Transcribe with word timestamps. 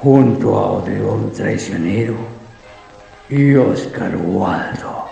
junto 0.00 0.58
a 0.58 0.72
Odeón 0.72 1.32
Traicionero 1.32 2.14
y 3.28 3.54
Oscar 3.54 4.16
Waldo 4.16 5.06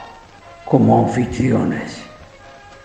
como 0.64 1.06
anfitriones 1.06 2.06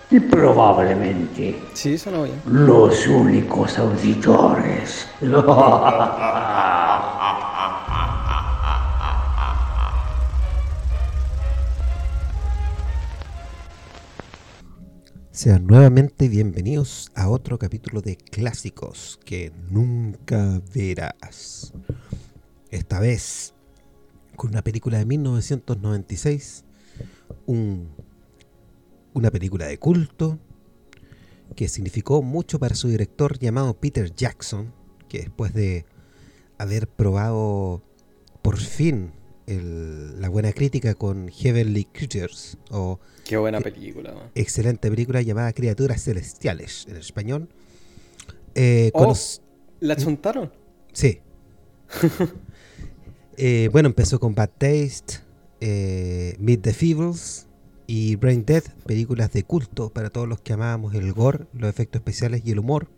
y 0.10 0.20
probablemente 0.20 1.58
sí, 1.74 1.98
los 2.46 3.08
únicos 3.08 3.80
auditores. 3.80 5.08
Sean 15.34 15.66
nuevamente 15.66 16.28
bienvenidos 16.28 17.10
a 17.16 17.30
otro 17.30 17.58
capítulo 17.58 18.02
de 18.02 18.18
clásicos 18.18 19.18
que 19.24 19.54
nunca 19.70 20.62
verás. 20.76 21.72
Esta 22.70 23.00
vez 23.00 23.54
con 24.36 24.50
una 24.50 24.62
película 24.62 24.98
de 24.98 25.06
1996, 25.06 26.66
una 27.46 29.32
película 29.32 29.68
de 29.68 29.78
culto 29.78 30.38
que 31.56 31.70
significó 31.70 32.22
mucho 32.22 32.60
para 32.60 32.76
su 32.76 32.90
director 32.90 33.40
llamado 33.40 33.80
Peter 33.80 34.14
Jackson, 34.14 34.74
que 35.08 35.20
después 35.20 35.54
de 35.54 35.86
haber 36.58 36.90
probado 36.90 37.82
por 38.42 38.58
fin 38.58 39.14
la 39.60 40.30
buena 40.30 40.54
crítica 40.54 40.94
con 40.94 41.30
Heavenly 41.30 41.86
Creatures 41.86 42.58
o 42.70 43.00
Qué 43.26 43.38
buena 43.38 43.62
película. 43.62 44.14
Excelente 44.36 44.90
película 44.90 45.22
llamada 45.22 45.54
Criaturas 45.54 46.04
Celestiales 46.04 46.86
en 46.90 46.98
español. 46.98 47.50
Eh, 48.56 48.92
oh, 48.94 49.14
¿La 49.80 49.96
chuntaron? 49.96 50.52
Sí. 50.94 51.20
Eh, 53.38 53.70
bueno, 53.72 53.88
empezó 53.88 54.20
con 54.20 54.36
Bad 54.36 54.52
Taste, 54.56 55.24
eh, 55.62 56.36
Meet 56.38 56.62
the 56.62 56.74
Feebles 56.74 57.48
y 57.88 58.16
Brain 58.18 58.46
Dead, 58.46 58.62
películas 58.86 59.32
de 59.32 59.44
culto 59.44 59.90
para 59.90 60.12
todos 60.12 60.28
los 60.28 60.42
que 60.42 60.54
amábamos 60.54 60.94
el 60.94 61.12
gore, 61.14 61.46
los 61.54 61.68
efectos 61.68 62.02
especiales 62.02 62.44
y 62.46 62.52
el 62.52 62.60
humor. 62.60 62.90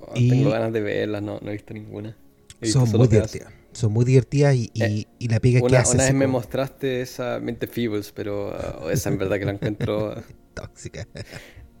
Oh, 0.00 0.14
tengo 0.14 0.50
ganas 0.50 0.72
de 0.72 0.80
verlas, 0.80 1.20
no, 1.20 1.40
no 1.42 1.50
he 1.50 1.54
visto 1.54 1.74
ninguna. 1.74 2.16
son 2.62 2.88
muy 2.90 3.08
divertidas 3.08 3.52
son 3.72 3.92
muy 3.92 4.04
divertidas 4.04 4.54
y, 4.54 4.70
y, 4.74 4.82
eh, 4.82 5.06
la 5.28 5.40
pega 5.40 5.60
que 5.60 5.76
hace. 5.76 5.94
Una 5.94 6.04
vez 6.04 6.14
me 6.14 6.26
mostraste 6.26 7.00
esa 7.00 7.38
Mente 7.40 7.66
Feebles, 7.66 8.12
pero 8.12 8.50
uh, 8.82 8.88
esa 8.90 9.10
en 9.10 9.18
verdad 9.18 9.38
que 9.38 9.44
la 9.44 9.52
encuentro. 9.52 10.14
Tóxica. 10.54 11.06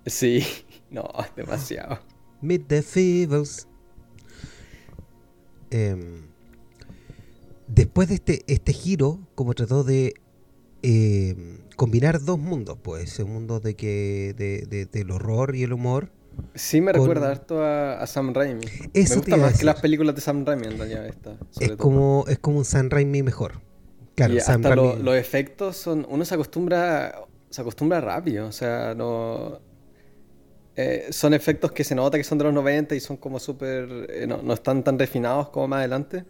Sí, 0.06 0.44
no, 0.90 1.08
demasiado. 1.36 2.00
Meet 2.40 2.68
the 2.68 2.82
Feebles. 2.82 3.66
Em, 5.70 6.28
después 7.68 8.08
de 8.08 8.14
este, 8.14 8.44
este 8.46 8.72
giro, 8.72 9.20
como 9.34 9.54
trató 9.54 9.84
de 9.84 10.14
em, 10.82 11.58
combinar 11.76 12.20
dos 12.22 12.38
mundos, 12.38 12.78
pues, 12.82 13.18
el 13.18 13.26
mundo 13.26 13.60
de 13.60 13.74
que 13.74 14.34
de, 14.36 14.66
de, 14.66 14.86
del 14.86 15.10
horror 15.10 15.54
y 15.54 15.62
el 15.62 15.72
humor 15.72 16.12
Sí, 16.54 16.80
me 16.80 16.92
recuerda 16.92 17.30
harto 17.30 17.64
a, 17.64 18.06
Sam 18.06 18.34
Raimi. 18.34 18.66
me 18.94 19.02
gusta 19.02 19.36
más 19.36 19.58
que 19.58 19.64
las 19.64 19.80
películas 19.80 20.14
de 20.14 20.20
Sam 20.20 20.44
Raimi 20.44 20.66
en 20.66 20.78
realidad. 20.78 21.06
Esta, 21.06 21.36
es, 21.60 21.72
como, 21.72 22.24
es 22.28 22.38
como 22.38 22.58
un 22.58 22.64
Sam 22.64 22.90
Raimi 22.90 23.22
mejor. 23.22 23.60
Claro, 24.14 24.34
Sam 24.40 24.62
Raimi... 24.62 25.02
los 25.02 25.14
efectos 25.14 25.76
son. 25.76 26.06
Uno 26.08 26.24
se 26.24 26.34
acostumbra. 26.34 27.24
Se 27.50 27.60
acostumbra 27.60 28.00
rápido. 28.00 28.46
O 28.46 28.52
sea, 28.52 28.94
no. 28.94 29.60
Eh, 30.76 31.08
son 31.10 31.34
efectos 31.34 31.72
que 31.72 31.84
se 31.84 31.94
nota 31.94 32.16
que 32.16 32.24
son 32.24 32.38
de 32.38 32.44
los 32.44 32.54
90 32.54 32.94
y 32.94 33.00
son 33.00 33.16
como 33.16 33.38
súper. 33.38 34.06
Eh, 34.08 34.26
no, 34.26 34.52
están 34.52 34.82
tan 34.82 34.98
refinados 34.98 35.50
como 35.50 35.68
más 35.68 35.78
adelante. 35.78 36.24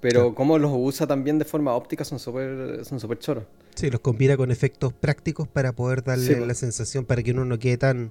Pero 0.00 0.34
como 0.34 0.58
los 0.58 0.72
usa 0.74 1.06
también 1.06 1.38
de 1.38 1.44
forma 1.44 1.74
óptica 1.74 2.04
son 2.04 2.18
súper 2.18 2.84
son 2.84 2.98
super 2.98 3.20
choros. 3.20 3.44
Sí, 3.76 3.88
los 3.88 4.00
combina 4.00 4.36
con 4.36 4.50
efectos 4.50 4.92
prácticos 4.92 5.46
para 5.46 5.72
poder 5.72 6.02
darle 6.02 6.44
la 6.44 6.54
sensación 6.54 7.04
para 7.04 7.22
que 7.22 7.30
uno 7.30 7.44
no 7.44 7.60
quede 7.60 7.78
tan 7.78 8.10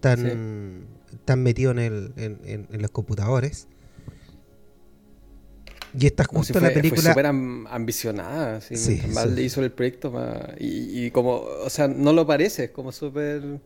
tan, 0.00 0.86
tan 1.24 1.42
metido 1.42 1.70
en, 1.72 1.78
el, 1.78 2.12
en, 2.16 2.82
los 2.82 2.90
computadores. 2.90 3.68
Y 5.98 6.06
esta 6.06 6.24
justo 6.24 6.60
la 6.60 6.70
película. 6.70 7.00
Fue 7.00 7.10
súper 7.10 7.26
ambicionada. 7.26 8.60
¿sí? 8.60 9.00
Mal 9.12 9.38
hizo 9.38 9.62
el 9.62 9.72
proyecto. 9.72 10.12
Y, 10.58 11.10
como, 11.10 11.40
o 11.40 11.70
sea, 11.70 11.88
no 11.88 12.12
lo 12.12 12.26
parece, 12.26 12.64
es 12.64 12.70
como 12.70 12.92
súper. 12.92 13.60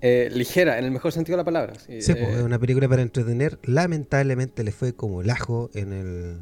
Eh, 0.00 0.30
ligera, 0.32 0.78
en 0.78 0.84
el 0.84 0.90
mejor 0.90 1.12
sentido 1.12 1.36
de 1.36 1.40
la 1.42 1.44
palabra. 1.44 1.74
Sí, 1.78 1.98
pues, 1.98 2.36
es 2.36 2.42
una 2.42 2.58
película 2.58 2.88
para 2.88 3.02
entretener. 3.02 3.58
Lamentablemente 3.64 4.62
le 4.62 4.72
fue 4.72 4.94
como 4.94 5.22
el 5.22 5.30
ajo 5.30 5.70
en 5.74 5.92
el. 5.92 6.38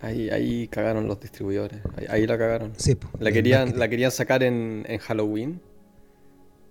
Ahí, 0.00 0.30
ahí 0.30 0.68
cagaron 0.68 1.06
los 1.06 1.20
distribuidores. 1.20 1.80
Ahí, 2.08 2.26
la 2.26 2.36
cagaron. 2.36 2.72
Sí, 2.76 2.96
la, 3.20 3.30
querían, 3.30 3.78
la 3.78 3.88
querían 3.88 4.10
sacar 4.10 4.42
en, 4.42 4.84
en 4.88 4.98
Halloween. 4.98 5.60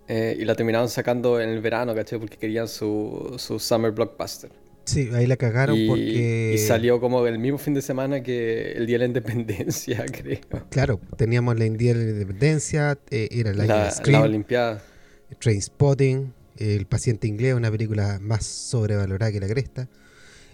Eh, 0.08 0.36
y 0.38 0.44
la 0.44 0.54
terminaron 0.54 0.88
sacando 0.88 1.40
en 1.40 1.48
el 1.48 1.60
verano, 1.60 1.94
¿cachai? 1.94 2.18
Porque 2.18 2.36
querían 2.36 2.68
su, 2.68 3.34
su 3.38 3.58
Summer 3.58 3.92
Blockbuster. 3.92 4.50
Sí, 4.84 5.08
ahí 5.14 5.26
la 5.26 5.36
cagaron 5.36 5.78
porque... 5.86 6.52
Y 6.54 6.58
salió 6.58 7.00
como 7.00 7.24
el 7.26 7.38
mismo 7.38 7.58
fin 7.58 7.74
de 7.74 7.82
semana 7.82 8.22
que 8.22 8.72
el 8.72 8.86
Día 8.86 8.96
de 8.96 8.98
la 9.00 9.04
Independencia, 9.06 10.04
creo. 10.12 10.40
Claro, 10.70 11.00
teníamos 11.16 11.58
el 11.60 11.76
Día 11.76 11.94
de 11.94 12.04
la 12.04 12.10
Independencia, 12.10 12.98
eh, 13.10 13.28
era 13.30 13.52
la, 13.54 13.64
la, 13.64 13.94
la 14.06 14.20
Olimpiada. 14.22 14.82
Trainspotting, 15.38 16.34
El 16.58 16.86
paciente 16.86 17.28
inglés, 17.28 17.54
una 17.54 17.70
película 17.70 18.18
más 18.20 18.44
sobrevalorada 18.44 19.30
que 19.30 19.40
la 19.40 19.48
cresta. 19.48 19.88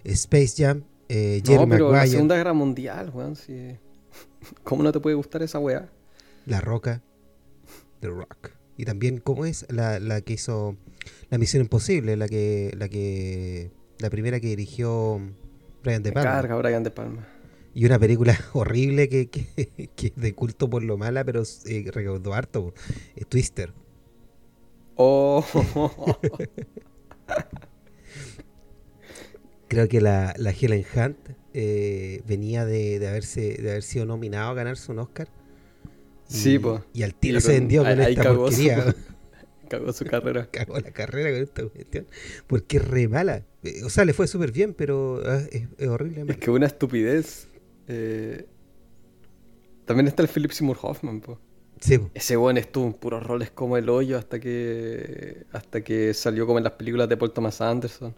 Space 0.03 0.53
Jam, 0.57 0.83
eh, 1.09 1.41
Jerry 1.43 1.65
no, 1.65 1.69
pero 1.69 1.91
la 1.91 2.07
Segunda 2.07 2.35
Guerra 2.35 2.53
Mundial, 2.53 3.11
weón, 3.13 3.35
¿Cómo 4.63 4.83
no 4.83 4.91
te 4.91 4.99
puede 4.99 5.15
gustar 5.15 5.41
esa 5.41 5.59
weá? 5.59 5.89
La 6.45 6.61
Roca, 6.61 7.01
The 7.99 8.07
Rock. 8.07 8.58
Y 8.79 8.85
también, 8.85 9.17
¿cómo 9.17 9.45
es? 9.45 9.65
La, 9.67 9.99
la 9.99 10.21
que 10.21 10.31
hizo 10.31 10.77
La 11.29 11.37
Misión 11.37 11.63
Imposible, 11.63 12.15
la 12.15 12.29
que, 12.29 12.71
la 12.77 12.87
que. 12.87 13.71
La 13.97 14.09
primera 14.09 14.39
que 14.39 14.47
dirigió 14.47 15.19
Brian 15.83 16.01
De 16.01 16.13
Palma. 16.13 16.31
Carga 16.31 16.55
Brian 16.55 16.83
De 16.83 16.89
Palma. 16.89 17.27
Y 17.73 17.85
una 17.85 17.99
película 17.99 18.39
horrible 18.53 19.09
que, 19.09 19.29
que, 19.29 19.89
que 19.97 20.13
de 20.15 20.33
culto 20.33 20.69
por 20.69 20.81
lo 20.81 20.97
mala, 20.97 21.25
pero 21.25 21.43
eh, 21.65 21.91
recaudó 21.91 22.33
harto. 22.33 22.73
Eh, 23.17 23.25
Twister. 23.25 23.73
Oh. 24.95 25.43
Creo 29.67 29.89
que 29.89 29.99
la, 29.99 30.33
la 30.37 30.51
Helen 30.51 30.85
Hunt 30.95 31.17
eh, 31.53 32.23
venía 32.25 32.63
de, 32.65 32.97
de, 32.99 33.09
haberse, 33.09 33.61
de 33.61 33.71
haber 33.71 33.83
sido 33.83 34.05
nominado 34.05 34.51
a 34.51 34.53
ganarse 34.53 34.89
un 34.89 34.99
Oscar 34.99 35.27
Sí, 36.29 36.59
pues. 36.59 36.81
Y 36.93 37.03
al 37.03 37.15
tiro 37.15 37.41
se 37.41 37.53
vendió 37.53 37.83
con 37.83 37.99
esta 37.99 38.23
cagó 38.23 38.43
porquería. 38.45 38.83
Su, 38.83 38.95
cagó 39.67 39.93
su 39.93 40.05
carrera. 40.05 40.47
Cagó 40.51 40.79
la 40.79 40.91
carrera 40.91 41.31
con 41.31 41.41
esta 41.41 41.67
cuestión. 41.67 42.07
Porque 42.47 42.77
es 42.77 42.87
re 42.87 43.07
mala. 43.07 43.43
Eh, 43.63 43.83
o 43.83 43.89
sea, 43.89 44.05
le 44.05 44.13
fue 44.13 44.27
súper 44.27 44.51
bien, 44.51 44.73
pero 44.75 45.21
ah, 45.25 45.41
es, 45.51 45.87
horrible. 45.87 46.25
Es 46.27 46.37
que 46.37 46.51
una 46.51 46.67
estupidez. 46.67 47.47
Eh... 47.87 48.45
También 49.85 50.07
está 50.07 50.21
el 50.21 50.29
Philip 50.29 50.51
Seymour 50.51 50.77
Hoffman, 50.81 51.19
pues. 51.19 51.39
Sí. 51.81 51.99
Ese 52.13 52.35
buen 52.35 52.57
estuvo 52.57 52.85
en 52.85 52.93
puros 52.93 53.23
roles 53.23 53.49
como 53.49 53.77
el 53.77 53.89
hoyo 53.89 54.17
hasta 54.17 54.39
que 54.39 55.45
hasta 55.51 55.81
que 55.81 56.13
salió 56.13 56.45
como 56.45 56.59
en 56.59 56.65
las 56.65 56.73
películas 56.73 57.09
de 57.09 57.17
Paul 57.17 57.31
Thomas 57.31 57.59
Anderson. 57.61 58.13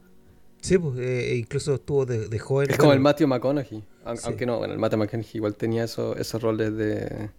Sí, 0.62 0.78
pues, 0.78 1.00
eh, 1.00 1.36
incluso 1.38 1.76
estuvo 1.76 2.06
de, 2.06 2.28
de, 2.28 2.40
joven. 2.40 2.70
Es 2.70 2.78
como 2.78 2.92
el 2.92 3.00
Matthew 3.00 3.28
McConaughey. 3.28 3.84
Aunque 4.04 4.46
no, 4.46 4.58
bueno, 4.58 4.74
el 4.74 4.80
Matthew 4.80 5.00
McConaughey 5.00 5.32
igual 5.36 5.56
tenía 5.56 5.86
eso, 5.86 6.16
esos 6.18 6.42
roles 6.42 6.76
de, 6.76 7.30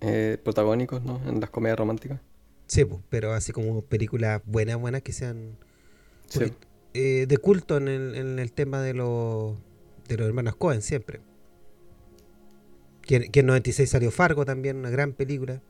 eh, 0.00 0.38
protagónicos, 0.42 1.02
¿no? 1.02 1.20
En 1.26 1.40
las 1.40 1.50
comedias 1.50 1.78
románticas. 1.78 2.20
Sí, 2.66 2.84
pues, 2.84 3.00
pero 3.08 3.32
así 3.32 3.52
como 3.52 3.82
películas 3.82 4.42
buenas, 4.44 4.76
buenas 4.76 5.02
que 5.02 5.12
sean 5.12 5.56
eh, 6.94 7.26
de 7.28 7.38
culto 7.38 7.76
en 7.76 7.88
el, 7.88 8.14
en 8.14 8.38
el 8.38 8.52
tema 8.52 8.80
de 8.80 8.94
los, 8.94 9.56
de 10.08 10.16
los 10.16 10.26
hermanos 10.26 10.56
Cohen 10.56 10.82
siempre. 10.82 11.20
Que, 13.02 13.28
que 13.30 13.40
en 13.40 13.46
96 13.46 13.90
salió 13.90 14.10
Fargo 14.10 14.44
también, 14.44 14.76
una 14.76 14.90
gran 14.90 15.12
película. 15.12 15.60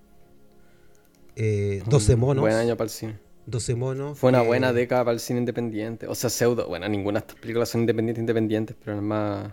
Eh, 1.37 1.82
12 1.87 2.17
monos. 2.17 2.43
Buen 2.43 2.55
año 2.55 2.77
para 2.77 2.87
el 2.87 2.91
cine. 2.91 3.19
12 3.47 3.75
monos. 3.75 4.19
Fue 4.19 4.29
una 4.29 4.43
buena 4.43 4.73
década 4.73 5.05
para 5.05 5.15
el 5.15 5.21
cine 5.21 5.38
independiente. 5.41 6.06
O 6.06 6.15
sea, 6.15 6.29
pseudo. 6.29 6.69
Bueno, 6.69 6.88
ninguna 6.88 7.21
de 7.21 7.27
estas 7.27 7.41
películas 7.41 7.71
son 7.71 7.82
independientes, 7.82 8.21
independientes, 8.21 8.77
pero 8.79 8.97
es 8.97 9.03
más 9.03 9.53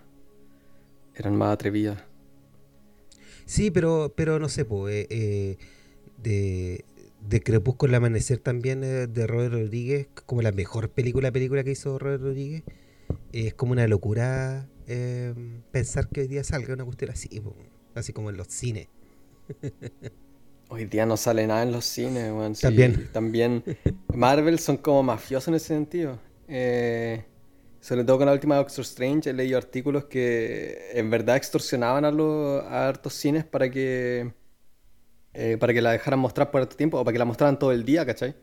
eran 1.17 1.35
más 1.35 1.53
atrevidas. 1.53 1.97
Sí, 3.47 3.71
pero, 3.71 4.13
pero 4.15 4.37
no 4.37 4.47
sé, 4.49 4.65
pues, 4.65 5.07
de, 5.09 6.85
de 7.27 7.41
Crepúsculo 7.41 7.91
el 7.91 7.95
Amanecer 7.95 8.39
también 8.39 8.83
eh, 8.83 9.07
de 9.07 9.27
Robert 9.27 9.53
Rodríguez, 9.53 10.07
como 10.25 10.41
la 10.41 10.51
mejor 10.51 10.89
película 10.89 11.31
película 11.31 11.63
que 11.63 11.71
hizo 11.71 11.97
Robert 11.99 12.21
Rodríguez. 12.21 12.63
es 13.33 13.53
como 13.53 13.73
una 13.73 13.87
locura 13.87 14.67
em, 14.87 15.61
pensar 15.71 16.07
que 16.09 16.21
hoy 16.21 16.27
día 16.27 16.43
salga 16.43 16.73
una 16.73 16.85
cuestión 16.85 17.11
así, 17.11 17.41
así 17.95 18.13
como 18.13 18.29
en 18.29 18.37
los 18.37 18.47
cines. 18.47 18.87
Hoy 20.69 20.83
día 20.83 21.05
no 21.05 21.15
sale 21.15 21.47
nada 21.47 21.63
en 21.63 21.71
los 21.71 21.85
cines, 21.85 22.29
weón. 22.29 22.53
también. 22.53 23.07
También 23.13 23.63
Marvel 24.13 24.59
son 24.59 24.75
como 24.75 25.01
mafiosos 25.01 25.47
en 25.47 25.53
ese 25.53 25.67
sentido. 25.67 26.19
Eh, 26.49 27.23
sobre 27.79 28.03
todo 28.03 28.17
con 28.17 28.25
la 28.25 28.33
última 28.33 28.55
Doctor 28.55 28.81
Strange 28.81 29.29
he 29.29 29.33
leído 29.33 29.57
artículos 29.57 30.05
que 30.05 30.91
en 30.93 31.09
verdad 31.09 31.35
extorsionaban 31.35 32.05
a 32.05 32.11
los 32.11 32.63
a 32.63 32.87
hartos 32.87 33.13
cines 33.13 33.45
para 33.45 33.69
que 33.69 34.31
eh, 35.33 35.57
para 35.59 35.73
que 35.73 35.81
la 35.81 35.91
dejaran 35.91 36.19
mostrar 36.19 36.49
por 36.49 36.61
harto 36.61 36.75
tiempo 36.75 36.99
o 36.99 37.03
para 37.05 37.13
que 37.13 37.19
la 37.19 37.25
mostraran 37.25 37.59
todo 37.59 37.71
el 37.71 37.85
día, 37.85 38.05
¿cachai? 38.05 38.35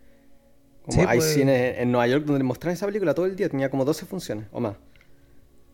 Como 0.82 1.08
hay 1.08 1.19
pues. 1.19 1.34
cines 1.34 1.78
en 1.78 1.90
Nueva 1.90 2.06
York 2.06 2.25
donde 2.25 2.44
mostraban 2.44 2.75
esa 2.75 2.86
película 2.86 3.14
todo 3.14 3.26
el 3.26 3.34
día, 3.34 3.48
tenía 3.48 3.70
como 3.70 3.84
12 3.84 4.06
funciones 4.06 4.46
o 4.52 4.60
más. 4.60 4.76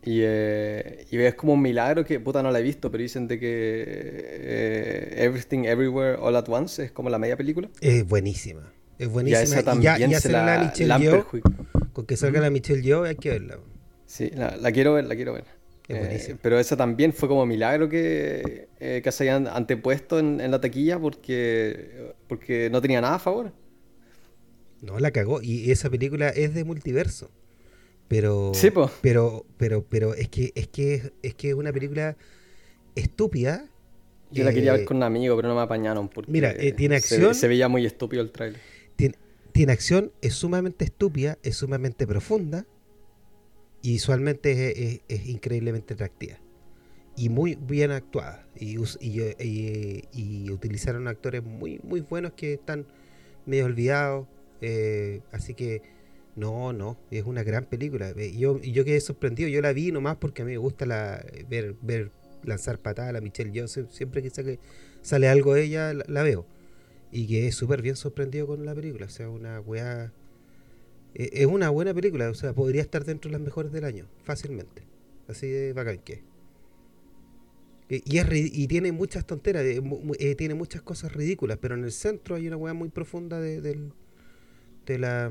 Y, 0.02 0.20
eh, 0.22 1.06
y 1.10 1.18
es 1.18 1.34
como 1.34 1.52
un 1.52 1.60
milagro 1.60 2.06
que, 2.06 2.20
puta, 2.20 2.42
no 2.42 2.50
la 2.50 2.60
he 2.60 2.62
visto, 2.62 2.90
pero 2.90 3.02
dicen 3.02 3.28
de 3.28 3.38
que 3.38 3.84
eh, 3.86 5.14
Everything 5.24 5.64
Everywhere 5.64 6.16
All 6.18 6.36
at 6.36 6.48
Once 6.48 6.82
es 6.82 6.90
como 6.90 7.10
la 7.10 7.18
media 7.18 7.36
película. 7.36 7.68
Es 7.82 8.06
buenísima. 8.06 8.72
Es 8.98 9.08
buenísima. 9.08 9.60
Y, 9.60 9.82
ya, 9.82 9.98
ya 9.98 10.20
se 10.20 10.30
la. 10.30 10.72
Con 12.00 12.06
que 12.06 12.16
salga 12.16 12.40
la 12.40 12.48
Michelle 12.48 12.80
Yeoh 12.80 13.04
hay 13.04 13.16
que 13.16 13.28
verla. 13.28 13.58
Sí, 14.06 14.30
la, 14.30 14.72
quiero 14.72 14.94
ver, 14.94 15.04
la 15.04 15.14
quiero 15.14 15.34
ver. 15.34 15.44
Eh, 15.88 16.34
pero 16.40 16.58
esa 16.58 16.74
también 16.74 17.12
fue 17.12 17.28
como 17.28 17.44
milagro 17.44 17.90
que, 17.90 18.68
eh, 18.80 19.02
que 19.04 19.12
se 19.12 19.24
hayan 19.24 19.46
antepuesto 19.46 20.18
en, 20.18 20.40
en, 20.40 20.50
la 20.50 20.62
taquilla 20.62 20.98
porque, 20.98 22.14
porque 22.26 22.70
no 22.70 22.80
tenía 22.80 23.02
nada 23.02 23.16
a 23.16 23.18
favor. 23.18 23.52
No, 24.80 24.98
la 24.98 25.10
cagó. 25.10 25.42
Y 25.42 25.70
esa 25.70 25.90
película 25.90 26.30
es 26.30 26.54
de 26.54 26.64
multiverso. 26.64 27.30
Pero, 28.08 28.52
sí, 28.54 28.72
pero, 29.02 29.44
pero, 29.58 29.84
pero 29.86 30.14
es 30.14 30.30
que 30.30 30.52
es 30.54 30.68
que 30.68 31.12
es 31.22 31.34
que 31.34 31.50
es 31.50 31.54
una 31.54 31.70
película 31.70 32.16
estúpida. 32.94 33.66
Yo 34.30 34.44
la 34.44 34.54
quería 34.54 34.72
ver 34.72 34.82
eh, 34.82 34.84
con 34.86 34.96
un 34.96 35.02
amigo, 35.02 35.36
pero 35.36 35.48
no 35.48 35.54
me 35.54 35.60
apañaron 35.60 36.08
porque 36.08 36.32
mira, 36.32 36.54
tiene 36.76 36.96
acción. 36.96 37.34
Se, 37.34 37.46
veía 37.46 37.68
muy 37.68 37.84
estúpido 37.84 38.22
el 38.22 38.30
trailer. 38.30 38.58
Tiene 39.52 39.72
acción, 39.72 40.12
es 40.22 40.34
sumamente 40.34 40.84
estúpida, 40.84 41.38
es 41.42 41.56
sumamente 41.56 42.06
profunda 42.06 42.66
y 43.82 43.92
visualmente 43.92 45.02
es, 45.08 45.26
increíblemente 45.26 45.94
atractiva. 45.94 46.38
Y 47.16 47.28
muy 47.28 47.56
bien 47.56 47.90
actuada. 47.90 48.46
Y, 48.56 48.76
y, 48.78 50.50
utilizaron 50.50 51.08
actores 51.08 51.42
muy 51.42 51.80
muy 51.82 52.00
buenos 52.00 52.32
que 52.32 52.54
están 52.54 52.86
medio 53.46 53.66
olvidados. 53.66 54.26
Eh, 54.60 55.20
así 55.32 55.54
que 55.54 55.82
no 56.36 56.72
no 56.72 56.96
es 57.10 57.24
una 57.24 57.42
gran 57.42 57.64
película. 57.64 58.10
Eh, 58.10 58.36
yo 58.36 58.60
yo 58.60 58.84
quedé 58.84 59.00
sorprendido. 59.00 59.48
Yo 59.48 59.60
la 59.60 59.72
vi 59.72 59.92
nomás 59.92 60.16
porque 60.16 60.42
a 60.42 60.44
mí 60.44 60.52
me 60.52 60.58
gusta 60.58 60.86
la 60.86 61.24
ver 61.48 61.74
ver 61.82 62.10
lanzar 62.44 62.78
patadas 62.78 63.14
a 63.14 63.20
Michelle 63.20 63.52
yo 63.52 63.68
siempre 63.68 64.22
que 64.22 64.58
sale 65.02 65.28
algo 65.28 65.54
de 65.54 65.64
ella 65.64 65.92
la, 65.92 66.22
veo 66.22 66.46
y 67.12 67.26
quedé 67.26 67.52
súper 67.52 67.82
bien 67.82 67.96
sorprendido 67.96 68.46
con 68.46 68.64
la 68.64 68.74
película 68.74 69.06
o 69.06 69.10
sea 69.10 69.28
una 69.28 69.60
weá 69.60 70.12
eh, 71.14 71.30
es 71.32 71.46
una 71.46 71.70
buena 71.70 71.92
película, 71.92 72.30
o 72.30 72.34
sea, 72.34 72.52
podría 72.52 72.82
estar 72.82 73.04
dentro 73.04 73.28
de 73.30 73.32
las 73.32 73.40
mejores 73.40 73.72
del 73.72 73.84
año, 73.84 74.06
fácilmente. 74.24 74.82
Así 75.28 75.48
de 75.48 75.72
bacán 75.72 75.98
que. 75.98 76.22
Eh, 77.88 78.02
y, 78.04 78.18
es, 78.18 78.26
y 78.32 78.68
tiene 78.68 78.92
muchas 78.92 79.26
tonteras, 79.26 79.64
eh, 79.64 80.34
tiene 80.36 80.54
muchas 80.54 80.82
cosas 80.82 81.12
ridículas, 81.12 81.58
pero 81.60 81.74
en 81.74 81.84
el 81.84 81.92
centro 81.92 82.36
hay 82.36 82.46
una 82.46 82.56
weá 82.56 82.74
muy 82.74 82.88
profunda 82.88 83.40
de, 83.40 83.60
de, 83.60 84.98
la. 84.98 85.30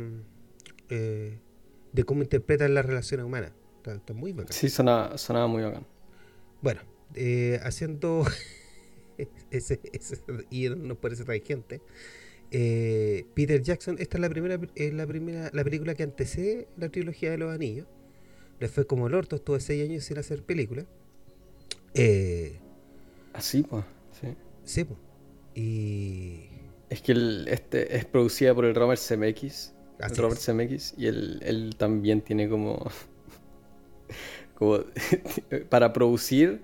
de 0.90 2.04
cómo 2.06 2.22
interpretan 2.22 2.74
las 2.74 2.86
relaciones 2.86 3.26
humanas. 3.26 3.54
Está, 3.86 4.14
muy 4.14 4.34
bacán. 4.34 4.52
Sí, 4.52 4.70
sonaba, 4.70 5.18
sonaba 5.18 5.48
muy 5.48 5.64
bacán. 5.64 5.86
Bueno, 6.62 6.82
haciendo. 7.64 8.26
ese, 9.52 9.80
ese, 9.92 10.18
y 10.50 10.70
nos 10.70 10.98
parece 10.98 11.26
gente 11.42 11.82
eh, 12.52 13.26
Peter 13.36 13.62
Jackson, 13.62 13.98
esta 14.00 14.18
es 14.18 14.22
la 14.22 14.30
primera, 14.30 14.60
es 14.76 14.94
la 14.94 15.06
primera, 15.06 15.50
la 15.54 15.64
película 15.64 15.94
que 15.94 16.04
antecede 16.04 16.68
la 16.78 16.90
trilogía 16.90 17.32
de 17.32 17.38
los 17.38 17.54
anillos. 17.54 17.88
Le 18.60 18.68
fue 18.68 18.86
como 18.86 19.08
el 19.08 19.14
orto, 19.14 19.36
estuvo 19.38 19.60
seis 19.60 19.88
años 19.88 20.04
sin 20.04 20.18
hacer 20.18 20.44
película. 20.44 20.86
Eh, 21.94 22.60
Así, 23.34 23.64
pues, 23.64 23.86
sí. 24.20 24.28
Sí, 24.64 24.84
pues. 24.84 25.00
Y. 25.56 26.50
Es 26.90 27.02
que 27.02 27.14
este 27.48 27.96
es 27.96 28.06
producida 28.06 28.54
por 28.56 28.66
el 28.66 28.74
Robert 28.74 29.00
Zemeckis. 29.00 29.74
Robert 30.18 30.40
Zemeckis. 30.40 30.96
Y 30.98 31.08
él, 31.08 31.40
él 31.44 31.76
también 31.78 32.22
tiene 32.22 32.50
como. 32.50 32.90
como. 34.56 34.84
para 35.70 35.94
producir 35.94 36.62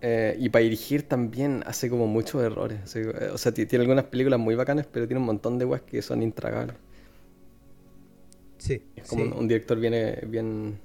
eh, 0.00 0.36
y 0.38 0.48
para 0.48 0.62
dirigir 0.62 1.02
también 1.02 1.62
hace 1.66 1.90
como 1.90 2.06
muchos 2.06 2.42
errores. 2.42 2.94
Eh, 2.94 3.30
o 3.32 3.38
sea, 3.38 3.52
tiene 3.52 3.78
algunas 3.78 4.04
películas 4.04 4.38
muy 4.38 4.54
bacanas, 4.54 4.86
pero 4.90 5.06
tiene 5.06 5.20
un 5.20 5.26
montón 5.26 5.58
de 5.58 5.64
weas 5.64 5.82
que 5.82 6.00
son 6.02 6.22
intragables. 6.22 6.76
Sí. 8.58 8.82
Es 8.96 9.08
como 9.08 9.36
Un, 9.36 9.48
director 9.48 9.78
bien, 9.78 10.18
bien, 10.28 10.78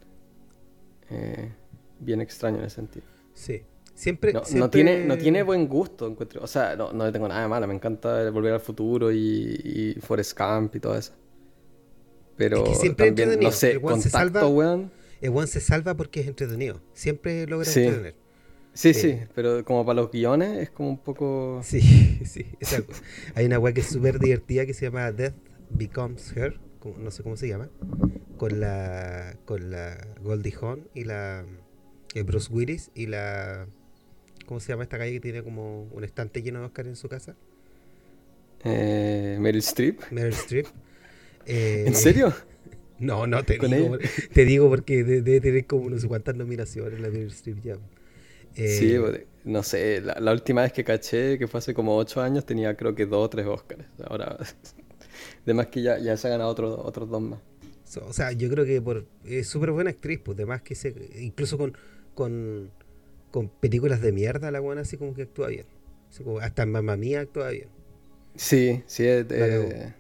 eh, 1.09 1.51
bien 1.99 2.21
extraño 2.21 2.59
en 2.59 2.65
ese 2.65 2.75
sentido. 2.75 3.05
Sí. 3.33 3.63
Siempre 3.95 4.33
no, 4.33 4.69
tiene, 4.71 5.05
no 5.05 5.17
tiene 5.17 5.43
buen 5.43 5.67
gusto, 5.67 6.07
encuentro. 6.07 6.41
O 6.43 6.47
sea, 6.47 6.75
no, 6.75 6.91
no 6.91 7.11
tengo 7.11 7.27
nada 7.27 7.43
de 7.43 7.47
malo. 7.47 7.67
Me 7.67 7.75
encanta 7.75 8.29
Volver 8.31 8.53
al 8.53 8.59
Futuro 8.59 9.11
y, 9.11 9.95
y 9.95 10.01
Forrest 10.01 10.33
Camp 10.33 10.75
y 10.75 10.79
todo 10.79 10.97
eso. 10.97 11.13
Pero 12.35 12.63
también, 12.95 13.39
no 13.39 13.51
sé, 13.51 13.79
Contacto, 13.79 14.09
salva, 14.09 14.47
weón. 14.47 14.91
El 15.21 15.29
one 15.29 15.47
se 15.47 15.61
salva 15.61 15.95
porque 15.95 16.21
es 16.21 16.27
entretenido. 16.27 16.81
Siempre 16.93 17.45
logra 17.45 17.67
entretener. 17.67 18.22
Sí, 18.73 18.93
sí, 18.93 19.19
pero 19.35 19.63
como 19.63 19.85
para 19.85 20.01
los 20.01 20.11
guiones 20.11 20.57
es 20.57 20.69
como 20.69 20.89
un 20.89 20.97
poco... 20.97 21.61
Sí, 21.63 21.81
sí, 22.25 22.47
exacto. 22.59 22.93
Hay 23.35 23.45
una 23.45 23.59
web 23.59 23.73
que 23.73 23.81
es 23.81 23.87
súper 23.87 24.19
divertida 24.19 24.65
que 24.65 24.73
se 24.73 24.85
llama 24.85 25.11
Death 25.11 25.35
Becomes 25.69 26.35
Her, 26.35 26.59
no 26.97 27.11
sé 27.11 27.23
cómo 27.23 27.37
se 27.37 27.47
llama, 27.47 27.69
con 28.37 28.59
la 28.59 29.37
con 29.45 29.71
la 29.71 30.07
Goldie 30.21 30.53
Hawn 30.59 30.87
y 30.93 31.05
la 31.05 31.45
el 32.13 32.23
Bruce 32.23 32.51
Willis 32.51 32.91
y 32.93 33.07
la... 33.07 33.67
¿Cómo 34.45 34.59
se 34.59 34.69
llama 34.69 34.83
esta 34.83 34.97
calle 34.97 35.13
que 35.13 35.19
tiene 35.19 35.41
como 35.41 35.83
un 35.83 36.03
estante 36.03 36.41
lleno 36.41 36.59
de 36.59 36.65
Oscar 36.65 36.87
en 36.87 36.95
su 36.95 37.07
casa? 37.07 37.35
Eh, 38.63 39.37
Meryl 39.39 39.61
Streep. 39.61 40.01
Meryl 40.11 40.33
Streep. 40.33 40.67
Eh, 41.45 41.83
¿En 41.87 41.95
serio? 41.95 42.33
No, 42.99 43.27
no, 43.27 43.43
te 43.43 43.57
digo, 43.57 43.97
te 44.31 44.45
digo 44.45 44.69
porque 44.69 45.03
debe 45.03 45.41
tener 45.41 45.65
como 45.65 45.89
no 45.89 45.97
sé 45.97 46.07
cuántas 46.07 46.37
nominaciones 46.37 47.01
la 47.01 47.09
Meryl 47.09 47.27
Streep 47.27 47.61
ya. 47.61 47.77
Sí, 48.55 48.95
eh, 48.95 49.27
no 49.43 49.63
sé, 49.63 50.01
la, 50.01 50.31
última 50.31 50.61
vez 50.61 50.71
que 50.71 50.83
caché, 50.83 51.37
que 51.37 51.47
fue 51.47 51.57
hace 51.57 51.73
como 51.73 51.97
ocho 51.97 52.21
años, 52.21 52.45
tenía 52.45 52.75
creo 52.75 52.93
que 52.95 53.05
dos 53.05 53.25
o 53.25 53.29
tres 53.29 53.45
Oscars. 53.45 53.85
Ahora, 54.05 54.37
además 55.43 55.67
que 55.67 55.81
ya, 55.81 55.97
ya 55.97 56.15
se 56.17 56.27
ha 56.27 56.31
ganado 56.31 56.49
otros 56.49 56.79
otros 56.83 57.09
dos 57.09 57.21
más. 57.21 57.39
o 58.01 58.13
sea, 58.13 58.31
yo 58.31 58.49
creo 58.49 58.65
que 58.65 58.81
por, 58.81 59.05
es 59.25 59.47
súper 59.47 59.71
buena 59.71 59.89
actriz, 59.89 60.19
pues 60.23 60.37
además 60.37 60.61
que 60.61 60.75
se, 60.75 60.93
incluso 61.19 61.57
con, 61.57 61.75
con, 62.13 62.71
con 63.31 63.49
películas 63.49 64.01
de 64.01 64.11
mierda 64.11 64.51
la 64.51 64.59
buena 64.59 64.81
así 64.81 64.97
como 64.97 65.13
que 65.13 65.23
actúa 65.23 65.47
bien. 65.47 65.65
hasta 66.41 66.63
en 66.63 66.71
Mamma 66.71 66.95
Mía 66.95 67.21
actúa 67.21 67.49
bien. 67.49 67.69
Sí, 68.35 68.83
sí, 68.87 69.05
es 69.05 69.27
de, 69.27 69.93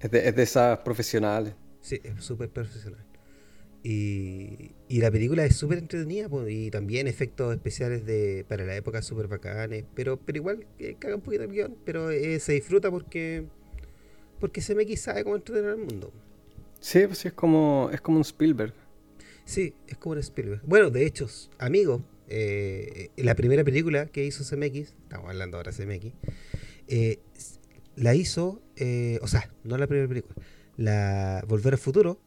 es 0.00 0.10
de, 0.10 0.28
es 0.28 0.36
de 0.36 0.42
esas 0.42 0.78
profesionales. 0.78 1.54
Sí, 1.80 2.00
es 2.02 2.24
súper 2.24 2.48
profesional. 2.48 3.04
Y, 3.86 4.70
la 4.88 5.10
película 5.10 5.44
es 5.44 5.56
súper 5.56 5.76
entretenida 5.76 6.28
y 6.48 6.70
también 6.70 7.06
efectos 7.06 7.54
especiales 7.54 8.06
de 8.06 8.46
para 8.48 8.64
la 8.64 8.74
época 8.74 9.02
súper 9.02 9.28
bacanes, 9.28 9.84
pero 9.94 10.16
pero 10.16 10.38
igual 10.38 10.66
eh, 10.78 10.96
caga 10.98 11.16
un 11.16 11.20
poquito 11.20 11.42
el 11.42 11.50
guion, 11.50 11.76
pero 11.84 12.10
eh, 12.10 12.40
se 12.40 12.54
disfruta 12.54 12.90
porque 12.90 13.44
porque 14.40 14.62
me 14.74 14.96
sabe 14.96 15.22
cómo 15.22 15.36
entretener 15.36 15.72
al 15.72 15.78
mundo. 15.78 16.12
Sí, 16.80 17.06
pues 17.06 17.18
sí, 17.18 17.28
es 17.28 17.34
como, 17.34 17.90
es 17.92 18.00
como 18.00 18.16
un 18.16 18.22
Spielberg. 18.22 18.72
Sí, 19.44 19.74
es 19.86 19.98
como 19.98 20.14
un 20.14 20.20
Spielberg. 20.20 20.62
Bueno, 20.64 20.88
de 20.88 21.04
hecho, 21.04 21.28
amigo, 21.58 22.02
eh, 22.28 23.10
la 23.16 23.34
primera 23.34 23.64
película 23.64 24.06
que 24.06 24.24
hizo 24.24 24.44
CMX, 24.44 24.94
estamos 25.02 25.28
hablando 25.28 25.58
ahora 25.58 25.72
de 25.72 25.84
CMX, 25.84 26.14
la 27.96 28.14
hizo, 28.14 28.62
o 29.20 29.26
sea, 29.26 29.50
no 29.62 29.76
la 29.76 29.86
primera 29.86 30.08
película, 30.08 30.34
la 30.76 31.44
Volver 31.46 31.74
al 31.74 31.78
Futuro, 31.78 32.18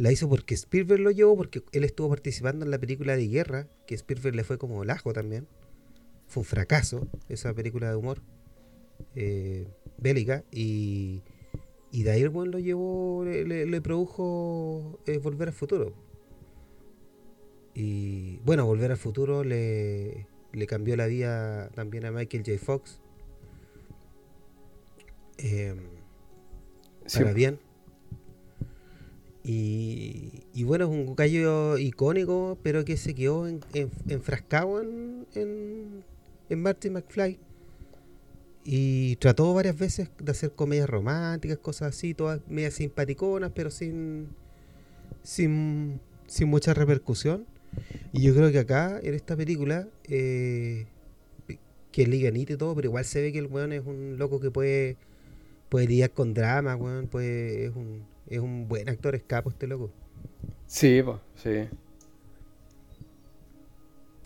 la 0.00 0.10
hizo 0.10 0.30
porque 0.30 0.54
Spielberg 0.54 1.02
lo 1.02 1.10
llevó, 1.10 1.36
porque 1.36 1.62
él 1.72 1.84
estuvo 1.84 2.08
participando 2.08 2.64
en 2.64 2.70
la 2.70 2.78
película 2.78 3.16
de 3.16 3.28
guerra, 3.28 3.68
que 3.86 3.94
Spielberg 3.94 4.34
le 4.34 4.44
fue 4.44 4.56
como 4.56 4.82
lajo 4.82 5.12
también. 5.12 5.46
Fue 6.26 6.40
un 6.40 6.46
fracaso 6.46 7.06
esa 7.28 7.52
película 7.52 7.90
de 7.90 7.96
humor 7.96 8.22
eh, 9.14 9.68
bélica. 9.98 10.42
Y, 10.50 11.22
y 11.92 12.02
de 12.04 12.12
ahí 12.12 12.22
lo 12.22 12.58
llevó, 12.58 13.26
le, 13.26 13.80
produjo 13.82 14.98
eh, 15.04 15.18
Volver 15.18 15.48
al 15.48 15.54
Futuro. 15.54 15.92
Y 17.74 18.38
bueno, 18.38 18.64
Volver 18.64 18.92
al 18.92 18.96
Futuro 18.96 19.44
le, 19.44 20.26
le 20.52 20.66
cambió 20.66 20.96
la 20.96 21.08
vida 21.08 21.68
también 21.74 22.06
a 22.06 22.10
Michael 22.10 22.42
J. 22.46 22.58
Fox. 22.58 23.02
Eh, 25.36 25.74
para 27.12 27.34
bien. 27.34 27.58
Y, 29.42 30.64
bueno, 30.64 30.84
es 30.84 30.90
un 30.90 31.16
gallo 31.16 31.78
icónico, 31.78 32.58
pero 32.62 32.84
que 32.84 32.96
se 32.96 33.14
quedó 33.14 33.48
en, 33.48 33.60
enfrascado 34.08 34.82
en, 34.82 35.26
en, 35.34 36.04
en 36.48 36.62
Marty 36.62 36.90
McFly. 36.90 37.38
Y 38.64 39.16
trató 39.16 39.54
varias 39.54 39.78
veces 39.78 40.10
de 40.18 40.30
hacer 40.30 40.52
comedias 40.52 40.88
románticas, 40.88 41.58
cosas 41.58 41.96
así, 41.96 42.12
todas 42.12 42.40
medias 42.48 42.74
simpaticonas, 42.74 43.52
pero 43.54 43.70
sin, 43.70 44.28
sin, 45.22 46.00
sin 46.26 46.48
mucha 46.48 46.74
repercusión. 46.74 47.46
Y 48.12 48.22
yo 48.22 48.34
creo 48.34 48.52
que 48.52 48.58
acá, 48.58 49.00
en 49.02 49.14
esta 49.14 49.36
película, 49.36 49.88
eh, 50.04 50.86
que 51.92 52.02
es 52.02 52.08
liganito 52.08 52.52
y 52.52 52.56
todo, 52.56 52.74
pero 52.74 52.88
igual 52.88 53.04
se 53.04 53.22
ve 53.22 53.32
que 53.32 53.38
el 53.38 53.46
weón 53.46 53.72
es 53.72 53.86
un 53.86 54.16
loco 54.18 54.40
que 54.40 54.50
puede, 54.50 54.96
puede 55.68 55.86
lidiar 55.86 56.10
con 56.10 56.34
drama, 56.34 56.76
weón, 56.76 57.06
puede, 57.06 57.66
es, 57.66 57.74
un, 57.74 58.04
es 58.30 58.38
un 58.40 58.68
buen 58.68 58.88
actor 58.88 59.14
escapo 59.14 59.50
este 59.50 59.66
loco. 59.66 59.92
Sí, 60.66 61.02
pues, 61.02 61.18
sí. 61.34 61.68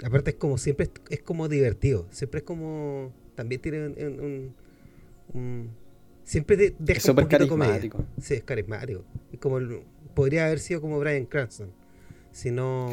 Aparte 0.05 0.31
es 0.31 0.37
como, 0.37 0.59
siempre 0.59 0.91
es, 1.11 1.23
como 1.23 1.49
divertido, 1.49 2.07
siempre 2.11 2.39
es 2.39 2.45
como, 2.45 3.13
también 3.35 3.61
tiene 3.61 3.87
un, 5.33 5.71
siempre 6.23 6.57
de, 6.57 6.77
deja 6.79 6.99
es 6.99 7.09
un 7.09 7.17
poquito 7.17 7.39
carismático. 7.39 8.05
Sí, 8.21 8.35
es 8.35 8.45
carismático. 8.45 9.05
Es 9.33 9.39
como, 9.39 9.59
podría 10.15 10.47
haber 10.47 10.59
sido 10.61 10.81
como 10.81 10.99
Brian 11.01 11.27
Cranston 11.27 11.73
si 12.35 12.51
no, 12.51 12.91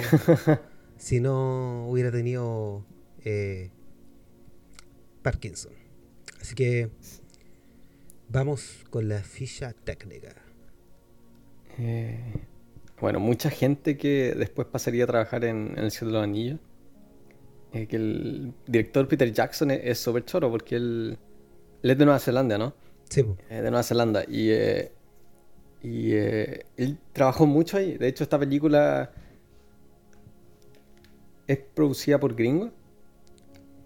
si 0.97 1.19
no 1.19 1.87
hubiera 1.89 2.11
tenido 2.11 2.85
eh, 3.25 3.71
Parkinson. 5.23 5.73
Así 6.39 6.55
que 6.55 6.89
vamos 8.29 8.85
con 8.89 9.09
la 9.09 9.21
ficha 9.23 9.73
técnica. 9.73 10.35
Eh, 11.79 12.19
bueno, 12.99 13.19
mucha 13.19 13.49
gente 13.49 13.97
que 13.97 14.33
después 14.37 14.67
pasaría 14.67 15.03
a 15.05 15.07
trabajar 15.07 15.43
en, 15.45 15.77
El 15.77 15.91
Cielo 15.91 16.07
de 16.07 16.13
los 16.13 16.23
Anillos. 16.23 16.59
Eh, 17.73 17.87
que 17.87 17.95
el 17.95 18.53
director 18.67 19.07
Peter 19.07 19.31
Jackson 19.31 19.71
es 19.71 19.97
súper 19.97 20.25
choro 20.25 20.51
porque 20.51 20.75
él, 20.75 21.17
es 21.81 21.97
de 21.97 22.05
Nueva 22.05 22.19
Zelanda, 22.19 22.57
¿no? 22.57 22.73
Sí. 23.09 23.25
de 23.49 23.61
Nueva 23.61 23.83
Zelanda. 23.83 24.23
Y, 24.27 24.51
y 25.83 26.13
él 26.13 26.97
trabajó 27.13 27.45
mucho 27.45 27.77
ahí. 27.77 27.97
De 27.97 28.07
hecho, 28.07 28.23
esta 28.23 28.37
película 28.37 29.11
es 31.51 31.59
producida 31.73 32.19
por 32.19 32.35
gringos, 32.35 32.71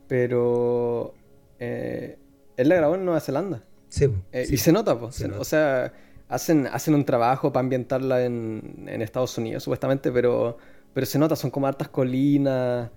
pero 0.07 1.13
eh, 1.59 2.17
él 2.57 2.69
la 2.69 2.75
grabó 2.75 2.95
en 2.95 3.05
Nueva 3.05 3.19
Zelanda. 3.19 3.63
Sí, 3.89 4.07
eh, 4.31 4.45
Y 4.49 4.57
se 4.57 4.71
nota, 4.71 4.99
pues. 4.99 5.21
O 5.21 5.43
sea, 5.43 5.93
hacen, 6.27 6.67
hacen 6.67 6.96
un 6.96 7.05
trabajo 7.05 7.51
para 7.51 7.62
ambientarla 7.62 8.24
en, 8.25 8.86
en, 8.88 9.01
Estados 9.01 9.38
Unidos, 9.38 9.63
supuestamente, 9.63 10.12
pero, 10.12 10.58
pero 10.94 11.05
se 11.05 11.20
nota, 11.20 11.36
son 11.36 11.51
como 11.51 11.67
hartas 11.67 11.89
colinas, 11.89 12.89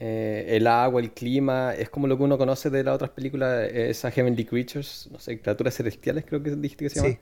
eh, 0.00 0.46
el 0.48 0.66
agua, 0.66 1.00
el 1.00 1.12
clima, 1.12 1.74
es 1.74 1.90
como 1.90 2.06
lo 2.06 2.16
que 2.16 2.24
uno 2.24 2.38
conoce 2.38 2.70
de 2.70 2.84
las 2.84 2.94
otras 2.94 3.10
películas, 3.10 3.68
esas 3.72 4.14
Heavenly 4.14 4.44
Creatures, 4.44 5.08
no 5.12 5.18
sé, 5.18 5.40
criaturas 5.40 5.74
celestiales 5.74 6.24
creo 6.24 6.42
que 6.42 6.50
dijiste 6.50 6.84
que 6.84 6.90
se 6.90 7.00
llama. 7.02 7.20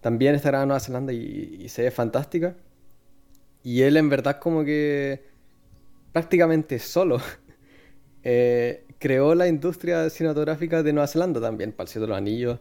También 0.00 0.34
está 0.34 0.48
grabada 0.48 0.64
en 0.64 0.68
Nueva 0.68 0.80
Zelanda 0.80 1.12
y, 1.12 1.58
y 1.60 1.68
se 1.68 1.82
ve 1.82 1.90
fantástica. 1.92 2.56
Y 3.62 3.82
él 3.82 3.96
en 3.96 4.08
verdad 4.08 4.40
como 4.40 4.64
que 4.64 5.32
prácticamente 6.12 6.78
solo, 6.78 7.20
eh, 8.22 8.84
creó 8.98 9.34
la 9.34 9.48
industria 9.48 10.08
cinematográfica 10.10 10.82
de 10.82 10.92
Nueva 10.92 11.08
Zelanda 11.08 11.40
también, 11.40 11.72
para 11.72 11.90
el 11.90 12.00
de 12.00 12.06
los 12.06 12.16
Anillos, 12.16 12.60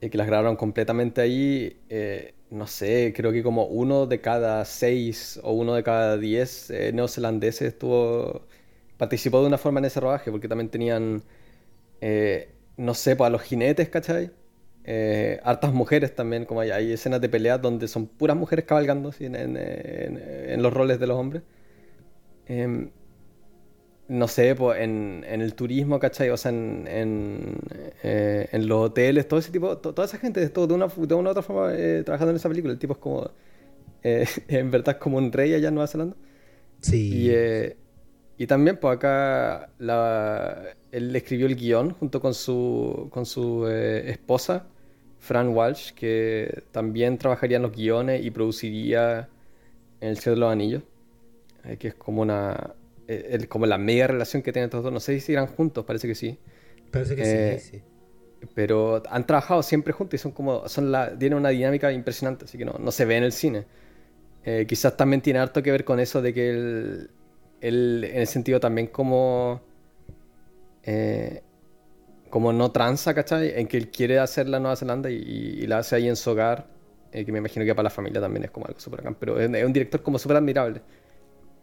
eh, 0.00 0.10
que 0.10 0.18
las 0.18 0.26
grabaron 0.26 0.56
completamente 0.56 1.20
ahí. 1.20 1.80
Eh, 1.88 2.34
no 2.50 2.66
sé, 2.66 3.12
creo 3.16 3.32
que 3.32 3.42
como 3.42 3.64
uno 3.66 4.06
de 4.06 4.20
cada 4.20 4.64
seis 4.64 5.40
o 5.42 5.52
uno 5.52 5.74
de 5.74 5.82
cada 5.82 6.16
diez 6.16 6.70
neozelandeses 6.92 7.68
estuvo, 7.68 8.46
participó 8.98 9.40
de 9.40 9.48
una 9.48 9.58
forma 9.58 9.80
en 9.80 9.86
ese 9.86 10.00
rodaje, 10.00 10.30
porque 10.30 10.48
también 10.48 10.70
tenían, 10.70 11.24
no 12.76 12.94
sé, 12.94 13.16
pues 13.16 13.26
a 13.26 13.30
los 13.30 13.42
jinetes, 13.42 13.88
¿cachai? 13.88 14.30
hartas 15.42 15.72
mujeres 15.72 16.14
también, 16.14 16.44
como 16.44 16.60
hay, 16.60 16.70
hay, 16.70 16.92
escenas 16.92 17.20
de 17.20 17.28
peleas 17.28 17.60
donde 17.60 17.88
son 17.88 18.06
puras 18.06 18.36
mujeres 18.36 18.64
cabalgando 18.64 19.12
en 19.18 20.62
los 20.62 20.72
roles 20.72 21.00
de 21.00 21.06
los 21.08 21.16
hombres. 21.18 21.42
No 24.08 24.28
sé, 24.28 24.54
pues 24.54 24.80
en, 24.80 25.24
el 25.26 25.54
turismo, 25.54 25.98
¿cachai? 25.98 26.30
O 26.30 26.36
sea, 26.36 26.50
en, 26.50 26.84
eh, 28.02 28.48
en, 28.52 28.68
los 28.68 28.86
hoteles, 28.86 29.26
todo 29.26 29.40
ese 29.40 29.50
tipo, 29.50 29.78
toda 29.78 30.04
esa 30.04 30.18
gente 30.18 30.38
de, 30.40 30.48
de, 30.48 30.74
una, 30.74 30.86
de 30.86 31.14
una 31.14 31.30
u 31.30 31.32
otra 31.32 31.42
forma 31.42 31.74
eh, 31.74 32.02
trabajando 32.04 32.30
en 32.30 32.36
esa 32.36 32.48
película. 32.48 32.72
El 32.72 32.78
tipo 32.78 32.92
es 32.92 32.98
como, 33.00 33.30
eh, 34.02 34.26
en 34.48 34.70
verdad 34.70 34.96
es 34.96 35.02
como 35.02 35.18
un 35.18 35.32
rey 35.32 35.54
allá 35.54 35.68
en 35.68 35.74
Nueva 35.74 35.88
Zelanda. 35.88 36.16
Sí. 36.80 37.30
Y, 37.30 38.42
y 38.42 38.46
también, 38.46 38.78
pues 38.78 38.96
acá 38.96 39.70
la, 39.78 40.62
él 40.92 41.14
escribió 41.16 41.46
el 41.46 41.56
guion 41.56 41.90
junto 41.90 42.20
con 42.20 42.34
su, 42.34 43.08
con 43.10 43.26
su 43.26 43.66
esposa, 43.66 44.66
Fran 45.18 45.48
Walsh, 45.48 45.92
que 45.92 46.64
también 46.70 47.18
trabajaría 47.18 47.56
en 47.56 47.62
los 47.62 47.72
guiones 47.72 48.24
y 48.24 48.30
produciría 48.30 49.28
El 50.00 50.18
Cielo 50.18 50.36
de 50.36 50.40
los 50.40 50.52
Anillos. 50.52 50.82
Eh, 51.66 51.76
que 51.78 51.88
es 51.88 51.94
como 51.94 52.22
una 52.22 52.74
eh, 53.08 53.46
como 53.48 53.66
la 53.66 53.78
media 53.78 54.06
relación 54.06 54.42
que 54.42 54.52
tienen 54.52 54.66
estos 54.66 54.82
dos. 54.82 54.92
No 54.92 55.00
sé 55.00 55.18
si 55.20 55.32
irán 55.32 55.46
juntos, 55.46 55.84
parece 55.84 56.08
que 56.08 56.14
sí. 56.14 56.38
Parece 56.90 57.16
que 57.16 57.24
sí, 57.24 57.30
eh, 57.34 57.58
sí. 57.58 57.82
Pero 58.54 59.02
han 59.08 59.26
trabajado 59.26 59.62
siempre 59.62 59.92
juntos 59.92 60.20
y 60.20 60.22
son 60.22 60.32
como 60.32 60.68
son 60.68 60.92
la, 60.92 61.16
tienen 61.18 61.38
una 61.38 61.50
dinámica 61.50 61.90
impresionante, 61.92 62.44
así 62.44 62.58
que 62.58 62.64
no, 62.64 62.74
no 62.78 62.92
se 62.92 63.04
ve 63.04 63.16
en 63.16 63.24
el 63.24 63.32
cine. 63.32 63.64
quizás 64.68 64.96
también 64.96 65.20
tiene 65.20 65.40
harto 65.40 65.62
que 65.62 65.70
ver 65.70 65.84
con 65.84 65.98
eso 65.98 66.22
de 66.22 66.32
que 66.32 66.50
él, 66.50 67.10
él 67.60 68.04
en 68.04 68.20
el 68.20 68.26
sentido 68.26 68.60
también 68.60 68.88
como 68.88 69.62
como 72.30 72.52
no 72.52 72.70
transa, 72.70 73.14
¿cachai? 73.14 73.58
En 73.58 73.66
que 73.66 73.76
él 73.76 73.90
quiere 73.90 74.18
hacer 74.18 74.48
la 74.48 74.60
Nueva 74.60 74.76
Zelanda 74.76 75.10
y, 75.10 75.66
la 75.66 75.78
hace 75.78 75.96
ahí 75.96 76.08
en 76.08 76.16
su 76.16 76.30
hogar, 76.30 76.66
que 77.10 77.32
me 77.32 77.38
imagino 77.38 77.64
que 77.64 77.74
para 77.74 77.84
la 77.84 77.90
familia 77.90 78.20
también 78.20 78.44
es 78.44 78.50
como 78.50 78.66
algo 78.66 78.78
súper 78.78 79.00
acá, 79.00 79.16
pero 79.18 79.40
es, 79.40 79.48
un 79.48 79.72
director 79.72 80.02
como 80.02 80.18
súper 80.18 80.36
admirable. 80.36 80.82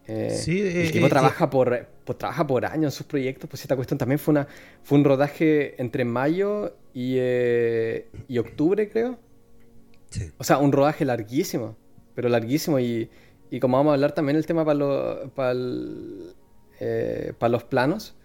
Eh, 0.08 0.38
el 0.48 0.88
eh, 0.88 0.92
tipo 0.92 1.06
eh, 1.06 1.10
trabaja, 1.10 1.50
por, 1.50 1.88
pues, 2.04 2.18
trabaja 2.18 2.46
por 2.46 2.66
años 2.66 2.86
en 2.86 2.92
sus 2.92 3.06
proyectos, 3.06 3.50
pues 3.50 3.62
esta 3.62 3.76
cuestión 3.76 3.98
también 3.98 4.20
fue, 4.20 4.34
una, 4.34 4.48
fue 4.84 4.98
un 4.98 5.06
rodaje 5.06 5.82
entre 5.82 6.04
mayo 6.04 6.76
y, 6.94 7.18
y 7.18 8.38
octubre, 8.38 8.90
creo. 8.90 9.18
O 10.38 10.44
sea, 10.44 10.58
un 10.58 10.72
rodaje 10.72 11.06
larguísimo, 11.06 11.76
pero 12.16 12.30
larguísimo. 12.30 12.80
Y, 12.80 13.10
y 13.50 13.60
como 13.60 13.78
vamos 13.78 13.92
a 13.92 13.94
hablar 13.96 14.12
también 14.12 14.38
el 14.38 14.46
tema 14.46 14.66
para, 14.66 15.24
para, 15.34 15.56
para 17.40 17.50
los 17.50 17.64
planos, 17.64 18.16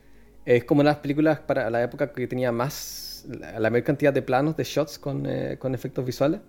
es 0.44 0.64
como 0.64 0.80
una 0.80 0.90
de 0.90 0.94
las 0.96 1.02
películas 1.02 1.40
para 1.40 1.70
la 1.70 1.82
época 1.82 2.12
que 2.12 2.26
tenía 2.26 2.50
más, 2.50 3.26
la, 3.28 3.70
mayor 3.70 3.84
cantidad 3.84 4.12
de 4.12 4.22
planos, 4.22 4.56
de 4.56 4.64
shots 4.64 4.98
con, 4.98 5.28
con 5.58 5.74
efectos 5.74 6.04
visuales. 6.04 6.40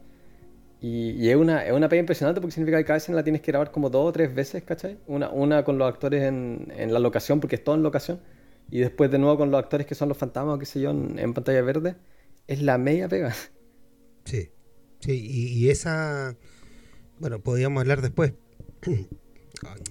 Y, 0.82 1.28
es, 1.30 1.36
una, 1.36 1.66
es 1.66 1.74
una 1.74 1.90
pega 1.90 2.00
impresionante 2.00 2.40
porque 2.40 2.54
significa 2.54 2.78
que 2.78 2.86
cada 2.86 2.96
vez 2.96 3.10
la 3.10 3.24
tienes 3.24 3.42
que 3.42 3.52
grabar 3.52 3.72
como 3.72 3.90
dos 3.90 4.08
o 4.08 4.12
tres 4.14 4.34
veces, 4.34 4.64
¿cachai? 4.64 4.98
Una, 5.08 5.30
una 5.30 5.66
con 5.66 5.78
los 5.78 5.90
actores 5.92 6.24
en, 6.24 6.72
en 6.76 6.94
la 6.94 7.00
locación, 7.00 7.42
porque 7.42 7.58
es 7.58 7.64
todo 7.64 7.76
en 7.76 7.84
locación, 7.84 8.22
y 8.72 8.80
después 8.80 9.12
de 9.12 9.18
nuevo 9.18 9.38
con 9.38 9.52
los 9.52 9.60
actores 9.60 9.88
que 9.88 9.96
son 9.96 10.10
los 10.10 10.18
fantasmas 10.18 10.56
o 10.56 10.60
qué 10.60 10.66
sé 10.66 10.80
yo, 10.80 10.92
en, 10.92 11.34
pantalla 11.34 11.62
verde. 11.62 11.96
Es 12.48 12.62
la 12.62 12.78
media 12.78 13.08
pega. 13.08 13.36
Sí, 14.26 14.50
sí, 15.00 15.12
y, 15.12 15.70
esa. 15.70 16.36
Bueno, 17.20 17.40
podríamos 17.40 17.82
hablar 17.82 18.02
después. 18.02 18.34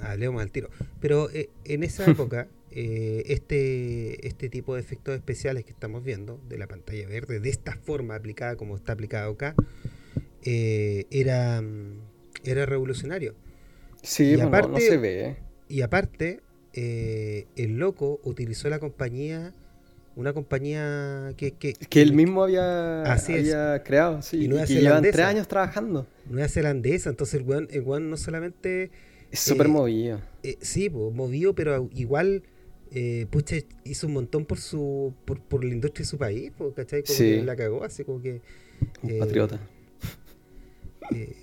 Hablemos 0.01 0.41
al 0.41 0.51
tiro. 0.51 0.71
Pero 1.01 1.31
eh, 1.31 1.51
en 1.65 1.83
esa 1.83 2.05
época, 2.11 2.49
eh, 2.71 3.25
este, 3.27 4.27
este 4.27 4.49
tipo 4.49 4.75
de 4.75 4.81
efectos 4.81 5.15
especiales 5.15 5.65
que 5.65 5.73
estamos 5.73 6.05
viendo, 6.05 6.41
de 6.49 6.59
la 6.59 6.67
pantalla 6.67 7.07
verde, 7.09 7.41
de 7.41 7.51
esta 7.51 7.77
forma 7.77 8.15
aplicada 8.15 8.57
como 8.57 8.77
está 8.77 8.93
aplicado 8.93 9.33
acá, 9.33 9.55
eh, 10.45 11.07
era, 11.11 11.63
era 12.45 12.67
revolucionario. 12.67 13.35
Sí, 14.03 14.37
y 14.37 14.41
aparte, 14.41 14.71
no, 14.71 14.79
se 14.79 14.97
ve. 14.97 15.37
Y 15.69 15.83
aparte, 15.83 16.41
eh, 16.73 17.47
el 17.57 17.79
loco 17.79 18.21
utilizó 18.23 18.69
la 18.69 18.79
compañía, 18.79 19.55
una 20.17 20.33
compañía 20.33 21.35
que... 21.37 21.53
Que, 21.53 21.73
que 21.73 22.03
él 22.03 22.13
mismo 22.13 22.45
había, 22.45 23.03
había 23.03 23.83
creado, 23.83 24.23
sí, 24.23 24.45
y, 24.45 24.49
que 24.49 24.81
llevan 24.81 25.03
tres 25.03 25.21
años 25.21 25.49
trabajando. 25.49 26.07
Nueva 26.27 26.49
Zelandesa, 26.49 27.11
entonces 27.11 27.43
el 27.71 27.83
weón, 27.83 28.11
no 28.11 28.17
solamente... 28.17 28.91
Es 29.31 29.41
súper 29.41 29.67
eh, 29.67 29.71
movido. 29.71 30.21
sí, 30.61 30.89
movido, 30.91 31.55
pero 31.55 31.91
igual... 31.95 32.45
pucha, 33.31 33.57
hizo 33.85 34.07
un 34.07 34.15
montón 34.15 34.47
por 34.47 34.59
su 34.59 35.13
por, 35.27 35.43
por 35.43 35.63
la 35.63 35.75
industria 35.75 36.05
de 36.05 36.09
su 36.09 36.17
país, 36.17 36.53
¿cachai? 36.75 37.03
Como 37.03 37.19
que 37.19 37.43
la 37.43 37.57
cagó, 37.57 37.85
así 37.85 38.05
como 38.05 38.23
que... 38.23 38.41
Un 39.03 39.19
patriota. 39.19 39.61
Eh, 41.15 41.35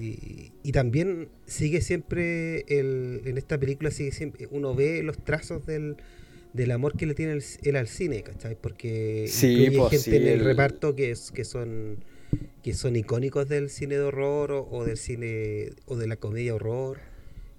y, 0.00 0.72
también 0.72 1.28
sigue 1.46 1.80
siempre, 1.80 2.60
el, 2.68 3.22
en 3.24 3.38
esta 3.38 3.58
película 3.58 3.90
sigue 3.90 4.12
siempre, 4.12 4.46
uno 4.50 4.74
ve 4.74 5.02
los 5.02 5.18
trazos 5.24 5.66
del, 5.66 5.96
del 6.52 6.70
amor 6.70 6.96
que 6.96 7.06
le 7.06 7.14
tiene 7.14 7.38
él 7.62 7.76
al 7.76 7.88
cine, 7.88 8.22
¿cachai? 8.22 8.56
Porque 8.60 9.26
sí, 9.28 9.66
hay 9.66 9.76
pues, 9.76 10.04
gente 10.04 10.16
en 10.16 10.28
el, 10.28 10.44
reparto 10.44 10.94
que, 10.94 11.10
es, 11.10 11.32
que 11.32 11.44
son 11.44 12.04
que 12.62 12.74
son 12.74 12.96
icónicos 12.96 13.48
del 13.48 13.70
cine 13.70 13.96
de 13.96 14.02
horror 14.02 14.52
o, 14.52 14.84
del 14.84 14.98
cine 14.98 15.70
o 15.86 15.96
de 15.96 16.06
la 16.06 16.16
comedia 16.16 16.54
horror. 16.54 16.98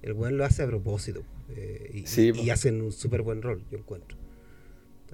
El 0.01 0.13
buen 0.13 0.37
lo 0.37 0.45
hace 0.45 0.63
a 0.63 0.67
propósito 0.67 1.23
eh, 1.55 1.89
y, 1.93 2.21
y, 2.21 2.31
pues. 2.31 2.49
hacen 2.51 2.81
un 2.81 2.91
súper 2.91 3.21
buen 3.21 3.41
rol, 3.41 3.63
yo 3.71 3.77
encuentro. 3.77 4.17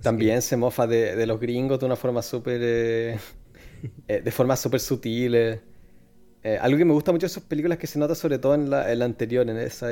También 0.01 0.41
se 0.41 0.57
mofa 0.57 0.85
de, 0.87 1.25
los 1.25 1.39
gringos 1.39 1.79
de 1.79 1.85
una 1.85 1.95
forma 1.95 2.21
súper... 2.21 2.59
Eh, 2.61 3.17
eh, 4.07 4.21
de 4.21 4.31
forma 4.31 4.55
súper 4.55 4.79
sutil. 4.79 5.59
Algo 6.59 6.77
que 6.77 6.85
me 6.85 6.93
gusta 6.93 7.11
mucho 7.11 7.25
de 7.25 7.31
esas 7.31 7.43
películas 7.43 7.77
que 7.77 7.87
se 7.87 7.97
nota 7.97 8.13
sobre 8.13 8.37
todo 8.37 8.53
en 8.53 8.69
la, 8.69 9.05
anterior, 9.05 9.49
en 9.49 9.57
esas 9.57 9.91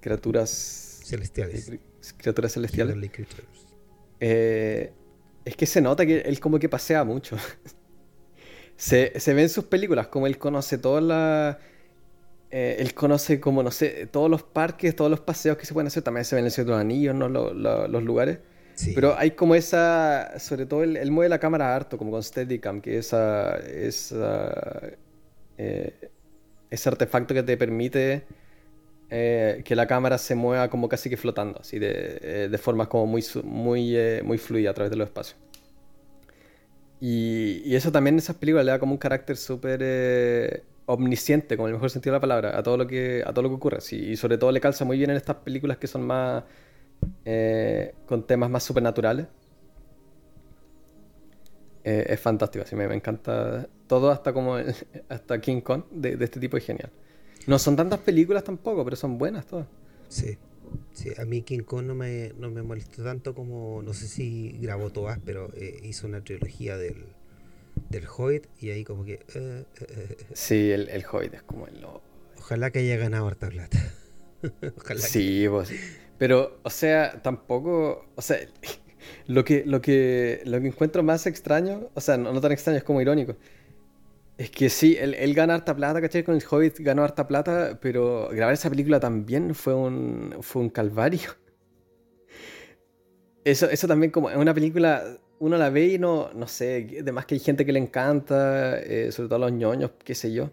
criaturas... 0.00 1.02
Celestiales. 1.04 1.72
criaturas 2.16 2.52
celestiales. 2.52 2.96
es 4.20 5.56
que 5.56 5.66
se 5.66 5.80
nota 5.80 6.04
que 6.06 6.20
él 6.20 6.40
como 6.40 6.58
que 6.58 6.68
pasea 6.68 7.04
mucho. 7.04 7.36
se, 8.76 9.12
ve 9.26 9.42
en 9.42 9.48
sus 9.48 9.64
películas, 9.64 10.08
como 10.08 10.26
él 10.26 10.38
conoce 10.38 10.78
todas 10.78 11.02
las... 11.02 11.56
él 12.50 12.94
conoce 12.94 13.40
como, 13.40 13.62
no 13.62 13.70
sé, 13.70 14.06
todos 14.06 14.30
los 14.30 14.42
parques, 14.42 14.94
todos 14.94 15.10
los 15.10 15.20
paseos 15.20 15.56
que 15.56 15.66
se 15.66 15.74
pueden 15.74 15.88
hacer. 15.88 16.02
También 16.02 16.24
se 16.24 16.36
ven 16.36 16.44
en 16.44 16.52
el 16.52 16.56
de 16.56 16.70
los 16.70 16.80
Anillos, 16.80 17.14
¿no? 17.14 17.28
los 17.28 18.02
lugares. 18.02 18.38
Pero 18.94 19.16
hay 19.16 19.32
como 19.32 19.54
esa, 19.54 20.38
sobre 20.38 20.66
todo 20.66 20.82
él, 20.82 21.10
mueve 21.10 21.28
la 21.28 21.38
cámara 21.38 21.74
harto, 21.74 21.96
como 21.96 22.10
con 22.10 22.22
Steadicam, 22.22 22.80
que 22.80 22.98
es 22.98 23.12
esa, 23.12 23.58
eh, 25.58 26.10
ese 26.70 26.88
artefacto 26.88 27.34
que 27.34 27.42
te 27.42 27.56
permite 27.56 28.24
eh, 29.10 29.62
que 29.64 29.76
la 29.76 29.86
cámara 29.86 30.18
se 30.18 30.34
mueva 30.34 30.68
como 30.68 30.88
casi 30.88 31.08
que 31.10 31.16
flotando, 31.16 31.60
así 31.60 31.78
de, 31.78 32.18
eh, 32.22 32.48
de 32.50 32.58
forma 32.58 32.88
como 32.88 33.06
muy, 33.06 33.24
muy, 33.44 33.96
muy 34.24 34.38
fluida 34.38 34.70
a 34.70 34.74
través 34.74 34.90
de 34.90 34.96
los 34.96 35.08
espacios. 35.08 35.38
Y, 37.00 37.74
eso 37.74 37.92
también 37.92 38.14
en 38.14 38.18
esas 38.18 38.36
películas 38.36 38.64
le 38.64 38.72
da 38.72 38.78
como 38.78 38.92
un 38.92 38.98
carácter 38.98 39.36
súper 39.36 40.64
omnisciente, 40.86 41.56
como 41.56 41.68
en 41.68 41.74
el 41.74 41.76
mejor 41.76 41.90
sentido 41.90 42.12
de 42.12 42.16
la 42.16 42.20
palabra, 42.20 42.58
a 42.58 42.62
todo 42.62 42.76
lo 42.76 42.86
que, 42.86 43.22
a 43.26 43.32
todo 43.32 43.42
lo 43.42 43.48
que 43.50 43.54
ocurre. 43.56 43.78
y 43.90 44.16
sobre 44.16 44.38
todo 44.38 44.50
le 44.52 44.60
calza 44.60 44.84
muy 44.84 44.96
bien 44.98 45.10
en 45.10 45.16
estas 45.16 45.36
películas 45.36 45.76
que 45.78 45.86
son 45.86 46.06
más 46.06 46.44
eh, 47.24 47.94
con 48.06 48.26
temas 48.26 48.50
más 48.50 48.62
supernaturales. 48.62 49.26
Es 51.84 52.18
fantástico, 52.18 52.64
así 52.64 52.74
me, 52.74 52.84
encanta 52.92 53.68
todo 53.86 54.10
hasta 54.10 54.32
como 54.32 54.56
hasta 55.08 55.40
King 55.40 55.60
Kong 55.60 55.84
de, 55.90 56.16
este 56.20 56.40
tipo 56.40 56.56
es 56.56 56.64
genial. 56.64 56.90
No 57.46 57.58
son 57.58 57.76
tantas 57.76 58.00
películas 58.00 58.44
tampoco, 58.44 58.84
pero 58.84 58.96
son 58.96 59.18
buenas 59.18 59.46
todas. 59.46 59.66
Sí, 60.08 60.38
sí 60.92 61.10
a 61.16 61.24
mí 61.24 61.42
King 61.42 61.60
Kong 61.60 61.84
no 61.84 61.94
me, 61.94 62.32
no 62.38 62.50
me 62.50 62.62
molestó 62.62 63.04
tanto 63.04 63.34
como, 63.34 63.82
no 63.82 63.94
sé 63.94 64.08
si 64.08 64.56
grabó 64.60 64.90
todas, 64.90 65.18
pero 65.24 65.50
eh, 65.54 65.80
hizo 65.84 66.06
una 66.06 66.22
trilogía 66.22 66.76
del, 66.76 67.04
del 67.88 68.04
Hobbit 68.06 68.46
y 68.60 68.70
ahí 68.70 68.84
como 68.84 69.04
que... 69.04 69.20
sí, 70.32 70.70
el, 70.70 70.88
el 70.88 71.04
Hobbit 71.06 71.34
es 71.34 71.42
como 71.42 71.66
el... 71.66 71.84
Ojalá 72.38 72.70
que 72.70 72.80
haya 72.80 72.96
ganado 72.96 73.26
harta 73.26 73.48
plata. 73.48 73.78
Ojalá 74.76 75.00
sí, 75.00 75.46
vos. 75.46 75.68
Pero, 76.18 76.60
o 76.62 76.70
sea, 76.70 77.20
tampoco. 77.22 78.06
O 78.14 78.22
sea, 78.22 78.38
lo 79.26 79.44
que, 79.44 79.64
lo 79.66 79.80
que, 79.80 80.42
lo 80.44 80.60
que 80.60 80.68
encuentro 80.68 81.02
más 81.02 81.26
extraño, 81.26 81.90
o 81.94 82.00
sea, 82.00 82.16
no, 82.16 82.40
tan 82.40 82.52
extraño, 82.52 82.78
es 82.78 82.84
como 82.84 83.00
irónico. 83.00 83.36
Es 84.38 84.50
que 84.50 84.68
sí, 84.68 84.96
él, 84.98 85.14
él, 85.14 85.32
gana 85.34 85.54
harta 85.54 85.74
plata, 85.74 86.00
¿cachai? 86.00 86.22
Con 86.22 86.34
el 86.34 86.42
Hobbit 86.48 86.80
ganó 86.80 87.02
harta 87.02 87.26
plata, 87.26 87.78
pero 87.80 88.28
grabar 88.30 88.52
esa 88.52 88.68
película 88.68 89.00
también 89.00 89.54
fue 89.54 89.74
un, 89.74 90.36
fue 90.42 90.62
un 90.62 90.70
calvario. 90.70 91.30
Eso, 93.44 93.70
eso 93.70 93.86
también 93.86 94.10
como 94.10 94.28
es 94.28 94.36
una 94.36 94.52
película, 94.52 95.04
uno 95.38 95.56
la 95.56 95.70
ve 95.70 95.86
y 95.86 95.98
no, 96.00 96.30
no 96.34 96.48
sé, 96.48 96.98
además 97.00 97.26
que 97.26 97.36
hay 97.36 97.38
gente 97.38 97.64
que 97.64 97.72
le 97.72 97.78
encanta, 97.78 98.76
eh, 98.80 99.12
sobre 99.12 99.28
todo 99.28 99.38
los 99.38 99.52
ñoños, 99.52 99.92
qué 100.02 100.16
sé 100.16 100.32
yo. 100.32 100.50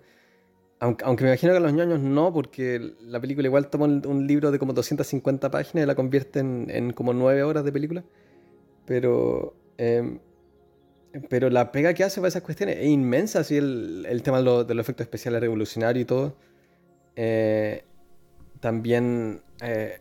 Aunque, 0.80 1.24
me 1.24 1.30
imagino 1.30 1.54
que 1.54 1.58
a 1.58 1.62
los 1.62 1.74
ñoños 1.74 2.02
no, 2.02 2.34
porque 2.34 2.94
la 3.02 3.20
película 3.22 3.48
igual 3.48 3.70
toma 3.70 3.86
un, 3.86 4.28
libro 4.28 4.52
de 4.52 4.60
como 4.60 4.74
250 4.74 5.50
páginas 5.50 5.86
y 5.86 5.88
la 5.88 5.96
convierte 5.96 6.40
en, 6.40 6.92
como 6.92 7.14
9 7.14 7.42
horas 7.44 7.64
de 7.64 7.72
película. 7.72 8.04
Pero, 8.86 9.56
em, 9.78 10.20
pero 11.30 11.50
la 11.50 11.72
pega 11.72 11.94
que 11.94 12.04
hace 12.04 12.20
para 12.20 12.30
esas 12.30 12.42
cuestiones 12.42 12.78
es 12.78 12.88
inmensa, 12.88 13.40
así 13.40 13.58
el, 13.58 14.06
el 14.10 14.24
tema 14.24 14.40
de, 14.40 14.44
los 14.44 14.70
efectos 14.70 15.06
especiales 15.06 15.42
revolucionario 15.42 16.02
y 16.02 16.06
todo. 16.06 16.36
Eh, 17.16 17.84
también... 18.60 19.42
Eh, 19.62 20.00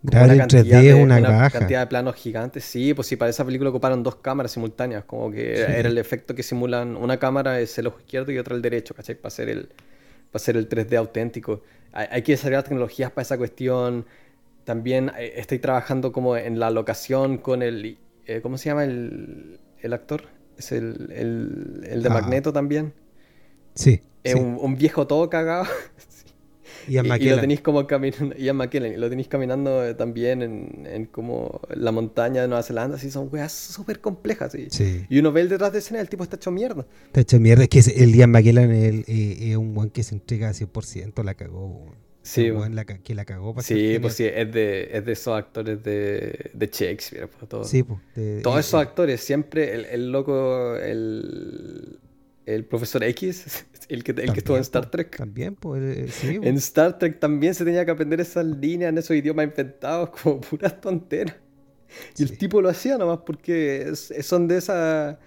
una 0.00 0.36
cantidad, 0.36 0.80
de, 0.80 0.94
una 0.94 1.50
cantidad 1.50 1.80
de 1.80 1.86
planos 1.88 2.14
gigantes. 2.14 2.64
Sí, 2.64 2.94
pues 2.94 3.08
sí, 3.08 3.16
para 3.16 3.30
esa 3.30 3.44
película 3.44 3.70
ocuparon 3.70 4.04
dos 4.04 4.16
cámaras 4.16 4.52
simultáneas, 4.52 5.04
como 5.04 5.30
que 5.30 5.60
era 5.60 5.88
el 5.88 5.98
efecto 5.98 6.36
que 6.36 6.44
simulan. 6.44 6.96
Una 6.96 7.18
cámara 7.18 7.58
es 7.58 7.76
el 7.78 7.88
ojo 7.88 7.98
izquierdo 7.98 8.30
y 8.30 8.38
otra 8.38 8.54
el 8.54 8.62
derecho, 8.62 8.94
¿cachai? 8.94 9.16
Para 9.16 9.28
hacer 9.28 9.48
el, 9.48 9.66
para 10.30 10.36
hacer 10.36 10.56
el 10.56 10.68
3D 10.68 10.96
auténtico. 10.96 11.62
Hay, 11.92 12.22
que 12.22 12.32
desarrollar 12.32 12.62
tecnologías 12.62 13.10
para 13.10 13.22
esa 13.22 13.36
cuestión. 13.38 14.06
También 14.62 15.10
eh, 15.18 15.32
estoy 15.36 15.58
trabajando 15.58 16.12
como 16.12 16.36
en 16.36 16.60
la 16.60 16.70
locación 16.70 17.38
con 17.38 17.62
el... 17.62 17.98
Eh, 18.24 18.40
¿Cómo 18.40 18.56
se 18.56 18.68
llama 18.68 18.84
el, 18.84 19.58
el 19.80 19.92
actor? 19.92 20.37
Es 20.58 20.72
el, 20.72 21.10
el, 21.12 21.86
el 21.88 22.02
de 22.02 22.08
ah. 22.08 22.12
Magneto 22.12 22.52
también. 22.52 22.92
Sí. 23.74 24.00
Es 24.24 24.34
Un, 24.34 24.58
un, 24.60 24.76
viejo 24.76 25.06
todo 25.06 25.30
cagado. 25.30 25.66
Y, 26.86 26.96
y, 26.96 27.28
lo 27.28 27.40
tenéis 27.40 27.60
como 27.60 27.86
caminando, 27.86 28.34
Ian 28.38 28.56
McKellen, 28.56 28.98
lo 28.98 29.10
tenéis 29.10 29.28
caminando 29.28 29.84
eh, 29.84 29.92
también 29.94 30.42
en, 30.42 30.86
en, 30.90 31.04
como 31.04 31.60
la 31.68 31.92
montaña 31.92 32.40
de 32.40 32.48
Nueva 32.48 32.62
Zelanda, 32.62 32.96
así 32.96 33.10
son 33.10 33.28
weas 33.30 33.52
súper 33.52 34.00
complejas. 34.00 34.56
Sí. 34.70 35.04
Y 35.08 35.18
uno 35.18 35.30
ve 35.30 35.42
el 35.42 35.50
detrás 35.50 35.72
de 35.72 35.80
escena, 35.80 36.00
el 36.00 36.08
tipo 36.08 36.22
está 36.22 36.36
hecho 36.36 36.50
mierda. 36.50 36.86
Está 37.06 37.20
hecho 37.20 37.38
mierda, 37.40 37.64
es 37.64 37.68
que 37.68 37.80
el 38.02 38.14
Ian 38.14 38.30
McKellen 38.30 38.70
es, 38.70 39.04
es 39.06 39.56
un 39.56 39.74
buen 39.74 39.90
que 39.90 40.02
se 40.02 40.14
entrega 40.14 40.50
100%, 40.50 41.22
la 41.24 41.34
cagó. 41.34 41.92
Sí, 42.28 42.50
la, 42.50 42.84
que 42.84 43.14
la 43.14 43.24
cagó 43.24 43.54
para 43.54 43.66
Sí, 43.66 43.98
pues 44.02 44.14
sí, 44.14 44.26
es 44.26 44.52
de, 44.52 44.90
es 44.92 45.04
de 45.06 45.12
esos 45.12 45.34
actores 45.34 45.82
de, 45.82 46.50
de 46.52 46.66
Shakespeare. 46.66 47.26
Pues, 47.26 47.48
todo. 47.48 47.64
Sí, 47.64 47.82
pues. 47.82 48.42
Todos 48.42 48.60
esos 48.60 48.74
actores, 48.74 49.22
siempre 49.22 49.74
el, 49.74 49.86
el 49.86 50.12
loco, 50.12 50.76
el, 50.76 51.98
el 52.44 52.66
profesor 52.66 53.02
X, 53.02 53.64
el 53.88 54.04
que, 54.04 54.12
el 54.12 54.32
que 54.34 54.40
estuvo 54.40 54.56
en 54.56 54.60
Star 54.60 54.90
Trek. 54.90 55.16
También, 55.16 55.54
pues, 55.54 56.12
sí. 56.12 56.38
En 56.42 56.56
Star 56.56 56.98
Trek 56.98 57.18
también 57.18 57.54
se 57.54 57.64
tenía 57.64 57.86
que 57.86 57.92
aprender 57.92 58.20
esas 58.20 58.44
líneas 58.44 58.90
en 58.90 58.98
esos 58.98 59.16
idiomas 59.16 59.46
inventados 59.46 60.10
como 60.22 60.42
puras 60.42 60.78
tonteras. 60.82 61.36
Y 62.18 62.24
el 62.24 62.36
tipo 62.36 62.60
lo 62.60 62.68
hacía 62.68 62.98
nomás 62.98 63.20
porque 63.24 63.90
son 63.94 64.48
de 64.48 64.58
esa... 64.58 65.18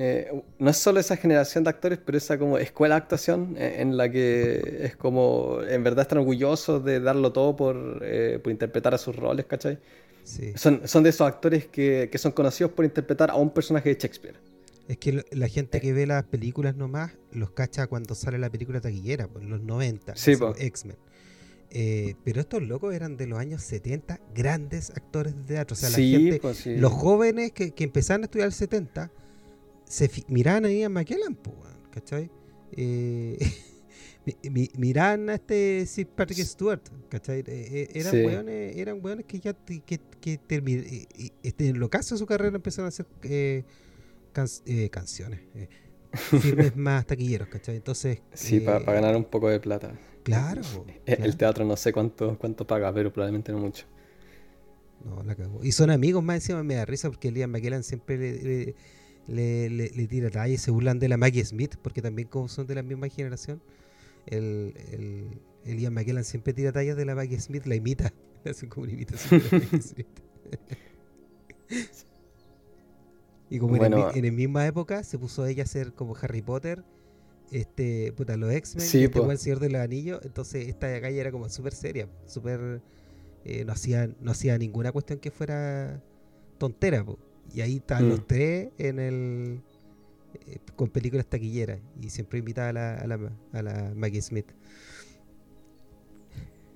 Eh, 0.00 0.30
no 0.60 0.70
es 0.70 0.76
solo 0.76 1.00
esa 1.00 1.16
generación 1.16 1.64
de 1.64 1.70
actores, 1.70 1.98
pero 2.04 2.16
esa 2.16 2.38
como 2.38 2.56
escuela 2.56 2.94
de 2.94 2.98
actuación 3.00 3.56
en 3.58 3.96
la 3.96 4.08
que 4.08 4.78
es 4.84 4.96
como, 4.96 5.58
en 5.68 5.82
verdad 5.82 6.02
están 6.02 6.18
orgullosos 6.18 6.84
de 6.84 7.00
darlo 7.00 7.32
todo 7.32 7.56
por, 7.56 8.00
eh, 8.02 8.38
por 8.40 8.52
interpretar 8.52 8.94
a 8.94 8.98
sus 8.98 9.16
roles, 9.16 9.46
¿cachai? 9.46 9.78
Sí. 10.22 10.52
Son, 10.54 10.86
son 10.86 11.02
de 11.02 11.10
esos 11.10 11.26
actores 11.26 11.66
que, 11.66 12.08
que 12.12 12.18
son 12.18 12.30
conocidos 12.30 12.72
por 12.72 12.84
interpretar 12.84 13.30
a 13.30 13.34
un 13.34 13.50
personaje 13.50 13.88
de 13.88 14.00
Shakespeare. 14.00 14.36
Es 14.86 14.98
que 14.98 15.24
la 15.32 15.48
gente 15.48 15.80
que 15.80 15.92
ve 15.92 16.06
las 16.06 16.24
películas 16.24 16.76
nomás 16.76 17.12
los 17.32 17.50
cacha 17.50 17.88
cuando 17.88 18.14
sale 18.14 18.38
la 18.38 18.50
película 18.50 18.80
taquillera, 18.80 19.26
pues 19.26 19.44
los 19.44 19.60
90, 19.60 20.14
sí, 20.14 20.32
X-Men. 20.58 20.96
Eh, 21.70 22.14
pero 22.24 22.40
estos 22.40 22.62
locos 22.62 22.94
eran 22.94 23.16
de 23.16 23.26
los 23.26 23.38
años 23.38 23.62
70, 23.62 24.20
grandes 24.34 24.90
actores 24.90 25.36
de 25.36 25.42
teatro. 25.42 25.74
O 25.74 25.76
sea, 25.76 25.90
la 25.90 25.96
gente, 25.96 26.38
pues, 26.40 26.66
los 26.66 26.92
jóvenes 26.92 27.52
que, 27.52 27.72
que, 27.72 27.84
empezaron 27.84 28.22
a 28.22 28.24
estudiar 28.26 28.46
el 28.46 28.54
70, 28.54 29.10
se 29.88 30.10
miraban 30.28 30.64
ahí 30.64 30.82
a 30.82 30.88
McKellen, 30.88 31.38
¿cachai? 31.90 32.30
Eh, 32.72 33.38
miran 34.50 35.30
a 35.30 35.34
este 35.34 35.86
Sir 35.86 36.06
Patrick 36.06 36.40
Stewart, 36.40 36.82
¿cachai? 37.08 37.42
Eh, 37.46 37.88
eran, 37.94 38.12
sí. 38.12 38.18
eran 38.80 39.00
hueones 39.02 39.26
que 39.26 39.40
ya 39.40 39.54
que, 39.54 39.80
que, 39.80 40.40
este, 41.42 41.68
en 41.68 41.78
lo 41.78 41.88
caso 41.88 42.14
de 42.14 42.18
su 42.18 42.26
carrera 42.26 42.54
empezaron 42.54 42.86
a 42.86 42.88
hacer 42.88 43.06
eh, 43.22 44.90
canciones, 44.90 45.40
eh, 45.54 45.68
firmes 46.12 46.76
más 46.76 47.06
taquilleros, 47.06 47.48
¿cachai? 47.48 47.76
Entonces. 47.76 48.22
Sí, 48.32 48.60
para 48.60 48.78
eh, 48.78 48.84
ganar 48.84 49.16
un 49.16 49.24
poco 49.24 49.48
de 49.48 49.60
plata. 49.60 49.98
Claro, 50.28 50.60
El 51.06 51.38
teatro 51.38 51.64
no 51.64 51.74
sé 51.74 51.90
cuánto, 51.90 52.36
cuánto 52.38 52.66
paga, 52.66 52.92
pero 52.92 53.10
probablemente 53.10 53.50
no 53.50 53.60
mucho. 53.60 53.86
No, 55.02 55.22
la 55.22 55.34
cagó. 55.34 55.64
Y 55.64 55.72
son 55.72 55.88
amigos 55.90 56.22
más 56.22 56.36
encima, 56.36 56.62
me 56.62 56.74
da 56.74 56.84
risa 56.84 57.08
porque 57.08 57.32
Liam 57.32 57.50
McKellen 57.50 57.82
siempre 57.82 58.18
le, 58.18 58.42
le, 58.42 58.74
le, 59.28 60.08
tira 60.08 60.30
talla 60.30 60.54
y 60.54 60.58
se 60.58 60.70
burlan 60.70 60.98
de 60.98 61.08
la 61.08 61.16
Maggie 61.16 61.44
Smith, 61.44 61.76
porque 61.82 62.02
también 62.02 62.28
como 62.28 62.48
son 62.48 62.66
de 62.66 62.74
la 62.74 62.82
misma 62.82 63.08
generación, 63.08 63.62
el, 64.26 64.74
el, 64.92 65.40
el 65.64 65.78
Ian 65.78 65.94
McKellen 65.94 66.24
siempre 66.24 66.52
tira 66.52 66.72
tallas 66.72 66.96
de 66.96 67.04
la 67.04 67.14
Maggie 67.14 67.38
Smith, 67.38 67.66
la 67.66 67.76
imita, 67.76 68.12
hace 68.44 68.68
como 68.68 68.84
una 68.84 68.92
imitación 68.92 69.40
de 69.40 69.50
la 69.50 69.58
Maggie 69.58 69.82
Smith. 69.82 70.06
Y 73.50 73.58
como 73.58 73.76
en, 73.76 73.92
la 73.92 74.32
misma 74.32 74.66
época 74.66 75.02
se 75.02 75.18
puso 75.18 75.46
ella 75.46 75.62
a 75.62 75.64
hacer 75.64 75.94
como 75.94 76.14
Harry 76.20 76.42
Potter 76.42 76.84
este, 77.50 78.12
puta, 78.12 78.36
los 78.36 78.52
X-Men, 78.52 78.86
sí, 78.86 79.04
este 79.04 79.20
el 79.20 79.38
Señor 79.38 79.60
de 79.60 79.70
los 79.70 79.80
Anillos, 79.80 80.20
entonces 80.22 80.68
esta 80.68 81.00
calle 81.00 81.18
era 81.18 81.30
como 81.30 81.48
súper 81.48 81.74
seria, 81.74 82.08
súper, 82.26 82.82
eh, 83.44 83.64
no, 83.64 83.72
hacía, 83.72 84.10
no 84.20 84.32
hacía 84.32 84.58
ninguna 84.58 84.92
cuestión 84.92 85.18
que 85.18 85.30
fuera 85.30 86.02
tontera, 86.58 87.06
y 87.54 87.60
ahí 87.60 87.76
estaban 87.76 88.06
mm. 88.06 88.10
los 88.10 88.26
tres 88.26 88.68
en 88.78 88.98
el, 88.98 89.60
eh, 90.46 90.58
con 90.76 90.88
películas 90.88 91.26
taquilleras, 91.26 91.80
y 92.00 92.10
siempre 92.10 92.38
invitaba 92.38 92.68
a 92.68 92.72
la, 92.72 92.94
a 92.94 93.06
la, 93.06 93.32
a 93.52 93.62
la 93.62 93.92
Maggie 93.94 94.22
Smith. 94.22 94.46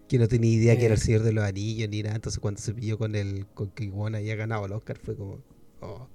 Que 0.09 0.19
no 0.19 0.29
tenía 0.29 0.51
idea 0.51 0.77
que 0.77 0.85
era 0.85 0.95
el 0.95 1.01
eh. 1.01 1.05
Señor 1.05 1.23
de 1.23 1.33
los 1.33 1.45
Anillos 1.45 1.89
ni 1.89 2.03
nada, 2.03 2.17
entonces 2.17 2.39
cuando 2.39 2.61
se 2.61 2.75
pilló 2.75 2.99
con 2.99 3.15
el, 3.15 3.47
con 3.55 3.71
que 3.71 3.85
Iguana 3.85 4.19
había 4.19 4.37
ganado 4.37 4.67
el 4.67 4.73
Oscar 4.73 4.99
fue 4.99 5.17
como, 5.17 5.43
oh. 5.81 6.09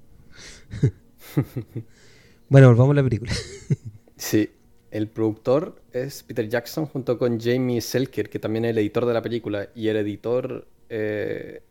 bueno, 2.49 2.67
volvamos 2.67 2.91
a 2.91 2.95
la 2.95 3.03
película. 3.03 3.33
Sí, 4.19 4.49
el 4.89 5.09
productor 5.09 5.83
es 5.91 6.23
Peter 6.23 6.49
Jackson 6.49 6.87
junto 6.87 7.19
con 7.19 7.39
Jamie 7.39 7.81
Selker, 7.81 8.31
que 8.31 8.39
también 8.39 8.65
es 8.65 8.71
el 8.71 8.79
editor 8.79 9.05
de 9.05 9.13
la 9.13 9.21
película 9.21 9.69
y 9.75 9.89
el 9.89 9.97
editor, 9.97 10.67
eh, 10.89 11.61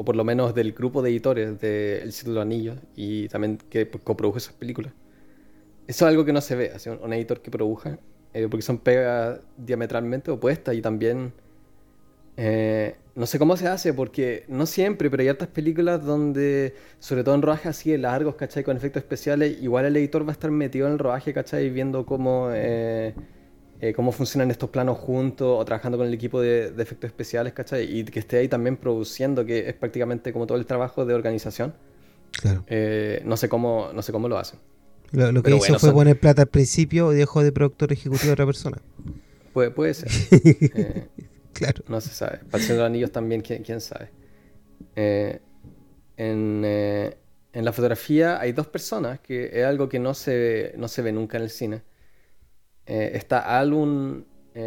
o 0.00 0.04
por 0.04 0.14
lo 0.14 0.22
menos 0.22 0.54
del 0.54 0.72
grupo 0.74 1.02
de 1.02 1.10
editores 1.10 1.60
de 1.60 2.00
El 2.02 2.12
Círculo 2.12 2.36
de 2.36 2.42
Anillos 2.42 2.78
y 2.94 3.26
también 3.26 3.58
que 3.58 3.90
coprodujo 3.90 4.38
esas 4.38 4.54
películas. 4.54 4.92
Eso 5.88 6.04
es 6.06 6.10
algo 6.10 6.24
que 6.24 6.32
no 6.32 6.40
se 6.40 6.54
ve, 6.54 6.70
así, 6.72 6.88
un, 6.88 7.12
editor 7.12 7.42
que 7.42 7.50
produja, 7.50 7.98
eh, 8.32 8.46
porque 8.48 8.62
son 8.62 8.78
pegas 8.78 9.40
diametralmente 9.56 10.30
opuestas 10.30 10.76
y 10.76 10.82
también 10.82 11.32
eh, 12.36 12.94
no 13.16 13.26
sé 13.26 13.40
cómo 13.40 13.56
se 13.56 13.66
hace, 13.66 13.92
porque 13.92 14.44
no 14.46 14.66
siempre, 14.66 15.10
pero 15.10 15.24
hay 15.24 15.30
otras 15.30 15.50
películas 15.50 16.04
donde, 16.04 16.74
sobre 17.00 17.24
todo 17.24 17.34
en 17.34 17.42
rodajes 17.42 17.66
así 17.66 17.90
de 17.90 17.98
largos, 17.98 18.36
¿cachai? 18.36 18.62
Con 18.62 18.76
efectos 18.76 19.02
especiales, 19.02 19.60
igual 19.60 19.84
el 19.86 19.96
editor 19.96 20.24
va 20.24 20.28
a 20.30 20.32
estar 20.34 20.52
metido 20.52 20.86
en 20.86 20.92
el 20.92 21.00
rodaje, 21.00 21.34
¿cachai? 21.34 21.70
Viendo 21.70 22.06
cómo, 22.06 22.50
eh, 22.52 23.16
eh, 23.80 23.92
cómo 23.92 24.12
funcionan 24.12 24.50
estos 24.50 24.70
planos 24.70 24.98
juntos 24.98 25.48
o 25.60 25.64
trabajando 25.64 25.98
con 25.98 26.06
el 26.06 26.14
equipo 26.14 26.40
de, 26.40 26.72
efectos 26.78 27.08
especiales, 27.08 27.52
¿cachai? 27.52 27.98
Y 27.98 28.04
que 28.04 28.18
esté 28.18 28.38
ahí 28.38 28.48
también 28.48 28.76
produciendo, 28.76 29.44
que 29.44 29.68
es 29.68 29.74
prácticamente 29.74 30.32
como 30.32 30.46
todo 30.46 30.58
el 30.58 30.66
trabajo 30.66 31.04
de 31.04 31.14
organización. 31.14 31.74
Claro. 32.32 32.64
no, 33.24 33.36
sé 33.36 33.48
cómo, 33.48 33.90
no 33.94 34.02
sé 34.02 34.12
cómo 34.12 34.28
lo 34.28 34.38
hacen. 34.38 34.60
Lo, 35.12 35.42
que 35.42 35.56
hizo 35.56 35.78
fue 35.78 35.92
poner 35.92 36.20
plata 36.20 36.42
al 36.42 36.48
principio 36.48 37.12
y 37.12 37.16
dejó 37.16 37.42
de 37.42 37.52
productor 37.52 37.92
ejecutivo 37.92 38.30
a 38.30 38.32
otra 38.34 38.46
persona. 38.46 38.78
Puede, 39.52 39.70
puede 39.70 39.94
ser. 39.94 40.08
No 41.88 42.00
se 42.00 42.10
sabe. 42.10 42.40
Para 42.50 42.64
de 42.64 42.74
los 42.74 42.84
Anillos 42.84 43.12
también, 43.12 43.42
quién, 43.42 43.80
sabe. 43.80 44.10
Eh, 44.94 45.40
eh, 46.16 47.16
en, 47.52 47.64
la 47.64 47.72
fotografía 47.72 48.40
hay 48.40 48.52
dos 48.52 48.66
personas, 48.66 49.20
que 49.20 49.50
es 49.52 49.64
algo 49.64 49.88
que 49.88 49.98
no 49.98 50.14
se, 50.14 50.74
no 50.76 50.88
se 50.88 51.02
ve 51.02 51.12
nunca 51.12 51.36
en 51.36 51.44
el 51.44 51.50
cine. 51.50 51.82
Eh, 52.88 53.12
está 53.14 53.58
Alun 53.58 54.24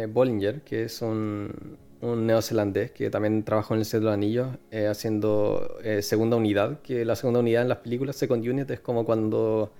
Bollinger, 0.08 0.62
que 0.62 0.84
es 0.84 1.02
un, 1.02 1.76
un, 2.00 2.26
neozelandés 2.26 2.92
que 2.92 3.10
también 3.10 3.42
trabajó 3.42 3.74
en 3.74 3.80
el 3.80 3.84
set 3.84 4.00
de 4.00 4.06
los 4.06 4.14
anillos 4.14 4.48
haciendo 4.88 5.76
segunda 6.00 6.38
unidad, 6.38 6.80
que 6.80 7.04
la 7.04 7.14
segunda 7.14 7.40
unidad 7.40 7.60
en 7.60 7.68
las 7.68 7.78
películas, 7.78 8.16
Second 8.16 8.48
Unit, 8.48 8.70
es 8.70 8.80
como 8.80 9.04
cuando 9.04 9.70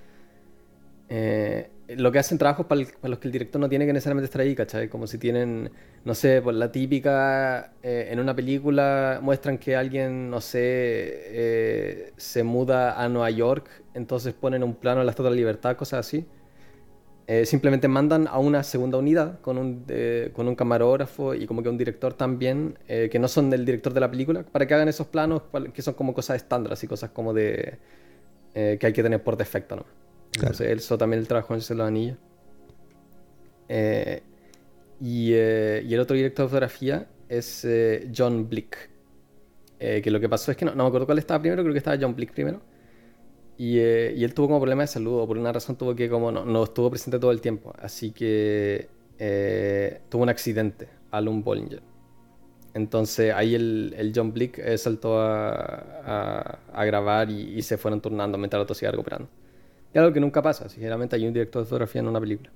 lo 1.97 2.13
que 2.13 2.19
hacen 2.19 2.39
trabajos 2.39 2.67
para, 2.67 2.81
los 3.03 3.19
que 3.19 3.29
el 3.29 3.33
director 3.33 3.61
no 3.61 3.69
tiene 3.69 3.87
que 3.87 3.93
necesariamente 3.93 4.27
estar 4.27 4.41
ahí, 4.41 4.55
¿cachai? 4.55 4.89
Como 4.89 5.07
si 5.07 5.19
tienen, 5.19 5.71
no 6.05 6.15
sé, 6.15 6.43
por 6.43 6.55
la 6.55 6.71
típica, 6.73 7.73
eh, 7.83 8.09
en 8.11 8.21
una 8.21 8.35
película 8.35 9.21
muestran 9.23 9.59
que 9.59 9.77
alguien, 9.77 10.31
no 10.31 10.41
sé, 10.41 10.61
eh, 10.61 12.13
se 12.17 12.43
muda 12.43 13.03
a 13.03 13.09
Nueva 13.09 13.31
York, 13.31 13.69
entonces 13.95 14.35
ponen 14.35 14.63
un 14.63 14.75
plano 14.75 15.01
de 15.01 15.07
la 15.07 15.11
Estatua 15.11 15.31
de 15.31 15.37
la 15.37 15.41
Libertad, 15.41 15.77
cosas 15.77 16.07
así. 16.07 16.27
Eh, 17.29 17.47
simplemente 17.47 17.87
mandan 17.87 18.27
a 18.27 18.39
una 18.39 18.63
segunda 18.63 18.99
unidad 18.99 19.41
con 19.41 19.57
un, 19.57 19.87
con 20.33 20.49
un 20.49 20.55
camarógrafo 20.55 21.35
y 21.35 21.47
como 21.47 21.63
que 21.63 21.69
un 21.69 21.79
director 21.79 22.15
también, 22.15 22.79
que 22.87 23.19
no 23.19 23.29
son 23.29 23.49
del 23.49 23.65
director 23.65 23.95
de 23.95 24.01
la 24.01 24.11
película, 24.11 24.43
para 24.43 24.67
que 24.67 24.75
hagan 24.75 24.89
esos 24.89 25.07
planos 25.07 25.43
que 25.73 25.83
son 25.83 25.95
como 25.95 26.15
cosas 26.15 26.37
estándar 26.37 26.77
y 26.81 26.87
cosas 26.87 27.11
como 27.11 27.33
de... 27.33 27.79
que 28.53 28.79
hay 28.83 28.93
que 28.93 29.03
tener 29.03 29.23
por 29.23 29.37
defecto, 29.37 29.77
¿no? 29.77 29.85
Entonces, 30.35 30.91
él 30.93 30.99
también 30.99 31.21
el 31.21 31.29
trabajo 31.29 31.55
en 31.55 31.61
el 31.61 31.77
los 31.77 31.87
Anillos. 31.87 32.19
Eh, 33.69 34.23
y, 35.01 35.33
eh, 35.33 35.83
y, 35.87 35.95
el 35.95 36.01
otro 36.01 36.17
director 36.17 36.47
de 36.47 36.49
fotografía 36.49 37.07
es 37.29 37.65
eh, 37.65 38.11
John 38.15 38.49
Blick. 38.49 38.91
que 39.79 40.11
lo 40.11 40.21
que 40.21 40.29
pasó 40.29 40.51
es 40.51 40.57
que 40.57 40.65
no, 40.65 40.75
no, 40.75 40.85
me 40.85 40.89
acuerdo 40.89 41.07
cuál 41.07 41.19
estaba 41.19 41.41
primero, 41.41 41.63
creo 41.63 41.73
que 41.73 41.79
estaba 41.79 41.97
John 42.01 42.15
Blick 42.15 42.33
primero. 42.33 42.61
Y, 43.59 43.79
y 43.79 44.25
él 44.25 44.35
tuvo 44.35 44.49
como 44.49 44.61
problema 44.61 44.83
de 44.83 44.89
salud, 44.89 45.21
o 45.21 45.27
por 45.27 45.39
una 45.39 45.53
razón 45.53 45.77
tuvo 45.77 45.95
que 45.95 46.09
como 46.09 46.33
no, 46.33 46.45
no 46.45 46.65
estuvo 46.65 46.91
presente 46.91 47.19
todo 47.19 47.31
el 47.31 47.41
tiempo. 47.41 47.73
Así 47.79 48.11
que 48.13 48.89
tuvo 50.09 50.23
un 50.23 50.29
accidente, 50.29 50.89
Alun 51.11 51.45
Bollinger. 51.45 51.83
Entonces 52.75 53.33
ahí 53.35 53.55
el, 53.55 53.95
el 53.97 54.13
John 54.15 54.33
Blick 54.33 54.61
saltó 54.77 55.21
a, 55.21 55.65
a, 56.05 56.59
a 56.73 56.85
grabar 56.85 57.31
y, 57.31 57.59
y, 57.59 57.63
se 57.63 57.77
fueron 57.77 58.01
turnando 58.01 58.39
mientras 58.39 58.59
el 58.59 58.63
otro 58.63 58.91
recuperando. 58.91 59.29
Y 59.95 59.99
algo 59.99 60.13
que 60.13 60.21
nunca 60.21 60.41
pasa, 60.43 60.69
sinceramente 60.69 61.17
hay 61.17 61.27
un 61.27 61.35
director 61.35 61.63
de 61.63 61.67
fotografía 61.67 62.01
en 62.01 62.09
una 62.09 62.21
película. 62.21 62.51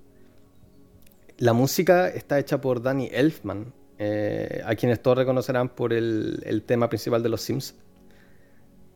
La 1.38 1.52
música 1.52 2.08
está 2.08 2.38
hecha 2.38 2.60
por 2.60 2.80
Danny 2.80 3.10
Elfman, 3.12 3.74
eh, 3.98 4.62
a 4.64 4.74
quienes 4.74 5.02
todos 5.02 5.18
reconocerán 5.18 5.68
por 5.68 5.92
el, 5.92 6.42
el 6.46 6.62
tema 6.62 6.88
principal 6.88 7.22
de 7.22 7.28
Los 7.28 7.42
Sims. 7.42 7.74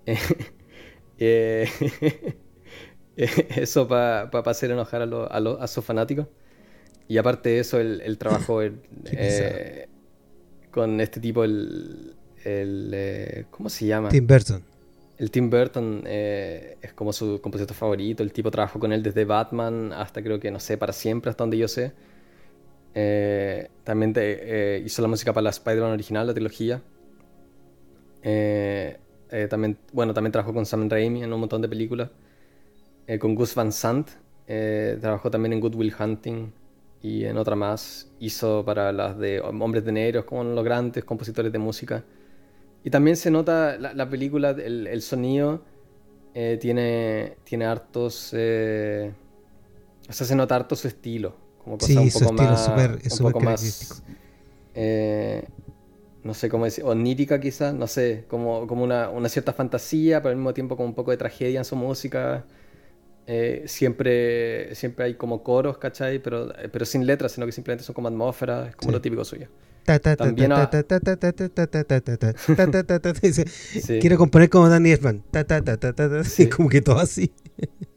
Eh, 1.20 1.68
eso 3.16 3.86
para 3.86 4.30
hacer 4.46 4.72
enojar 4.72 5.02
a, 5.02 5.04
a, 5.04 5.64
a, 5.64 5.66
sus 5.68 5.84
fanáticos. 5.84 6.26
Y 7.06 7.18
aparte 7.18 7.50
de 7.50 7.60
eso, 7.60 7.78
el, 7.78 8.00
el 8.00 8.18
trabajo 8.18 8.62
eh, 9.04 9.88
con 10.70 11.00
este 11.00 11.20
tipo, 11.20 11.44
el, 11.44 12.16
el 12.44 13.46
¿cómo 13.50 13.68
se 13.68 13.86
llama? 13.86 14.08
Tim 14.08 14.26
Burton 14.26 14.64
el 15.20 15.30
Tim 15.30 15.50
Burton 15.50 16.02
eh, 16.06 16.78
es 16.80 16.94
como 16.94 17.12
su 17.12 17.42
compositor 17.42 17.76
favorito. 17.76 18.22
El 18.22 18.32
tipo 18.32 18.50
trabajó 18.50 18.80
con 18.80 18.90
él 18.90 19.02
desde 19.02 19.26
Batman 19.26 19.92
hasta 19.92 20.22
creo 20.22 20.40
que, 20.40 20.50
no 20.50 20.58
sé, 20.58 20.78
para 20.78 20.94
siempre, 20.94 21.28
hasta 21.28 21.44
donde 21.44 21.58
yo 21.58 21.68
sé. 21.68 21.92
Eh, 22.94 23.68
también 23.84 24.14
eh, 24.16 24.82
hizo 24.82 25.02
la 25.02 25.08
música 25.08 25.34
para 25.34 25.42
la 25.42 25.50
Spider-Man 25.50 25.92
original, 25.92 26.26
la 26.26 26.32
trilogía. 26.32 26.82
También, 29.48 29.78
bueno, 29.92 30.12
también 30.14 30.32
trabajó 30.32 30.52
con 30.52 30.66
Sam 30.66 30.88
Raimi 30.88 31.22
en 31.22 31.32
un 31.32 31.40
montón 31.40 31.62
de 31.62 31.68
películas. 31.68 32.10
con 33.20 33.34
Gus 33.34 33.54
Van 33.54 33.72
Sant. 33.72 34.10
trabajó 35.00 35.30
también 35.30 35.52
en 35.52 35.60
Good 35.60 35.74
Will 35.74 35.94
Hunting 35.98 36.52
y 37.02 37.24
en 37.24 37.36
otra 37.36 37.56
más. 37.56 38.08
Hizo 38.18 38.64
para 38.64 38.92
las 38.92 39.18
de 39.18 39.40
Hombres 39.40 39.84
de 39.84 39.92
Negro, 39.92 40.26
como 40.26 40.44
los 40.44 40.64
grandes 40.64 41.04
compositores 41.04 41.52
de 41.52 41.58
música. 41.58 42.04
Y 42.82 42.90
también 42.90 43.16
se 43.16 43.30
nota 43.30 43.76
la, 43.78 44.08
película, 44.08 44.50
el, 44.50 45.02
sonido 45.02 45.62
eh, 46.34 46.58
tiene, 46.60 47.36
tiene 47.44 47.66
hartos. 47.66 48.30
Eh, 48.32 49.12
o 50.08 50.12
sea, 50.12 50.26
se 50.26 50.34
nota 50.34 50.56
harto 50.56 50.76
su 50.76 50.88
estilo. 50.88 51.34
Como 51.62 51.76
cosa 51.78 52.00
un 52.00 52.10
poco 52.10 52.32
más. 52.32 52.64
Super, 52.64 52.90
un 52.90 53.18
poco 53.18 53.40
más. 53.40 54.02
Eh, 56.20 56.24
no 56.24 56.34
sé 56.34 56.48
cómo 56.48 56.64
decir. 56.64 56.84
Onírica, 56.84 57.40
quizás. 57.40 57.74
No 57.74 57.86
sé. 57.86 58.24
Como, 58.28 58.66
como 58.66 58.84
una, 58.84 59.10
una, 59.10 59.28
cierta 59.28 59.52
fantasía, 59.52 60.20
pero 60.22 60.30
al 60.30 60.36
mismo 60.36 60.54
tiempo 60.54 60.76
como 60.76 60.88
un 60.88 60.94
poco 60.94 61.10
de 61.10 61.16
tragedia 61.16 61.58
en 61.58 61.64
su 61.64 61.76
música. 61.76 62.44
siempre, 63.66 64.74
siempre 64.74 65.04
hay 65.04 65.14
como 65.14 65.42
coros, 65.42 65.78
¿cachai? 65.78 66.18
Pero, 66.18 66.52
pero 66.72 66.84
sin 66.84 67.06
letras, 67.06 67.32
sino 67.32 67.46
que 67.46 67.52
simplemente 67.52 67.84
son 67.84 67.94
como 67.94 68.08
atmósferas, 68.08 68.74
como 68.76 68.92
lo 68.92 69.00
típico 69.00 69.24
suyo. 69.24 69.48
Quiero 74.00 74.18
componer 74.18 74.48
como 74.50 74.68
Danny 74.68 74.92
Elfman. 74.92 75.22
Sí. 76.24 76.48
Como 76.48 76.68
que 76.68 76.80
todo 76.80 76.98
así. 76.98 77.32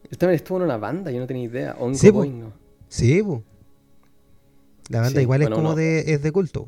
Él 0.10 0.18
también 0.18 0.36
estuvo 0.36 0.58
en 0.58 0.66
una 0.66 0.78
banda, 0.78 1.12
yo 1.12 1.20
no 1.20 1.28
tenía 1.28 1.44
idea. 1.44 1.76
sí, 1.94 2.12
sí 2.88 3.22
La 4.90 5.02
banda 5.02 5.22
igual 5.22 5.42
es 5.42 5.50
como 5.50 5.76
de, 5.76 6.14
es 6.14 6.24
de 6.24 6.32
culto. 6.32 6.68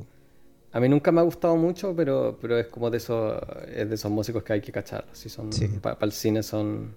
A 0.75 0.81
mí 0.81 0.89
nunca 0.89 1.09
me 1.09 1.21
ha 1.21 1.23
gustado 1.23 1.55
mucho, 1.55 1.95
pero, 1.95 2.38
pero 2.41 2.59
es 2.59 2.67
como 2.67 2.91
de 2.91 2.97
esos, 2.97 3.41
es 3.73 3.88
de 3.88 3.95
esos 3.95 4.11
músicos 4.11 4.43
que 4.43 4.51
hay 4.51 4.59
que 4.59 4.73
cachar. 4.73 5.05
Si 5.13 5.29
son, 5.29 5.49
Para 5.81 5.97
el 6.01 6.11
cine 6.11 6.43
son, 6.43 6.93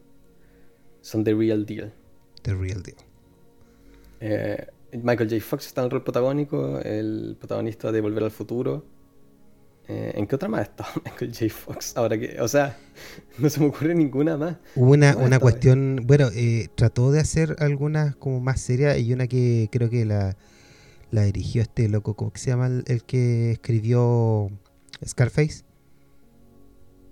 son 1.01 1.23
the 1.23 1.33
real 1.33 1.65
deal. 1.65 1.93
The 2.43 2.55
real 2.55 2.83
deal. 2.83 2.97
Eh, 4.19 4.67
Michael 5.01 5.31
J. 5.31 5.41
Fox 5.41 5.69
está 5.69 5.83
en 5.83 5.85
el 5.85 5.91
rol 5.93 6.03
protagónico, 6.03 6.81
el 6.81 7.37
protagonista 7.39 7.93
de 7.93 8.01
Volver 8.01 8.25
al 8.25 8.33
Futuro. 8.33 8.85
Eh, 9.87 10.11
¿En 10.17 10.27
qué 10.27 10.35
otra 10.35 10.49
más 10.49 10.63
está 10.63 10.85
Michael 11.05 11.33
J. 11.33 11.49
Fox? 11.49 11.97
Ahora 11.97 12.19
que, 12.19 12.41
o 12.41 12.49
sea, 12.49 12.77
no 13.39 13.49
se 13.49 13.61
me 13.61 13.67
ocurre 13.67 13.95
ninguna 13.95 14.37
más. 14.37 14.57
Hubo 14.75 14.91
una, 14.91 15.17
una 15.17 15.39
cuestión, 15.39 16.01
bueno, 16.03 16.31
eh, 16.35 16.67
trató 16.75 17.13
de 17.13 17.21
hacer 17.21 17.55
algunas 17.61 18.17
como 18.17 18.41
más 18.41 18.61
serias 18.61 18.99
y 18.99 19.13
una 19.13 19.29
que 19.29 19.69
creo 19.71 19.89
que 19.89 20.05
la, 20.05 20.37
la 21.11 21.23
dirigió 21.23 21.63
este 21.63 21.89
loco, 21.89 22.15
¿cómo 22.15 22.33
se 22.35 22.51
llama 22.51 22.83
el, 22.87 23.05
que 23.05 23.53
escribió 23.53 24.51
Scarface? 25.07 25.65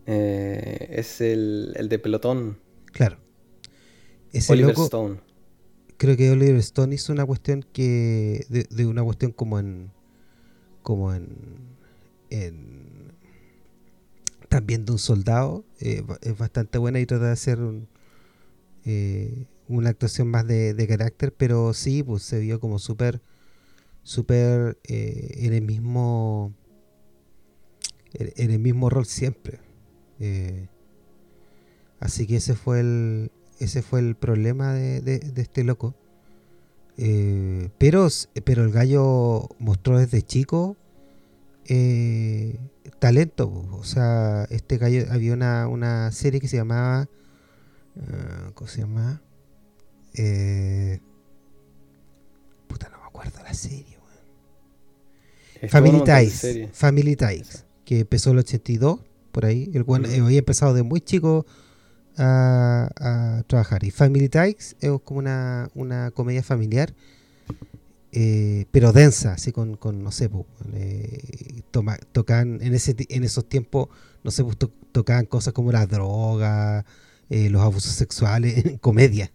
Eh, 0.07 0.89
es 0.91 1.21
el, 1.21 1.73
el, 1.77 1.89
de 1.89 1.99
Pelotón. 1.99 2.59
Claro. 2.93 3.19
Ese 4.33 4.53
Oliver 4.53 4.75
Stone. 4.79 5.21
creo 5.97 6.17
que 6.17 6.31
Oliver 6.31 6.57
Stone 6.57 6.95
hizo 6.95 7.13
una 7.13 7.25
cuestión 7.25 7.65
que. 7.73 8.47
de, 8.49 8.87
una 8.87 9.03
cuestión 9.03 9.33
como 9.33 9.59
en. 9.59 9.91
como 10.83 11.13
en. 11.15 11.29
en 12.31 13.15
también 14.49 14.85
de 14.85 14.93
un 14.93 14.99
soldado. 14.99 15.65
Eh, 15.81 16.05
es 16.23 16.39
bastante 16.39 16.79
buena 16.79 17.01
y 17.01 17.07
trata 17.07 17.27
de 17.27 17.33
hacer 17.33 17.61
un, 17.61 17.89
eh, 18.85 19.47
una 19.69 19.91
actuación 19.91 20.29
más 20.29 20.47
de, 20.47 20.75
de, 20.75 20.87
carácter, 20.87 21.33
pero 21.33 21.75
sí, 21.75 22.03
pues 22.03 22.23
se 22.23 22.39
vio 22.39 22.61
como 22.61 22.79
súper. 22.79 23.21
Súper 24.07 24.79
eh, 24.85 25.33
en 25.39 25.53
el 25.53 25.63
mismo. 25.63 26.55
en 28.13 28.51
el 28.53 28.59
mismo 28.61 28.89
rol 28.89 29.05
siempre. 29.05 29.59
así 32.01 32.27
que 32.27 32.37
ese 32.37 32.55
fue 32.55 32.81
el, 32.81 33.33
ese 33.59 33.83
fue 33.83 33.99
el 34.01 34.15
problema 34.15 34.73
de, 34.73 35.21
este 35.37 35.65
loco. 35.65 35.95
Eh, 36.99 37.69
pero, 37.79 38.09
pero 38.45 38.65
el 38.65 38.71
gallo 38.71 39.49
mostró 39.59 39.99
desde 39.99 40.23
chico 40.23 40.77
eh, 41.67 42.59
talento. 43.01 43.49
O 43.73 43.85
sea, 43.85 44.45
este 44.51 44.79
gallo 44.79 45.05
había 45.11 45.35
una, 45.35 45.67
una 45.67 46.13
serie 46.13 46.41
que 46.41 46.49
se 46.49 46.57
llamaba. 46.57 47.09
¿Cómo 48.55 48.69
se 48.69 48.83
llama? 48.83 49.23
Eh, 50.15 51.01
puta, 52.69 52.89
no 52.91 52.99
me 52.99 53.07
acuerdo 53.07 53.43
la 53.43 53.55
serie. 53.55 53.96
Family 55.69 56.03
Ties. 56.05 56.47
Family 56.73 57.17
Ties. 57.17 57.65
Que 57.85 58.01
empezó 58.01 58.33
el 58.33 58.39
82, 58.39 59.01
por 59.33 59.45
ahí. 59.45 59.71
El 59.75 59.85
bueno, 59.85 60.09
había 60.09 60.39
empezado 60.39 60.75
de 60.75 60.83
muy 60.83 61.01
chico 61.01 61.47
a, 62.19 63.43
trabajar. 63.47 63.85
Y 63.85 63.91
Family 63.91 64.29
Ties 64.29 64.77
es 64.81 64.91
como 65.05 65.21
una, 65.21 65.71
una 65.75 66.11
comedia 66.11 66.43
familiar, 66.43 66.95
eh, 68.13 68.67
pero 68.71 68.93
densa, 68.93 69.35
así 69.35 69.53
con, 69.53 69.77
con 69.77 70.03
no 70.03 70.11
sé, 70.11 70.31
eh, 70.75 71.63
tocan 72.13 72.63
en, 72.63 72.75
ese, 72.75 72.97
en 73.09 73.25
esos 73.25 73.49
tiempos, 73.49 73.89
no 74.25 74.31
sé, 74.31 74.45
tocaban 74.93 75.27
cosas 75.27 75.53
como 75.53 75.73
la 75.73 75.87
droga, 75.87 76.85
eh, 77.29 77.51
los 77.51 77.63
abusos 77.63 77.93
sexuales, 77.93 78.65
en 78.65 78.79
comedia. 78.79 79.31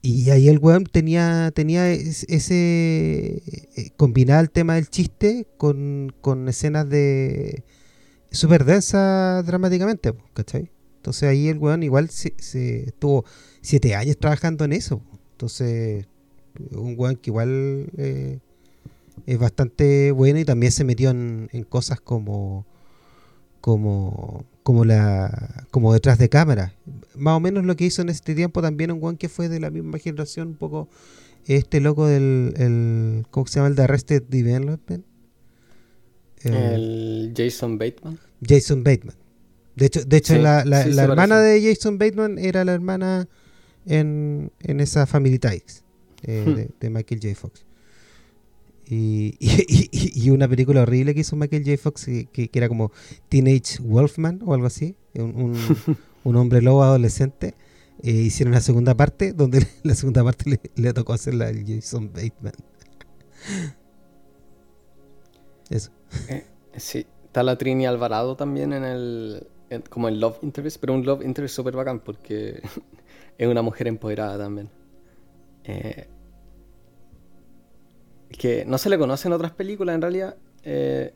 Y 0.00 0.30
ahí 0.30 0.48
el 0.48 0.58
weón 0.58 0.84
tenía, 0.84 1.50
tenía 1.54 1.90
ese, 1.90 3.42
combinar 3.96 4.44
el 4.44 4.50
tema 4.50 4.76
del 4.76 4.88
chiste 4.88 5.46
con, 5.56 6.14
con 6.20 6.48
escenas 6.48 6.88
de 6.88 7.64
súper 8.30 8.64
densa 8.64 9.42
dramáticamente, 9.42 10.14
¿cachai? 10.34 10.70
Entonces 10.96 11.28
ahí 11.28 11.48
el 11.48 11.58
weón 11.58 11.82
igual 11.82 12.10
se, 12.10 12.34
estuvo 12.38 13.24
siete 13.60 13.94
años 13.94 14.18
trabajando 14.18 14.64
en 14.64 14.72
eso. 14.72 15.00
Entonces, 15.32 16.06
un 16.72 16.94
weón 16.96 17.16
que 17.16 17.30
igual 17.30 17.90
eh, 17.96 18.38
es 19.26 19.38
bastante 19.38 20.12
bueno 20.12 20.38
y 20.38 20.44
también 20.44 20.72
se 20.72 20.84
metió 20.84 21.10
en, 21.10 21.48
cosas 21.68 22.00
como 22.00 22.66
como 23.60 24.44
como 24.68 24.84
la 24.84 25.64
como 25.70 25.94
detrás 25.94 26.18
de 26.18 26.28
cámara. 26.28 26.74
Más 27.14 27.34
o 27.34 27.40
menos 27.40 27.64
lo 27.64 27.74
que 27.74 27.86
hizo 27.86 28.02
en 28.02 28.10
este 28.10 28.34
tiempo 28.34 28.60
también 28.60 28.90
un 28.92 29.02
weón 29.02 29.16
que 29.16 29.30
fue 29.30 29.48
de 29.48 29.60
la 29.60 29.70
misma 29.70 29.98
generación, 29.98 30.48
un 30.48 30.56
poco 30.56 30.90
este 31.46 31.80
loco 31.80 32.06
del 32.06 32.52
el, 32.58 33.24
¿cómo 33.30 33.46
se 33.46 33.54
llama? 33.54 33.68
El 33.68 33.76
de 33.76 33.82
Arrested 33.84 34.24
Development. 34.24 35.06
el 36.42 37.32
Jason 37.34 37.78
Bateman. 37.78 38.18
Jason 38.46 38.84
Bateman. 38.84 39.16
De 39.74 39.86
hecho, 39.86 40.04
de 40.04 40.16
hecho 40.18 40.36
la, 40.36 40.66
la, 40.66 40.82
hermana 40.82 41.40
de 41.40 41.62
Jason 41.62 41.96
Bateman 41.96 42.38
era 42.38 42.62
la 42.66 42.74
hermana 42.74 43.26
en, 43.86 44.52
en 44.60 44.80
esa 44.80 45.06
Family 45.06 45.38
Ties 45.38 45.82
eh, 46.24 46.44
hmm. 46.46 46.78
de, 46.78 46.90
Michael 46.90 47.20
J. 47.22 47.34
Fox. 47.34 47.64
Y, 48.90 49.36
y, 49.92 50.30
una 50.30 50.48
película 50.48 50.80
horrible 50.80 51.12
que 51.12 51.20
hizo 51.20 51.36
Michael 51.36 51.62
J. 51.62 51.76
Fox 51.76 52.06
que, 52.06 52.50
era 52.54 52.68
como 52.68 52.90
Teenage 53.28 53.82
Wolfman 53.82 54.40
o 54.46 54.54
algo 54.54 54.66
así, 54.66 54.96
un, 55.14 55.54
un, 56.24 56.36
hombre 56.36 56.62
lobo 56.62 56.82
adolescente. 56.82 57.54
Eh, 58.02 58.12
hicieron 58.12 58.54
la 58.54 58.62
segunda 58.62 58.94
parte, 58.94 59.32
donde 59.34 59.66
la 59.82 59.94
segunda 59.94 60.24
parte 60.24 60.58
le, 60.74 60.92
tocó 60.94 61.12
hacer 61.12 61.34
la 61.34 61.52
de 61.52 61.64
Jason 61.66 62.10
Bateman. 62.12 62.54
Eso. 65.68 65.90
Eh, 66.30 66.46
sí, 66.76 67.04
está 67.26 67.42
la 67.42 67.58
Trini 67.58 67.86
Alvarado 67.86 68.36
también 68.36 68.72
en 68.72 68.84
el, 68.84 69.46
como 69.90 70.08
el 70.08 70.18
love 70.18 70.38
interest, 70.42 70.78
pero 70.80 70.94
un 70.94 71.04
love 71.04 71.22
interest 71.22 71.54
súper 71.54 71.76
bacán 71.76 72.00
porque 72.00 72.62
es 73.36 73.48
una 73.48 73.60
mujer 73.60 73.88
empoderada 73.88 74.38
también. 74.38 74.70
Eh, 75.64 76.08
que 78.30 78.64
no 78.66 78.78
se 78.78 78.90
le 78.90 78.98
conoce 78.98 79.28
en 79.28 79.34
otras 79.34 79.52
películas 79.52 79.94
en 79.94 80.02
realidad. 80.02 80.36
Eh, 80.62 81.12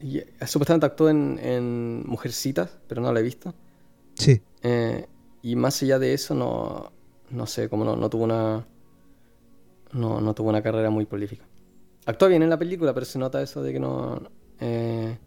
y, 0.00 0.20
supuestamente 0.46 0.86
actuó 0.86 1.08
en, 1.08 1.38
en, 1.42 2.04
Mujercitas, 2.06 2.76
pero 2.86 3.00
no 3.00 3.12
la 3.12 3.20
he 3.20 3.22
visto. 3.22 3.54
Sí. 4.14 4.40
Eh, 4.62 5.06
y 5.42 5.56
más 5.56 5.82
allá 5.82 5.98
de 5.98 6.14
eso, 6.14 6.34
no, 6.34 6.92
no 7.30 7.46
sé, 7.46 7.68
como 7.68 7.84
no, 7.84 7.96
no 7.96 8.08
tuvo 8.08 8.24
una. 8.24 8.66
No, 9.92 10.20
no 10.20 10.34
tuvo 10.34 10.48
una 10.48 10.62
carrera 10.62 10.90
muy 10.90 11.04
prolífica. 11.04 11.44
Actúa 12.06 12.28
bien 12.28 12.42
en 12.42 12.50
la 12.50 12.58
película, 12.58 12.94
pero 12.94 13.06
se 13.06 13.18
nota 13.18 13.42
eso 13.42 13.62
de 13.62 13.72
que 13.72 13.80
no. 13.80 14.22
Eh, 14.60 15.18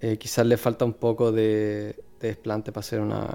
eh, 0.00 0.16
quizás 0.16 0.46
le 0.46 0.56
falta 0.56 0.84
un 0.84 0.94
poco 0.94 1.30
de, 1.30 2.02
desplante 2.18 2.72
para 2.72 2.82
ser 2.82 3.00
una, 3.00 3.28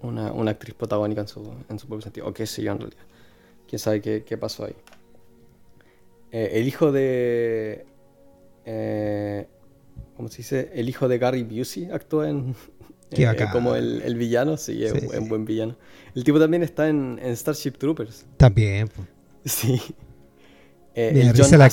una, 0.00 0.50
actriz 0.50 0.74
protagónica 0.74 1.20
en 1.20 1.28
su, 1.28 1.52
en 1.68 1.78
su 1.78 1.86
propio 1.86 2.02
sentido. 2.02 2.26
O 2.26 2.32
qué 2.32 2.46
sé 2.46 2.62
yo 2.62 2.72
en 2.72 2.78
realidad. 2.78 3.02
Quién 3.68 3.78
sabe 3.78 4.00
qué, 4.00 4.38
pasó 4.38 4.64
ahí. 4.64 4.74
Eh, 6.32 6.50
el 6.54 6.66
hijo 6.66 6.90
de. 6.90 7.84
Eh, 8.64 9.46
¿Cómo 10.16 10.28
se 10.28 10.38
dice? 10.38 10.70
El 10.74 10.88
hijo 10.88 11.06
de 11.06 11.18
Gary 11.18 11.42
Busey 11.44 11.90
actúa 11.90 12.30
en. 12.30 12.56
como 13.52 13.76
el, 13.76 14.14
villano, 14.16 14.56
sí, 14.56 14.82
es 14.82 14.92
un 14.92 15.28
buen 15.28 15.44
villano. 15.44 15.76
El 16.14 16.24
tipo 16.24 16.40
también 16.40 16.62
está 16.62 16.88
en, 16.88 17.20
Starship 17.36 17.72
Troopers. 17.72 18.24
También, 18.38 18.88
Sí. 19.44 19.80
Eh, 20.94 21.10
me, 21.14 21.24
da 21.24 21.32
risa 21.32 21.56
la 21.56 21.70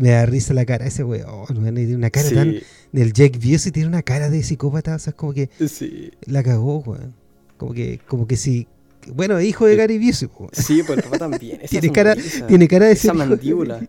me 0.00 0.10
da 0.10 0.26
risa 0.26 0.52
la 0.52 0.64
cara 0.64 0.84
ese 0.86 1.04
weón. 1.04 1.46
tiene 1.46 1.94
una 1.94 2.10
cara 2.10 2.28
tan. 2.28 2.56
Del 2.90 3.12
Jake 3.12 3.38
Busey 3.38 3.70
tiene 3.70 3.88
una 3.88 4.02
cara 4.02 4.30
de 4.30 4.42
psicópata. 4.42 4.96
O 4.96 4.98
sea, 4.98 5.12
como 5.12 5.32
que. 5.32 5.48
Sí. 5.68 6.10
La 6.26 6.42
cagó, 6.42 6.78
weón. 6.78 7.14
Como 7.56 7.72
que, 7.72 8.00
como 8.06 8.26
que 8.26 8.36
sí. 8.36 8.66
Bueno, 9.14 9.40
hijo 9.40 9.66
de 9.66 9.76
Gary 9.76 9.98
Busey. 9.98 10.28
Sí, 10.52 10.82
pues 10.86 10.98
el 10.98 11.04
papá 11.04 11.18
también. 11.18 11.60
tiene, 11.68 11.92
cara, 11.92 12.16
tiene 12.46 12.68
cara 12.68 12.86
de 12.86 12.92
Esa 12.92 13.14
mandíbula. 13.14 13.80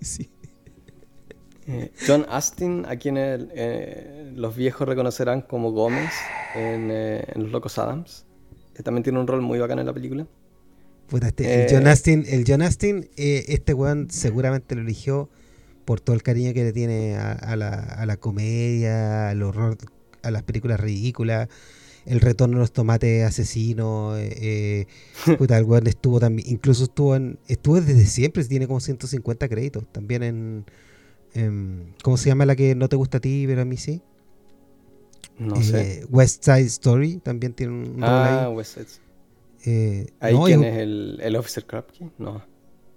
Eh, 1.67 1.91
John 2.05 2.25
Astin, 2.29 2.85
a 2.87 2.95
quien 2.95 3.15
eh, 3.17 4.31
los 4.35 4.55
viejos 4.55 4.87
reconocerán 4.87 5.41
como 5.41 5.71
Gómez 5.71 6.11
en, 6.55 6.89
en 6.89 7.43
Los 7.43 7.51
Locos 7.51 7.77
Adams. 7.77 8.25
también 8.83 9.03
tiene 9.03 9.19
un 9.19 9.27
rol 9.27 9.41
muy 9.41 9.59
bacán 9.59 9.79
en 9.79 9.85
la 9.85 9.93
película. 9.93 10.27
Este, 11.11 11.63
el 11.63 11.71
John 11.71 11.87
eh, 11.87 11.89
Astin, 11.89 12.25
el 12.27 12.43
John 12.47 12.61
Astin 12.61 13.09
eh, 13.17 13.45
este 13.47 13.73
weón 13.73 14.11
seguramente 14.11 14.75
lo 14.75 14.81
eligió 14.81 15.29
por 15.85 15.99
todo 16.01 16.15
el 16.15 16.21
cariño 16.21 16.53
que 16.53 16.63
le 16.63 16.71
tiene 16.71 17.17
a, 17.17 17.55
la, 17.55 17.69
a 17.69 18.05
la, 18.05 18.17
comedia, 18.17 19.29
al 19.29 19.41
horror, 19.41 19.75
a 20.21 20.29
las 20.29 20.43
películas 20.43 20.79
ridículas, 20.79 21.49
el 22.05 22.19
retorno 22.19 22.55
de 22.55 22.61
los 22.61 22.71
tomates 22.71 23.23
asesinos. 23.23 24.17
Eh, 24.19 24.87
puta, 25.37 25.57
el 25.57 25.65
weón 25.65 25.87
estuvo 25.87 26.19
también, 26.19 26.47
incluso 26.49 26.85
estuvo 26.85 27.15
en, 27.15 27.39
estuvo 27.47 27.79
desde 27.81 28.05
siempre, 28.05 28.43
tiene 28.45 28.67
como 28.67 28.79
150 28.79 29.47
créditos. 29.47 29.83
También 29.91 30.65
en, 31.33 31.93
¿cómo 32.03 32.17
se 32.17 32.29
llama 32.29 32.45
la 32.45 32.55
que 32.55 32.75
no 32.75 32.89
te 32.89 32.95
gusta 32.95 33.17
a 33.17 33.21
ti, 33.21 33.45
pero 33.47 33.61
a 33.61 33.65
mí 33.65 33.77
sí? 33.77 34.01
No 35.37 35.55
sé. 35.61 36.05
West 36.09 36.43
Side 36.43 36.61
Story 36.63 37.17
también 37.17 37.53
tiene 37.53 37.73
un 37.73 38.03
ah, 38.03 38.49
West 38.49 38.75
Side 38.75 39.09
eh, 39.65 40.07
¿Ahí 40.19 40.35
quién 40.45 40.63
es, 40.63 40.77
el, 40.77 41.19
el, 41.21 41.35
Officer 41.35 41.65
Krapke? 41.65 42.09
No. 42.17 42.43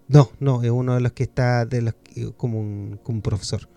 No, 0.08 0.30
no, 0.40 0.62
es 0.62 0.70
uno 0.70 0.94
de 0.94 1.00
los 1.00 1.12
que 1.12 1.22
está 1.22 1.64
de 1.64 1.82
los, 1.82 1.94
como, 2.36 2.60
un, 2.60 3.00
como 3.02 3.22
profesor. 3.22 3.68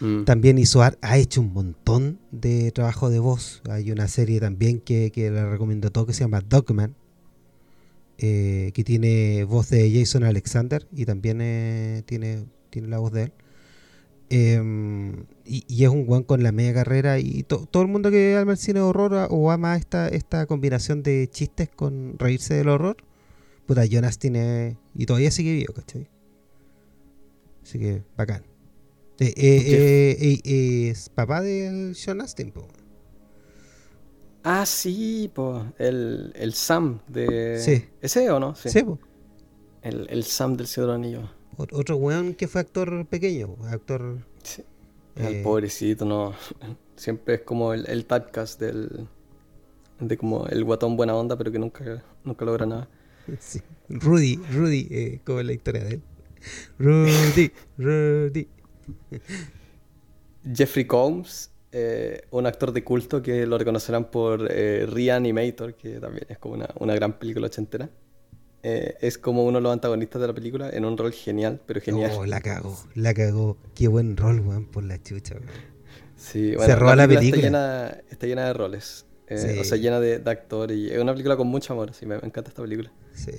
Mm. 0.00 0.24
También 0.24 0.58
hizo, 0.58 0.82
ha 0.82 1.18
hecho 1.18 1.40
un 1.40 1.52
montón 1.52 2.18
de 2.30 2.70
trabajo 2.72 3.10
de 3.10 3.18
voz. 3.18 3.62
Hay 3.68 3.90
una 3.90 4.08
serie 4.08 4.40
también 4.40 4.80
que, 4.80 5.10
que 5.10 5.30
le 5.30 5.48
recomiendo 5.48 5.90
todo 5.90 6.06
que 6.06 6.12
se 6.12 6.20
llama 6.20 6.40
Dogman, 6.40 6.94
eh, 8.18 8.72
que 8.74 8.84
tiene 8.84 9.44
voz 9.44 9.70
de 9.70 9.92
Jason 9.92 10.24
Alexander 10.24 10.86
y 10.92 11.04
también 11.04 11.40
eh, 11.40 12.02
tiene, 12.06 12.46
tiene 12.70 12.88
la 12.88 12.98
voz 12.98 13.12
de 13.12 13.24
él. 13.24 13.32
Em, 14.30 15.24
y, 15.44 15.84
es 15.84 15.88
un 15.88 16.04
guan 16.04 16.22
con 16.22 16.42
la 16.42 16.52
media 16.52 16.74
carrera 16.74 17.18
y 17.18 17.44
todo 17.44 17.82
el 17.82 17.88
mundo 17.88 18.10
que 18.10 18.36
ama 18.36 18.52
el 18.52 18.58
cine 18.58 18.80
de 18.80 18.84
horror 18.84 19.28
o 19.30 19.50
ama 19.50 19.76
esta, 19.76 20.08
esta 20.08 20.46
combinación 20.46 21.02
de 21.02 21.28
chistes 21.30 21.70
con 21.70 22.18
reírse 22.18 22.54
del 22.54 22.68
horror, 22.68 22.98
puta, 23.66 23.86
Jonas 23.86 24.18
tiene... 24.18 24.76
y 24.94 25.06
todavía 25.06 25.30
sigue 25.30 25.52
vivo, 25.54 25.72
¿cachai? 25.74 26.08
Así 27.62 27.78
que, 27.78 28.02
bacán. 28.16 28.47
Eh, 29.20 29.34
eh, 29.36 30.40
eh, 30.44 30.88
es 30.90 31.08
papá 31.08 31.40
del 31.42 31.96
John 32.02 32.20
Astin, 32.20 32.52
Ah, 34.44 34.64
sí, 34.64 35.30
pues, 35.34 35.62
el, 35.78 36.32
el 36.36 36.54
Sam 36.54 37.00
de... 37.08 37.58
Sí. 37.58 37.84
¿Ese 38.00 38.30
o 38.30 38.38
no? 38.40 38.54
Sí, 38.54 38.82
po. 38.82 38.98
El, 39.82 40.06
el 40.10 40.24
Sam 40.24 40.56
del 40.56 40.66
Señor 40.66 40.90
Anillo. 40.90 41.30
Ot- 41.56 41.72
Otro 41.72 41.96
weón 41.96 42.34
que 42.34 42.46
fue 42.48 42.60
actor 42.60 43.06
pequeño, 43.06 43.56
actor... 43.68 44.24
Sí. 44.42 44.62
Eh. 45.16 45.38
El 45.38 45.42
pobrecito, 45.42 46.04
no. 46.04 46.34
Siempre 46.96 47.34
es 47.36 47.40
como 47.42 47.74
el, 47.74 47.86
el 47.88 48.04
typecast 48.06 48.60
del. 48.60 49.08
De 50.00 50.16
como 50.16 50.46
el 50.46 50.62
guatón 50.64 50.96
buena 50.96 51.14
onda, 51.16 51.36
pero 51.36 51.50
que 51.50 51.58
nunca, 51.58 52.02
nunca 52.24 52.44
logra 52.44 52.66
nada. 52.66 52.88
Sí. 53.40 53.60
Rudy, 53.90 54.36
Rudy, 54.36 54.86
eh, 54.90 55.20
como 55.24 55.40
es 55.40 55.46
la 55.46 55.52
historia 55.52 55.84
de 55.84 55.94
él. 55.94 56.02
Rudy, 56.78 57.52
Rudy. 57.76 58.48
Jeffrey 60.54 60.86
Combs, 60.86 61.50
eh, 61.72 62.22
un 62.30 62.46
actor 62.46 62.72
de 62.72 62.82
culto 62.84 63.20
que 63.22 63.46
lo 63.46 63.58
reconocerán 63.58 64.10
por 64.10 64.48
eh, 64.50 64.86
Reanimator, 64.86 65.74
que 65.74 66.00
también 66.00 66.26
es 66.28 66.38
como 66.38 66.54
una, 66.54 66.68
una 66.78 66.94
gran 66.94 67.18
película 67.18 67.46
ochentera. 67.46 67.90
Eh, 68.62 68.96
es 69.00 69.18
como 69.18 69.44
uno 69.44 69.58
de 69.58 69.62
los 69.62 69.72
antagonistas 69.72 70.20
de 70.20 70.26
la 70.26 70.34
película 70.34 70.68
en 70.70 70.84
un 70.84 70.96
rol 70.98 71.12
genial, 71.12 71.60
pero 71.64 71.80
genial. 71.80 72.10
Oh, 72.16 72.26
la 72.26 72.40
cagó, 72.40 72.76
la 72.94 73.14
cagó. 73.14 73.56
Qué 73.74 73.86
buen 73.88 74.16
rol, 74.16 74.40
weón, 74.40 74.66
por 74.66 74.82
la 74.84 75.00
chucha, 75.02 75.34
weón. 75.34 75.46
Sí, 76.16 76.54
Se 76.58 76.74
roba 76.74 76.96
la 76.96 77.06
película. 77.06 77.36
Está 77.36 77.40
llena, 77.46 78.00
está 78.10 78.26
llena 78.26 78.46
de 78.46 78.52
roles. 78.54 79.06
eh, 79.28 79.38
Sí. 79.38 79.58
O 79.60 79.64
sea, 79.64 79.78
llena 79.78 80.00
de, 80.00 80.18
de 80.18 80.30
actores. 80.30 80.76
Y 80.76 80.90
es 80.90 80.98
una 80.98 81.12
película 81.12 81.36
con 81.36 81.46
mucho 81.46 81.72
amor. 81.72 81.94
Sí, 81.94 82.06
me, 82.06 82.18
me 82.18 82.26
encanta 82.26 82.48
esta 82.50 82.62
película. 82.62 82.90
Sí. 83.12 83.30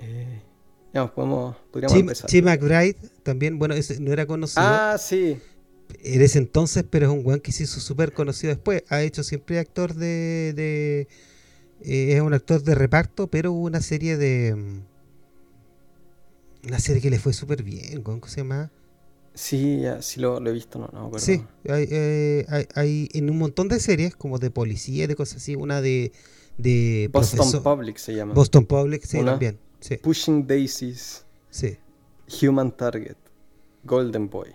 Eh, 0.00 0.42
ya, 0.92 1.06
podemos, 1.12 1.56
podríamos 1.70 1.96
empezar. 1.98 2.42
McBride 2.42 2.96
también, 3.22 3.58
bueno, 3.58 3.74
ese 3.74 4.00
no 4.00 4.12
era 4.12 4.26
conocido 4.26 4.64
ah, 4.66 4.96
sí. 4.98 5.38
en 6.02 6.22
ese 6.22 6.38
entonces, 6.38 6.84
pero 6.88 7.06
es 7.06 7.12
un 7.12 7.24
weón 7.24 7.40
que 7.40 7.52
se 7.52 7.62
hizo 7.64 7.80
súper 7.80 8.12
conocido 8.12 8.52
después. 8.54 8.82
Ha 8.88 9.02
hecho 9.02 9.22
siempre 9.22 9.58
actor 9.58 9.94
de. 9.94 10.52
de 10.54 11.08
eh, 11.82 12.14
es 12.16 12.20
un 12.20 12.34
actor 12.34 12.62
de 12.62 12.74
reparto, 12.74 13.28
pero 13.28 13.52
hubo 13.52 13.66
una 13.66 13.80
serie 13.80 14.16
de. 14.16 14.54
mm, 14.54 14.82
Una 16.68 16.78
serie 16.78 17.00
que 17.00 17.10
le 17.10 17.18
fue 17.18 17.32
súper 17.32 17.62
bien, 17.62 18.02
¿cómo 18.02 18.20
se 18.26 18.38
llama? 18.38 18.70
Sí, 19.32 19.80
ya, 19.82 20.02
sí 20.02 20.20
lo, 20.20 20.40
lo 20.40 20.50
he 20.50 20.52
visto, 20.52 20.78
no, 20.78 20.88
no. 20.92 21.18
Sí, 21.18 21.42
hay, 21.68 21.86
eh, 21.90 22.44
hay, 22.48 22.66
hay 22.74 23.08
en 23.14 23.30
un 23.30 23.38
montón 23.38 23.68
de 23.68 23.78
series, 23.80 24.14
como 24.16 24.38
de 24.38 24.50
policía 24.50 25.04
y 25.04 25.06
de 25.06 25.14
cosas 25.14 25.36
así, 25.36 25.54
una 25.54 25.80
de. 25.80 26.12
de 26.58 27.08
Boston 27.12 27.38
profesor- 27.38 27.62
Public 27.62 27.96
se 27.96 28.14
llama. 28.14 28.34
Boston 28.34 28.66
Public, 28.66 29.04
sí, 29.06 29.18
Una. 29.18 29.30
también. 29.32 29.58
Sí, 29.80 29.96
Pushing 29.96 30.46
Daisies, 30.46 31.24
sí, 31.48 31.76
Human 32.42 32.70
Target, 32.76 33.16
Golden 33.84 34.28
Boy. 34.28 34.50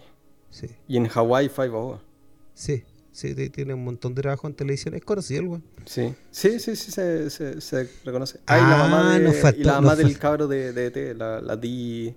sí. 0.50 0.68
Y 0.88 0.98
en 0.98 1.08
Hawaii 1.14 1.50
Five-O. 1.50 2.00
Sí, 2.54 2.84
sí, 3.12 3.34
ti- 3.36 3.50
tiene 3.50 3.74
un 3.74 3.84
montón 3.84 4.14
de 4.16 4.22
trabajo 4.22 4.48
en 4.48 4.54
televisión. 4.54 4.94
Es 4.94 5.04
conocido 5.04 5.42
el 5.42 5.48
weón. 5.48 5.64
Sí, 5.86 6.14
sí, 6.32 6.60
sí, 6.60 6.76
sí, 6.76 6.92
se, 6.92 7.30
se, 7.30 7.60
se 7.60 7.90
reconoce. 8.06 8.40
Ah, 8.46 8.58
y 8.58 8.62
la 8.62 8.78
mamá, 8.78 9.14
Ah, 9.16 9.20
de, 9.20 9.26
nos 9.26 9.36
faltó- 9.38 9.60
y 9.60 9.64
la 9.64 9.74
mamá 9.82 9.96
del 9.96 10.18
cabro 10.20 10.48
de, 10.48 10.72
de 10.74 10.86
ET, 10.88 11.18
la, 11.18 11.42
la 11.42 11.58
Dee, 11.58 12.16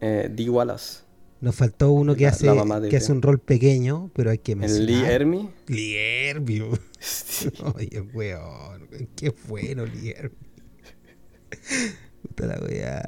eh, 0.00 0.28
Dee 0.30 0.50
Wallace. 0.50 1.00
Nos 1.40 1.54
faltó 1.56 1.90
uno 1.90 2.14
que 2.14 2.24
La- 2.24 2.30
hace 2.30 2.46
la 2.46 2.80
que 2.82 2.88
T. 2.88 2.96
hace 2.96 3.10
un 3.12 3.22
rol 3.22 3.38
pequeño, 3.40 4.10
pero 4.14 4.30
hay 4.30 4.38
que 4.38 4.52
El 4.52 4.58
mencionar. 4.58 4.86
Lee 4.88 5.04
Ermey. 5.04 5.50
Lee 5.68 6.34
weón. 6.60 6.80
Sí. 7.00 7.48
Oye, 7.76 8.00
weón. 8.12 8.88
Qué 9.16 9.34
bueno, 9.48 9.84
Lee 9.86 10.10
Ermey. 10.10 10.36
Puta 12.22 12.46
la 12.46 12.58
weá. 12.64 13.02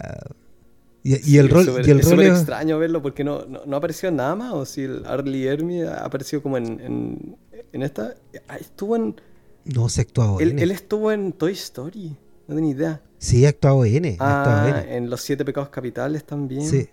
Y, 1.02 1.14
y 1.14 1.18
Sí, 1.18 1.38
el 1.38 1.48
rol, 1.50 1.66
y 1.86 1.90
el 1.90 2.00
es 2.00 2.10
rol 2.10 2.20
es- 2.22 2.32
extraño 2.38 2.78
verlo 2.78 3.02
porque 3.02 3.24
no, 3.24 3.44
no, 3.46 3.60
no 3.66 3.76
apareció 3.76 4.10
nada 4.10 4.34
más. 4.34 4.52
O 4.54 4.64
si 4.64 4.82
el 4.82 5.04
Arlie 5.06 5.46
Ermy 5.48 5.82
ha 5.82 6.04
aparecido 6.04 6.42
como 6.42 6.56
en, 6.56 6.80
en, 6.80 7.36
en 7.72 7.82
esta. 7.82 8.14
Ah, 8.48 8.56
Estuvo 8.56 8.96
en. 8.96 9.20
No, 9.66 9.88
se 9.88 10.00
ha 10.00 10.02
actuado 10.02 10.40
Él, 10.40 10.58
él 10.58 10.70
estuvo 10.70 11.10
en 11.12 11.32
Toy 11.32 11.52
Story. 11.52 12.16
No 12.48 12.54
tenía 12.54 12.70
idea. 12.72 13.02
Sí, 13.18 13.46
ha 13.46 13.50
actuado 13.50 13.84
N. 13.86 14.08
actuado 14.18 14.74
Ah, 14.76 14.80
N. 14.82 14.96
en 14.96 15.08
Los 15.10 15.20
Siete 15.22 15.44
Pecados 15.44 15.68
Capitales 15.70 16.24
también. 16.24 16.68
Sí, 16.68 16.88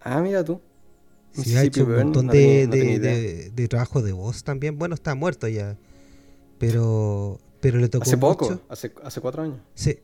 Ah, 0.00 0.20
mira 0.20 0.44
tú. 0.44 0.60
sí, 1.32 1.56
ha 1.56 1.62
hecho 1.64 1.84
un 1.84 1.94
montón 1.96 2.26
no 2.26 2.32
de, 2.32 2.68
tenía- 2.68 2.96
no 2.96 3.02
de, 3.02 3.20
de- 3.20 3.50
de 3.50 3.68
trabajo 3.68 4.02
de 4.02 4.12
voz 4.12 4.44
también. 4.44 4.78
Bueno, 4.78 4.94
está 4.94 5.14
muerto 5.16 5.48
ya. 5.48 5.76
Pero, 6.58 7.38
pero 7.60 7.78
le 7.78 7.88
tocó 7.88 8.04
Hace 8.04 8.16
poco, 8.16 8.44
mucho. 8.50 8.62
hace, 8.68 8.92
hace 9.02 9.20
cuatro 9.20 9.42
años. 9.42 9.58
Sí. 9.74 9.98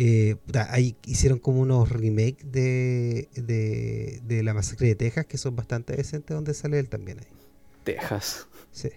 Eh, 0.00 0.36
ahí 0.70 0.96
hicieron 1.06 1.40
como 1.40 1.60
unos 1.60 1.88
remakes 1.90 2.50
de, 2.52 3.28
de, 3.34 4.20
de 4.24 4.42
La 4.44 4.54
Masacre 4.54 4.86
de 4.86 4.94
Texas 4.94 5.26
que 5.26 5.38
son 5.38 5.56
bastante 5.56 5.96
decentes 5.96 6.34
donde 6.34 6.54
sale 6.54 6.78
él 6.78 6.88
también 6.88 7.18
ahí. 7.18 7.26
Texas. 7.82 8.46
Sí. 8.70 8.90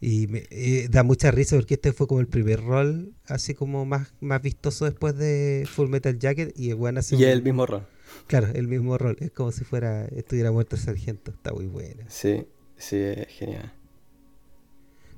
Y 0.00 0.26
me 0.26 0.44
eh, 0.50 0.88
da 0.90 1.02
mucha 1.02 1.30
risa 1.30 1.56
porque 1.56 1.74
este 1.74 1.92
fue 1.92 2.06
como 2.06 2.20
el 2.20 2.26
primer 2.26 2.62
rol 2.62 3.14
así 3.26 3.54
como 3.54 3.84
más, 3.86 4.12
más 4.20 4.42
vistoso 4.42 4.84
después 4.84 5.16
de 5.16 5.66
Full 5.70 5.88
Metal 5.88 6.18
Jacket 6.18 6.58
y 6.58 6.72
hace 6.72 7.16
Y 7.16 7.24
un- 7.24 7.28
el 7.30 7.42
mismo 7.42 7.66
rol. 7.66 7.86
Claro, 8.26 8.48
el 8.54 8.68
mismo 8.68 8.96
rol. 8.98 9.16
Es 9.20 9.30
como 9.30 9.50
si 9.52 9.64
fuera 9.64 10.06
estuviera 10.06 10.52
muerto 10.52 10.76
el 10.76 10.82
sargento. 10.82 11.30
Está 11.32 11.52
muy 11.52 11.66
buena. 11.66 12.04
Sí, 12.08 12.46
sí, 12.76 12.96
es 12.96 13.28
genial. 13.28 13.72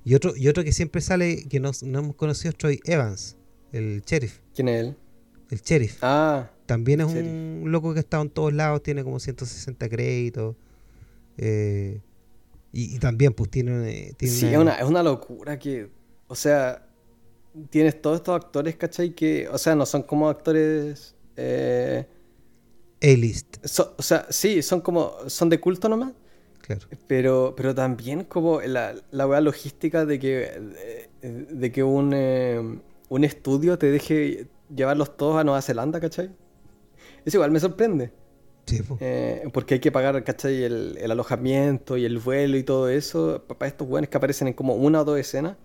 Y 0.06 0.14
otro, 0.14 0.36
y 0.36 0.46
otro 0.46 0.62
que 0.62 0.70
siempre 0.72 1.00
sale, 1.00 1.44
que 1.48 1.58
no, 1.58 1.72
no 1.82 1.98
hemos 1.98 2.14
conocido, 2.14 2.50
es 2.50 2.56
Troy 2.56 2.80
Evans, 2.84 3.36
el 3.72 4.02
sheriff. 4.06 4.38
¿Quién 4.54 4.68
es 4.68 4.84
él? 4.84 4.96
El 5.50 5.60
sheriff. 5.60 5.98
Ah, 6.00 6.48
También 6.64 7.00
es 7.00 7.08
un 7.08 7.64
loco 7.66 7.92
que 7.92 7.98
ha 7.98 8.00
estado 8.06 8.22
en 8.22 8.30
todos 8.30 8.52
lados, 8.52 8.82
tiene 8.84 9.02
como 9.02 9.18
160 9.18 9.88
créditos. 9.88 10.54
eh, 11.38 12.00
y, 12.72 12.94
y 12.96 12.98
también 13.00 13.32
pues 13.32 13.50
tiene, 13.50 13.88
eh, 13.90 14.14
tiene 14.16 14.34
sí, 14.34 14.46
es 14.46 14.56
una, 14.58 14.74
es 14.74 14.84
una 14.84 15.02
locura 15.02 15.58
que. 15.58 15.90
O 16.28 16.34
sea, 16.34 16.86
tienes 17.70 18.00
todos 18.02 18.16
estos 18.18 18.36
actores, 18.36 18.76
¿cachai? 18.76 19.14
Que, 19.14 19.48
o 19.48 19.58
sea, 19.58 19.74
no 19.74 19.86
son 19.86 20.02
como 20.04 20.28
actores. 20.28 21.14
eh, 21.36 22.06
A-list, 23.02 23.56
so- 23.64 23.94
o 23.98 24.02
sea, 24.02 24.26
sí, 24.30 24.62
son 24.62 24.80
como. 24.80 25.12
Son 25.28 25.48
de 25.48 25.58
culto 25.60 25.88
nomás. 25.88 26.12
Claro. 26.66 26.88
Pero, 27.06 27.54
pero 27.56 27.74
también 27.74 28.24
como 28.24 28.60
la, 28.62 28.94
la 29.10 29.26
weá 29.26 29.40
logística 29.40 30.04
de 30.06 30.18
que, 30.18 31.08
de, 31.22 31.46
de 31.50 31.72
que 31.72 31.82
un, 31.82 32.12
eh, 32.14 32.60
un 33.08 33.24
estudio 33.24 33.78
te 33.78 33.90
deje 33.90 34.48
llevarlos 34.74 35.16
todos 35.16 35.36
a 35.38 35.44
Nueva 35.44 35.62
Zelanda, 35.62 36.00
¿cachai? 36.00 36.30
Eso 37.24 37.38
igual 37.38 37.50
me 37.52 37.60
sorprende. 37.60 38.12
Sí, 38.66 38.82
po. 38.82 38.96
eh, 39.00 39.48
porque 39.52 39.74
hay 39.74 39.80
que 39.80 39.92
pagar, 39.92 40.22
¿cachai? 40.24 40.64
El, 40.64 40.98
el 41.00 41.10
alojamiento 41.10 41.96
y 41.96 42.04
el 42.04 42.18
vuelo 42.18 42.56
y 42.56 42.64
todo 42.64 42.88
eso. 42.88 43.44
Para 43.46 43.68
estos 43.68 43.88
weones 43.88 44.10
que 44.10 44.16
aparecen 44.18 44.48
en 44.48 44.54
como 44.54 44.74
una 44.76 45.02
o 45.02 45.04
dos 45.04 45.18
escenas. 45.18 45.56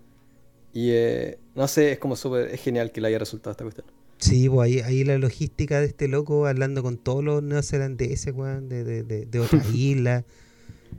Y 0.72 0.90
eh, 0.92 1.40
no 1.54 1.68
sé, 1.68 1.92
es 1.92 1.98
como 1.98 2.16
súper, 2.16 2.48
es 2.54 2.60
genial 2.62 2.92
que 2.92 3.00
le 3.00 3.08
haya 3.08 3.18
resultado 3.18 3.52
esta 3.52 3.64
cuestión. 3.64 3.86
Sí, 4.18 4.48
pues 4.48 4.66
ahí, 4.66 4.80
ahí 4.80 5.04
la 5.04 5.18
logística 5.18 5.80
de 5.80 5.86
este 5.86 6.06
loco 6.08 6.46
hablando 6.46 6.82
con 6.82 6.96
todos 6.98 7.24
los 7.24 7.42
neozelandeses, 7.42 8.32
weón, 8.34 8.68
de, 8.68 8.84
de, 8.84 9.02
de, 9.02 9.26
de 9.26 9.40
otras 9.40 9.68
islas. 9.74 10.24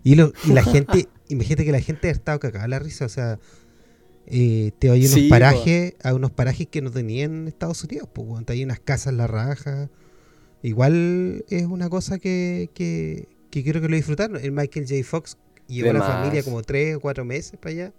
Y, 0.04 0.16
lo, 0.16 0.34
y 0.44 0.52
la 0.52 0.64
gente, 0.64 1.10
imagínate 1.30 1.66
que 1.66 1.72
la 1.72 1.80
gente 1.82 2.10
ha 2.10 2.12
estado 2.12 2.40
cagada 2.40 2.68
la 2.68 2.80
risa, 2.80 3.06
o 3.06 3.10
sea, 3.10 3.40
eh, 4.28 4.72
te 4.80 4.90
hay 4.92 5.08
unos 5.08 5.22
Sí, 5.22 5.28
parajes, 5.30 5.96
a 6.04 6.14
unos 6.14 6.32
parajes 6.32 6.68
que 6.68 6.82
no 6.82 6.92
tenían 6.92 7.34
en 7.44 7.48
Estados 7.50 7.84
Unidos, 7.84 8.10
pues, 8.14 8.46
te 8.46 8.54
hay 8.54 8.64
unas 8.64 8.80
casas 8.80 9.14
la 9.14 9.28
raja. 9.28 9.90
Igual 10.64 11.46
es 11.50 11.66
una 11.66 11.90
cosa 11.90 12.20
que, 12.20 12.72
que, 12.74 13.30
que 13.52 13.64
quiero 13.64 13.82
que 13.82 13.90
lo 13.90 13.96
disfrutaron. 13.98 14.38
El 14.38 14.52
Michael 14.54 14.88
J. 14.90 15.04
Fox 15.04 15.38
llevó 15.68 15.92
a 15.92 15.94
la 15.94 16.04
familia 16.04 16.44
como 16.44 16.64
tres 16.64 16.96
o 16.98 17.02
cuatro 17.02 17.26
meses 17.26 17.60
para 17.60 17.72
allá. 17.74 17.94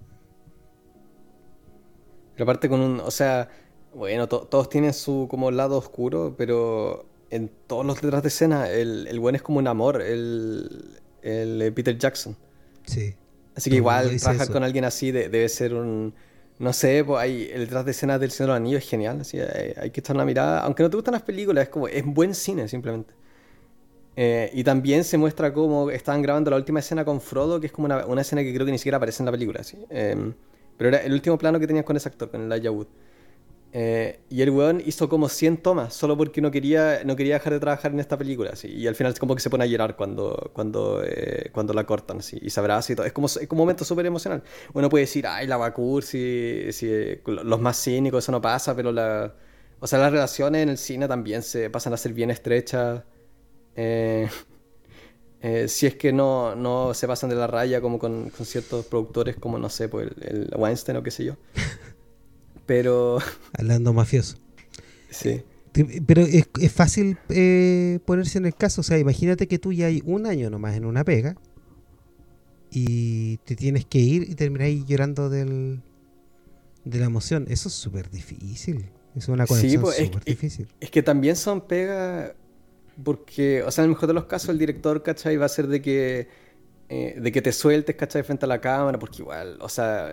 Pero 2.35 2.45
aparte 2.45 2.69
con 2.69 2.81
un, 2.81 3.01
o 3.01 3.11
sea, 3.11 3.49
bueno, 3.93 4.29
to- 4.29 4.47
todos 4.49 4.69
tienen 4.69 4.93
su 4.93 5.27
como 5.31 5.51
lado 5.51 5.79
oscuro, 5.79 6.35
pero 6.37 7.07
en 7.31 7.51
todos 7.67 7.87
los 7.87 8.01
detrás 8.01 8.23
de 8.23 8.29
escena 8.29 8.71
el, 8.71 9.07
el 9.07 9.21
buen 9.21 9.35
es 9.37 9.43
como 9.43 9.59
un 9.59 9.69
amor, 9.69 10.03
el, 10.03 11.01
el 11.25 11.63
eh, 11.63 11.73
Peter 11.73 11.99
Jackson. 11.99 12.37
Sí. 12.87 13.15
Así 13.55 13.71
que 13.71 13.77
igual 13.77 14.21
trabajar 14.21 14.45
eso. 14.45 14.53
con 14.53 14.65
alguien 14.65 14.85
así 14.85 15.13
de- 15.13 15.29
debe 15.29 15.49
ser 15.49 15.75
un, 15.75 16.15
no 16.59 16.73
sé, 16.73 17.05
pues 17.05 17.21
hay, 17.23 17.51
el 17.53 17.61
detrás 17.63 17.85
de 17.85 17.93
escena 17.93 18.19
del 18.19 18.31
Señor 18.31 18.49
de 18.49 18.53
los 18.55 18.57
Anillos 18.59 18.83
es 18.85 18.91
genial, 18.91 19.21
así 19.21 19.39
hay, 19.41 19.75
hay 19.77 19.91
que 19.91 20.01
echar 20.01 20.17
una 20.17 20.25
mirada, 20.25 20.61
aunque 20.63 20.83
no 20.83 20.91
te 20.91 20.97
gustan 20.97 21.13
las 21.15 21.23
películas, 21.23 21.65
es 21.65 21.69
como, 21.71 21.89
es 21.89 22.05
buen 22.05 22.35
cine 22.35 22.69
simplemente. 22.69 23.15
Eh, 24.17 24.51
y 24.55 24.63
también 24.63 25.03
se 25.05 25.19
muestra 25.19 25.53
cómo 25.53 25.91
estaban 25.91 26.23
grabando 26.23 26.51
la 26.51 26.57
última 26.57 26.79
escena 26.81 27.05
con 27.05 27.21
Frodo, 27.21 27.61
que 27.61 27.67
es 27.67 27.73
como 27.73 27.87
una, 27.87 28.07
una 28.07 28.21
escena 28.21 28.43
que 28.43 28.55
creo 28.55 28.65
que 28.67 28.73
ni 28.73 28.79
siquiera 28.79 28.97
aparece 28.99 29.23
en 29.23 29.27
la 29.27 29.33
película. 29.33 29.65
¿sí? 29.65 29.79
Eh, 29.91 30.33
pero 30.77 30.89
era 30.89 30.99
el 30.99 31.13
último 31.13 31.37
plano 31.39 31.59
que 31.59 31.67
tenías 31.67 31.85
con 31.85 31.97
ese 31.97 32.09
actor, 32.09 32.31
con 32.31 32.43
el 32.43 32.53
Elijah 32.53 32.71
Wood. 32.71 32.87
Eh, 33.77 34.21
y 34.31 34.41
el 34.41 34.51
weón 34.51 34.81
hizo 34.87 35.09
como 35.09 35.29
100 35.29 35.57
tomas, 35.57 35.95
solo 35.95 36.17
porque 36.17 36.41
no 36.41 36.53
quería, 36.53 37.03
no 37.05 37.17
quería 37.17 37.35
dejar 37.35 37.55
de 37.55 37.59
trabajar 37.59 37.91
en 37.91 37.99
esta 37.99 38.17
película. 38.17 38.53
Y 38.63 38.87
al 38.87 38.95
final 38.95 39.13
es 39.13 39.19
como 39.19 39.35
que 39.35 39.41
se 39.41 39.51
pone 39.51 39.65
a 39.65 39.67
llorar 39.67 39.97
cuando, 39.97 40.53
cuando, 40.55 41.03
eh, 41.05 41.51
cuando 41.53 41.75
la 41.75 41.85
cortan 41.85 42.21
y 42.41 42.51
se 42.51 42.61
abraza 42.61 42.93
y 42.93 42.97
todo. 42.97 43.05
Es 43.05 43.13
como, 43.13 43.27
es 43.27 43.37
un 43.37 43.59
momento 43.59 43.85
súper 43.85 44.07
emocional. 44.07 44.45
Uno 44.75 44.89
puede 44.89 45.03
decir, 45.03 45.27
ay, 45.27 45.49
la 45.49 45.57
Bakur, 45.57 46.05
si, 46.05 46.21
eh, 46.21 47.21
los 47.27 47.61
más 47.61 47.83
cínicos, 47.83 48.23
eso 48.25 48.31
no 48.31 48.41
pasa, 48.41 48.77
pero 48.77 48.93
la, 48.93 49.35
o 49.81 49.89
sea, 49.89 49.99
las 49.99 50.13
relaciones 50.13 50.63
en 50.63 50.69
el 50.69 50.79
cine 50.79 51.09
también 51.09 51.43
se 51.43 51.69
pasan 51.69 51.93
a 51.95 51.97
ser 51.97 52.13
bien 52.13 52.31
estrechas. 52.31 53.03
Si 55.67 55.87
es 55.87 55.97
que 55.97 56.11
no, 56.11 56.55
no, 56.55 56.95
se 56.95 57.07
pasan 57.07 57.29
de 57.29 57.37
la 57.37 57.47
raya 57.47 57.83
como 57.83 57.99
con 57.99 58.31
ciertos 58.31 58.87
productores 58.87 59.37
como, 59.37 59.59
no 59.59 59.69
sé, 59.69 59.91
pues 59.91 60.09
el, 60.23 60.51
Weinstein 60.57 60.97
o 60.97 61.03
qué 61.03 61.11
sé 61.11 61.25
yo. 61.27 61.37
Pero... 62.67 63.19
Hablando 63.59 63.93
mafioso. 63.93 64.37
Sí. 65.11 65.43
Pero 66.07 66.23
es, 66.23 66.49
es 66.61 66.73
fácil 66.73 67.19
eh, 67.31 67.99
ponerse 68.05 68.39
en 68.39 68.47
el 68.47 68.55
caso. 68.55 68.81
O 68.81 68.85
sea, 68.85 68.99
imagínate 68.99 69.49
que 69.49 69.59
tú 69.59 69.73
ya 69.73 69.87
hay 69.87 70.03
un 70.05 70.27
año 70.27 70.49
nomás 70.49 70.77
en 70.77 70.85
una 70.85 71.03
pega 71.03 71.37
y 72.71 73.39
te 73.39 73.57
tienes 73.57 73.85
que 73.85 73.99
ir 73.99 74.23
y 74.29 74.35
terminar 74.37 74.69
llorando 74.87 75.29
del, 75.29 75.83
de 76.85 76.99
la 76.99 77.07
emoción. 77.07 77.47
Eso 77.49 77.69
es 77.69 77.75
súper 77.75 78.11
difícil. 78.11 78.87
Es 79.17 79.29
una 79.29 79.47
conexión 79.47 79.83
pues, 79.83 79.97
súper 79.97 80.25
difícil. 80.25 80.69
Es, 80.81 80.91
que 80.91 81.03
también 81.03 81.35
son 81.35 81.61
pegas 81.63 82.33
porque, 83.03 83.63
o 83.65 83.71
sea, 83.73 83.83
en 83.83 83.91
el 83.91 83.95
mejor 83.95 84.07
de 84.07 84.15
los 84.15 84.27
casos 84.27 84.51
el 84.51 84.59
director, 84.59 85.03
¿cachai? 85.03 85.37
Va 85.37 85.47
a 85.47 85.49
ser 85.49 85.67
de 85.67 85.83
que, 85.83 86.29
eh, 86.89 87.17
de 87.21 87.33
que 87.33 87.43
te 87.43 87.53
sueltes, 87.53 87.97
¿cachai? 87.97 88.23
Frente 88.23 88.45
a 88.45 88.49
la 88.49 88.61
cámara, 88.61 88.99
porque 88.99 89.23
igual, 89.23 89.59
o 89.61 89.69
sea, 89.69 90.11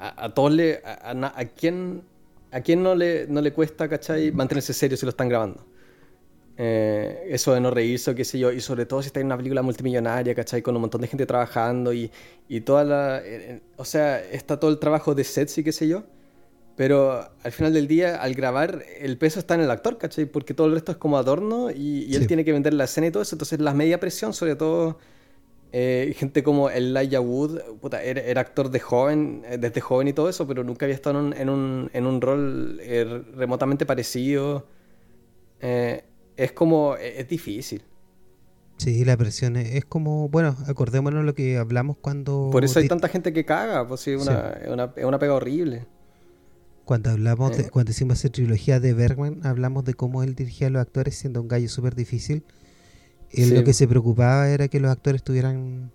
a, 0.00 0.34
todos 0.34 0.52
le... 0.52 0.80
A, 0.84 1.12
a, 1.12 1.44
quién, 1.46 2.02
¿A 2.50 2.60
quién 2.60 2.82
no 2.82 2.94
le, 2.94 3.26
no 3.28 3.40
le 3.40 3.52
cuesta, 3.52 3.88
¿cachai? 3.88 4.32
Mantenerse 4.32 4.72
serio 4.72 4.96
si 4.96 5.06
lo 5.06 5.10
están 5.10 5.28
grabando? 5.28 5.64
Eh, 6.56 7.28
eso 7.28 7.54
de 7.54 7.60
no 7.60 7.70
reírse 7.70 8.10
o 8.10 8.14
qué 8.14 8.24
sé 8.24 8.38
yo, 8.38 8.50
y 8.50 8.60
sobre 8.60 8.84
todo 8.84 9.00
si 9.00 9.08
está 9.08 9.20
en 9.20 9.26
una 9.26 9.36
película 9.36 9.62
multimillonaria, 9.62 10.34
¿cachai? 10.34 10.62
Con 10.62 10.74
un 10.74 10.80
montón 10.82 11.00
de 11.00 11.06
gente 11.06 11.26
trabajando 11.26 11.92
y, 11.92 12.10
y 12.48 12.60
toda 12.62 12.84
la... 12.84 13.20
Eh, 13.24 13.60
o 13.76 13.84
sea, 13.84 14.20
está 14.20 14.58
todo 14.58 14.70
el 14.70 14.78
trabajo 14.78 15.14
de 15.14 15.24
sets 15.24 15.58
y 15.58 15.64
qué 15.64 15.72
sé 15.72 15.88
yo 15.88 16.04
pero 16.78 17.28
al 17.42 17.50
final 17.50 17.72
del 17.72 17.88
día, 17.88 18.22
al 18.22 18.34
grabar, 18.34 18.84
el 19.00 19.18
peso 19.18 19.40
está 19.40 19.56
en 19.56 19.62
el 19.62 19.70
actor, 19.72 19.98
¿cachai? 19.98 20.26
Porque 20.26 20.54
todo 20.54 20.68
el 20.68 20.74
resto 20.74 20.92
es 20.92 20.98
como 20.98 21.18
adorno 21.18 21.72
y, 21.72 22.14
él 22.14 22.28
tiene 22.28 22.44
que 22.44 22.52
vender 22.52 22.72
la 22.72 22.84
escena 22.84 23.08
y 23.08 23.10
todo 23.10 23.24
eso. 23.24 23.34
Entonces, 23.34 23.58
la 23.58 23.74
media 23.74 23.98
presión, 23.98 24.32
sobre 24.32 24.54
todo, 24.54 24.96
eh, 25.70 26.14
gente 26.16 26.42
como 26.42 26.70
Elijah 26.70 27.20
Wood, 27.20 27.60
puta, 27.80 28.02
era, 28.02 28.40
actor 28.40 28.70
de 28.70 28.80
joven, 28.80 29.42
eh, 29.46 29.58
desde 29.58 29.80
joven 29.80 30.08
y 30.08 30.12
todo 30.14 30.28
eso, 30.28 30.46
pero 30.46 30.64
nunca 30.64 30.86
había 30.86 30.94
estado 30.94 31.18
en 31.20 31.48
un, 31.48 31.90
en 31.92 32.06
un, 32.06 32.20
rol 32.20 32.78
eh, 32.80 33.22
remotamente 33.34 33.84
parecido. 33.84 34.66
es 35.60 36.52
como, 36.54 36.96
es, 36.96 37.28
difícil. 37.28 37.82
Sí, 38.78 39.04
la 39.04 39.16
presión 39.16 39.56
es, 39.56 39.84
como, 39.84 40.28
bueno, 40.28 40.56
acordémonos 40.66 41.24
lo 41.24 41.34
que 41.34 41.58
hablamos 41.58 41.96
cuando... 42.00 42.48
Por 42.50 42.64
eso 42.64 42.78
hay 42.78 42.88
tanta 42.88 43.08
gente 43.08 43.32
que 43.32 43.44
caga, 43.44 43.86
pues 43.86 44.00
sí, 44.00 44.14
una, 44.14 44.50
Es, 44.50 44.70
una, 44.70 44.92
es 44.96 45.04
una 45.04 45.18
pega 45.18 45.34
horrible. 45.34 45.86
Cuando 46.84 47.10
hablamos 47.10 47.54
de, 47.54 47.68
cuando 47.68 47.90
hicimos 47.90 48.20
esa 48.20 48.30
trilogía 48.30 48.80
de 48.80 48.94
Bergman, 48.94 49.44
hablamos 49.44 49.84
de 49.84 49.92
cómo 49.92 50.22
él 50.22 50.34
dirigía 50.34 50.68
a 50.68 50.70
los 50.70 50.80
actores 50.80 51.16
siendo 51.16 51.42
un 51.42 51.48
gallo 51.48 51.68
súper 51.68 51.94
difícil. 51.94 52.44
Él 53.32 53.54
lo 53.54 53.64
que 53.64 53.72
se 53.72 53.86
preocupaba 53.86 54.48
era 54.48 54.68
que 54.68 54.80
los 54.80 54.90
actores 54.90 55.20
estuvieran 55.20 55.90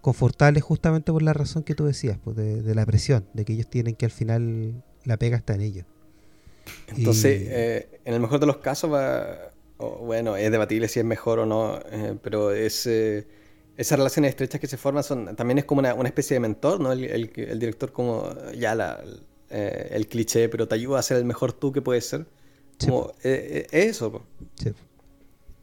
confortables 0.00 0.62
justamente 0.62 1.12
por 1.12 1.22
la 1.22 1.32
razón 1.32 1.62
que 1.62 1.74
tú 1.74 1.84
decías, 1.84 2.18
pues 2.22 2.36
de, 2.36 2.74
la 2.74 2.86
presión, 2.86 3.24
de 3.34 3.44
que 3.44 3.52
ellos 3.52 3.68
tienen 3.68 3.94
que 3.94 4.06
al 4.06 4.10
final 4.10 4.82
la 5.04 5.16
pega 5.16 5.36
está 5.36 5.54
en 5.54 5.60
ellos. 5.60 5.86
Entonces, 6.96 7.42
eh, 7.46 8.00
en 8.04 8.14
el 8.14 8.20
mejor 8.20 8.40
de 8.40 8.46
los 8.46 8.58
casos, 8.58 8.92
va, 8.92 9.50
bueno, 9.78 10.36
es 10.36 10.50
debatible 10.50 10.88
si 10.88 11.00
es 11.00 11.04
mejor 11.04 11.40
o 11.40 11.46
no, 11.46 11.78
eh, 11.90 12.16
pero 12.22 12.52
es, 12.52 12.86
eh, 12.86 13.26
esas 13.76 13.98
relaciones 13.98 14.30
estrechas 14.30 14.60
que 14.60 14.66
se 14.66 14.76
forman 14.76 15.02
son 15.02 15.36
también 15.36 15.58
es 15.58 15.64
como 15.64 15.80
una, 15.80 15.94
una 15.94 16.08
especie 16.08 16.34
de 16.34 16.40
mentor, 16.40 16.80
¿no? 16.80 16.92
El, 16.92 17.04
el, 17.04 17.30
el 17.34 17.58
director 17.58 17.92
como 17.92 18.28
ya 18.52 18.74
la, 18.74 19.02
eh, 19.48 19.88
el 19.92 20.06
cliché, 20.06 20.48
pero 20.48 20.68
te 20.68 20.74
ayuda 20.74 20.98
a 20.98 21.02
ser 21.02 21.16
el 21.16 21.24
mejor 21.24 21.52
tú 21.52 21.72
que 21.72 21.82
puedes 21.82 22.06
ser. 22.06 22.26
Como, 22.78 23.12
eso. 23.22 24.22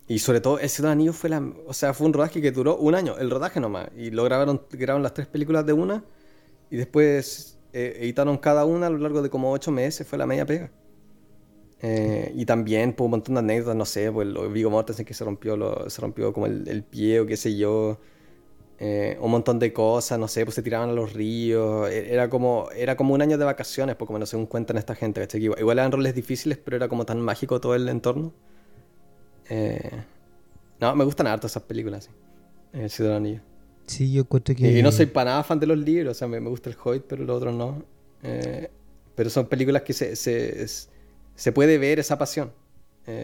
Y 0.08 0.20
sobre 0.20 0.40
todo, 0.40 0.60
ese 0.60 0.86
Anillo 0.88 1.14
fue 1.14 1.30
la. 1.30 1.44
O 1.66 1.74
sea, 1.74 1.94
fue 1.94 2.08
un 2.08 2.14
rodaje 2.14 2.42
que 2.42 2.52
duró 2.52 2.78
un 2.78 2.96
año, 2.96 3.18
el 3.18 3.30
rodaje 3.30 3.60
nomás. 3.60 3.90
Y 3.98 4.12
lo 4.12 4.24
grabaron, 4.24 4.62
grabaron 4.72 5.04
las 5.04 5.14
tres 5.14 5.28
películas 5.28 5.66
de 5.66 5.74
una. 5.74 6.04
Y 6.72 6.78
después 6.78 7.58
editaron 7.74 8.38
cada 8.38 8.66
una 8.66 8.88
a 8.88 8.90
lo 8.90 8.98
largo 8.98 9.22
de 9.22 9.30
como 9.30 9.52
ocho 9.52 9.72
meses. 9.72 10.08
Fue 10.08 10.18
la 10.18 10.26
media 10.26 10.46
pega. 10.46 10.72
y 12.34 12.46
también, 12.46 12.94
pues, 12.94 13.06
un 13.06 13.12
montón 13.12 13.36
de 13.36 13.40
anécdotas, 13.40 13.76
no 13.76 13.86
sé, 13.86 14.12
pues, 14.12 14.28
lo 14.28 14.50
Vigo 14.50 14.70
Mortensen 14.70 15.06
que 15.06 15.14
se 15.14 15.24
rompió, 15.26 15.58
lo, 15.58 15.90
se 15.90 16.02
rompió 16.02 16.34
como 16.34 16.46
el, 16.48 16.84
pie 16.84 17.20
o 17.20 17.26
qué 17.26 17.38
sé 17.38 17.58
yo. 17.58 18.00
Eh, 18.80 19.18
un 19.22 19.32
montón 19.32 19.60
de 19.60 19.74
cosas, 19.74 20.20
no 20.20 20.28
sé, 20.28 20.46
pues 20.46 20.56
se 20.56 20.62
tiraban 20.62 20.90
a 20.92 20.94
los 20.94 21.14
ríos, 21.14 21.90
e-, 21.90 22.14
era 22.14 22.30
como, 22.30 22.70
era 22.76 22.96
como 22.96 23.14
un 23.16 23.22
año 23.24 23.38
de 23.38 23.44
vacaciones, 23.46 23.96
porque 23.96 24.14
no 24.20 24.26
según 24.28 24.46
cuentan 24.46 24.78
esta 24.78 24.94
gente, 24.96 25.20
¿cachai? 25.22 25.44
Igual, 25.44 25.80
eran 25.80 25.92
roles 25.92 26.14
difíciles, 26.16 26.60
pero 26.60 26.78
era 26.78 26.88
como 26.88 27.06
tan 27.06 27.20
mágico 27.22 27.60
todo 27.60 27.76
el 27.76 27.90
entorno. 27.90 28.34
Eh, 29.50 30.04
no, 30.80 30.96
me 30.96 31.04
gustan 31.06 31.28
harto 31.28 31.48
esas 31.48 31.64
películas, 31.64 32.06
sí. 32.06 32.12
El 32.74 32.90
Ciudad 32.90 33.22
Sí, 33.88 34.12
yo 34.12 34.22
encuentro 34.22 34.54
que... 34.56 34.78
Y 34.78 34.84
no 34.84 34.92
soy 34.92 35.06
para 35.06 35.32
nada 35.32 35.44
fan 35.44 35.60
de 35.60 35.66
los 35.66 35.78
libros, 35.78 36.12
o 36.12 36.20
sea, 36.20 36.28
me, 36.28 36.40
gusta 36.40 36.70
el 36.70 36.76
Hoyt, 36.84 37.04
pero 37.08 37.24
los 37.24 37.38
otros 37.38 37.56
no. 37.56 37.84
Eh, 38.24 38.70
pero 39.16 39.30
son 39.30 39.48
películas 39.48 39.84
que 39.84 39.94
se, 39.94 40.16
se, 40.16 40.68
se, 41.36 41.52
puede 41.52 41.78
ver 41.78 42.00
esa 42.00 42.18
pasión. 42.18 42.52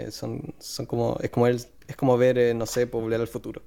son, 0.10 0.54
son 0.60 0.86
como, 0.86 1.18
es 1.22 1.30
como, 1.30 1.48
el, 1.48 1.62
es 1.88 1.96
como 1.96 2.18
ver, 2.18 2.56
no 2.56 2.66
sé, 2.66 2.86
Volver 2.86 3.20
al 3.20 3.28
futuro. 3.28 3.62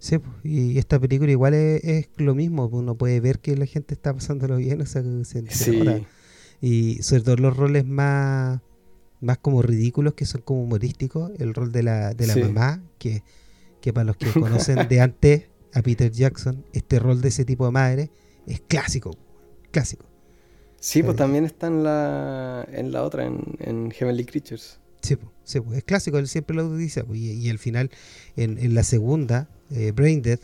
Sí, 0.00 0.16
y 0.42 0.78
esta 0.78 0.98
película 0.98 1.30
igual 1.30 1.52
es, 1.52 2.08
lo 2.16 2.34
mismo, 2.34 2.66
uno 2.72 2.96
puede 2.96 3.20
ver 3.20 3.38
que 3.38 3.54
la 3.54 3.66
gente 3.66 3.92
está 3.94 4.14
pasándolo 4.14 4.56
bien, 4.56 4.80
o 4.80 4.86
sea, 4.86 5.02
se, 5.24 5.46
sí. 5.50 6.06
Y 6.62 7.02
sobre 7.02 7.22
todo 7.22 7.36
los 7.36 7.56
roles 7.56 7.84
más, 7.84 8.60
más 9.20 9.38
como 9.38 9.62
ridículos, 9.62 10.14
que 10.14 10.26
son 10.26 10.42
como 10.42 10.62
humorísticos, 10.62 11.32
el 11.38 11.54
rol 11.54 11.72
de 11.72 11.82
la, 11.82 12.14
de 12.14 12.26
la 12.26 12.36
mamá, 12.36 12.82
que, 12.98 13.22
que 13.80 13.92
para 13.92 14.04
los 14.04 14.16
que 14.16 14.30
conocen 14.40 14.88
de 14.88 15.00
antes 15.00 15.48
a 15.74 15.82
Peter 15.82 16.10
Jackson, 16.10 16.64
este 16.72 16.98
rol 16.98 17.20
de 17.20 17.28
ese 17.28 17.44
tipo 17.44 17.66
de 17.66 17.72
madre 17.72 18.10
es 18.46 18.60
clásico, 18.60 19.16
clásico. 19.70 20.06
Sí, 20.78 21.02
pues 21.02 21.16
también 21.16 21.44
está 21.44 21.66
en 21.66 21.84
la, 21.84 22.66
en 22.72 22.90
la 22.90 23.02
otra, 23.02 23.26
en, 23.26 23.40
en 23.58 23.90
Heavenly 23.90 24.24
Creatures. 24.24 24.80
Sí, 25.02 25.16
pues, 25.16 25.78
es 25.78 25.84
clásico, 25.84 26.18
él 26.18 26.26
siempre 26.26 26.56
lo 26.56 26.74
dice, 26.74 27.04
y, 27.12 27.32
y 27.32 27.50
al 27.50 27.58
final, 27.58 27.90
en, 28.36 28.58
en 28.58 28.74
la 28.74 28.82
segunda, 28.82 29.50
eh, 29.70 29.92
Brain 29.92 30.22
Dead, 30.22 30.40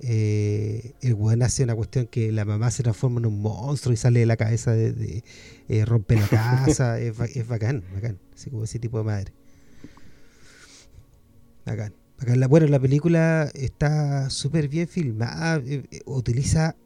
eh, 0.00 0.94
el 1.00 1.14
weón 1.14 1.42
hace 1.42 1.64
una 1.64 1.74
cuestión 1.74 2.06
que 2.06 2.32
la 2.32 2.44
mamá 2.44 2.70
se 2.70 2.82
transforma 2.82 3.20
en 3.20 3.26
un 3.26 3.40
monstruo 3.40 3.92
y 3.92 3.96
sale 3.96 4.20
de 4.20 4.26
la 4.26 4.36
cabeza 4.36 4.72
de, 4.72 5.24
eh, 5.68 5.84
rompe 5.84 6.16
la 6.16 6.28
casa, 6.28 6.98
es, 7.00 7.16
bacán, 7.46 7.84
bacán, 7.94 8.18
así 8.34 8.50
como 8.50 8.64
ese 8.64 8.78
tipo 8.78 8.98
de 8.98 9.04
madre. 9.04 9.32
Bacán. 11.64 11.94
La, 12.26 12.48
bueno, 12.48 12.66
la 12.68 12.80
película 12.80 13.50
está 13.54 14.30
súper 14.30 14.68
bien 14.68 14.88
filmada, 14.88 15.62
utiliza 16.06 16.76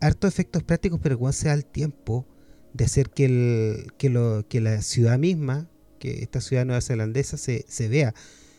hartos 0.00 0.32
efectos 0.32 0.62
prácticos, 0.62 1.00
pero 1.02 1.18
cuando 1.18 1.34
se 1.34 1.48
da 1.48 1.54
el 1.54 1.64
tiempo 1.64 2.26
de 2.72 2.84
hacer 2.84 3.10
que, 3.10 3.24
el, 3.24 3.92
que, 3.98 4.10
lo, 4.10 4.46
que 4.48 4.60
la 4.60 4.82
ciudad 4.82 5.18
misma, 5.18 5.68
que 5.98 6.22
esta 6.22 6.40
ciudad 6.40 6.64
neozelandesa 6.64 7.36
se, 7.36 7.64
se 7.68 7.88
vea. 7.88 8.14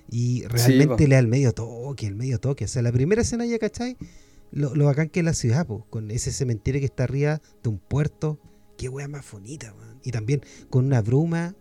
Y 0.09 0.45
realmente 0.47 1.07
le 1.07 1.15
da 1.15 1.19
el 1.19 1.27
medio 1.27 1.53
toque, 1.53 2.07
el 2.07 2.15
medio 2.15 2.39
toque. 2.39 2.65
O 2.65 2.67
sea, 2.67 2.81
la 2.81 2.91
primera 2.91 3.21
escena 3.21 3.45
ya, 3.45 3.59
¿cachai? 3.59 3.97
Lo, 4.51 4.73
lo 4.75 4.85
bacán 4.85 5.09
que 5.09 5.19
es 5.19 5.25
la 5.25 5.33
ciudad, 5.33 5.65
pues, 5.67 5.83
con 5.89 6.09
ese 6.11 6.31
cementerio 6.31 6.79
que 6.79 6.85
está 6.85 7.03
arriba 7.03 7.41
de 7.63 7.69
un 7.69 7.79
puerto. 7.79 8.39
Qué 8.77 8.89
wea 8.89 9.07
más 9.07 9.29
bonita, 9.29 9.73
man. 9.73 9.99
Y 10.03 10.11
también 10.11 10.41
con 10.69 10.85
una 10.85 11.01
bruma. 11.01 11.55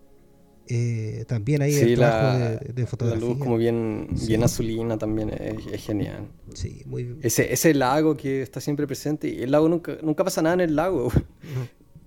Eh, 0.68 1.24
también 1.28 1.62
ahí 1.62 1.76
el 1.76 1.94
trabajo 1.94 2.59
de, 2.74 2.86
fotografía. 2.86 3.20
La 3.20 3.28
luz 3.28 3.38
como 3.38 3.57
bien, 3.57 4.09
bien 4.26 4.42
azulina 4.42 4.99
también 4.99 5.30
es, 5.30 5.84
genial. 5.84 6.28
Sí, 6.55 6.82
muy 6.86 7.05
bien. 7.05 7.18
Ese, 7.22 7.53
ese 7.53 7.72
lago 7.72 8.16
que 8.16 8.42
está 8.42 8.61
siempre 8.61 8.86
presente. 8.86 9.28
Y 9.28 9.42
el 9.42 9.53
lago 9.53 9.68
nunca, 9.68 9.97
nunca 10.03 10.24
pasa 10.24 10.42
nada 10.42 10.55
en 10.55 10.61
el 10.62 10.76
lago. 10.76 11.11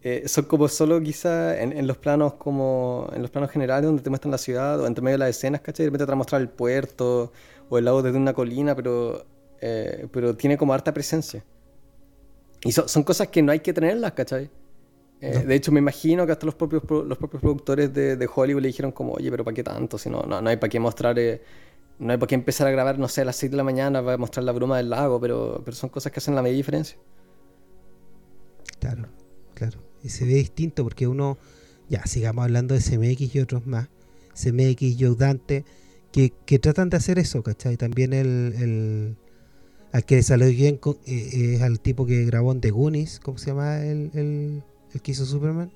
Eh, 0.01 0.27
son 0.27 0.45
como 0.45 0.69
solo 0.69 1.01
quizá 1.01 1.61
en, 1.61 1.85
los 1.85 1.97
planos 1.97 2.35
como 2.35 3.09
en 3.13 3.21
los 3.21 3.29
planos 3.31 3.51
generales 3.51 3.85
donde 3.85 4.01
te 4.01 4.09
muestran 4.09 4.31
la 4.31 4.37
ciudad 4.37 4.79
o 4.79 4.87
entre 4.87 5.03
medio 5.03 5.15
de 5.15 5.25
las 5.25 5.29
escenas, 5.31 5.59
¿cachai? 5.59 5.85
De 5.85 5.89
repente 5.89 6.05
te 6.05 6.09
van 6.09 6.13
a 6.13 6.17
mostrar 6.19 6.41
el 6.41 6.47
puerto 6.47 7.33
o 7.67 7.77
el 7.77 7.85
lago 7.85 8.01
desde 8.01 8.17
una 8.17 8.33
colina, 8.33 8.75
pero, 8.75 9.25
eh, 9.59 10.07
pero 10.11 10.35
tiene 10.37 10.57
como 10.57 10.73
harta 10.73 10.93
presencia. 10.93 11.43
Y 12.63 12.71
son 12.71 13.03
cosas 13.03 13.27
que 13.27 13.41
no 13.41 13.51
hay 13.51 13.59
que 13.59 13.73
tenerlas, 13.73 14.13
¿cachai? 14.13 14.49
Eh, 15.21 15.43
de 15.45 15.55
hecho, 15.55 15.71
me 15.73 15.79
imagino 15.79 16.25
que 16.25 16.31
hasta 16.31 16.45
los 16.45 16.55
propios, 16.55 16.81
los 16.89 17.17
propios 17.17 17.41
productores 17.41 17.93
de, 17.93 18.15
de, 18.15 18.29
Hollywood 18.33 18.61
le 18.61 18.67
dijeron 18.69 18.93
como, 18.93 19.13
oye, 19.13 19.29
pero 19.29 19.43
¿para 19.43 19.53
qué 19.53 19.63
tanto? 19.63 19.97
Si 19.97 20.09
no, 20.09 20.21
no, 20.23 20.37
hay 20.49 20.55
para 20.55 20.69
qué 20.69 20.79
mostrar, 20.79 21.17
no 21.99 22.11
hay 22.11 22.17
para 22.17 22.27
qué 22.27 22.35
empezar 22.35 22.67
a 22.67 22.71
grabar, 22.71 22.97
no 22.97 23.09
sé, 23.09 23.21
a 23.21 23.25
las 23.25 23.35
6 23.35 23.51
de 23.51 23.57
la 23.57 23.65
mañana 23.65 24.01
para 24.01 24.17
mostrar 24.17 24.45
la 24.45 24.53
bruma 24.53 24.77
del 24.77 24.89
lago, 24.89 25.19
pero, 25.19 25.61
pero 25.65 25.75
son 25.75 25.89
cosas 25.89 26.13
que 26.13 26.19
hacen 26.19 26.35
la 26.35 26.41
media 26.41 26.55
diferencia. 26.55 26.97
Claro, 28.79 29.07
claro 29.53 29.88
y 30.03 30.09
se 30.09 30.25
ve 30.25 30.35
distinto 30.35 30.83
porque 30.83 31.07
uno, 31.07 31.37
ya 31.89 32.05
sigamos 32.05 32.43
hablando 32.43 32.75
de 32.75 32.81
CMX 32.81 33.35
y 33.35 33.39
otros 33.39 33.65
más, 33.67 33.89
CMX 34.33 34.81
y 34.81 35.15
Dante, 35.15 35.65
que, 36.11 36.33
que 36.45 36.59
tratan 36.59 36.89
de 36.89 36.97
hacer 36.97 37.19
eso, 37.19 37.43
¿cachai? 37.43 37.77
También 37.77 38.13
el, 38.13 38.53
el 38.57 39.17
al 39.91 40.05
que 40.05 40.15
le 40.15 40.23
salió 40.23 40.47
bien 40.47 40.79
eh, 41.05 41.55
es 41.55 41.61
al 41.61 41.79
tipo 41.79 42.05
que 42.05 42.25
grabó 42.25 42.51
en 42.51 42.61
The 42.61 42.71
Goonies, 42.71 43.19
¿cómo 43.19 43.37
se 43.37 43.47
llama 43.47 43.83
el, 43.83 44.11
el, 44.13 44.63
el 44.93 45.01
que 45.01 45.11
hizo 45.11 45.25
Superman? 45.25 45.71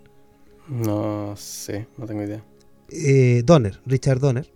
No 0.69 1.36
sé, 1.36 1.88
no 1.97 2.05
tengo 2.05 2.24
idea. 2.24 2.43
Eh, 2.89 3.43
Donner, 3.45 3.80
Richard 3.86 4.19
Donner. 4.19 4.51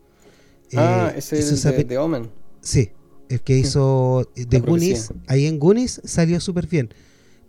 ah, 0.75 1.11
eh, 1.13 1.17
ese 1.17 1.39
es 1.39 1.63
de, 1.63 1.97
Omen. 1.97 2.29
Sí, 2.61 2.91
el 3.29 3.41
que 3.41 3.57
hizo 3.57 4.29
The 4.49 4.59
Goonies, 4.59 5.11
ahí 5.27 5.47
en 5.47 5.59
Goonies 5.59 6.01
salió 6.05 6.39
súper 6.39 6.67
bien. 6.67 6.93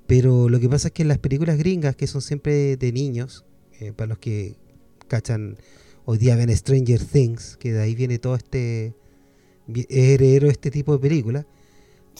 Pero 0.08 0.48
lo 0.48 0.58
que 0.58 0.70
pasa 0.70 0.88
es 0.88 0.94
que 0.94 1.02
en 1.02 1.08
las 1.08 1.18
películas 1.18 1.58
gringas, 1.58 1.94
que 1.94 2.06
son 2.06 2.22
siempre 2.22 2.78
de 2.78 2.92
niños, 2.92 3.44
eh, 3.78 3.92
para 3.92 4.08
los 4.08 4.18
que 4.18 4.56
cachan, 5.06 5.58
hoy 6.06 6.16
día 6.16 6.34
ven 6.34 6.48
Stranger 6.56 7.04
Things, 7.04 7.58
que 7.58 7.74
de 7.74 7.82
ahí 7.82 7.94
viene 7.94 8.18
todo 8.18 8.34
este, 8.34 8.94
es 9.68 9.86
heredero 9.90 10.46
de 10.46 10.52
este 10.52 10.70
tipo 10.70 10.94
de 10.94 10.98
películas. 10.98 11.44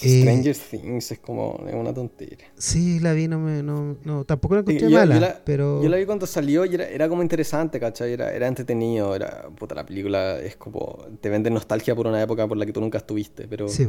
Eh, 0.03 0.21
Stranger 0.21 0.55
Things 0.55 1.13
es 1.13 1.19
como 1.19 1.53
una 1.55 1.95
tontería. 1.95 2.53
Sí, 2.59 3.01
la 3.01 3.15
vi, 3.15 3.27
no, 3.27 3.39
me, 3.39 3.63
no, 3.63 3.97
no 4.05 4.27
tampoco 4.27 4.57
la 4.57 4.61
encontré 4.61 4.91
mala, 4.91 5.15
yo 5.15 5.21
la, 5.23 5.43
pero... 5.43 5.83
Yo 5.83 5.89
la 5.89 5.97
vi 5.97 6.05
cuando 6.05 6.27
salió 6.27 6.67
y 6.67 6.75
era, 6.75 6.87
era 6.87 7.09
como 7.09 7.23
interesante, 7.23 7.81
¿cachai? 7.81 8.13
Era, 8.13 8.35
era 8.35 8.49
entretenido, 8.49 9.17
era... 9.17 9.49
Puta, 9.49 9.75
la 9.75 9.87
película 9.87 10.39
es 10.39 10.57
como... 10.57 11.07
Te 11.23 11.31
vende 11.31 11.49
nostalgia 11.49 11.97
por 11.97 12.07
una 12.07 12.23
época 12.23 12.47
por 12.47 12.59
la 12.59 12.67
que 12.67 12.73
tú 12.75 12.83
nunca 12.83 12.99
estuviste, 12.99 13.49
pero... 13.49 13.67
Sí. 13.67 13.89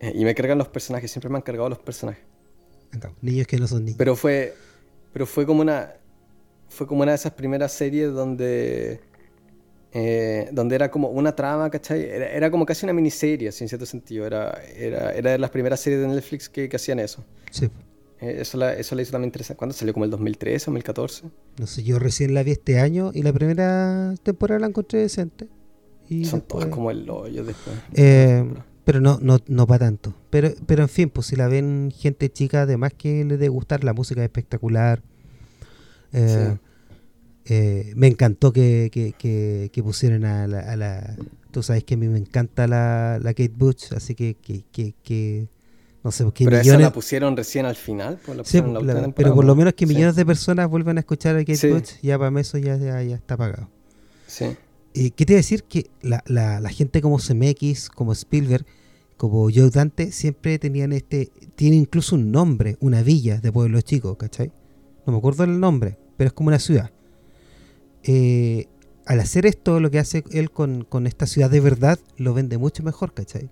Eh, 0.00 0.12
y 0.16 0.24
me 0.24 0.34
cargan 0.34 0.58
los 0.58 0.66
personajes, 0.66 1.12
siempre 1.12 1.30
me 1.30 1.36
han 1.36 1.42
cargado 1.42 1.68
los 1.68 1.78
personajes. 1.78 2.33
Niños 3.20 3.46
que 3.46 3.58
no 3.58 3.66
son 3.66 3.84
niños. 3.84 3.98
Pero 3.98 4.16
fue, 4.16 4.54
pero 5.12 5.26
fue 5.26 5.46
como 5.46 5.60
una, 5.60 5.94
fue 6.68 6.86
como 6.86 7.02
una 7.02 7.12
de 7.12 7.16
esas 7.16 7.32
primeras 7.32 7.72
series 7.72 8.12
donde, 8.12 9.00
eh, 9.92 10.48
donde 10.52 10.74
era 10.74 10.90
como 10.90 11.08
una 11.08 11.34
trama, 11.34 11.70
¿cachai? 11.70 12.02
Era, 12.04 12.50
como 12.50 12.66
casi 12.66 12.84
una 12.84 12.92
miniserie, 12.92 13.48
en 13.48 13.68
cierto 13.68 13.86
sentido. 13.86 14.26
Era, 14.26 14.60
era, 14.76 15.12
era 15.12 15.30
de 15.32 15.38
las 15.38 15.50
primeras 15.50 15.80
series 15.80 16.02
de 16.02 16.08
Netflix 16.08 16.48
que, 16.48 16.68
hacían 16.74 16.98
eso. 16.98 17.24
Sí. 17.50 17.70
Eh, 18.20 18.38
eso, 18.40 18.58
la, 18.58 18.74
eso 18.74 18.94
la 18.94 19.02
hizo 19.02 19.12
también 19.12 19.28
interesante. 19.28 19.58
¿Cuándo 19.58 19.74
salió? 19.74 19.92
¿Como 19.92 20.04
el 20.04 20.10
2013 20.10 20.64
o 20.64 20.72
2014? 20.72 21.30
No 21.58 21.66
sé, 21.66 21.82
yo 21.82 21.98
recién 21.98 22.34
la 22.34 22.42
vi 22.42 22.52
este 22.52 22.80
año 22.80 23.10
y 23.14 23.22
la 23.22 23.32
primera 23.32 24.14
temporada 24.22 24.60
la 24.60 24.66
encontré 24.66 25.00
decente. 25.00 25.48
Y 26.08 26.24
Son 26.26 26.42
todas 26.42 26.66
como 26.66 26.90
el 26.90 27.08
hoyo 27.08 27.44
después. 27.44 27.76
Eh, 27.94 28.44
pero 28.84 29.00
no, 29.00 29.18
no, 29.20 29.38
no 29.46 29.66
para 29.66 29.86
tanto. 29.86 30.14
Pero, 30.30 30.52
pero 30.66 30.82
en 30.82 30.88
fin, 30.88 31.10
pues 31.10 31.28
si 31.28 31.36
la 31.36 31.48
ven 31.48 31.92
gente 31.96 32.30
chica, 32.30 32.62
además 32.62 32.92
que 32.96 33.24
les 33.24 33.38
debe 33.38 33.48
gustar, 33.48 33.82
la 33.82 33.94
música 33.94 34.20
es 34.20 34.26
espectacular. 34.26 35.02
Eh, 36.12 36.56
eh, 37.46 37.92
me 37.96 38.06
encantó 38.06 38.52
que, 38.52 38.90
que, 38.92 39.70
que, 39.70 39.82
pusieran 39.82 40.24
a 40.24 40.46
la, 40.46 40.60
a 40.60 40.76
la, 40.76 41.16
Tú 41.50 41.62
sabes 41.62 41.84
que 41.84 41.94
a 41.94 41.96
mí 41.96 42.08
me 42.08 42.18
encanta 42.18 42.66
la, 42.66 43.18
la 43.22 43.32
Kate 43.32 43.52
Bush, 43.54 43.92
así 43.94 44.14
que, 44.14 44.34
que, 44.34 45.48
no 46.02 46.10
sé, 46.10 46.24
qué 46.34 46.44
millones... 46.44 46.66
Esa 46.66 46.78
la 46.78 46.92
pusieron 46.92 47.36
recién 47.36 47.64
al 47.64 47.76
final. 47.76 48.18
Pues 48.24 48.48
sí, 48.48 48.62
pero 49.14 49.34
por 49.34 49.44
lo 49.44 49.54
menos 49.54 49.74
que 49.74 49.86
millones 49.86 50.16
de 50.16 50.26
personas 50.26 50.68
vuelvan 50.68 50.98
a 50.98 51.00
escuchar 51.00 51.36
a 51.36 51.44
Kate 51.44 51.72
Bush, 51.72 51.92
ya 52.02 52.18
para 52.18 52.30
mí 52.30 52.40
eso 52.40 52.58
ya, 52.58 52.76
ya, 52.76 53.02
ya 53.02 53.16
está 53.16 53.36
pagado. 53.36 53.68
Sí. 54.26 54.56
¿Qué 54.94 55.10
te 55.10 55.32
iba 55.32 55.38
a 55.38 55.42
decir? 55.42 55.64
Que 55.64 55.90
la, 56.02 56.22
la, 56.26 56.60
la 56.60 56.70
gente 56.70 57.02
como 57.02 57.18
CMX, 57.18 57.90
como 57.90 58.12
Spielberg, 58.12 58.64
como 59.16 59.48
Joe 59.52 59.70
Dante, 59.70 60.12
siempre 60.12 60.58
tenían 60.58 60.92
este. 60.92 61.30
Tiene 61.56 61.76
incluso 61.76 62.14
un 62.14 62.30
nombre, 62.30 62.76
una 62.80 63.02
villa 63.02 63.38
de 63.38 63.50
pueblos 63.50 63.84
chicos, 63.84 64.16
¿cachai? 64.16 64.52
No 65.06 65.12
me 65.12 65.18
acuerdo 65.18 65.44
el 65.44 65.58
nombre, 65.58 65.98
pero 66.16 66.28
es 66.28 66.32
como 66.32 66.48
una 66.48 66.60
ciudad. 66.60 66.90
Eh, 68.04 68.66
al 69.06 69.20
hacer 69.20 69.46
esto, 69.46 69.80
lo 69.80 69.90
que 69.90 69.98
hace 69.98 70.24
él 70.30 70.50
con, 70.50 70.86
esta 71.06 71.26
ciudad 71.26 71.50
de 71.50 71.60
verdad, 71.60 71.98
lo 72.16 72.32
vende 72.32 72.56
mucho 72.58 72.82
mejor, 72.82 73.12
¿cachai? 73.12 73.50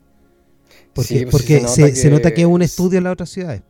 Porque, 0.95 1.23
pues 1.23 1.31
porque 1.31 1.69
se, 1.69 2.11
nota 2.11 2.33
que, 2.33 2.43
es 2.43 2.47
un 2.47 2.63
estudio 2.63 2.99
en 2.99 3.05
las 3.05 3.13
otras 3.15 3.31
ciudades. 3.31 3.63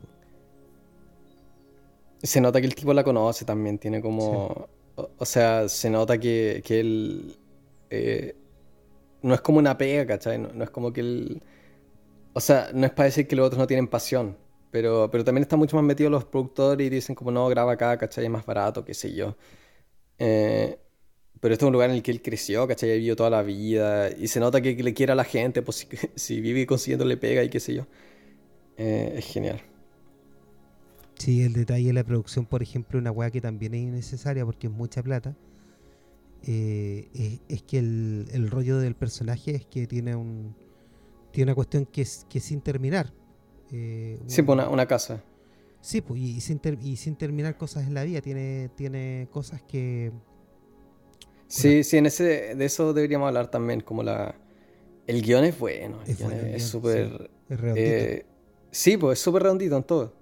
Se 2.21 2.39
nota 2.39 2.61
que 2.61 2.67
el 2.67 2.75
tipo 2.75 2.93
la 2.93 3.03
conoce 3.03 3.45
también, 3.45 3.79
tiene 3.79 3.99
como. 4.01 4.69
O, 4.95 5.25
sea, 5.25 5.67
se 5.67 5.89
nota 5.89 6.19
que, 6.19 6.61
que 6.63 6.79
él 6.79 7.35
eh, 7.95 8.35
no 9.21 9.35
es 9.35 9.41
como 9.41 9.59
una 9.59 9.77
pega, 9.77 10.05
¿cachai? 10.07 10.39
No, 10.39 10.63
es 10.63 10.69
como 10.71 10.91
que 10.91 11.01
él... 11.01 11.43
O 12.33 12.39
sea, 12.39 12.69
no 12.73 12.85
es 12.87 12.91
para 12.91 13.05
decir 13.05 13.27
que 13.27 13.35
los 13.35 13.45
otros 13.45 13.59
no 13.59 13.67
tienen 13.67 13.87
pasión, 13.87 14.35
pero, 14.71 15.09
pero 15.11 15.23
también 15.23 15.43
están 15.43 15.59
mucho 15.59 15.75
más 15.75 15.85
metidos 15.85 16.11
los 16.11 16.25
productores 16.25 16.87
y 16.87 16.89
dicen 16.89 17.15
como 17.15 17.29
no, 17.29 17.47
graba 17.47 17.73
acá, 17.73 17.95
¿cachai? 17.97 18.25
Es 18.25 18.31
más 18.31 18.45
barato, 18.45 18.83
qué 18.83 18.95
sé 18.95 19.13
yo. 19.13 19.37
Eh, 20.17 20.79
pero 21.39 21.53
este 21.53 21.65
es 21.65 21.67
un 21.67 21.73
lugar 21.73 21.91
en 21.91 21.97
el 21.97 22.03
que 22.03 22.09
él 22.09 22.23
creció, 22.23 22.67
¿cachai? 22.67 22.89
Ha 22.89 22.93
vivido 22.95 23.15
toda 23.15 23.29
la 23.29 23.43
vida 23.43 24.09
y 24.09 24.27
se 24.27 24.39
nota 24.39 24.61
que 24.61 24.73
le 24.73 24.93
quiere 24.95 25.11
a 25.11 25.15
la 25.15 25.23
gente, 25.23 25.61
pues 25.61 25.87
si, 26.15 26.41
vive 26.41 26.65
consiguiendo 26.65 27.05
le 27.05 27.17
pega 27.17 27.43
y 27.43 27.49
qué 27.49 27.59
sé 27.59 27.75
yo. 27.75 27.85
Eh, 28.77 29.13
es 29.17 29.25
genial. 29.25 29.61
Sí, 31.19 31.43
el 31.43 31.53
detalle 31.53 31.87
de 31.87 31.93
la 31.93 32.03
producción, 32.03 32.45
por 32.47 32.63
ejemplo, 32.63 32.97
una 32.97 33.11
weá 33.11 33.29
que 33.29 33.41
también 33.41 33.75
es 33.75 33.81
innecesaria 33.81 34.45
porque 34.45 34.67
es 34.67 34.73
mucha 34.73 35.03
plata 35.03 35.35
eh, 36.45 37.39
es, 37.47 37.63
que 37.63 37.79
el, 37.79 38.47
rollo 38.49 38.77
del 38.77 38.95
personaje 38.95 39.55
es 39.55 39.65
que 39.65 39.87
tiene 39.87 40.15
un 40.15 40.55
tiene 41.31 41.49
una 41.51 41.55
cuestión 41.55 41.85
que 41.85 42.01
es, 42.01 42.25
que 42.29 42.39
sin 42.39 42.61
terminar. 42.61 43.11
Eh, 43.71 44.19
sí, 44.27 44.43
pues 44.43 44.67
una, 44.69 44.85
casa. 44.85 45.23
Sí, 45.81 46.01
pues, 46.01 46.21
y, 46.21 46.41
sin 46.41 46.61
y 46.81 46.95
sin 46.97 47.15
terminar 47.15 47.57
cosas 47.57 47.87
en 47.87 47.93
la 47.93 48.03
vida. 48.03 48.21
Tiene, 48.21 48.69
tiene 48.75 49.27
cosas 49.31 49.61
que. 49.63 50.11
Sí, 51.47 51.83
sí, 51.83 51.97
en 51.97 52.05
ese, 52.05 52.55
de 52.55 52.65
eso 52.65 52.93
deberíamos 52.93 53.27
hablar 53.27 53.49
también. 53.49 53.81
Como 53.81 54.03
la. 54.03 54.35
El 55.07 55.21
guion 55.21 55.43
es 55.43 55.57
bueno. 55.57 56.01
es 56.05 56.63
súper. 56.63 57.31
es 57.49 57.59
redondito. 57.59 57.89
Eh, 57.89 58.25
sí, 58.69 58.97
pues 58.97 59.19
es 59.19 59.23
súper 59.23 59.43
redondito 59.43 59.75
en 59.75 59.83
todo. 59.83 60.13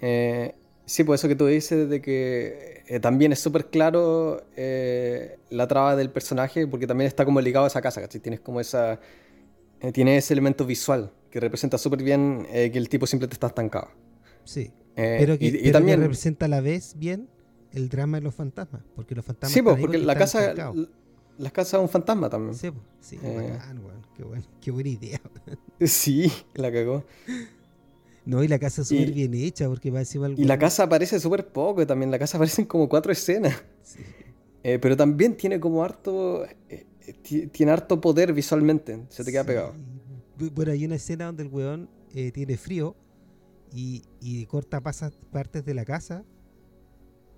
Eh, 0.00 0.54
Sí, 0.86 1.02
pues 1.02 1.20
eso 1.20 1.28
que 1.28 1.34
tú 1.34 1.46
dices 1.46 1.88
de 1.90 2.00
que 2.00 2.75
eh, 2.86 3.00
también 3.00 3.32
es 3.32 3.40
súper 3.40 3.66
claro 3.66 4.46
eh, 4.56 5.38
la 5.50 5.66
traba 5.66 5.96
del 5.96 6.10
personaje, 6.10 6.66
porque 6.66 6.86
también 6.86 7.08
está 7.08 7.24
como 7.24 7.40
ligado 7.40 7.64
a 7.64 7.68
esa 7.68 7.82
casa, 7.82 8.00
¿cachai? 8.00 8.20
Tienes 8.20 8.40
como 8.40 8.60
esa. 8.60 9.00
Eh, 9.80 9.92
tiene 9.92 10.16
ese 10.16 10.34
elemento 10.34 10.64
visual 10.64 11.12
que 11.30 11.40
representa 11.40 11.78
súper 11.78 12.02
bien 12.02 12.46
que 12.50 12.78
el 12.78 12.88
tipo 12.88 13.06
siempre 13.06 13.28
te 13.28 13.34
está 13.34 13.48
estancado. 13.48 13.88
Sí. 14.44 14.72
pero 14.94 15.38
que, 15.38 15.46
y, 15.46 15.72
también 15.72 16.00
representa 16.00 16.46
a 16.46 16.48
la 16.48 16.60
vez 16.60 16.94
bien 16.96 17.28
el 17.72 17.88
drama 17.88 18.18
de 18.18 18.22
los 18.22 18.34
fantasmas, 18.34 18.82
porque 18.94 19.14
los 19.14 19.24
fantasmas. 19.24 19.52
Sí, 19.52 19.62
pues, 19.62 19.76
porque 19.78 19.98
la 19.98 20.14
casa. 20.14 20.54
La 21.38 21.50
casa 21.50 21.76
es 21.76 21.82
un 21.82 21.90
fantasma 21.90 22.30
también. 22.30 22.54
Sí, 22.54 22.70
pues, 22.70 22.82
sí, 23.00 23.18
bacán, 23.18 23.82
qué, 24.16 24.24
qué 24.58 24.70
buena 24.70 24.88
idea. 24.88 25.20
sí, 25.80 26.32
la 26.54 26.72
cagó. 26.72 27.04
No, 28.26 28.42
y 28.42 28.48
la 28.48 28.58
casa 28.58 28.82
es 28.82 28.88
súper 28.88 29.12
bien 29.12 29.32
hecha 29.34 29.68
porque 29.68 29.90
va 29.90 30.00
encima 30.00 30.28
Y 30.28 30.44
la 30.44 30.58
casa 30.58 30.82
aparece 30.82 31.20
súper 31.20 31.46
poco 31.46 31.86
también. 31.86 32.10
La 32.10 32.18
casa 32.18 32.36
aparecen 32.38 32.66
como 32.66 32.88
cuatro 32.88 33.12
escenas. 33.12 33.62
Eh, 34.64 34.78
pero 34.80 34.96
también 34.96 35.36
tiene 35.36 35.60
como 35.60 35.82
harto. 35.84 36.44
Eh, 36.68 36.84
tiene 37.52 37.72
harto 37.72 38.00
poder 38.00 38.32
visualmente. 38.32 38.98
Se 39.08 39.24
te 39.24 39.30
queda 39.30 39.44
pegado. 39.44 39.74
Bueno, 40.54 40.72
hay 40.72 40.84
una 40.84 40.96
escena 40.96 41.26
donde 41.26 41.44
el 41.44 41.48
weón 41.48 41.88
eh, 42.14 42.32
tiene 42.32 42.56
frío 42.56 42.96
y, 43.72 44.02
y 44.20 44.44
corta 44.46 44.80
pasas 44.80 45.12
partes 45.30 45.64
de 45.64 45.74
la 45.74 45.84
casa 45.84 46.24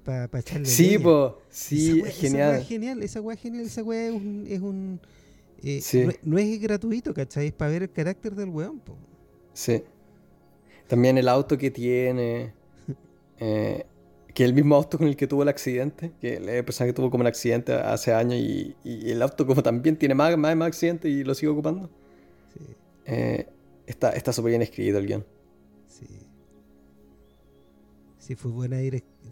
para 0.05 0.41
echarle. 0.41 0.65
Sí, 0.65 0.99
po. 0.99 1.39
Sí, 1.51 2.03
es 2.05 2.17
genial. 2.17 2.55
Esa 2.55 2.61
es 2.63 2.69
genial. 2.69 3.03
Esa 3.03 3.21
weá 3.21 3.35
es 3.35 3.43
genial. 3.43 3.67
Esa 3.67 3.83
weá 3.83 4.07
es 4.07 4.15
un. 4.15 4.47
Es 4.47 4.61
un 4.61 5.01
no, 6.23 6.39
es 6.39 6.61
gratuito, 6.61 7.13
¿cachai? 7.13 7.49
Es 7.49 7.53
para 7.53 7.73
ver 7.73 7.83
el 7.83 7.91
carácter 7.91 8.35
del 8.35 8.49
weón, 8.49 8.79
po. 8.81 8.97
Sí. 9.53 9.83
También 10.89 11.19
el 11.19 11.29
auto 11.29 11.57
que 11.59 11.71
tiene. 11.71 12.55
Eh, 13.41 13.87
que 14.35 14.45
el 14.45 14.53
mismo 14.53 14.75
auto 14.75 14.99
con 14.99 15.07
el 15.07 15.17
que 15.17 15.29
tuvo 15.29 15.45
el 15.45 15.49
accidente. 15.49 16.11
Que 16.21 16.41
la 16.41 16.61
persona 16.65 16.89
que 16.89 16.93
tuvo 16.93 17.09
como 17.09 17.21
un 17.21 17.29
accidente 17.29 17.73
hace 17.73 18.13
años 18.13 18.35
y, 18.35 18.75
el 18.85 19.23
auto 19.23 19.47
como 19.47 19.63
también 19.63 19.97
tiene 19.97 20.17
más, 20.17 20.37
más, 20.37 20.57
más 20.57 20.67
accidentes 20.67 21.09
y 21.09 21.23
lo 21.23 21.37
sigue 21.37 21.53
ocupando. 21.53 21.89
Sí. 22.53 22.75
Eh, 23.07 23.47
está 23.87 24.33
súper 24.33 24.51
bien 24.51 24.63
escrito 24.63 24.99
el 24.99 25.07
guion. 25.07 25.25
Sí. 25.87 26.07
Sí, 28.29 28.35
fue 28.35 28.51
buena, 28.51 28.77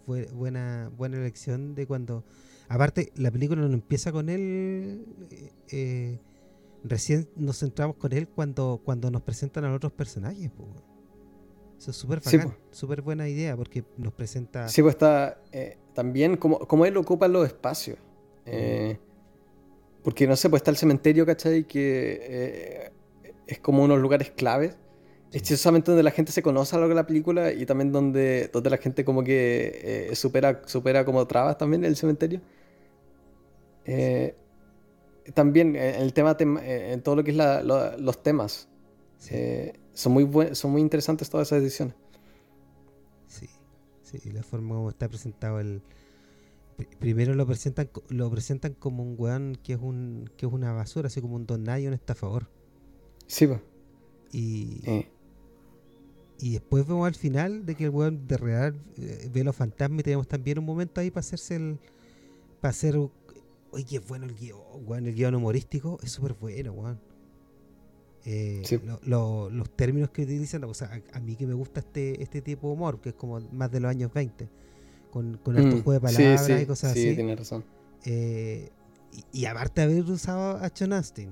fue 0.06 0.24
buena, 0.32 0.90
buena 0.96 1.18
elección 1.18 1.74
de 1.74 1.86
cuando... 1.86 2.24
Aparte, 2.68 3.12
la 3.16 3.30
película 3.30 3.60
no 3.60 3.74
empieza 3.74 4.10
con 4.10 4.28
él... 4.30 5.04
Eh, 5.70 6.18
recién 6.82 7.28
nos 7.36 7.58
centramos 7.58 7.96
con 7.96 8.12
él 8.12 8.26
cuando, 8.26 8.80
cuando 8.84 9.10
nos 9.10 9.20
presentan 9.22 9.64
a 9.64 9.68
los 9.68 9.76
otros 9.76 9.92
personajes. 9.92 10.50
Pues. 10.56 10.68
Eso 11.78 11.90
es 11.90 11.96
súper 11.96 12.20
súper 12.70 13.02
buena 13.02 13.28
idea 13.28 13.56
porque 13.56 13.84
nos 13.98 14.12
presenta... 14.12 14.68
Sí, 14.68 14.82
pues 14.82 14.94
está 14.94 15.40
eh, 15.52 15.76
también 15.94 16.36
como, 16.36 16.58
como 16.60 16.86
él 16.86 16.96
ocupa 16.96 17.28
los 17.28 17.46
espacios. 17.46 17.98
Eh, 18.46 18.98
porque 20.02 20.26
no 20.26 20.36
sé, 20.36 20.48
pues 20.48 20.60
está 20.60 20.70
el 20.70 20.76
cementerio, 20.76 21.26
¿cachai? 21.26 21.64
Que 21.64 22.18
eh, 22.22 22.92
es 23.46 23.58
como 23.58 23.82
unos 23.82 24.00
lugares 24.00 24.30
claves. 24.30 24.76
Es 25.32 25.42
precisamente 25.42 25.90
donde 25.90 26.02
la 26.02 26.12
gente 26.12 26.32
se 26.32 26.40
conoce 26.40 26.74
a 26.74 26.78
lo 26.78 26.82
largo 26.82 26.94
de 26.94 27.02
la 27.02 27.06
película 27.06 27.52
y 27.52 27.66
también 27.66 27.92
donde, 27.92 28.48
donde 28.52 28.70
la 28.70 28.78
gente 28.78 29.04
como 29.04 29.22
que 29.22 30.10
supera, 30.14 30.62
supera 30.66 31.04
como 31.04 31.26
trabas 31.26 31.58
también 31.58 31.84
el 31.84 31.96
cementerio. 31.96 32.40
también 35.34 35.76
el 35.76 36.12
tema, 36.14 36.36
en 36.38 37.02
todo 37.02 37.16
lo 37.16 37.24
que 37.24 37.32
es 37.32 37.36
los 37.98 38.22
temas. 38.22 38.68
Sí 39.18 39.72
son 39.96 40.12
muy, 40.12 40.54
son 40.54 40.72
muy 40.72 40.82
interesantes 40.82 41.30
todas 41.30 41.48
esas 41.48 41.62
ediciones. 41.62 41.94
Sí, 43.28 43.48
sí, 44.02 44.30
la 44.30 44.42
forma 44.42 44.74
como 44.74 44.90
está 44.90 45.08
presentado 45.08 45.58
el... 45.58 45.82
Primero 46.98 47.34
lo 47.34 47.46
presentan 47.46 47.88
lo 48.10 48.30
presentan 48.30 48.74
como 48.74 49.02
un 49.02 49.14
weón 49.16 49.56
que 49.64 49.72
es 49.72 49.78
un 49.80 50.30
que 50.36 50.44
es 50.44 50.52
una 50.52 50.74
basura, 50.74 51.06
así 51.06 51.22
como 51.22 51.36
un 51.36 51.46
don 51.46 51.64
nadie, 51.64 51.88
un 51.88 51.94
estafador. 51.94 52.50
Sí, 53.26 53.46
pues. 53.46 53.62
Y, 54.30 54.82
y 56.38 56.52
después 56.52 56.86
vemos 56.86 57.06
al 57.06 57.14
final 57.14 57.64
de 57.64 57.74
que 57.76 57.84
el 57.84 57.90
weón 57.90 58.26
de 58.26 58.36
real 58.36 58.78
eh, 58.98 59.30
ve 59.32 59.42
los 59.42 59.56
fantasmas 59.56 60.00
y 60.00 60.02
tenemos 60.02 60.28
también 60.28 60.58
un 60.58 60.66
momento 60.66 61.00
ahí 61.00 61.10
para 61.10 61.20
hacerse 61.20 61.56
el. 61.56 61.78
para 62.60 62.72
hacer. 62.72 62.98
Oye, 62.98 63.84
qué 63.88 63.98
bueno 64.00 64.26
el 64.26 64.34
guion, 64.34 64.60
weón. 64.84 65.06
El 65.06 65.14
guion 65.14 65.34
humorístico 65.34 65.98
es 66.02 66.12
súper 66.12 66.34
bueno, 66.34 66.72
weón. 66.72 67.00
Eh, 68.28 68.62
los 69.04 69.70
términos 69.76 70.10
que 70.10 70.22
utilizan, 70.22 70.64
o 70.64 70.74
sea, 70.74 71.00
a, 71.12 71.20
mí 71.20 71.36
que 71.36 71.46
me 71.46 71.54
gusta 71.54 71.78
este, 71.78 72.20
este 72.20 72.42
tipo 72.42 72.66
de 72.66 72.74
humor, 72.74 73.00
que 73.00 73.10
es 73.10 73.14
como 73.14 73.38
más 73.52 73.70
de 73.70 73.78
los 73.78 73.88
años 73.88 74.12
20, 74.12 74.48
con, 75.12 75.38
con 75.38 75.54
mm, 75.54 75.82
juegos 75.84 75.94
de 75.94 76.00
palabras 76.00 76.62
y 76.62 76.66
cosas 76.66 76.90
así. 76.90 77.10
Sí, 77.10 77.14
tiene 77.14 77.36
razón. 77.36 77.64
Eh, 78.04 78.70
y, 79.32 79.42
y, 79.42 79.46
aparte 79.46 79.80
de 79.86 79.92
haber 79.92 80.10
usado 80.10 80.56
a 80.56 80.72
John 80.76 80.92
Astin, 80.92 81.30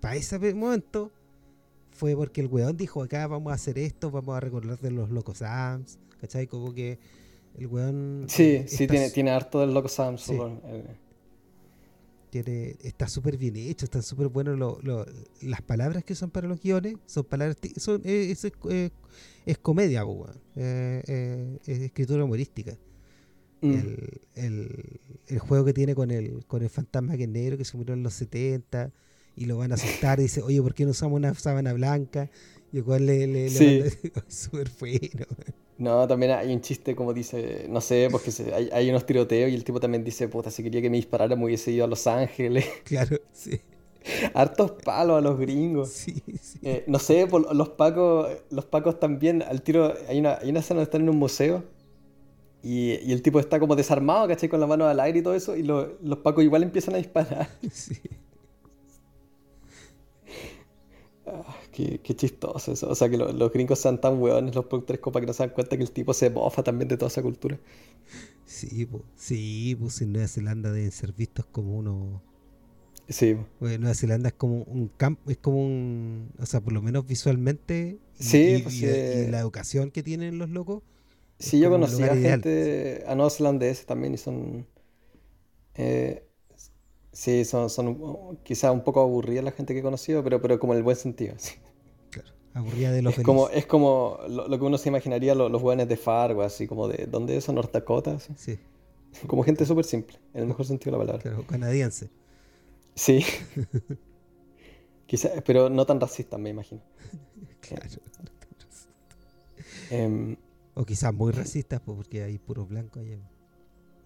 para 0.00 0.16
ese 0.16 0.38
momento 0.54 1.12
fue 1.90 2.16
porque 2.16 2.40
el 2.40 2.48
weón 2.48 2.76
dijo 2.76 3.02
acá 3.02 3.26
vamos 3.26 3.52
a 3.52 3.54
hacer 3.54 3.78
esto, 3.78 4.10
vamos 4.10 4.36
a 4.36 4.40
recordar 4.40 4.78
de 4.80 4.90
los 4.90 5.10
Locos 5.10 5.38
Sams, 5.38 5.98
¿cachai? 6.18 6.46
Como 6.46 6.72
que 6.72 6.98
el 7.58 7.66
weón... 7.66 8.24
Sí, 8.28 8.42
eh, 8.42 8.64
sí, 8.66 8.86
tiene, 8.86 9.10
tiene 9.10 9.30
harto 9.30 9.60
del 9.60 9.74
Locos 9.74 9.92
Sams. 9.92 10.32
Tiene, 12.42 12.74
está 12.82 13.06
súper 13.06 13.36
bien 13.36 13.54
hecho, 13.54 13.84
están 13.84 14.02
súper 14.02 14.26
buenos 14.26 14.58
las 15.40 15.62
palabras 15.62 16.02
que 16.02 16.16
son 16.16 16.30
para 16.32 16.48
los 16.48 16.60
guiones, 16.60 16.96
son 17.06 17.22
palabras, 17.22 17.58
son, 17.76 18.02
eh, 18.04 18.32
es, 18.32 18.44
eh, 18.44 18.90
es, 19.46 19.58
comedia, 19.58 20.04
weón. 20.04 20.36
es 20.56 21.60
escritura 21.64 22.24
humorística. 22.24 22.76
Mm. 23.60 23.72
El, 23.72 24.20
el, 24.34 25.00
el, 25.28 25.38
juego 25.38 25.64
que 25.64 25.72
tiene 25.72 25.94
con 25.94 26.10
el, 26.10 26.44
con 26.46 26.64
el 26.64 26.70
fantasma 26.70 27.16
que 27.16 27.22
es 27.22 27.28
negro 27.28 27.56
que 27.56 27.64
se 27.64 27.76
murió 27.76 27.94
en 27.94 28.02
los 28.02 28.14
70 28.14 28.92
y 29.36 29.44
lo 29.44 29.58
van 29.58 29.70
a 29.70 29.76
asustar 29.76 30.18
y 30.18 30.24
dice, 30.24 30.42
oye, 30.42 30.60
¿por 30.60 30.74
qué 30.74 30.86
no 30.86 30.90
usamos 30.90 31.16
una 31.16 31.32
sábana 31.34 31.72
blanca? 31.72 32.32
Y 32.72 32.78
el 32.78 32.84
cual 32.84 33.06
le, 33.06 33.28
le, 33.28 33.48
sí. 33.48 33.84
súper 34.26 34.72
bueno. 34.80 35.24
No, 35.76 36.06
también 36.06 36.32
hay 36.32 36.52
un 36.54 36.60
chiste 36.60 36.94
como 36.94 37.12
dice, 37.12 37.66
no 37.68 37.80
sé, 37.80 38.08
porque 38.10 38.30
hay, 38.54 38.70
hay, 38.72 38.90
unos 38.90 39.04
tiroteos 39.06 39.50
y 39.50 39.54
el 39.54 39.64
tipo 39.64 39.80
también 39.80 40.04
dice, 40.04 40.28
puta, 40.28 40.50
si 40.50 40.62
quería 40.62 40.80
que 40.80 40.88
me 40.88 40.96
disparara 40.96 41.34
me 41.34 41.44
hubiese 41.44 41.72
ido 41.72 41.84
a 41.84 41.88
Los 41.88 42.06
Ángeles. 42.06 42.66
Claro, 42.84 43.18
sí. 43.32 43.60
Hartos 44.34 44.72
palos 44.84 45.18
a 45.18 45.20
los 45.20 45.38
gringos. 45.38 45.88
Sí, 45.90 46.22
sí. 46.40 46.58
Eh, 46.62 46.84
no 46.86 46.98
sé, 46.98 47.26
los 47.52 47.70
pacos, 47.70 48.28
los 48.50 48.66
pacos 48.66 49.00
también, 49.00 49.42
al 49.42 49.62
tiro, 49.62 49.94
hay 50.08 50.20
una, 50.20 50.38
hay 50.40 50.50
una 50.50 50.60
escena 50.60 50.78
donde 50.78 50.84
están 50.84 51.02
en 51.02 51.08
un 51.08 51.16
museo 51.16 51.64
y, 52.62 52.92
y, 53.06 53.12
el 53.12 53.22
tipo 53.22 53.40
está 53.40 53.60
como 53.60 53.76
desarmado, 53.76 54.28
¿cachai? 54.28 54.48
Con 54.48 54.60
la 54.60 54.66
mano 54.66 54.86
al 54.86 54.98
aire 55.00 55.18
y 55.18 55.22
todo 55.22 55.34
eso, 55.34 55.56
y 55.56 55.62
lo, 55.62 55.98
los 56.02 56.18
pacos 56.18 56.44
igual 56.44 56.62
empiezan 56.62 56.94
a 56.94 56.98
disparar. 56.98 57.48
Sí. 57.72 57.94
Ah, 61.26 61.56
qué, 61.74 62.16
chistoso 62.16 62.72
eso. 62.72 62.88
O 62.88 62.94
sea, 62.94 63.08
que 63.08 63.16
los 63.16 63.52
gringos 63.52 63.80
sean 63.80 64.00
tan 64.00 64.20
hueones 64.20 64.54
los 64.54 64.66
productores 64.66 65.00
como 65.00 65.12
para 65.12 65.22
que 65.22 65.26
no 65.26 65.32
se 65.32 65.42
dan 65.42 65.50
cuenta 65.50 65.76
que 65.76 65.82
el 65.82 65.90
tipo 65.90 66.14
se 66.14 66.30
mofa 66.30 66.62
también 66.62 66.88
de 66.88 66.96
toda 66.96 67.08
esa 67.08 67.22
cultura. 67.22 67.58
Sí, 68.46 68.86
pues, 68.86 69.02
sí, 69.16 69.76
pues 69.78 70.00
en 70.00 70.12
Nueva 70.12 70.28
Zelanda 70.28 70.72
deben 70.72 70.92
ser 70.92 71.12
vistos 71.12 71.46
como 71.46 71.76
uno. 71.76 72.22
Sí. 73.08 73.36
Pues 73.58 73.78
Nueva 73.78 73.94
Zelanda 73.94 74.28
es 74.28 74.34
como 74.34 74.62
un 74.62 74.88
campo, 74.88 75.30
es 75.30 75.38
como 75.38 75.62
un. 75.62 76.30
O 76.38 76.46
sea, 76.46 76.60
por 76.60 76.72
lo 76.72 76.80
menos 76.80 77.06
visualmente. 77.06 77.98
Sí, 78.14 78.56
y, 78.58 78.62
pues, 78.62 78.74
y, 78.80 79.30
la 79.30 79.40
educación 79.40 79.90
que 79.90 80.02
tienen 80.02 80.38
los 80.38 80.50
locos. 80.50 80.82
Sí, 81.38 81.58
yo 81.58 81.68
conocí 81.68 82.02
a 82.04 82.14
gente, 82.14 83.04
a 83.06 83.14
neozelandeses 83.14 83.86
también 83.86 84.14
y 84.14 84.18
son. 84.18 84.66
Eh, 85.74 86.24
Sí, 87.14 87.44
son, 87.44 87.70
son 87.70 88.36
quizás 88.42 88.72
un 88.72 88.82
poco 88.82 89.00
aburridas 89.00 89.44
la 89.44 89.52
gente 89.52 89.72
que 89.72 89.78
he 89.78 89.82
conocido, 89.82 90.24
pero, 90.24 90.42
pero 90.42 90.58
como 90.58 90.72
en 90.72 90.78
el 90.78 90.82
buen 90.82 90.96
sentido. 90.96 91.34
Sí. 91.44 91.54
Claro, 92.10 92.28
aburrida 92.54 92.90
de 92.90 93.02
los 93.02 93.16
es 93.16 93.24
como 93.24 93.48
Es 93.48 93.66
como 93.66 94.18
lo, 94.28 94.58
que 94.58 94.64
uno 94.64 94.78
se 94.78 94.88
imaginaría 94.88 95.34
los, 95.34 95.50
los 95.50 95.62
buenos 95.62 95.88
de 95.88 95.96
Fargo, 95.96 96.42
así 96.42 96.66
como 96.66 96.88
de, 96.88 97.06
¿dónde 97.06 97.36
eso? 97.36 97.52
North 97.52 97.72
Dakota. 97.72 98.18
Sí. 98.36 98.58
Como 99.28 99.44
gente 99.44 99.64
súper 99.64 99.84
simple, 99.84 100.18
en 100.34 100.40
el 100.40 100.48
mejor 100.48 100.66
sentido 100.66 100.90
de 100.90 100.98
la 100.98 101.06
palabra. 101.06 101.22
Claro, 101.22 101.46
canadiense. 101.46 102.10
Sí. 102.96 103.24
quizás, 105.06 105.40
pero 105.46 105.70
no 105.70 105.86
tan 105.86 106.00
racista, 106.00 106.36
me 106.36 106.50
imagino. 106.50 106.82
claro. 107.60 107.86
Eh, 109.92 110.36
o 110.74 110.84
quizás 110.84 111.14
muy 111.14 111.30
racistas, 111.30 111.80
porque 111.80 112.24
hay 112.24 112.38
puros 112.38 112.68
blancos 112.68 113.04
allá. 113.04 113.18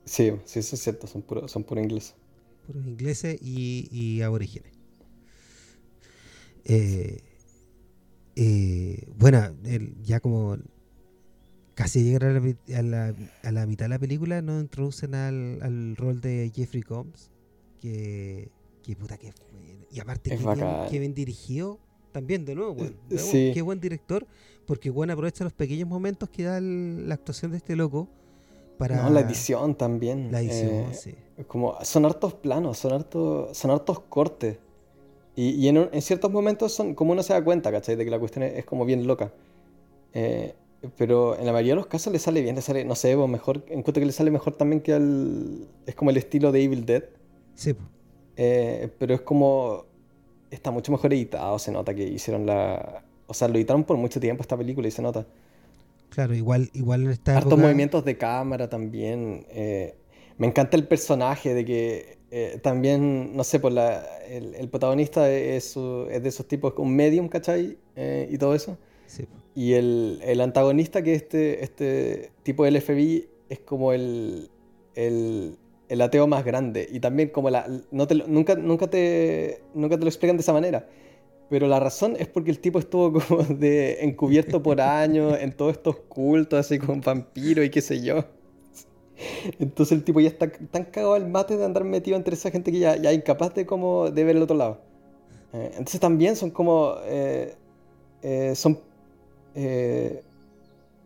Sí, 0.05 0.31
sí, 0.45 0.59
eso 0.59 0.77
es 0.77 0.83
cierto, 0.83 1.07
son 1.07 1.23
puros 1.23 1.51
son 1.51 1.65
puro 1.65 1.81
ingleses 1.81 2.15
puros 2.69 2.87
ingleses 2.87 3.39
y, 3.41 4.21
aborígenes. 4.21 4.73
Eh, 6.65 7.23
eh, 8.37 9.09
bueno, 9.17 9.57
ya 10.03 10.21
como 10.21 10.59
casi 11.75 12.05
llegar 12.05 12.25
a 12.25 13.53
la, 13.53 13.67
mitad 13.67 13.87
de 13.87 13.89
la 13.89 13.99
película, 13.99 14.43
nos 14.43 14.61
introducen 14.61 15.15
al, 15.15 15.97
rol 15.97 16.21
de 16.21 16.53
Jeffrey 16.55 16.83
Combs, 16.83 17.31
que, 17.81 18.51
que 18.83 18.95
puta 18.97 19.17
que 19.17 19.33
Y 19.91 20.01
aparte, 20.01 20.37
que 20.91 20.99
bien, 20.99 21.15
dirigido 21.15 21.81
también, 22.13 22.45
de 22.45 22.55
nuevo, 22.55 22.75
bueno, 22.75 22.97
Qué 23.09 23.63
buen 23.63 23.81
director, 23.81 24.27
porque 24.67 24.91
bueno, 24.91 25.15
aprovecha 25.15 25.43
los 25.43 25.55
pequeños 25.55 25.89
momentos 25.89 26.29
que 26.29 26.43
da 26.43 26.61
la 26.61 27.15
actuación 27.15 27.51
de 27.51 27.57
este 27.57 27.77
loco 27.77 28.11
no, 28.87 29.11
la 29.11 29.21
edición 29.21 29.75
también. 29.75 30.31
La 30.31 30.41
edición, 30.41 30.71
eh, 30.71 30.95
sí. 30.95 31.15
Como, 31.47 31.77
son 31.85 32.05
hartos 32.05 32.35
planos, 32.35 32.79
son 32.79 32.93
hartos, 32.93 33.57
son 33.57 33.71
hartos 33.71 34.01
cortes. 34.01 34.59
Y, 35.37 35.69
en, 35.69 36.03
ciertos 36.03 36.33
momentos 36.33 36.73
son 36.73 36.97
como 36.97 37.13
uno 37.13 37.23
se 37.23 37.33
da 37.33 37.45
cuenta, 37.45 37.71
¿cachai? 37.71 37.95
De 37.95 38.05
que 38.05 38.11
la 38.11 38.19
cuestión 38.19 38.43
es, 38.43 38.65
como 38.65 38.85
bien 38.85 39.07
loca. 39.07 39.33
Eh, 40.13 40.53
pero 40.97 41.39
en 41.39 41.47
la 41.47 41.53
mayoría 41.53 41.73
de 41.73 41.77
los 41.77 41.87
casos 41.87 42.13
le 42.13 42.19
sale 42.19 42.41
bien, 42.41 42.57
le 42.57 42.63
sale, 42.63 42.85
no 42.85 42.97
sé, 42.97 43.17
mejor, 43.17 43.65
encuentro 43.69 44.01
que 44.01 44.07
le 44.07 44.13
sale 44.13 44.33
mejor 44.33 44.55
también 44.55 44.81
que 44.81 44.95
al... 44.95 45.69
Es 45.87 45.95
como 45.95 46.11
el 46.11 46.17
estilo 46.17 46.51
de 46.51 46.65
Evil 46.65 46.85
Dead. 46.85 47.05
Sí. 47.55 47.77
Eh, 48.37 48.89
pero 48.99 49.15
es 49.15 49.21
como... 49.21 49.85
Está 50.51 50.73
mucho 50.73 50.91
mejor 50.91 51.13
editado, 51.13 51.57
se 51.61 51.71
nota 51.71 51.95
que 51.95 52.03
hicieron 52.03 52.45
la... 52.45 53.05
O 53.29 53.35
sea, 53.35 53.47
lo 53.47 53.55
editaron 53.55 53.85
por 53.85 53.97
mucho 53.97 54.19
tiempo 54.19 54.43
esta 54.43 54.57
película 54.57 54.89
y 54.89 54.91
se 54.91 55.03
nota. 55.03 55.25
Claro, 56.11 56.35
igual, 56.35 56.71
igual 56.73 57.03
en 57.05 57.11
esta 57.11 57.37
Hartos 57.37 57.59
movimientos 57.59 58.05
de 58.05 58.17
cámara 58.17 58.69
también. 58.69 59.47
Eh, 59.51 59.95
me 60.39 60.47
encanta 60.47 60.77
el 60.77 60.87
personaje 60.87 61.53
de 61.53 61.65
que 61.65 62.19
eh, 62.31 62.59
también, 62.63 63.37
no 63.37 63.43
sé, 63.45 63.59
pues 63.59 63.75
la, 63.75 64.05
el, 64.27 64.69
protagonista 64.69 65.31
es, 65.31 65.77
es, 65.77 66.23
de 66.23 66.29
esos 66.29 66.47
tipos, 66.47 66.75
un 66.77 66.95
medium, 66.95 67.29
¿cachai? 67.29 67.79
Eh, 67.97 68.29
y 68.31 68.39
todo 68.39 68.55
eso. 68.55 68.79
Sí. 69.07 69.27
Y 69.55 69.73
el, 69.73 70.21
el, 70.23 70.41
antagonista, 70.41 71.03
que 71.03 71.15
este, 71.15 71.65
este 71.65 72.31
tipo 72.43 72.65
del 72.65 72.81
FBI, 72.81 73.29
es 73.49 73.61
como 73.61 73.93
el, 73.93 74.51
el, 74.95 75.57
el 75.89 76.01
ateo 76.03 76.27
más 76.27 76.45
grande. 76.45 76.87
Y 76.91 77.01
también 77.01 77.31
como 77.31 77.51
la... 77.51 77.67
No 77.91 78.07
te, 78.07 78.15
nunca, 78.15 78.55
nunca, 78.57 78.89
te, 78.89 79.63
nunca 79.75 79.97
te 79.97 80.03
lo 80.03 80.09
explican 80.09 80.37
de 80.37 80.43
esa 80.43 80.53
manera. 80.53 80.87
Pero 81.49 81.67
la 81.67 81.81
razón 81.81 82.15
es 82.19 82.29
porque 82.29 82.51
el 82.51 82.61
tipo 82.61 82.79
estuvo 82.79 83.13
como 83.21 83.43
de 83.43 84.05
encubierto 84.05 84.63
por 84.63 84.81
años 84.83 85.39
en 85.41 85.53
todos 85.53 85.73
estos 85.73 85.97
cultos, 85.97 86.61
así 86.61 86.79
con 86.79 87.01
vampiros 87.01 87.65
y 87.65 87.71
qué 87.71 87.81
sé 87.81 88.03
yo. 88.03 88.25
Entonces 89.59 89.97
el 89.97 90.05
tipo 90.05 90.21
ya 90.21 90.29
está 90.29 90.51
tan 90.51 90.85
cagado 90.85 91.15
al 91.15 91.29
mate 91.29 91.57
de 91.57 91.65
andar 91.65 91.85
metido 91.85 92.17
entre 92.17 92.35
esa 92.35 92.51
gente 92.51 92.73
que 92.73 92.79
ya, 92.79 92.97
ya 92.97 93.13
incapaz 93.13 93.55
de, 93.55 93.67
como, 93.67 94.11
de 94.11 94.25
ver 94.25 94.37
el 94.37 94.43
otro 94.43 94.57
lado. 94.57 94.81
Eh, 95.53 95.71
entonces 95.73 96.01
también 96.01 96.37
son 96.37 96.51
como... 96.51 96.95
Eh, 97.05 97.55
eh, 98.23 98.55
son 98.55 98.79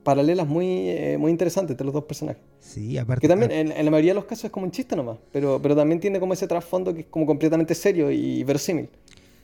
paralelas 0.02 0.46
muy, 0.46 1.16
muy 1.18 1.30
interesantes 1.30 1.70
entre 1.70 1.86
los 1.86 1.94
dos 1.94 2.04
personajes. 2.04 2.42
Sí, 2.60 2.98
aparte... 2.98 3.22
Que 3.22 3.28
también 3.28 3.50
en, 3.50 3.72
en, 3.72 3.84
la 3.84 3.90
mayoría 3.90 4.10
de 4.10 4.16
los 4.16 4.24
casos 4.24 4.46
es 4.46 4.50
como 4.50 4.66
un 4.66 4.72
chiste 4.72 4.94
nomás, 4.94 5.16
pero, 5.30 5.60
pero 5.62 5.74
también 5.74 6.00
tiene 6.00 6.20
como 6.20 6.34
ese 6.34 6.46
trasfondo 6.46 6.92
que 6.92 7.00
es 7.00 7.06
como 7.06 7.24
completamente 7.24 7.74
serio 7.74 8.10
y 8.10 8.44
verosímil. 8.44 8.90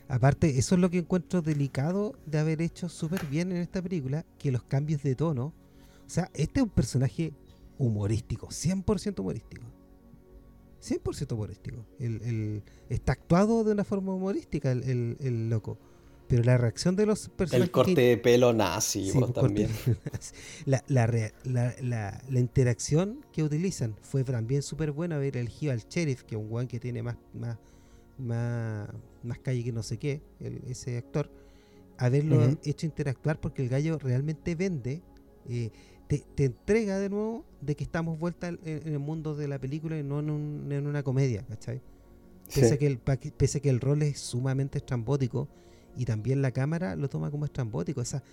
Aparte, 0.09 0.57
eso 0.57 0.75
es 0.75 0.81
lo 0.81 0.89
que 0.89 0.97
encuentro 0.97 1.41
delicado 1.41 2.13
de 2.25 2.39
haber 2.39 2.61
hecho 2.61 2.89
súper 2.89 3.25
bien 3.27 3.51
en 3.51 3.59
esta 3.59 3.81
película, 3.81 4.25
que 4.37 4.51
los 4.51 4.63
cambios 4.63 5.01
de 5.01 5.15
tono. 5.15 5.53
O 6.05 6.09
sea, 6.09 6.29
este 6.33 6.59
es 6.59 6.63
un 6.63 6.69
personaje 6.69 7.31
humorístico, 7.79 8.47
100% 8.49 9.19
humorístico. 9.19 9.63
100% 10.81 11.33
humorístico. 11.33 11.85
El, 11.99 12.61
está 12.89 13.13
actuado 13.13 13.63
de 13.63 13.71
una 13.71 13.83
forma 13.83 14.13
humorística 14.13 14.71
el, 14.71 15.49
loco. 15.49 15.79
Pero 16.27 16.43
la 16.43 16.57
reacción 16.57 16.95
de 16.95 17.07
los 17.07 17.27
personajes... 17.29 17.69
El 17.69 17.71
corte 17.71 18.01
de 18.01 18.17
pelo 18.17 18.53
nazi, 18.53 19.09
pues, 19.11 19.33
también. 19.33 19.71
la, 20.65 20.83
la, 20.87 22.39
interacción 22.39 23.25
que 23.33 23.41
utilizan 23.41 23.95
fue 24.03 24.23
también 24.23 24.61
súper 24.61 24.91
buena 24.91 25.17
ver 25.17 25.37
elegido 25.37 25.73
al 25.73 25.79
sheriff, 25.79 26.21
que 26.23 26.35
es 26.35 26.41
un 26.41 26.49
guan 26.49 26.67
que 26.67 26.79
tiene 26.79 27.01
más, 27.01 27.17
más, 27.33 27.57
más, 28.19 28.89
más 29.23 29.39
calle 29.39 29.63
que 29.63 29.71
no 29.71 29.81
sé 29.81 29.97
qué, 29.97 30.21
ese 30.67 30.99
actor, 30.99 31.31
haberlo 31.97 32.57
hecho 32.63 32.85
interactuar 32.85 33.39
porque 33.39 33.63
el 33.63 33.69
gallo 33.69 33.97
realmente 33.97 34.53
vende, 34.53 35.01
eh, 35.49 35.71
te, 36.17 36.43
entrega 36.43 36.97
de 36.97 37.09
nuevo 37.09 37.45
de 37.61 37.75
que 37.75 37.83
estamos 37.83 38.17
vuelta 38.17 38.47
en, 38.47 38.59
el 38.65 38.99
mundo 38.99 39.35
de 39.35 39.47
la 39.47 39.59
película 39.59 39.97
y 39.97 40.03
no 40.03 40.19
en, 40.19 40.87
una 40.87 41.03
comedia, 41.03 41.45
¿cachai? 41.47 41.81
Pese, 42.53 42.73
a 42.73 42.77
que 42.77 42.87
el, 42.87 42.97
pese 42.97 43.61
que 43.61 43.69
el 43.69 43.79
rol 43.79 44.01
es 44.01 44.19
sumamente 44.19 44.79
estrambótico 44.79 45.47
y 45.95 46.05
también 46.05 46.41
la 46.41 46.51
cámara 46.51 46.95
lo 46.95 47.09
toma 47.09 47.29
como 47.29 47.45
estrambótico. 47.45 48.01
Esa, 48.01 48.23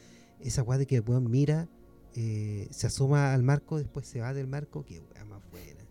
esa 0.41 0.63
weá 0.63 0.79
de 0.79 0.87
que 0.87 0.97
el 0.97 1.05
weón 1.07 1.31
mira, 1.31 1.69
eh, 2.15 2.67
se 2.71 2.87
asoma 2.87 3.35
al 3.35 3.43
marco, 3.43 3.77
después 3.77 4.07
se 4.07 4.21
va 4.21 4.33
del 4.33 4.47
marco, 4.47 4.83
que 4.83 5.01
weá 5.01 5.25
más 5.27 5.43
buena. 5.51 5.85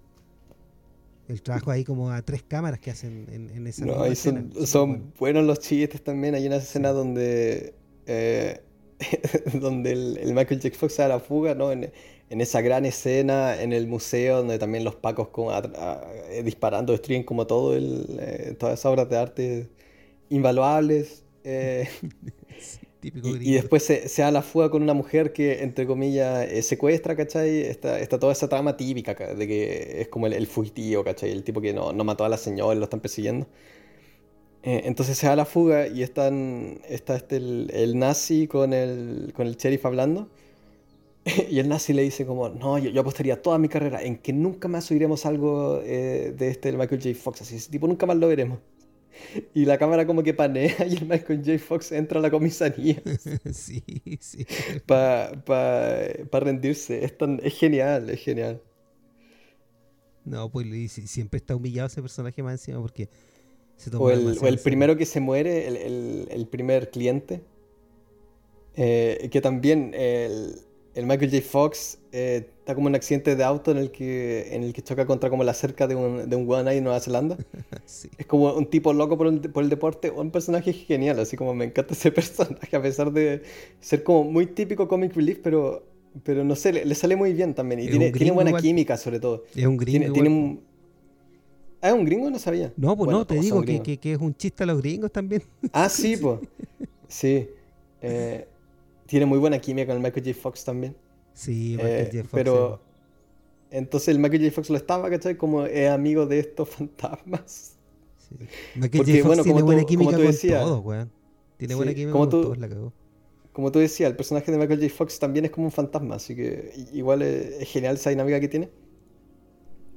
El 1.27 1.43
trabajo 1.43 1.69
ahí 1.69 1.83
como 1.83 2.09
a 2.09 2.21
tres 2.23 2.41
cámaras 2.41 2.79
que 2.79 2.89
hacen 2.89 3.27
en, 3.31 3.67
esa 3.67 3.86
no, 3.86 4.15
son, 4.15 4.51
son 4.65 5.13
buenos 5.19 5.45
los 5.45 5.59
chistes 5.59 6.03
también. 6.03 6.33
Hay 6.33 6.47
una 6.47 6.57
escena 6.57 6.91
donde 6.91 7.75
eh, 8.07 8.64
donde 9.53 9.91
el, 9.91 10.33
Michael 10.33 10.61
J. 10.61 10.75
Fox 10.75 10.93
se 10.95 11.01
da 11.01 11.07
la 11.09 11.19
fuga, 11.19 11.55
¿no? 11.55 11.71
En, 11.71 11.91
esa 12.29 12.61
gran 12.61 12.85
escena 12.85 13.61
en 13.61 13.71
el 13.71 13.87
museo 13.87 14.37
donde 14.37 14.57
también 14.57 14.83
los 14.83 14.95
pacos 14.95 15.29
eh, 16.29 16.41
disparando 16.43 16.91
destruyen 16.91 17.23
como 17.23 17.47
todo 17.47 17.75
el, 17.75 18.17
eh, 18.19 18.55
todas 18.59 18.79
esas 18.79 18.91
obras 18.91 19.09
de 19.09 19.17
arte 19.17 19.69
invaluables. 20.29 21.23
y, 23.03 23.53
después 23.53 23.83
se, 23.83 24.09
se, 24.09 24.23
da 24.23 24.31
la 24.31 24.41
fuga 24.41 24.71
con 24.71 24.81
una 24.81 24.95
mujer 24.95 25.31
que, 25.31 25.61
entre 25.61 25.85
comillas, 25.85 26.49
secuestra, 26.65 27.15
¿cachai? 27.15 27.61
Está, 27.61 27.99
está, 27.99 28.19
toda 28.19 28.33
esa 28.33 28.49
trama 28.49 28.75
típica 28.75 29.13
de 29.13 29.47
que 29.47 30.01
es 30.01 30.07
como 30.07 30.25
el, 30.25 30.33
el 30.33 30.47
fugitivo, 30.47 31.03
¿cachai? 31.03 31.31
El 31.31 31.43
tipo 31.43 31.61
que 31.61 31.73
no, 31.73 31.93
no 31.93 32.03
mató 32.03 32.25
a 32.25 32.29
la 32.29 32.37
señora, 32.37 32.75
lo 32.75 32.85
están 32.85 32.99
persiguiendo. 33.01 33.47
Eh, 34.66 34.82
entonces 34.86 35.16
se 35.16 35.28
da 35.28 35.36
la 35.36 35.45
fuga 35.45 35.88
y 35.88 36.01
están, 36.01 36.82
está 36.89 37.16
este, 37.16 37.38
el, 37.38 37.99
nazi 37.99 38.47
con 38.47 38.74
el, 38.74 39.32
con 39.36 39.45
el 39.45 39.57
sheriff 39.57 39.86
hablando. 39.86 40.28
y 41.49 41.59
el 41.59 41.70
nazi 41.70 41.93
le 41.93 42.01
dice 42.01 42.26
como, 42.26 42.49
no, 42.49 42.80
yo, 42.80 42.99
apostaría 42.99 43.41
toda 43.41 43.59
mi 43.59 43.70
carrera 43.70 44.01
en 44.01 44.18
que 44.18 44.34
nunca 44.34 44.68
más 44.68 44.89
oiremos 44.89 45.26
algo 45.28 45.82
eh, 45.84 46.34
de 46.36 46.49
este 46.49 46.70
el 46.70 46.78
Michael 46.78 47.01
J. 47.01 47.16
Fox. 47.16 47.43
Así, 47.43 47.55
ese 47.57 47.70
tipo 47.72 47.88
nunca 47.88 48.07
más 48.07 48.18
lo 48.18 48.28
veremos. 48.28 48.59
Y 49.53 49.66
la 49.66 49.78
cámara 49.78 50.05
como 50.05 50.24
que 50.24 50.34
panea 50.34 50.76
y 50.89 50.97
el 50.97 51.05
Michael 51.05 51.43
J. 51.45 51.59
Fox 51.59 51.91
entra 51.91 52.20
a 52.20 52.22
la 52.22 52.32
comisaría. 52.32 53.01
sí, 53.53 53.84
sí. 54.20 54.45
Para 54.86 55.32
rendirse. 56.32 57.05
Es, 57.05 57.13
es 57.43 57.53
genial, 57.53 58.09
es 58.09 58.20
genial. 58.20 58.61
No, 60.26 60.49
pues 60.51 60.91
siempre 60.91 61.38
está 61.38 61.55
humillado 61.55 61.88
ese 61.88 62.01
personaje 62.01 62.41
más 62.41 62.53
encima 62.53 62.82
porque 62.82 63.09
o 63.97 64.09
el, 64.09 64.59
primero 64.59 64.97
que 64.97 65.05
se 65.05 65.19
muere, 65.19 65.67
el, 65.67 66.47
primer 66.47 66.89
cliente. 66.91 67.41
Eh, 68.78 69.30
que 69.32 69.39
también 69.39 69.93
el, 69.93 70.55
Michael 70.95 71.32
J. 71.32 71.41
Fox 71.41 71.99
eh, 72.11 72.49
está 72.59 72.73
como 72.73 72.88
en 72.88 72.93
un 72.93 72.95
accidente 72.95 73.36
de 73.36 73.43
auto 73.43 73.71
en 73.71 73.78
el 73.78 73.91
que, 73.91 74.55
en 74.55 74.63
el 74.63 74.73
que 74.73 74.82
choca 74.82 75.05
contra 75.05 75.30
como 75.30 75.43
la 75.43 75.53
cerca 75.53 75.88
de 75.88 75.95
un, 75.95 76.30
de 76.30 76.36
un 76.36 76.45
guana 76.45 76.73
en 76.73 76.84
Nueva 76.84 76.99
Zelanda. 76.99 77.38
Es 78.17 78.26
como 78.26 78.53
un 78.53 78.65
tipo 78.65 78.91
loco 78.93 79.17
por 79.17 79.28
el, 79.28 79.39
por 79.39 79.63
el 79.63 79.69
deporte, 79.69 80.09
un 80.09 80.32
personaje 80.32 80.73
genial, 80.73 81.19
así 81.19 81.38
como 81.38 81.53
me 81.53 81.65
encanta 81.65 81.93
ese 81.93 82.11
personaje, 82.13 82.76
a 82.76 82.82
pesar 82.82 83.11
de 83.11 83.43
ser 83.80 84.03
como 84.03 84.23
muy 84.23 84.47
típico 84.47 84.88
comic 84.88 85.15
relief, 85.15 85.39
pero, 85.43 85.86
pero 86.23 86.43
no 86.43 86.55
sé, 86.55 86.73
le, 86.73 86.95
sale 86.95 87.15
muy 87.15 87.34
bien 87.34 87.53
también. 87.53 87.82
Y 87.82 87.88
tiene, 87.88 88.11
tiene, 88.11 88.32
buena 88.32 88.57
química 88.59 88.97
sobre 88.97 89.19
todo. 89.19 89.43
Es 89.55 89.65
un 89.65 89.78
gringo. 89.78 90.11
tiene 90.11 90.30
un, 90.30 90.61
Ah, 91.82 91.89
¿es 91.89 91.93
un 91.93 92.05
gringo? 92.05 92.30
No 92.30 92.39
sabía. 92.39 92.73
No, 92.78 92.97
pues 92.97 93.11
no, 93.11 93.26
te 93.26 93.39
digo 93.39 93.61
que, 93.61 93.82
que, 93.82 94.13
es 94.13 94.19
un 94.19 94.36
chiste 94.36 94.63
a 94.63 94.65
los 94.65 94.82
gringos 94.82 95.11
también. 95.11 95.43
Ah, 95.71 95.89
sí, 95.89 96.17
pues. 96.17 96.39
Sí. 97.07 97.47
Eh, 98.01 98.47
tiene 99.05 99.26
muy 99.26 99.38
buena 99.38 99.59
química 99.59 99.88
con 99.88 99.97
el 99.97 100.01
Michael 100.03 100.26
J. 100.26 100.39
Fox 100.39 100.63
también. 100.63 100.95
Sí, 101.34 101.76
Michael 101.78 102.07
eh, 102.07 102.09
J. 102.11 102.23
Fox. 102.23 102.34
Pero. 102.34 102.82
Entonces 103.71 104.09
el 104.09 104.19
Michael 104.19 104.43
J. 104.43 104.55
Fox 104.55 104.69
lo 104.69 104.78
estaba, 104.78 105.09
¿cachai? 105.09 105.38
Como 105.38 105.65
es 105.65 105.89
amigo 105.89 106.26
de 106.26 106.39
estos 106.39 106.69
fantasmas. 106.76 107.76
Sí. 108.17 108.36
Michael 108.76 109.05
J. 109.05 109.23
Fox 109.23 109.43
tiene 109.43 109.61
buena 109.61 109.84
química 109.84 110.17
con 110.17 110.36
todos, 110.36 110.86
weón. 110.86 111.11
Tiene 111.57 111.76
buena 111.76 111.93
química 111.93 112.17
con 112.17 112.30
todos, 112.30 112.57
la 112.57 112.69
cagó. 112.69 112.93
Como 113.53 113.71
tú 113.71 113.80
decías, 113.80 114.09
el 114.09 114.17
personaje 114.17 114.51
de 114.51 114.57
Michael 114.57 114.82
J. 114.82 114.93
Fox 114.93 115.19
también 115.19 115.45
es 115.45 115.51
como 115.51 115.67
un 115.67 115.71
fantasma, 115.71 116.15
así 116.15 116.36
que 116.36 116.73
igual 116.93 117.21
es, 117.21 117.61
es 117.61 117.69
genial 117.69 117.95
esa 117.95 118.09
dinámica 118.09 118.39
que 118.39 118.47
tiene. 118.47 118.69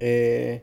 Eh, 0.01 0.63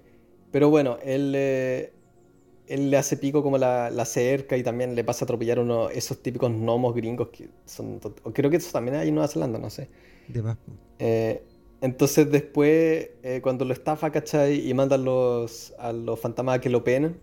pero 0.55 0.69
bueno, 0.69 0.99
él, 1.03 1.35
él 1.35 2.89
le 2.89 2.95
hace 2.95 3.17
pico 3.17 3.43
como 3.43 3.57
la, 3.57 3.89
la, 3.89 4.05
cerca 4.05 4.55
y 4.55 4.63
también 4.63 4.95
le 4.95 5.03
pasa 5.03 5.23
a 5.23 5.25
atropellar 5.25 5.59
uno 5.59 5.89
esos 5.89 6.23
típicos 6.23 6.49
gnomos 6.49 6.95
gringos 6.95 7.27
que 7.27 7.49
son. 7.65 7.99
Creo 8.31 8.49
que 8.49 8.55
eso 8.55 8.71
también 8.71 8.95
hay 8.95 9.09
en 9.09 9.15
Nueva 9.15 9.27
Zelanda, 9.27 9.59
no 9.59 9.69
sé. 9.69 9.89
De 10.29 10.41
más. 10.41 10.57
Eh, 10.97 11.43
entonces 11.81 12.31
después, 12.31 13.09
eh, 13.21 13.41
cuando 13.43 13.65
lo 13.65 13.73
estafa, 13.73 14.11
¿cachai? 14.11 14.65
Y 14.65 14.73
manda 14.73 14.95
a 14.95 14.97
los, 14.97 15.73
a 15.77 15.91
los 15.91 16.17
fantasmas 16.21 16.59
a 16.59 16.61
que 16.61 16.69
lo 16.69 16.85
penen. 16.85 17.19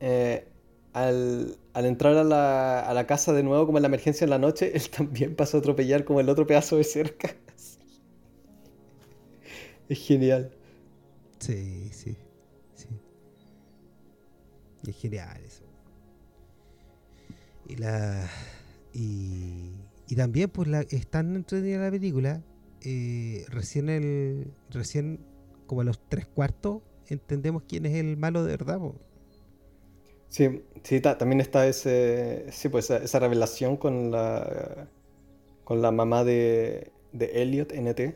Eh, 0.00 0.48
al, 0.94 1.56
al, 1.74 1.86
entrar 1.86 2.16
a 2.16 2.24
la, 2.24 2.80
a 2.80 2.92
la, 2.92 3.06
casa 3.06 3.32
de 3.34 3.44
nuevo, 3.44 3.66
como 3.66 3.78
en 3.78 3.82
la 3.82 3.86
emergencia 3.86 4.24
en 4.24 4.30
la 4.30 4.38
noche, 4.38 4.72
él 4.74 4.90
también 4.90 5.36
pasa 5.36 5.58
a 5.58 5.60
atropellar 5.60 6.04
como 6.04 6.18
el 6.18 6.28
otro 6.28 6.44
pedazo 6.44 6.76
de 6.76 6.82
cerca. 6.82 7.36
es 9.88 9.98
genial. 10.00 10.55
Sí, 11.38 11.90
sí, 11.92 12.16
sí. 12.74 12.88
Y 14.82 14.90
es 14.90 14.96
genial 14.96 15.42
eso. 15.44 15.64
Y 17.68 17.76
la. 17.76 18.28
Y, 18.92 19.72
y 20.08 20.16
también, 20.16 20.48
pues, 20.50 20.68
la, 20.68 20.80
es 20.82 21.06
tan 21.08 21.34
entretenida 21.36 21.78
la 21.78 21.90
película. 21.90 22.42
Eh, 22.82 23.44
recién 23.48 23.88
el. 23.88 24.52
Recién, 24.70 25.20
como 25.66 25.80
a 25.80 25.84
los 25.84 26.00
tres 26.08 26.26
cuartos, 26.26 26.82
entendemos 27.08 27.64
quién 27.68 27.86
es 27.86 27.94
el 27.94 28.16
malo 28.16 28.44
de 28.44 28.50
verdad. 28.52 28.80
Sí, 30.28 30.62
sí, 30.82 31.00
también 31.00 31.40
está 31.40 31.66
ese. 31.66 32.46
Sí, 32.50 32.68
pues 32.68 32.90
esa, 32.90 33.18
revelación 33.18 33.76
con 33.76 34.10
la. 34.10 34.88
Con 35.64 35.82
la 35.82 35.90
mamá 35.90 36.22
de, 36.22 36.92
de 37.12 37.42
Elliot, 37.42 37.72
NT. 37.72 38.14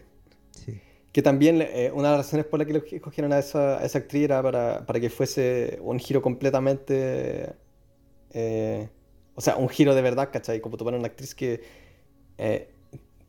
Sí. 0.53 0.81
Que 1.13 1.23
también 1.23 1.61
eh, 1.61 1.91
una 1.93 2.11
de 2.11 2.17
las 2.19 2.27
razones 2.27 2.47
por 2.47 2.61
las 2.61 2.83
que 2.85 2.97
escogieron 2.97 3.33
a 3.33 3.41
esa, 3.41 3.85
esa 3.85 3.99
actriz 3.99 4.25
era 4.25 4.43
para, 4.43 4.87
para, 4.87 5.01
que 5.01 5.11
fuese 5.11 5.79
un 5.83 5.99
giro 5.99 6.23
completamente. 6.23 7.53
Eh, 8.33 8.89
o 9.35 9.41
sea, 9.41 9.57
un 9.57 9.69
giro 9.69 9.95
de 9.95 10.03
verdad, 10.03 10.31
¿cachai? 10.33 10.61
Como 10.61 10.77
tomar 10.77 10.95
una 10.95 11.07
actriz 11.07 11.35
que 11.35 11.63
eh, 12.39 12.71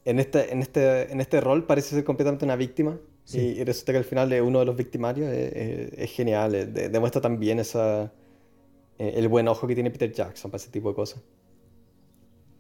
en, 0.06 0.20
este, 0.20 0.54
en, 0.54 0.62
este, 0.62 1.12
en 1.12 1.22
este 1.22 1.42
rol 1.42 1.66
parece 1.66 1.96
ser 1.96 2.04
completamente 2.04 2.46
una 2.46 2.56
víctima. 2.56 3.00
Y, 3.34 3.64
resulta 3.64 3.94
que 3.94 3.98
al 4.00 4.04
final 4.04 4.34
es 4.34 4.42
uno 4.42 4.60
de 4.60 4.66
los 4.66 4.76
victimarios. 4.76 5.32
es 5.32 6.12
genial. 6.12 6.74
demuestra 6.74 7.22
también 7.22 7.60
esa, 7.60 8.12
el 8.98 9.28
buen 9.30 9.48
ojo 9.48 9.66
que 9.68 9.74
tiene 9.74 9.90
Peter 9.90 10.12
Jackson 10.12 10.52
para 10.52 10.62
ese 10.62 10.70
tipo 10.70 10.90
de 10.90 10.96
cosas. 10.96 11.24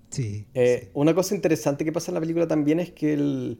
sí. 0.09 0.47
Una 0.93 1.13
cosa 1.13 1.35
interesante 1.35 1.83
que 1.83 1.91
pasa 1.91 2.09
en 2.11 2.15
la 2.15 2.21
película 2.21 2.47
también 2.47 2.79
es 2.79 2.91
que 2.91 3.13
el 3.13 3.59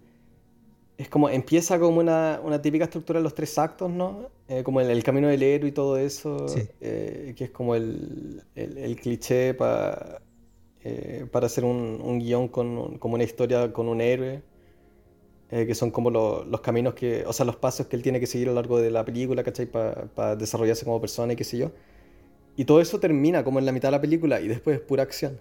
es 1.02 1.10
como, 1.10 1.30
empieza 1.30 1.80
como 1.80 2.00
una, 2.00 2.40
una, 2.44 2.62
típica 2.62 2.86
estructura 2.86 3.20
de 3.20 3.24
los 3.24 3.34
tres 3.34 3.58
actos, 3.58 3.90
¿no? 3.90 4.30
Eh, 4.48 4.62
como 4.62 4.82
el, 4.82 4.90
el, 4.92 5.04
camino 5.04 5.28
del 5.28 5.42
héroe 5.42 5.70
y 5.70 5.72
todo 5.72 5.98
eso, 5.98 6.46
eh, 6.80 7.34
que 7.36 7.46
es 7.46 7.50
como 7.50 7.74
el, 7.74 8.44
el, 8.54 8.96
cliché 8.98 9.56
para 9.56 10.22
eh, 10.84 11.26
para 11.32 11.48
hacer 11.48 11.66
un, 11.66 12.00
un 12.04 12.20
guion 12.20 12.48
con 12.50 13.00
como 13.00 13.16
una 13.16 13.24
historia 13.24 13.74
con 13.74 13.88
un 13.88 14.00
héroe, 14.00 14.44
que 15.50 15.76
son 15.76 15.92
como 15.92 16.10
los 16.12 16.62
caminos 16.62 16.94
que, 16.94 17.26
o 17.26 17.34
sea, 17.34 17.46
los 17.46 17.58
pasos 17.58 17.88
que 17.88 17.98
él 17.98 18.04
tiene 18.04 18.22
que 18.22 18.28
seguir 18.28 18.48
a 18.48 18.52
lo 18.52 18.56
largo 18.56 18.80
de 18.80 18.90
la 18.90 19.04
película, 19.04 19.44
¿cachai? 19.44 19.66
Para 19.66 20.36
desarrollarse 20.38 20.86
como 20.86 21.02
persona 21.02 21.34
y 21.34 21.36
qué 21.36 21.44
sé 21.44 21.58
yo. 21.58 21.72
Y 22.56 22.64
todo 22.64 22.80
eso 22.80 23.00
termina 23.02 23.44
como 23.44 23.60
en 23.60 23.66
la 23.66 23.74
mitad 23.74 23.90
de 23.90 23.94
la 23.94 24.02
película 24.02 24.40
y 24.40 24.48
después 24.48 24.78
es 24.78 24.82
pura 24.82 25.04
acción. 25.04 25.40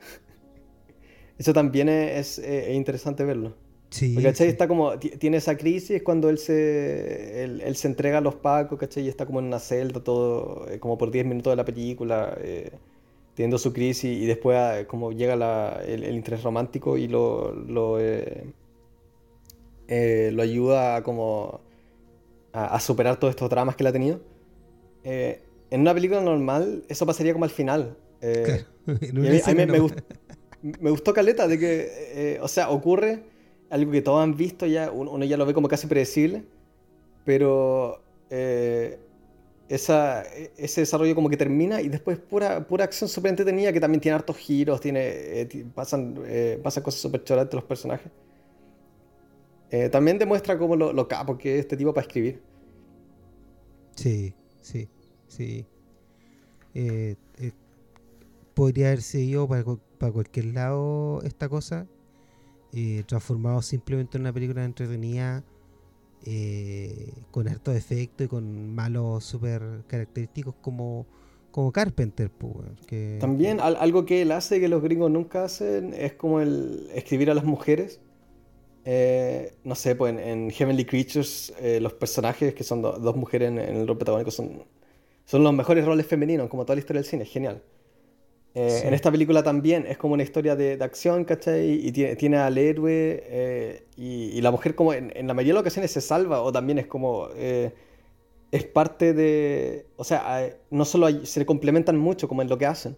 eso 1.38 1.52
también 1.52 1.88
es, 1.88 2.38
es 2.38 2.74
interesante 2.74 3.24
verlo. 3.24 3.54
Sí, 3.90 4.16
Está 4.24 4.68
como, 4.68 4.98
tiene 4.98 5.38
esa 5.38 5.56
crisis 5.56 6.02
cuando 6.02 6.30
él 6.30 6.38
se, 6.38 7.42
él, 7.42 7.74
se 7.74 7.88
entrega 7.88 8.18
a 8.18 8.20
los 8.20 8.36
pacos, 8.36 8.78
¿cachai? 8.78 9.04
Y 9.04 9.08
está 9.08 9.26
como 9.26 9.40
en 9.40 9.46
una 9.46 9.58
celda 9.58 10.02
todo, 10.02 10.68
eh, 10.70 10.78
como 10.78 10.96
por 10.96 11.10
10 11.10 11.26
minutos 11.26 11.50
de 11.50 11.56
la 11.56 11.64
película, 11.64 12.38
eh, 12.40 12.70
teniendo 13.34 13.58
su 13.58 13.72
crisis 13.72 14.16
y 14.16 14.26
después 14.26 14.56
ah, 14.56 14.86
como 14.86 15.10
llega 15.10 15.34
el, 15.84 16.14
interés 16.14 16.44
romántico 16.44 16.96
y 16.96 17.08
lo, 17.08 17.52
lo, 17.52 17.98
eh, 17.98 18.44
lo 19.88 20.42
ayuda 20.42 20.96
a, 20.96 21.02
como 21.02 21.60
a, 22.52 22.78
superar 22.78 23.18
todos 23.18 23.32
estos 23.32 23.50
dramas 23.50 23.74
que 23.74 23.82
él 23.82 23.88
ha 23.88 23.92
tenido. 23.92 24.20
en 25.02 25.80
una 25.80 25.94
película 25.94 26.20
normal 26.20 26.84
eso 26.88 27.04
pasaría 27.06 27.32
como 27.32 27.44
al 27.44 27.50
final. 27.50 27.96
a 28.22 29.54
mí, 29.54 29.66
me, 29.66 29.78
gustó, 29.80 30.02
me, 30.62 30.90
gustó 30.90 31.12
Caleta 31.12 31.48
de 31.48 31.58
que, 31.58 32.38
o 32.40 32.46
sea, 32.46 32.70
ocurre 32.70 33.29
algo 33.70 33.92
que 33.92 34.02
todos 34.02 34.22
han 34.22 34.36
visto 34.36 34.66
ya, 34.66 34.90
uno 34.90 35.24
ya 35.24 35.36
lo 35.36 35.46
ve 35.46 35.54
como 35.54 35.68
casi 35.68 35.86
predecible, 35.86 36.44
pero 37.24 38.02
eh, 38.28 38.98
esa, 39.68 40.22
ese 40.56 40.82
desarrollo 40.82 41.14
como 41.14 41.30
que 41.30 41.36
termina 41.36 41.80
y 41.80 41.88
después 41.88 42.18
pura, 42.18 42.66
pura 42.66 42.84
acción 42.84 43.08
súper 43.08 43.30
entretenida 43.30 43.72
que 43.72 43.80
también 43.80 44.00
tiene 44.00 44.16
hartos 44.16 44.36
giros, 44.36 44.80
tiene, 44.80 45.00
eh, 45.02 45.66
pasan, 45.74 46.16
eh, 46.26 46.60
pasan 46.62 46.82
cosas 46.82 47.00
súper 47.00 47.24
choras 47.24 47.44
entre 47.44 47.56
los 47.56 47.64
personajes. 47.64 48.10
también 49.92 50.18
demuestra 50.18 50.58
como 50.58 50.74
lo, 50.74 50.92
lo, 50.92 51.06
capo 51.06 51.38
que 51.38 51.54
es 51.54 51.60
este 51.60 51.76
tipo 51.76 51.94
para 51.94 52.06
escribir. 52.06 52.42
Sí, 53.94 54.34
sí, 54.60 54.88
sí 55.28 55.64
podría 58.60 58.88
haber 58.88 59.00
seguido 59.00 59.48
para, 59.48 59.64
para 59.98 60.12
cualquier 60.12 60.46
lado 60.46 61.22
esta 61.22 61.48
cosa, 61.48 61.86
eh, 62.72 63.02
transformado 63.06 63.62
simplemente 63.62 64.16
en 64.16 64.22
una 64.22 64.32
película 64.32 64.64
entretenida 64.64 65.42
eh, 66.24 67.12
con 67.30 67.48
harto 67.48 67.72
efecto 67.72 68.24
y 68.24 68.28
con 68.28 68.74
malos 68.74 69.24
super 69.24 69.82
característicos 69.86 70.54
como, 70.60 71.06
como 71.50 71.72
Carpenter. 71.72 72.30
que, 72.86 73.18
También 73.20 73.60
algo 73.60 74.04
que 74.04 74.22
él 74.22 74.32
hace 74.32 74.60
que 74.60 74.68
los 74.68 74.82
gringos 74.82 75.10
nunca 75.10 75.44
hacen 75.44 75.94
es 75.94 76.12
como 76.12 76.40
el 76.40 76.88
escribir 76.94 77.30
a 77.30 77.34
las 77.34 77.44
mujeres. 77.44 78.00
Eh, 78.84 79.54
no 79.64 79.74
sé, 79.74 79.94
pues 79.94 80.16
en, 80.18 80.50
Heavenly 80.50 80.84
Creatures 80.84 81.52
los 81.80 81.92
personajes 81.94 82.54
que 82.54 82.64
son 82.64 82.82
dos 82.82 83.16
mujeres 83.16 83.48
en, 83.48 83.58
el 83.58 83.86
rol 83.86 83.98
protagónico 83.98 84.30
son, 84.30 84.64
son 85.24 85.42
los 85.42 85.52
mejores 85.52 85.84
roles 85.84 86.06
femeninos 86.06 86.48
como 86.48 86.64
toda 86.64 86.76
la 86.76 86.80
historia 86.80 87.02
del 87.02 87.10
cine, 87.10 87.24
es 87.24 87.30
genial. 87.30 87.62
Eh, 88.54 88.82
en 88.84 88.94
esta 88.94 89.12
película 89.12 89.42
también 89.44 89.86
es 89.86 89.96
como 89.96 90.14
una 90.14 90.24
historia 90.24 90.56
de, 90.56 90.78
acción, 90.82 91.24
¿cachai? 91.24 91.86
Y 91.86 91.92
tiene, 91.92 92.16
tiene 92.16 92.36
al 92.38 92.58
héroe 92.58 93.22
eh, 93.26 93.84
y, 93.96 94.40
la 94.40 94.50
mujer 94.50 94.74
como 94.74 94.92
en, 94.92 95.12
la 95.26 95.34
mayoría 95.34 95.52
de 95.52 95.54
las 95.54 95.60
ocasiones 95.62 95.92
se 95.92 96.00
salva 96.00 96.42
o 96.42 96.52
también 96.52 96.78
es 96.78 96.86
como... 96.86 97.28
Eh, 97.36 97.72
es 98.50 98.64
parte 98.64 99.14
de... 99.14 99.86
O 99.96 100.02
sea, 100.02 100.50
no 100.70 100.84
solo 100.84 101.24
se 101.24 101.46
complementan 101.46 101.96
mucho 101.96 102.26
como 102.26 102.42
en 102.42 102.48
lo 102.48 102.58
que 102.58 102.66
hacen. 102.66 102.96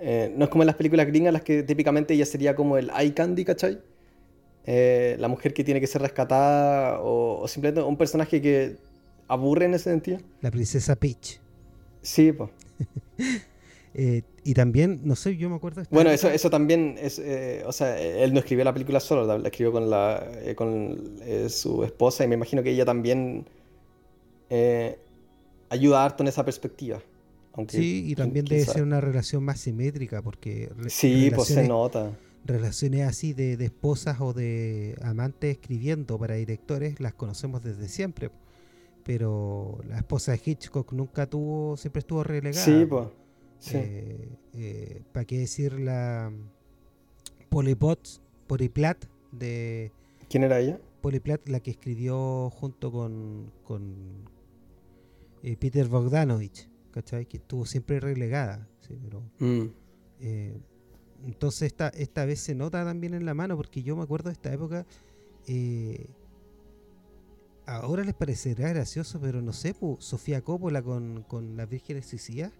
no 0.00 0.44
es 0.44 0.50
como 0.50 0.64
en 0.64 0.66
las 0.66 0.74
películas 0.74 1.06
gringas 1.06 1.32
las 1.32 1.42
que 1.42 1.62
típicamente 1.62 2.14
ella 2.14 2.26
sería 2.26 2.56
como 2.56 2.76
el 2.76 2.90
eye 2.98 3.14
candy, 3.14 3.44
¿cachai? 3.44 3.80
la 4.64 5.28
mujer 5.28 5.54
que 5.54 5.62
tiene 5.62 5.80
que 5.80 5.86
ser 5.86 6.02
rescatada 6.02 7.00
o, 7.00 7.40
o 7.42 7.48
simplemente 7.48 7.82
un 7.82 7.96
personaje 7.96 8.40
que 8.40 8.76
aburre 9.28 9.66
en 9.66 9.74
ese 9.74 9.90
sentido. 9.90 10.18
La 10.40 10.50
princesa 10.50 10.96
Peach. 10.96 11.40
Sí, 12.02 12.32
pues. 12.32 12.50
Eh, 13.94 14.22
y 14.44 14.54
también, 14.54 15.00
no 15.04 15.16
sé, 15.16 15.36
yo 15.36 15.48
me 15.48 15.56
acuerdo... 15.56 15.82
Bueno, 15.90 16.10
eso, 16.10 16.28
eso 16.28 16.50
también 16.50 16.96
es... 17.00 17.18
Eh, 17.18 17.62
o 17.66 17.72
sea, 17.72 18.00
él 18.00 18.32
no 18.32 18.40
escribió 18.40 18.64
la 18.64 18.72
película 18.72 19.00
solo, 19.00 19.26
la, 19.26 19.46
escribió 19.46 19.72
con, 19.72 19.88
la, 19.88 20.26
eh, 20.44 20.54
con 20.54 21.20
su 21.48 21.84
esposa 21.84 22.24
y 22.24 22.28
me 22.28 22.34
imagino 22.34 22.62
que 22.62 22.70
ella 22.70 22.84
también 22.84 23.46
ayuda 25.70 26.04
harto 26.04 26.22
en 26.22 26.28
esa 26.28 26.44
perspectiva. 26.44 27.00
sí, 27.68 28.04
y 28.08 28.14
también 28.14 28.44
debe 28.44 28.64
ser 28.64 28.82
una 28.82 29.00
relación 29.00 29.42
más 29.44 29.60
simétrica 29.60 30.22
porque... 30.22 30.70
Sí, 30.88 31.30
pues 31.34 31.48
se 31.48 31.66
nota. 31.66 32.10
Relaciones 32.44 33.06
así 33.06 33.32
de, 33.32 33.56
de 33.56 33.66
esposas 33.66 34.20
o 34.20 34.32
de 34.32 34.96
amantes 35.02 35.52
escribiendo 35.52 36.18
para 36.18 36.34
directores 36.34 36.98
las 36.98 37.14
conocemos 37.14 37.62
desde 37.62 37.88
siempre 37.88 38.30
pero 39.04 39.80
la 39.88 39.96
esposa 39.96 40.32
de 40.32 40.40
Hitchcock 40.44 40.92
nunca 40.92 41.26
tuvo, 41.26 41.76
siempre 41.76 42.00
estuvo 42.00 42.22
relegada. 42.22 42.64
Sí, 42.64 42.86
pues. 42.88 43.06
Eh, 43.70 44.38
eh, 44.54 45.02
¿Para 45.12 45.24
qué 45.24 45.38
decir 45.38 45.78
la 45.78 46.32
Polipot, 47.48 48.20
Poliplat 48.46 49.04
de... 49.30 49.92
¿Quién 50.28 50.44
era 50.44 50.58
ella? 50.60 50.80
Poliplat, 51.00 51.48
la 51.48 51.60
que 51.60 51.70
escribió 51.70 52.50
junto 52.50 52.90
con, 52.90 53.52
con 53.64 54.28
eh, 55.42 55.56
Peter 55.56 55.86
Bogdanovich, 55.88 56.68
¿cachai? 56.90 57.26
Que 57.26 57.36
estuvo 57.38 57.66
siempre 57.66 58.00
relegada. 58.00 58.68
Mm. 59.38 59.68
entonces 61.24 61.62
esta, 61.62 61.88
esta 61.88 62.26
vez 62.26 62.40
se 62.40 62.54
nota 62.54 62.84
también 62.84 63.14
en 63.14 63.24
la 63.24 63.32
mano, 63.32 63.56
porque 63.56 63.82
yo 63.82 63.96
me 63.96 64.02
acuerdo 64.02 64.28
de 64.28 64.34
esta 64.34 64.52
época... 64.52 64.84
ahora 67.64 68.04
les 68.04 68.14
parecerá 68.14 68.68
gracioso, 68.68 69.18
pero 69.18 69.40
no 69.40 69.52
sé, 69.52 69.74
Sofía 69.98 70.42
Coppola 70.42 70.82
con, 70.82 71.22
con 71.22 71.56
las 71.56 71.68
vírgenes 71.70 72.06
suicidas 72.06 72.52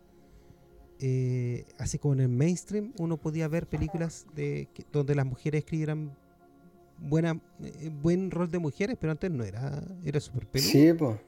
eh, 1.05 1.65
así 1.79 1.99
como 1.99 2.15
en 2.15 2.21
el 2.21 2.29
mainstream, 2.29 2.93
uno 2.97 3.17
podía 3.17 3.49
ver 3.49 3.67
películas 3.67 4.25
de 4.37 4.69
donde 4.93 5.17
las 5.17 5.27
mujeres 5.27 5.65
escribieran 5.65 6.17
buena, 6.97 7.41
eh, 7.61 7.91
buen 7.91 8.31
rol 8.31 8.49
de 8.49 8.61
mujeres, 8.61 8.97
pero 9.01 9.11
antes 9.11 9.29
no 9.29 9.43
era, 9.43 9.83
era 10.05 10.21
súper 10.21 10.47
peludo. 10.47 10.71
Sí, 10.71 10.93
pues. 10.93 11.19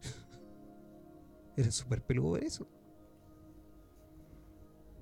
era 1.58 1.70
súper 1.70 2.00
peludo 2.00 2.32
ver 2.32 2.44
eso. 2.44 2.66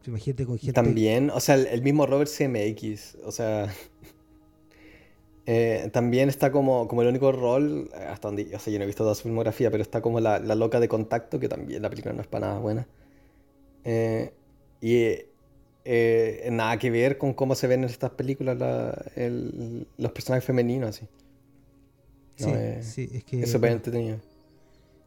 Imagínate 0.05 0.45
con 0.45 0.59
gente. 0.59 0.73
También, 0.73 1.31
o 1.31 1.39
sea, 1.39 1.55
el, 1.55 1.83
mismo 1.83 2.05
Robert 2.05 2.31
CMX, 2.31 3.17
o 3.25 3.31
sea. 3.33 3.73
Eh, 5.47 5.91
también 5.93 6.29
está 6.29 6.53
como, 6.53 6.87
como 6.87 7.03
el 7.03 7.09
único 7.09 7.33
rol, 7.33 7.91
hasta 8.09 8.29
donde, 8.29 8.55
o 8.55 8.59
sea, 8.61 8.73
yo 8.73 8.79
no 8.79 8.85
he 8.85 8.87
visto 8.87 9.03
toda 9.03 9.17
su 9.17 9.25
filmografía, 9.25 9.69
pero 9.69 9.83
está 9.83 10.01
como 10.01 10.21
la, 10.21 10.39
la 10.39 10.55
loca 10.55 10.79
de 10.79 10.87
contacto, 10.87 11.41
que 11.41 11.49
también 11.49 11.83
la 11.83 11.91
película 11.91 12.15
no 12.15 12.21
es 12.21 12.29
para 12.29 12.47
nada 12.47 12.61
buena. 12.61 12.87
Eh, 13.85 14.33
y 14.81 15.31
eh, 15.85 16.49
nada 16.53 16.79
que 16.79 16.91
ver 16.91 17.19
con 17.19 17.35
cómo 17.35 17.55
se 17.55 17.67
ven 17.67 17.85
en 17.85 17.91
estas 17.91 18.11
películas 18.11 18.57
los 19.97 20.13
personajes 20.13 20.45
femeninos, 20.45 20.91
así. 20.91 21.09
sí, 22.83 23.09
es 23.13 23.25
que. 23.25 23.43
Es 23.43 23.53
súper 23.53 23.73
entretenido. 23.73 24.19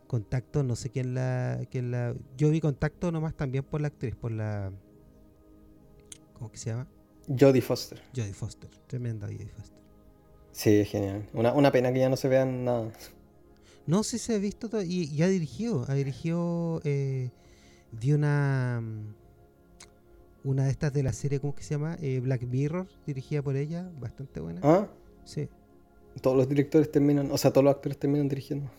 Contacto, 0.07 0.61
no 0.63 0.75
sé 0.75 0.89
quién 0.89 1.13
la, 1.13 1.61
quién 1.71 1.91
la. 1.91 2.15
Yo 2.37 2.49
vi 2.49 2.59
contacto 2.59 3.11
nomás 3.11 3.35
también 3.35 3.63
por 3.63 3.81
la 3.81 3.87
actriz, 3.87 4.15
por 4.15 4.31
la. 4.31 4.71
¿Cómo 6.33 6.51
que 6.51 6.57
se 6.57 6.71
llama? 6.71 6.87
Jodie 7.27 7.61
Foster. 7.61 8.01
Jodie 8.15 8.33
Foster, 8.33 8.69
tremenda 8.87 9.27
Jodie 9.27 9.47
Foster. 9.47 9.79
Sí, 10.51 10.69
es 10.81 10.89
genial. 10.89 11.27
Una, 11.33 11.71
pena 11.71 11.91
que 11.91 11.99
ya 11.99 12.09
no 12.09 12.15
se 12.15 12.27
vean 12.27 12.65
nada. 12.65 12.91
No, 13.87 14.03
sí 14.03 14.19
se 14.19 14.35
ha 14.35 14.37
visto 14.37 14.69
y, 14.83 15.05
y 15.05 15.23
ha 15.23 15.27
dirigido. 15.27 15.85
Ha 15.87 15.95
dirigido 15.95 16.79
eh, 16.83 17.31
vi 17.99 18.13
una 18.13 18.81
mm, 18.81 19.13
una 20.43 20.65
de 20.65 20.71
estas 20.71 20.93
de 20.93 21.03
la 21.03 21.13
serie, 21.13 21.39
¿cómo 21.39 21.55
que 21.55 21.63
se 21.63 21.75
llama? 21.75 21.97
Eh, 22.01 22.19
Black 22.19 22.43
Mirror, 22.43 22.87
dirigida 23.05 23.41
por 23.41 23.55
ella, 23.55 23.89
bastante 23.99 24.39
buena. 24.39 24.59
¿Ah? 24.63 24.87
Sí. 25.23 25.47
Todos 26.21 26.37
los 26.37 26.49
directores 26.49 26.91
terminan, 26.91 27.31
o 27.31 27.37
sea, 27.37 27.51
todos 27.51 27.63
los 27.63 27.75
actores 27.75 27.97
terminan 27.97 28.27
dirigiendo. 28.27 28.69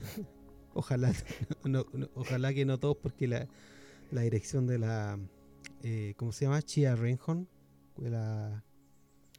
ojalá, 0.74 1.12
ojalá 2.14 2.52
que 2.52 2.64
no 2.64 2.78
todos, 2.78 2.96
porque 2.96 3.28
la, 3.28 3.48
la 4.10 4.22
dirección 4.22 4.66
de 4.66 4.78
la, 4.78 5.18
eh, 5.82 6.14
¿cómo 6.16 6.32
se 6.32 6.44
llama? 6.44 6.60
Chia 6.62 6.96
Reinhorn, 6.96 7.48
la... 7.96 8.64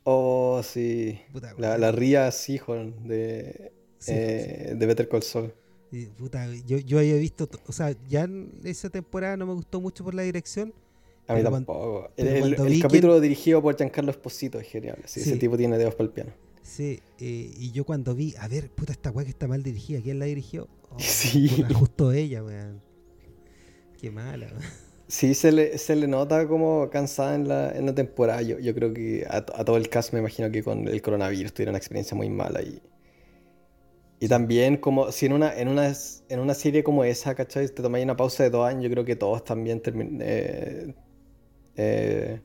Oh, 0.03 0.61
sí. 0.63 1.19
la, 1.59 1.77
la 1.77 1.91
Ria 1.91 2.31
Sihorn 2.31 3.07
de, 3.07 3.71
eh, 4.07 4.73
de 4.75 4.85
Better 4.87 5.07
Call 5.07 5.21
Saul 5.21 5.53
yo, 5.91 6.77
yo 6.77 6.99
había 6.99 7.15
visto, 7.15 7.49
o 7.67 7.71
sea, 7.71 7.95
ya 8.07 8.23
en 8.23 8.51
esa 8.63 8.89
temporada 8.89 9.35
no 9.37 9.45
me 9.45 9.53
gustó 9.53 9.81
mucho 9.81 10.03
por 10.03 10.13
la 10.13 10.21
dirección. 10.21 10.73
A 11.27 11.35
mí 11.35 11.43
tampoco. 11.43 12.09
el, 12.17 12.81
capítulo 12.81 13.19
dirigido 13.19 13.61
por 13.61 13.75
Giancarlo 13.77 14.11
Esposito 14.11 14.59
es 14.59 14.67
genial. 14.67 14.97
Ese 15.03 15.37
tipo 15.37 15.57
tiene 15.57 15.77
dedos 15.77 15.95
para 15.95 16.05
el 16.05 16.13
piano. 16.13 16.31
Sí, 16.61 17.01
eh, 17.19 17.51
y 17.57 17.71
yo 17.71 17.85
cuando 17.85 18.15
vi, 18.15 18.33
a 18.39 18.47
ver, 18.47 18.69
puta, 18.69 18.91
esta 18.93 19.11
weá 19.11 19.25
que 19.25 19.31
está 19.31 19.47
mal 19.47 19.63
dirigida, 19.63 19.99
¿quién 20.01 20.19
la 20.19 20.25
dirigió? 20.25 20.67
Oh, 20.89 20.95
sí. 20.99 21.49
justo 21.73 22.11
ella, 22.11 22.43
weón. 22.43 22.81
Qué 23.99 24.11
mala, 24.11 24.47
weón. 24.47 24.61
Sí, 25.07 25.33
se 25.33 25.51
le, 25.51 25.77
se 25.77 25.97
le 25.97 26.07
nota 26.07 26.47
como 26.47 26.89
cansada 26.89 27.35
en 27.35 27.49
la, 27.49 27.71
en 27.71 27.85
la 27.85 27.93
temporada. 27.93 28.41
Yo, 28.41 28.59
yo 28.59 28.73
creo 28.73 28.93
que 28.93 29.25
a, 29.29 29.37
a, 29.37 29.65
todo 29.65 29.75
el 29.75 29.89
cast 29.89 30.13
me 30.13 30.19
imagino 30.19 30.49
que 30.49 30.63
con 30.63 30.87
el 30.87 31.01
coronavirus 31.01 31.53
tuvieron 31.53 31.73
una 31.73 31.79
experiencia 31.79 32.15
muy 32.15 32.29
mala 32.29 32.61
y 32.61 32.81
y 34.23 34.27
también, 34.27 34.77
como 34.77 35.11
si 35.11 35.25
en 35.25 35.33
una, 35.33 35.51
en 35.57 35.67
una, 35.67 35.91
en 36.29 36.39
una 36.39 36.53
serie 36.53 36.83
como 36.83 37.03
esa, 37.03 37.33
¿cachai? 37.33 37.67
Te 37.69 37.81
tomáis 37.81 38.03
una 38.03 38.15
pausa 38.15 38.43
de 38.43 38.51
dos 38.51 38.67
años, 38.67 38.83
yo 38.83 38.91
creo 38.91 39.03
que 39.03 39.15
todos 39.15 39.43
también 39.43 39.81
eh, 40.21 40.93
eh, 41.75 42.39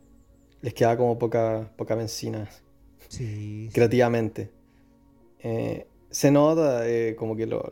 les 0.62 0.72
queda 0.72 0.97
como 0.97 1.18
poca, 1.18 1.70
poca 1.77 1.95
benzina. 1.95 2.49
Sí. 3.09 3.68
Creativamente. 3.74 4.51
Eh, 5.41 5.87
se 6.09 6.31
nota 6.31 6.83
como 7.18 7.37
que 7.37 7.45
lo, 7.45 7.70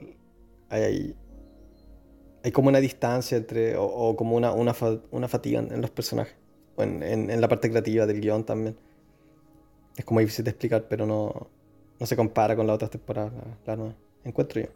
hay, 0.69 1.17
hay, 2.43 2.53
como 2.53 2.69
una 2.69 2.81
distancia 2.81 3.39
entre, 3.39 3.75
o, 3.79 4.15
como 4.17 4.37
una, 4.37 4.53
una, 4.53 4.77
una, 5.13 5.29
fatiga 5.29 5.61
en, 5.61 5.81
los 5.81 5.91
personajes, 5.91 6.37
o 6.77 6.83
en, 6.83 7.03
en, 7.03 7.41
la 7.41 7.49
parte 7.49 7.71
creativa 7.71 8.05
del 8.05 8.21
guion 8.21 8.45
también. 8.45 8.77
Es 9.97 10.05
como 10.05 10.21
difícil 10.21 10.45
de 10.45 10.51
explicar, 10.51 10.89
pero 10.91 11.07
no, 11.07 11.49
no 11.99 12.07
se 12.07 12.17
compara 12.17 12.57
con 12.57 12.67
las 12.67 12.75
otras 12.75 12.91
temporadas, 12.91 13.33
la, 13.67 13.77
nueva. 13.77 13.95
Encuentro 14.25 14.61
yo. 14.61 14.69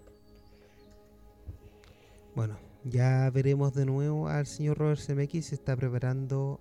Bueno, 2.35 2.57
ya 2.85 3.31
veremos 3.31 3.75
de 3.75 3.87
nuevo 3.87 4.29
al 4.29 4.47
señor 4.47 4.79
Robert 4.79 5.01
Zemeckis. 5.01 5.47
Se 5.47 5.55
está 5.55 5.77
preparando 5.77 6.61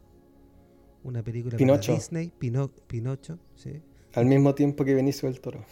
una 1.03 1.21
película 1.23 1.57
Pinocho. 1.57 1.93
para 1.93 1.99
Disney, 1.99 2.31
Pinocho, 2.87 3.37
sí. 3.55 3.81
Al 4.13 4.25
mismo 4.25 4.55
tiempo 4.55 4.83
que 4.83 4.95
Benicio 4.95 5.29
del 5.29 5.39
Toro. 5.39 5.63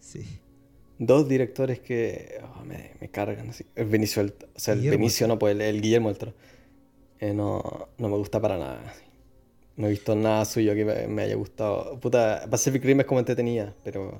Sí. 0.00 0.24
Dos 0.98 1.28
directores 1.28 1.78
que 1.80 2.40
oh, 2.42 2.64
me, 2.64 2.92
me, 3.00 3.08
cargan. 3.10 3.50
Así. 3.50 3.64
El 3.74 3.86
Benicio, 3.86 4.22
el, 4.22 4.34
o 4.54 4.58
sea, 4.58 4.74
el 4.74 4.90
Benicio 4.90 5.28
no, 5.28 5.38
pues 5.38 5.58
el, 5.58 5.80
Guillermo 5.80 6.08
del 6.08 6.18
Toro. 6.18 6.34
Eh, 7.20 7.32
no, 7.32 7.88
no 7.98 8.08
me 8.08 8.16
gusta 8.16 8.40
para 8.40 8.58
nada. 8.58 8.94
No 9.76 9.86
he 9.86 9.90
visto 9.90 10.14
nada 10.16 10.44
suyo 10.44 10.74
que 10.74 11.06
me, 11.08 11.22
haya 11.22 11.34
gustado. 11.34 11.98
Puta, 12.00 12.46
Pacific 12.50 12.82
Rim 12.84 13.00
es 13.00 13.06
como 13.06 13.20
entretenida, 13.20 13.74
pero. 13.84 14.18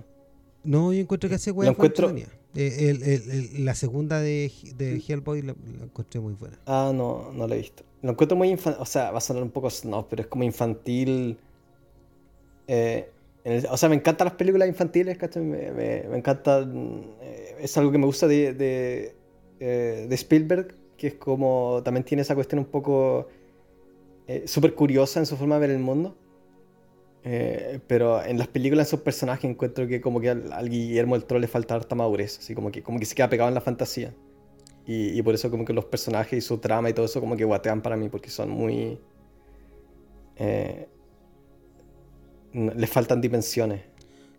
No, 0.65 0.93
yo 0.93 1.01
encuentro 1.01 1.29
que 1.29 1.37
hace 1.37 1.51
hueá 1.51 1.71
encuentro... 1.71 2.13
Eh, 2.59 3.51
la 3.59 3.75
segunda 3.75 4.19
de, 4.19 4.51
de 4.77 5.03
Hellboy 5.07 5.43
la, 5.43 5.55
encontré 5.83 6.21
muy 6.21 6.33
buena. 6.33 6.59
Ah, 6.65 6.91
no, 6.95 7.31
no 7.33 7.47
la 7.47 7.55
he 7.55 7.59
visto. 7.59 7.85
lo 8.01 8.13
encuentro 8.13 8.35
muy 8.35 8.49
infantil, 8.49 8.81
o 8.81 8.87
sea, 8.87 9.11
va 9.11 9.19
a 9.19 9.21
sonar 9.21 9.43
un 9.43 9.51
poco 9.51 9.69
no, 9.85 10.09
pero 10.09 10.23
es 10.23 10.29
como 10.29 10.43
infantil. 10.43 11.37
Eh, 12.67 13.11
o 13.71 13.77
sea, 13.77 13.89
me 13.89 13.95
encantan 13.95 14.27
las 14.27 14.35
películas 14.35 14.69
infantiles, 14.69 15.17
¿cachai? 15.19 15.43
Me, 15.43 15.71
me, 15.71 16.03
me 16.09 16.17
encanta, 16.17 16.67
eh, 17.23 17.57
es 17.61 17.77
algo 17.77 17.93
que 17.93 17.99
me 17.99 18.07
gusta 18.07 18.27
de, 18.27 18.55
de, 18.55 19.15
eh, 19.61 20.07
de, 20.09 20.15
Spielberg, 20.15 20.75
que 20.97 21.09
es 21.09 21.15
como, 21.15 21.81
también 21.85 22.05
tiene 22.05 22.23
esa 22.23 22.35
cuestión 22.35 22.59
un 22.59 22.65
poco 22.65 23.29
súper 24.47 24.75
curiosa 24.75 25.21
en 25.21 25.27
su 25.27 25.37
forma 25.37 25.57
de 25.57 25.61
ver 25.61 25.71
el 25.71 25.79
mundo. 25.79 26.17
pero 27.87 28.25
en 28.25 28.39
las 28.39 28.49
películas, 28.49 28.87
en 28.87 28.91
sus 28.91 29.01
personajes, 29.01 29.51
encuentro 29.51 29.87
que 29.87 30.01
como 30.01 30.21
que 30.21 30.31
al, 30.31 30.69
Guillermo 30.69 31.15
del 31.17 31.25
Toro 31.25 31.41
le 31.41 31.49
falta 31.49 31.75
harta 31.75 31.95
madurez, 31.95 32.39
así 32.39 32.55
como 32.55 32.71
que, 32.71 32.83
como 32.83 32.99
que 32.99 33.05
se 33.07 33.15
queda 33.15 33.29
pegado 33.29 33.49
en 33.49 33.55
la 33.55 33.61
fantasía. 33.61 34.15
Y, 34.89 35.21
por 35.23 35.35
eso 35.35 35.51
como 35.51 35.65
que 35.65 35.73
los 35.73 35.85
personajes 35.85 36.39
y 36.39 36.41
su 36.41 36.59
trama 36.59 36.89
y 36.89 36.93
todo 36.93 37.07
eso 37.07 37.21
como 37.21 37.37
que 37.37 37.45
guatean 37.45 37.83
para 37.83 37.97
mí 37.97 38.09
porque 38.09 38.31
son 38.31 38.51
muy... 38.51 39.01
Eh, 40.37 40.89
les 42.53 42.89
faltan 42.89 43.21
dimensiones. 43.21 43.83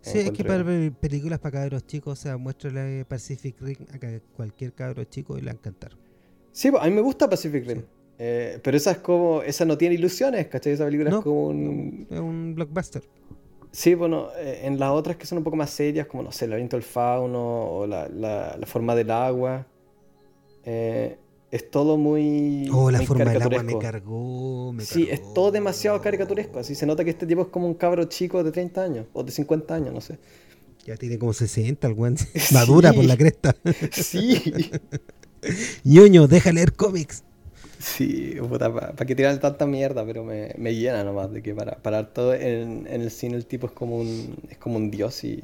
Sí, 0.00 0.20
es 0.20 0.30
que 0.30 0.44
para 0.44 0.64
películas 0.98 1.38
para 1.38 1.60
cabros 1.60 1.86
chicos, 1.86 2.18
o 2.18 2.22
sea, 2.22 2.38
muéstrale 2.38 3.04
Pacific 3.04 3.60
Rim 3.60 3.76
a 3.92 3.98
cualquier 4.34 4.72
cabro 4.72 5.04
chico 5.04 5.36
y 5.36 5.42
le 5.42 5.46
va 5.46 5.52
a 5.52 5.54
encantar. 5.54 5.92
Sí, 6.52 6.68
a 6.68 6.84
mí 6.86 6.92
me 6.92 7.02
gusta 7.02 7.28
Pacific 7.28 7.66
Rim. 7.66 7.82
Eh, 8.18 8.58
pero 8.62 8.76
esa 8.76 8.90
es 8.92 8.98
como, 8.98 9.42
esa 9.42 9.64
no 9.64 9.78
tiene 9.78 9.94
ilusiones, 9.94 10.48
¿cachai? 10.48 10.72
Esa 10.72 10.84
película 10.84 11.10
es 11.10 11.16
como 11.16 11.46
un... 11.46 12.06
Es 12.10 12.18
un 12.18 12.54
blockbuster. 12.54 13.02
Sí, 13.70 13.94
bueno, 13.94 14.28
eh, 14.36 14.62
en 14.64 14.78
las 14.78 14.90
otras 14.90 15.16
que 15.16 15.26
son 15.26 15.38
un 15.38 15.44
poco 15.44 15.56
más 15.56 15.70
serias, 15.70 16.06
como, 16.06 16.22
no 16.22 16.32
sé, 16.32 16.46
el 16.46 16.50
laberinto 16.50 16.76
del 16.76 16.82
fauno 16.82 17.70
o 17.70 17.86
la, 17.86 18.08
la, 18.08 18.56
la 18.58 18.66
forma 18.66 18.94
del 18.94 19.10
agua, 19.10 19.66
eh, 20.64 21.16
es 21.50 21.70
todo 21.70 21.96
muy. 21.96 22.68
Oh, 22.72 22.90
la 22.90 23.00
forma 23.02 23.32
del 23.32 23.42
agua 23.42 23.62
me 23.62 23.78
cargó. 23.78 24.74
sí, 24.80 25.08
es 25.10 25.32
todo 25.32 25.50
demasiado 25.50 26.00
caricaturesco. 26.00 26.58
Así 26.58 26.74
se 26.74 26.86
nota 26.86 27.04
que 27.04 27.10
este 27.10 27.26
tipo 27.26 27.42
es 27.42 27.48
como 27.48 27.66
un 27.66 27.74
cabro 27.74 28.04
chico 28.04 28.42
de 28.44 28.52
30 28.52 28.82
años 28.82 29.06
o 29.12 29.22
de 29.22 29.32
50 29.32 29.74
años, 29.74 29.94
no 29.94 30.00
sé. 30.00 30.18
Ya 30.84 30.96
tiene 30.96 31.18
como 31.18 31.32
60 31.32 31.86
el 31.86 31.92
weón. 31.94 32.16
Madura 32.52 32.92
por 32.92 33.04
la 33.04 33.16
cresta. 33.16 33.56
sí. 33.92 34.70
Ñoño, 35.84 36.26
deja 36.28 36.52
leer 36.52 36.74
cómics. 36.74 37.24
Sí, 37.78 38.34
puta, 38.40 38.72
para 38.72 39.06
que 39.06 39.14
tirar 39.14 39.38
tanta 39.38 39.66
mierda, 39.66 40.04
pero 40.04 40.24
me, 40.24 40.52
me, 40.58 40.74
llena 40.74 41.04
nomás 41.04 41.32
de 41.32 41.42
que 41.42 41.54
para, 41.54 41.76
para 41.76 42.12
todo 42.12 42.34
en, 42.34 42.86
en, 42.88 43.02
el 43.02 43.10
cine 43.10 43.36
el 43.36 43.46
tipo 43.46 43.66
es 43.68 43.72
como 43.72 43.98
un, 43.98 44.36
es 44.50 44.58
como 44.58 44.76
un 44.76 44.90
dios 44.90 45.22
y, 45.22 45.40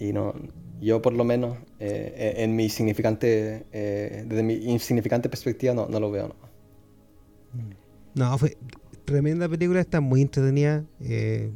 y 0.00 0.12
no, 0.14 0.34
yo 0.80 1.02
por 1.02 1.12
lo 1.12 1.24
menos, 1.24 1.58
eh, 1.78 2.34
en 2.38 2.56
mi 2.56 2.68
significante, 2.68 3.66
eh, 3.72 4.24
desde 4.26 4.42
mi 4.42 4.54
insignificante 4.54 5.28
perspectiva, 5.28 5.74
no, 5.74 5.86
no 5.88 6.00
lo 6.00 6.10
veo. 6.10 6.28
No. 8.14 8.30
no, 8.30 8.38
fue 8.38 8.56
tremenda 9.04 9.48
película, 9.48 9.80
está 9.80 10.00
muy 10.00 10.22
entretenida, 10.22 10.84
eh, 11.00 11.50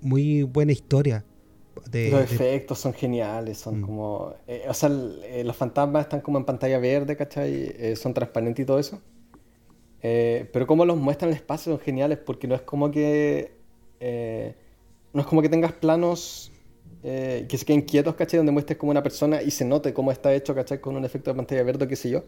muy 0.00 0.42
buena 0.42 0.72
historia. 0.72 1.24
Los 1.92 2.20
efectos 2.20 2.78
son 2.78 2.92
geniales, 2.92 3.58
son 3.58 3.80
mm. 3.80 3.84
como... 3.84 4.34
o 4.68 4.74
sea, 4.74 4.88
los 4.88 5.56
fantasmas 5.56 6.02
están 6.02 6.20
como 6.20 6.38
en 6.38 6.44
pantalla 6.44 6.78
verde, 6.78 7.16
¿cachai? 7.16 7.96
son 7.96 8.14
transparentes 8.14 8.62
y 8.62 8.66
todo 8.66 8.78
eso. 8.78 9.00
pero 10.00 10.66
como 10.66 10.84
los 10.84 10.96
muestran 10.96 11.30
el 11.30 11.36
espacio 11.36 11.72
son 11.72 11.80
geniales 11.80 12.18
porque 12.18 12.46
no 12.48 12.54
es 12.54 12.62
como 12.62 12.90
que... 12.90 13.52
no 15.12 15.20
es 15.20 15.26
como 15.26 15.42
que 15.42 15.48
tengas 15.48 15.72
planos 15.72 16.52
eh, 17.08 17.46
que 17.48 17.56
se 17.56 17.64
queden 17.64 17.82
quietos, 17.82 18.16
¿cachai? 18.16 18.38
Donde 18.38 18.50
muestres 18.50 18.78
como 18.78 18.90
una 18.90 19.00
persona 19.00 19.40
y 19.40 19.52
se 19.52 19.64
note 19.64 19.94
cómo 19.94 20.10
está 20.10 20.34
hecho, 20.34 20.56
¿cachai? 20.56 20.80
Con 20.80 20.96
un 20.96 21.04
efecto 21.04 21.30
de 21.30 21.36
pantalla 21.36 21.62
verde, 21.62 21.86
qué 21.86 21.94
sé 21.94 22.10
yo. 22.10 22.24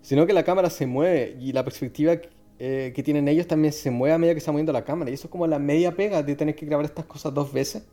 Sino 0.00 0.26
que 0.26 0.32
la 0.32 0.42
cámara 0.42 0.70
se 0.70 0.86
mueve 0.86 1.36
y 1.40 1.52
la 1.52 1.62
perspectiva 1.62 2.16
eh, 2.58 2.92
que 2.96 3.02
tienen 3.04 3.28
ellos 3.28 3.46
también 3.46 3.72
se 3.72 3.92
mueve 3.92 4.14
a 4.14 4.18
medida 4.18 4.34
que 4.34 4.44
va 4.44 4.52
moviendo 4.52 4.72
la 4.72 4.84
cámara. 4.84 5.08
Y 5.10 5.14
eso 5.14 5.28
es 5.28 5.30
como 5.30 5.46
la 5.46 5.60
media 5.60 5.94
pega 5.94 6.20
de 6.20 6.34
tener 6.34 6.56
que 6.56 6.66
grabar 6.66 6.84
estas 6.84 7.04
cosas 7.04 7.32
dos 7.32 7.52
veces. 7.52 7.84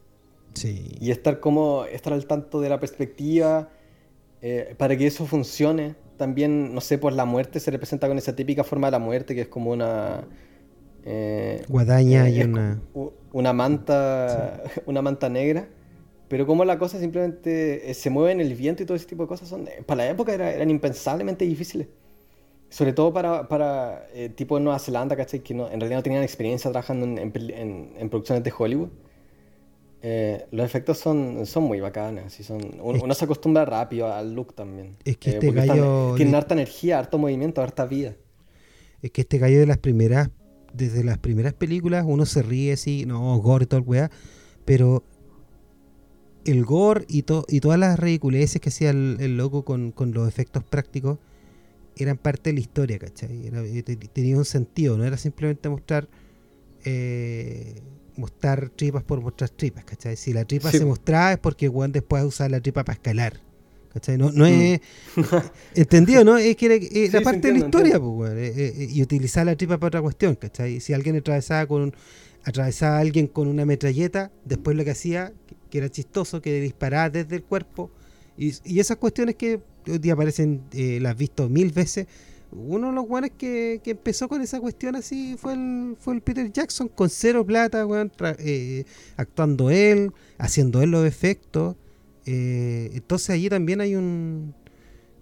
Sí. 0.53 0.95
Y 0.99 1.11
estar 1.11 1.39
como, 1.39 1.85
estar 1.85 2.13
al 2.13 2.25
tanto 2.25 2.61
de 2.61 2.69
la 2.69 2.79
perspectiva 2.79 3.69
eh, 4.41 4.75
para 4.77 4.97
que 4.97 5.07
eso 5.07 5.25
funcione. 5.25 5.95
También, 6.17 6.73
no 6.73 6.81
sé, 6.81 6.97
pues 6.97 7.15
la 7.15 7.25
muerte 7.25 7.59
se 7.59 7.71
representa 7.71 8.07
con 8.07 8.17
esa 8.17 8.35
típica 8.35 8.63
forma 8.63 8.87
de 8.87 8.91
la 8.91 8.99
muerte 8.99 9.35
que 9.35 9.41
es 9.41 9.47
como 9.47 9.71
una... 9.71 10.27
Guadaña 11.69 12.29
y 12.29 12.41
una... 12.41 12.81
Una 13.31 13.53
manta, 13.53 14.63
una 14.85 15.01
manta 15.01 15.29
negra 15.29 15.69
pero 16.29 16.45
como 16.45 16.63
la 16.63 16.77
cosa 16.77 16.99
simplemente 16.99 17.89
eh, 17.89 17.93
se 17.95 18.09
mueve 18.11 18.31
en 18.31 18.39
el 18.39 18.53
viento 18.53 18.83
y 18.83 18.85
todo 18.85 18.95
ese 18.95 19.07
tipo 19.07 19.23
de 19.23 19.27
cosas, 19.27 19.49
son, 19.49 19.67
eh, 19.67 19.83
para 19.85 20.05
la 20.05 20.11
época 20.11 20.33
eran 20.33 20.69
impensablemente 20.69 21.43
difíciles. 21.43 21.87
Sobre 22.69 22.93
todo 22.93 23.11
para, 23.11 23.47
para 23.47 24.07
eh, 24.13 24.29
tipo 24.29 24.55
de 24.55 24.63
Nueva 24.63 24.77
Zelanda, 24.77 25.15
¿cachai? 25.15 25.39
Que 25.39 25.55
no, 25.55 25.65
en 25.71 25.79
realidad 25.79 25.97
no 25.97 26.03
tenían 26.03 26.21
experiencia 26.21 26.69
trabajando 26.69 27.07
en, 27.07 27.33
en, 27.97 28.09
producciones 28.09 28.43
de 28.43 28.53
Hollywood. 28.55 28.89
Los 30.01 30.65
efectos 30.65 30.97
son, 30.97 31.45
son 31.45 31.63
muy 31.63 31.79
bacanas. 31.79 32.39
Y 32.39 32.43
son, 32.43 32.61
uno, 32.81 33.13
se 33.13 33.25
acostumbra 33.25 33.65
rápido 33.65 34.11
al 34.11 34.33
look 34.33 34.53
también. 34.53 34.97
Es 35.05 35.17
que 35.17 35.31
este 35.31 35.51
gallo... 35.51 36.15
tiene 36.15 36.35
harta 36.35 36.53
energía, 36.53 36.99
harto 36.99 37.17
movimiento, 37.17 37.61
harta 37.61 37.85
vida. 37.85 38.15
Es 39.01 39.11
que 39.11 39.21
este 39.21 39.37
gallo 39.37 39.59
de 39.59 39.65
las 39.65 39.77
primeras, 39.77 40.29
desde 40.73 41.03
las 41.03 41.17
primeras 41.17 41.53
películas, 41.53 42.03
uno 42.07 42.25
se 42.25 42.41
ríe 42.41 42.73
así, 42.73 43.05
no, 43.05 43.37
gore 43.37 43.63
y 43.63 43.67
todo 43.67 43.79
el 43.79 43.87
weá, 43.87 44.11
pero 44.65 45.03
el 46.45 46.65
gore 46.65 47.05
y, 47.07 47.19
y 47.47 47.59
todas 47.59 47.79
las 47.79 47.99
ridiculeces 47.99 48.61
que 48.61 48.69
hacía 48.69 48.89
el, 48.89 49.37
loco 49.37 49.63
con, 49.63 49.93
los 50.13 50.27
efectos 50.27 50.63
prácticos 50.63 51.19
eran 51.95 52.17
parte 52.17 52.49
de 52.49 52.53
la 52.55 52.59
historia, 52.61 52.97
¿cachai? 52.97 53.47
Eh, 53.47 53.83
tenía 54.13 54.37
un 54.37 54.45
sentido, 54.45 54.97
no 54.97 55.03
era 55.03 55.17
simplemente 55.17 55.67
mostrar 55.67 56.07
eh, 56.85 57.81
mostrar 58.19 58.69
tripas 58.69 59.03
por 59.03 59.21
mostrar 59.21 59.49
tripas, 59.49 59.85
¿cachai? 59.85 60.15
Si 60.15 60.33
la 60.33 60.45
tripa 60.45 60.71
se 60.71 60.85
mostraba 60.85 61.33
es 61.33 61.39
porque 61.39 61.67
Juan 61.67 61.91
después 61.91 62.23
usar 62.23 62.51
la 62.51 62.59
tripa 62.59 62.83
para 62.83 62.95
escalar. 62.95 63.39
¿Cachai? 63.93 64.17
No, 64.17 64.31
no 64.31 64.45
es. 64.45 64.81
¿Entendido, 65.73 66.23
no? 66.23 66.37
Es 66.37 66.55
que 66.55 67.07
era, 67.11 67.21
parte 67.21 67.51
de 67.51 67.59
la 67.59 67.65
historia, 67.65 67.99
pues, 67.99 68.31
eh, 68.35 68.87
y 68.91 69.01
utilizar 69.01 69.45
la 69.45 69.55
tripa 69.55 69.79
para 69.79 69.87
otra 69.87 70.01
cuestión, 70.01 70.35
¿cachai? 70.35 70.79
Si 70.79 70.93
alguien 70.93 71.15
atravesaba 71.15 71.65
con 71.65 71.93
atravesaba 72.43 72.97
a 72.97 72.99
alguien 72.99 73.27
con 73.27 73.47
una 73.47 73.65
metralleta, 73.65 74.31
después 74.45 74.75
lo 74.75 74.83
que 74.83 74.91
hacía, 74.91 75.33
que 75.69 75.77
era 75.77 75.89
chistoso, 75.89 76.41
que 76.41 76.61
disparaba 76.61 77.09
desde 77.09 77.35
el 77.35 77.43
cuerpo. 77.43 77.91
Y, 78.37 78.79
esas 78.79 78.97
cuestiones 78.97 79.35
que 79.35 79.59
hoy 79.87 79.97
día 79.99 80.13
aparecen, 80.13 80.61
eh, 80.71 80.99
las 81.01 81.13
has 81.13 81.17
visto 81.17 81.49
mil 81.49 81.71
veces. 81.71 82.07
Uno 82.51 82.87
de 82.87 82.93
los 82.93 83.07
buenos 83.07 83.29
que, 83.37 83.79
que, 83.83 83.91
empezó 83.91 84.27
con 84.27 84.41
esa 84.41 84.59
cuestión 84.59 84.95
así 84.95 85.35
fue 85.37 85.53
el, 85.53 85.95
fue 85.99 86.15
el 86.15 86.21
Peter 86.21 86.51
Jackson, 86.51 86.87
con 86.87 87.09
cero 87.09 87.45
plata, 87.45 87.85
eh, 88.39 88.85
actuando 89.17 89.69
él, 89.69 90.11
haciendo 90.37 90.81
él 90.81 90.91
los 90.91 91.05
efectos. 91.05 91.75
Eh, 92.25 92.89
entonces 92.93 93.29
allí 93.29 93.49
también 93.49 93.81
hay 93.81 93.95
un, 93.95 94.55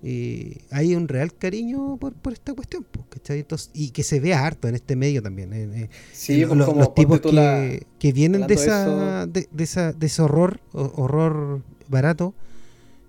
y 0.04 0.58
hay 0.70 0.96
un 0.96 1.08
real 1.08 1.34
cariño 1.34 1.98
por, 1.98 2.14
por 2.14 2.32
esta 2.32 2.54
cuestión, 2.54 2.86
¿cachai? 3.10 3.46
y 3.74 3.90
que 3.90 4.04
se 4.04 4.20
vea 4.20 4.46
harto 4.46 4.68
en 4.68 4.76
este 4.76 4.96
medio 4.96 5.22
también. 5.22 5.52
Eh, 5.54 5.90
sí, 6.14 6.46
pues, 6.46 6.58
los, 6.58 6.94
tipos 6.94 7.20
que, 7.20 7.88
que, 8.00 8.14
vienen 8.14 8.48
de 8.48 8.54
esa, 8.54 9.26
de, 9.26 9.48
esa, 9.58 9.94
de 9.94 10.06
ese 10.06 10.22
horror, 10.22 10.62
horror 10.72 11.64
barato, 11.90 12.36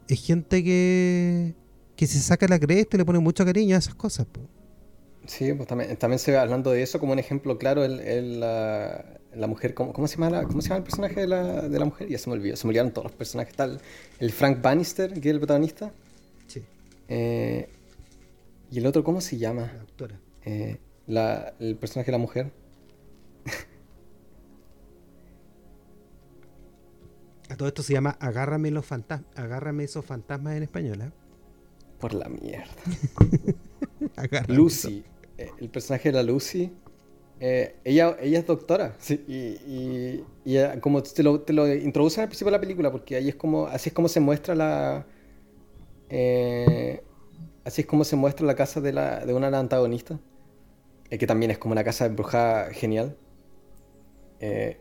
es 0.09 0.25
gente 0.25 0.64
que, 0.64 1.55
que 1.99 2.07
se 2.07 2.20
saca 2.20 2.46
la 2.46 2.61
cresta 2.61 2.96
y 2.96 2.99
le 2.99 3.05
pone 3.05 3.18
mucho 3.18 3.44
cariño 3.44 3.74
a 3.74 3.80
esas 3.80 3.96
cosas. 3.96 4.28
Sí, 5.26 5.53
pues 5.53 5.66
también, 5.66 5.96
también 5.96 6.20
se 6.20 6.30
ve 6.30 6.38
hablando 6.38 6.70
de 6.70 6.80
eso 6.80 7.01
como 7.01 7.11
un 7.11 7.18
ejemplo 7.18 7.59
claro 7.59 7.84
el, 7.84 8.38
la, 8.38 9.18
la, 9.34 9.46
mujer, 9.49 9.74
¿cómo, 9.74 9.92
¿cómo, 9.92 10.07
se 10.07 10.16
llama 10.16 10.44
¿cómo 10.44 10.62
se 10.62 10.68
llama 10.68 10.78
el 10.78 10.84
personaje 10.84 11.22
de 11.22 11.26
la, 11.26 11.62
de 11.62 11.76
la 11.76 11.84
mujer? 11.84 12.09
Ya 12.09 12.18
se 12.18 12.30
me 12.30 12.36
olvidó, 12.36 12.55
se 12.55 12.68
me 12.68 12.70
olvidaron 12.70 12.92
todos 12.92 13.07
los 13.07 13.16
personajes. 13.16 13.53
Tal, 13.57 13.80
el 14.20 14.30
Frank 14.30 14.62
Bannister, 14.62 15.12
que 15.12 15.18
es 15.18 15.26
el 15.26 15.40
protagonista. 15.40 15.90
Eh, 17.09 17.68
¿Y 18.70 18.78
el 18.78 18.86
otro 18.86 19.03
cómo 19.03 19.20
se 19.20 19.36
llama? 19.36 19.62
La 19.62 19.80
doctora. 19.80 20.20
Eh, 20.44 20.78
el 21.09 21.76
personaje 21.80 22.07
de 22.07 22.12
la 22.12 22.18
mujer. 22.18 22.53
A 27.51 27.57
todo 27.57 27.66
esto 27.66 27.82
se 27.82 27.92
llama 27.92 28.16
Agárrame 28.20 28.70
los 28.70 28.86
fantasmas. 28.86 29.36
Agárrame 29.36 29.82
esos 29.82 30.05
fantasmas 30.05 30.55
en 30.55 30.62
español, 30.62 31.01
¿eh? 31.01 31.11
Por 31.99 32.14
la 32.14 32.28
mierda. 32.28 32.68
Lucy. 34.49 35.05
Eh, 35.36 35.51
el 35.61 35.68
personaje 35.68 36.11
de 36.11 36.12
la 36.14 36.22
Lucy. 36.22 36.72
ella, 37.40 38.16
ella 38.20 38.38
es 38.38 38.46
doctora. 38.46 38.96
y, 39.09 40.20
como 40.80 41.03
te 41.03 41.22
lo, 41.22 41.40
te 41.40 41.53
lo 41.53 41.72
introducen 41.72 42.22
al 42.22 42.28
principio 42.28 42.51
de 42.51 42.59
la 42.59 42.61
película, 42.61 42.90
porque 42.90 43.16
ahí 43.16 43.28
es 43.28 43.34
como, 43.34 43.66
así 43.66 43.90
es 43.90 43.94
como 43.94 44.09
se 44.09 44.20
muestra 44.20 44.55
la, 44.55 45.07
eh, 46.11 47.03
así 47.64 47.82
es 47.82 47.86
como 47.86 48.05
se 48.05 48.16
muestra 48.16 48.46
la 48.46 48.55
casa 48.55 48.80
de, 48.80 48.92
la, 48.92 49.24
de 49.24 49.34
una 49.34 49.46
antagonista, 49.59 50.18
eh, 51.11 51.18
que 51.18 51.26
también 51.26 51.51
es 51.51 51.59
como 51.59 51.72
una 51.72 51.84
casa 51.84 52.07
embrujada 52.07 52.72
genial. 52.72 53.16
Eh, 54.40 54.78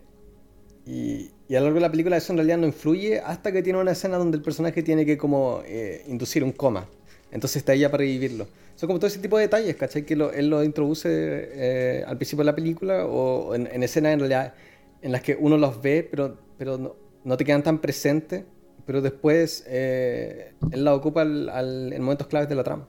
y, 0.86 1.32
y, 1.50 1.56
a 1.56 1.60
lo 1.60 1.66
largo 1.66 1.76
de 1.76 1.82
la 1.82 1.92
película 1.92 2.18
eso 2.18 2.32
en 2.32 2.38
realidad 2.38 2.58
no 2.58 2.68
influye 2.68 3.20
hasta 3.20 3.52
que 3.52 3.62
tiene 3.62 3.80
una 3.80 3.92
escena 3.92 4.18
donde 4.18 4.38
el 4.38 4.44
personaje 4.44 4.84
tiene 4.84 5.06
que 5.06 5.18
como 5.18 5.62
inducir 6.08 6.44
un 6.44 6.52
coma. 6.52 6.88
Entonces 7.32 7.58
está 7.58 7.74
ella 7.74 7.92
para 7.92 8.02
revivirlo. 8.02 8.48
son 8.76 8.88
como 8.88 9.00
todo 9.00 9.08
ese 9.08 9.20
tipo 9.20 9.38
de 9.38 9.44
detalles, 9.44 9.76
¿cachai? 9.76 10.06
Que 10.06 10.14
él 10.14 10.50
lo 10.50 10.64
introduce 10.64 11.10
eh, 11.10 12.04
al 12.08 12.18
principio 12.18 12.44
de 12.44 12.46
la 12.46 12.56
película 12.56 13.06
o 13.06 13.54
en, 13.56 13.84
escenas 13.84 14.14
en 14.14 14.20
realidad 14.20 14.54
en 15.02 15.12
las 15.12 15.22
que 15.22 15.38
uno 15.40 15.58
los 15.58 15.82
ve, 15.82 16.08
pero, 16.10 16.38
pero 16.58 16.96
no, 17.24 17.38
te 17.38 17.46
quedan 17.46 17.64
tan 17.64 17.80
presentes, 17.80 18.44
pero 18.86 19.02
después 19.02 19.64
eh, 19.68 20.54
él 20.72 20.84
la 20.84 20.96
ocupa 20.96 21.24
en 21.24 22.02
momentos 22.02 22.28
claves 22.28 22.50
de 22.50 22.56
la 22.56 22.64
trama. 22.64 22.88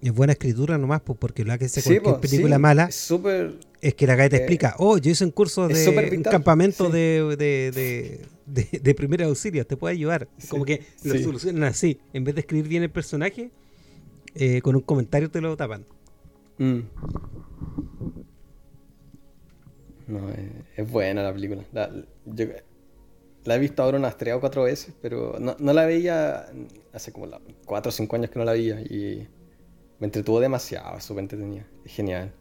Es 0.00 0.12
buena 0.12 0.32
escritura 0.34 0.76
nomás, 0.76 1.00
pues, 1.00 1.18
porque 1.18 1.44
la 1.44 1.56
que 1.56 1.68
se 1.68 1.82
cualquier 1.82 2.20
película 2.20 2.58
mala 2.58 2.84
es, 2.84 3.10
es 3.80 3.94
que 3.94 4.06
la 4.06 4.16
que 4.16 4.28
te 4.28 4.36
eh, 4.36 4.38
explica, 4.40 4.74
oh, 4.78 4.98
yo 4.98 5.10
hice 5.10 5.24
un 5.24 5.30
curso 5.30 5.68
de 5.68 6.12
un 6.16 6.22
campamento 6.22 6.90
de, 6.90 7.34
de, 7.38 8.20
de, 8.46 8.78
de, 8.78 8.94
primer 8.94 9.22
auxilio, 9.22 9.66
te 9.66 9.76
puede 9.76 9.94
ayudar. 9.94 10.28
Como 10.50 10.64
que 10.64 10.82
lo 11.02 11.18
solucionan 11.18 11.64
así. 11.64 11.98
En 12.12 12.24
vez 12.24 12.34
de 12.34 12.42
escribir 12.42 12.68
bien 12.68 12.82
el 12.82 12.90
personaje, 12.90 13.50
eh, 14.38 14.60
con 14.60 14.76
un 14.76 14.82
comentario 14.82 15.30
te 15.30 15.40
lo 15.40 15.56
tapan. 15.56 15.84
Mm. 16.58 16.80
No, 20.08 20.30
es, 20.76 20.90
buena 20.90 21.22
la 21.22 21.32
película. 21.32 21.64
La, 21.72 23.54
he 23.54 23.58
visto 23.58 23.82
ahora 23.82 23.98
unas 23.98 24.16
tres 24.16 24.34
o 24.34 24.40
cuatro 24.40 24.64
veces, 24.64 24.94
pero 25.00 25.36
no, 25.40 25.56
no 25.58 25.72
la 25.72 25.84
veía 25.84 26.46
hace 26.92 27.12
como 27.12 27.28
cuatro 27.64 27.90
o 27.90 27.92
cinco 27.92 28.16
años 28.16 28.30
que 28.30 28.38
no 28.38 28.44
la 28.44 28.52
veía 28.52 28.80
y 28.80 29.28
me 29.98 30.06
entretuvo 30.06 30.40
demasiado, 30.40 31.00
súper 31.00 31.22
entretenida. 31.22 31.66
Es 31.84 31.92
genial. 31.92 32.32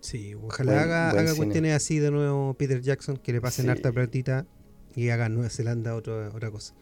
Sí, 0.00 0.34
ojalá 0.34 0.82
haga, 0.82 1.10
haga 1.10 1.34
cuestiones 1.34 1.74
así 1.74 1.98
de 1.98 2.10
nuevo 2.10 2.54
Peter 2.54 2.80
Jackson, 2.80 3.16
que 3.16 3.32
le 3.32 3.40
pasen 3.40 3.70
harta 3.70 3.92
platita 3.92 4.46
y 4.96 5.10
haga 5.10 5.28
Nueva 5.28 5.48
Zelanda 5.48 5.94
otra, 5.94 6.30
otra 6.34 6.50
cosa. 6.50 6.74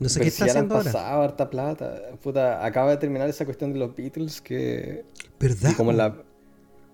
No 0.00 0.08
sé 0.08 0.20
qué 0.20 0.28
está 0.28 0.46
haciendo 0.46 0.74
ahora. 0.74 0.92
pasado 0.92 1.22
harta 1.22 1.50
plata. 1.50 2.02
Puta, 2.22 2.64
acaba 2.64 2.90
de 2.90 2.96
terminar 2.96 3.28
esa 3.28 3.44
cuestión 3.44 3.72
de 3.72 3.78
los 3.78 3.94
Beatles 3.94 4.40
que... 4.40 5.04
¿Verdad? 5.38 5.72
como 5.76 5.92
la... 5.92 6.22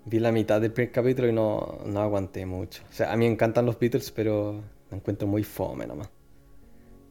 Vi 0.07 0.19
la 0.19 0.33
mitad 0.33 0.61
del 0.61 0.73
primer 0.73 0.93
capítulo 0.93 1.29
y 1.29 1.33
no, 1.33 1.81
no 1.85 2.01
aguanté 2.01 2.47
mucho. 2.47 2.83
O 2.91 2.93
sea, 2.93 3.13
a 3.13 3.17
mí 3.17 3.27
me 3.27 3.33
encantan 3.33 3.67
los 3.67 3.79
Beatles, 3.79 4.11
pero 4.11 4.63
me 4.91 4.97
encuentro 4.97 5.29
muy 5.29 5.45
fome 5.45 5.87
nomás. 5.87 6.11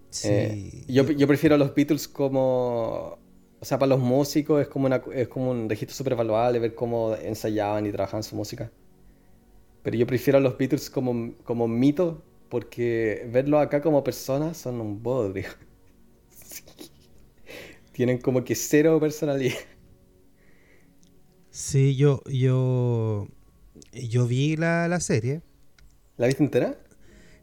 Sí. 0.10 0.28
Eh, 0.32 0.86
yo, 0.88 1.04
yo 1.04 1.28
prefiero 1.28 1.56
los 1.56 1.74
Beatles 1.76 2.08
como 2.08 3.20
o 3.62 3.66
sea, 3.66 3.78
para 3.78 3.90
los 3.90 4.00
músicos 4.00 4.62
es 4.62 4.68
como, 4.68 4.86
una, 4.86 5.02
es 5.14 5.28
como 5.28 5.52
un 5.52 5.70
registro 5.70 5.96
súper 5.96 6.16
valuable 6.16 6.60
ver 6.60 6.76
cómo 6.76 7.14
ensayaban 7.16 7.86
y 7.86 7.92
trabajaban 7.92 8.24
su 8.24 8.36
música. 8.36 8.72
Pero 9.84 9.98
yo 9.98 10.08
prefiero 10.08 10.38
a 10.38 10.42
los 10.42 10.58
Beatles 10.58 10.90
como, 10.90 11.34
como 11.44 11.68
mito, 11.68 12.24
porque 12.48 13.28
verlos 13.32 13.62
acá 13.62 13.82
como 13.82 14.04
personas 14.04 14.58
son 14.58 14.80
un 14.80 15.04
bodrio. 15.04 15.50
Tienen 18.00 18.20
como 18.20 18.46
que 18.46 18.56
cero 18.56 18.98
personalidad. 18.98 19.58
Sí, 21.52 21.98
yo, 21.98 22.24
yo, 22.32 23.28
yo 23.92 24.26
vi 24.26 24.56
la, 24.56 24.88
la 24.88 25.02
serie. 25.02 25.42
¿La 26.16 26.28
viste 26.28 26.42
entera? 26.42 26.80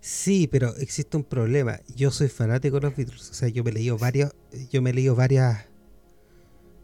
Sí, 0.00 0.48
pero 0.50 0.74
existe 0.76 1.18
un 1.18 1.24
problema. 1.24 1.80
Yo 1.94 2.11
soy 2.11 2.28
fanático 2.28 2.76
de 2.76 2.86
los 2.86 2.96
Beatles. 2.96 3.28
O 3.28 3.34
sea, 3.34 3.48
yo 3.50 3.64
me 3.64 3.70
he 3.70 3.74
leído 3.74 3.98
varios, 3.98 4.34
yo 4.70 4.80
me 4.80 4.88
he 4.88 4.94
leído 4.94 5.14
varias 5.14 5.66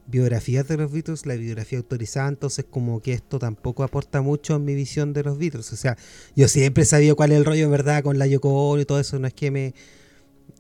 biografías 0.06 0.68
de 0.68 0.76
los 0.76 0.92
Beatles, 0.92 1.24
la 1.24 1.36
biografía 1.36 1.78
autorizada, 1.78 2.28
entonces 2.28 2.66
como 2.68 3.00
que 3.00 3.14
esto 3.14 3.38
tampoco 3.38 3.84
aporta 3.84 4.20
mucho 4.20 4.56
en 4.56 4.66
mi 4.66 4.74
visión 4.74 5.14
de 5.14 5.22
los 5.22 5.38
Beatles. 5.38 5.72
O 5.72 5.76
sea, 5.76 5.96
yo 6.36 6.46
siempre 6.46 6.82
he 6.82 6.86
sabido 6.86 7.16
cuál 7.16 7.32
es 7.32 7.38
el 7.38 7.46
rollo 7.46 7.64
en 7.64 7.70
verdad 7.70 8.02
con 8.02 8.18
la 8.18 8.26
Yoko 8.26 8.68
Ono 8.68 8.82
y 8.82 8.84
todo 8.84 9.00
eso, 9.00 9.18
no 9.18 9.26
es 9.26 9.32
que 9.32 9.50
me... 9.50 9.74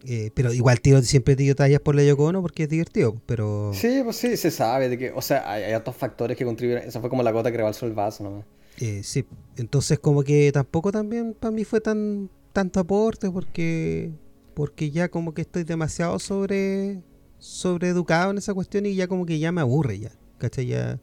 Eh, 0.04 0.30
pero 0.34 0.52
igual 0.52 0.80
tío 0.80 1.00
siempre 1.02 1.36
tiro 1.36 1.54
tallas 1.54 1.80
por 1.80 1.94
la 1.94 2.02
Yoko 2.02 2.24
Ono 2.24 2.42
porque 2.42 2.64
es 2.64 2.68
divertido, 2.68 3.14
pero... 3.26 3.72
Sí, 3.74 4.00
pues 4.02 4.16
sí, 4.16 4.36
se 4.36 4.50
sabe 4.50 4.88
de 4.88 4.98
que, 4.98 5.12
o 5.12 5.22
sea, 5.22 5.50
hay, 5.50 5.62
hay 5.62 5.74
otros 5.74 5.96
factores 5.96 6.36
que 6.36 6.44
contribuyen, 6.44 6.88
eso 6.88 7.00
fue 7.00 7.08
como 7.08 7.22
la 7.22 7.30
gota 7.30 7.50
que 7.50 7.58
rebalsó 7.58 7.86
el 7.86 7.92
vaso 7.92 8.24
nomás. 8.24 8.44
Eh, 8.78 9.02
sí, 9.02 9.24
entonces 9.56 9.98
como 9.98 10.22
que 10.22 10.50
tampoco 10.52 10.90
también 10.92 11.34
para 11.34 11.52
mí 11.52 11.64
fue 11.64 11.80
tan 11.80 12.30
tanto 12.52 12.80
aporte 12.80 13.30
porque 13.30 14.10
porque 14.54 14.90
ya 14.90 15.08
como 15.08 15.34
que 15.34 15.42
estoy 15.42 15.64
demasiado 15.64 16.18
sobre 16.18 17.00
sobreeducado 17.38 18.30
en 18.30 18.38
esa 18.38 18.54
cuestión 18.54 18.86
y 18.86 18.94
ya 18.94 19.08
como 19.08 19.26
que 19.26 19.38
ya 19.38 19.52
me 19.52 19.60
aburre 19.60 19.98
ya, 19.98 20.12
¿cachai? 20.38 20.66
Ya, 20.66 21.00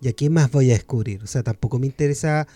¿Y 0.00 0.12
qué 0.12 0.28
más 0.30 0.50
voy 0.50 0.70
a 0.70 0.74
descubrir? 0.74 1.22
O 1.22 1.26
sea, 1.26 1.42
tampoco 1.42 1.78
me 1.78 1.86
interesa 1.86 2.46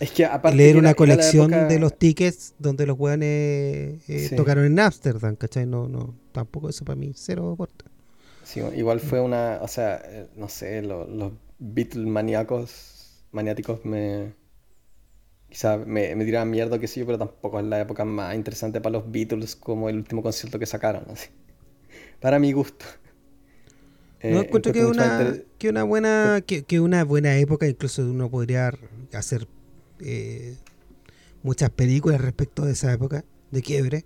leer 0.53 0.77
una 0.77 0.93
colección 0.93 1.49
de 1.67 1.79
los 1.79 1.97
tickets 1.97 2.53
donde 2.59 2.85
los 2.85 2.97
weones 2.99 4.07
eh, 4.07 4.31
tocaron 4.35 4.65
en 4.65 4.79
Amsterdam, 4.79 5.35
¿cachai? 5.35 5.65
No, 5.65 5.87
no, 5.87 6.15
tampoco 6.31 6.69
eso 6.69 6.85
para 6.85 6.95
mí, 6.95 7.11
cero 7.15 7.51
aporte. 7.51 7.85
Sí, 8.43 8.59
igual 8.75 8.99
fue 8.99 9.21
una, 9.21 9.59
o 9.61 9.67
sea, 9.67 10.01
eh, 10.05 10.27
no 10.35 10.49
sé, 10.49 10.81
los, 10.81 11.07
los 11.09 11.33
Beatles 11.59 12.07
maníacos, 12.07 13.23
maniáticos 13.31 13.85
me... 13.85 14.33
Quizá 15.49 15.77
me, 15.77 16.15
me 16.15 16.23
tiraban 16.25 16.49
mierda 16.49 16.79
que 16.79 16.87
sí, 16.87 17.03
pero 17.03 17.17
tampoco 17.17 17.59
es 17.59 17.65
la 17.65 17.81
época 17.81 18.05
más 18.05 18.35
interesante 18.35 18.79
para 18.79 18.93
los 18.93 19.11
Beatles 19.11 19.55
como 19.55 19.89
el 19.89 19.97
último 19.97 20.23
concierto 20.23 20.57
que 20.59 20.65
sacaron, 20.65 21.05
así. 21.09 21.29
Para 22.21 22.39
mi 22.39 22.53
gusto. 22.53 22.85
No 24.23 24.41
eh, 24.41 24.45
encuentro 24.45 24.71
que 24.71 24.85
una, 24.85 25.33
que 25.57 25.69
una 25.69 25.83
buena 25.83 26.43
que, 26.45 26.79
una 26.79 27.03
buena 27.03 27.37
época, 27.37 27.67
incluso 27.67 28.03
uno 28.03 28.29
podría 28.29 28.71
hacer 29.13 29.47
eh, 29.99 30.55
muchas 31.43 31.71
películas 31.71 32.21
respecto 32.21 32.65
de 32.65 32.73
esa 32.73 32.93
época 32.93 33.25
de 33.49 33.61
quiebre. 33.61 34.05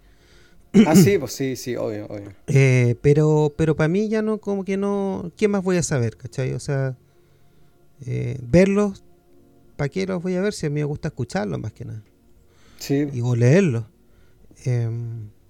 Ah, 0.87 0.95
sí, 0.95 1.17
pues 1.17 1.31
sí, 1.33 1.55
sí, 1.55 1.75
obvio, 1.75 2.05
obvio. 2.07 2.33
Eh, 2.47 2.95
pero, 3.01 3.53
pero 3.57 3.75
para 3.75 3.87
mí 3.87 4.09
ya 4.09 4.21
no, 4.21 4.39
como 4.39 4.63
que 4.63 4.77
no, 4.77 5.31
¿qué 5.37 5.47
más 5.47 5.63
voy 5.63 5.77
a 5.77 5.83
saber, 5.83 6.17
cachai? 6.17 6.53
O 6.53 6.59
sea, 6.59 6.97
verlos, 8.41 9.03
¿para 9.75 9.89
qué 9.89 10.05
los 10.05 10.21
voy 10.21 10.35
a 10.35 10.41
ver 10.41 10.53
si 10.53 10.65
a 10.65 10.69
mí 10.69 10.75
me 10.75 10.85
gusta 10.85 11.09
escucharlos 11.09 11.59
más 11.59 11.73
que 11.73 11.85
nada? 11.85 12.03
Sí. 12.79 13.07
Y 13.11 13.21
o 13.21 13.35
leerlos. 13.35 13.85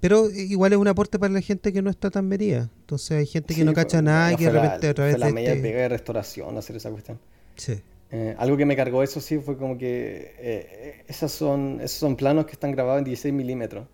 Pero 0.08 0.30
igual 0.30 0.72
es 0.72 0.78
un 0.78 0.88
aporte 0.88 1.18
para 1.18 1.34
la 1.34 1.42
gente 1.42 1.74
que 1.74 1.82
no 1.82 1.90
está 1.90 2.12
tan 2.12 2.28
metida. 2.28 2.70
Entonces 2.82 3.18
hay 3.18 3.26
gente 3.26 3.56
que 3.56 3.66
no 3.66 3.74
cacha 3.74 4.04
nada 4.04 4.34
y 4.34 4.36
que 4.36 4.46
de 4.46 4.52
repente 4.52 4.90
a 4.90 4.94
través 4.94 5.14
de. 5.14 5.20
la 5.20 5.32
media 5.32 5.54
este 5.54 5.64
pega 5.64 5.82
de 5.82 5.90
restauración 5.90 6.56
hacer 6.60 6.76
esa 6.76 6.92
cuestión. 6.92 7.20
Sí. 7.56 7.82
Eh, 8.12 8.36
algo 8.38 8.56
que 8.56 8.68
me 8.68 8.76
cargó 8.76 9.02
eso 9.02 9.20
sí 9.20 9.40
fue 9.40 9.58
como 9.58 9.80
que 9.80 10.36
eh, 10.38 11.04
esos, 11.08 11.32
son, 11.32 11.80
esos 11.82 11.98
son 11.98 12.16
planos 12.16 12.46
que 12.46 12.52
están 12.52 12.72
grabados 12.72 13.00
en 13.00 13.06
16 13.06 13.34
milímetros. 13.34 13.88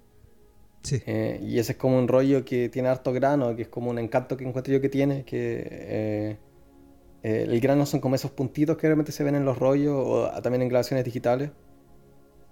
Sí. 0.84 1.02
Eh, 1.06 1.40
y 1.42 1.60
ese 1.60 1.72
es 1.72 1.78
como 1.78 1.98
un 1.98 2.10
rollo 2.10 2.44
que 2.44 2.68
tiene 2.68 2.90
harto 2.90 3.14
grano, 3.14 3.56
que 3.56 3.62
es 3.62 3.68
como 3.70 3.90
un 3.90 3.98
encanto 3.98 4.36
que 4.36 4.44
encuentro 4.44 4.74
yo 4.74 4.82
que 4.82 4.90
tiene, 4.90 5.24
que 5.24 6.38
el 7.24 7.62
grano 7.62 7.86
son 7.86 8.02
como 8.02 8.16
esos 8.16 8.32
puntitos 8.32 8.76
que 8.76 8.88
realmente 8.88 9.14
se 9.14 9.24
ven 9.24 9.36
en 9.36 9.46
los 9.46 9.58
rollos 9.58 9.96
o 9.96 10.42
también 10.42 10.64
en 10.64 10.68
grabaciones 10.68 11.06
digitales. 11.06 11.52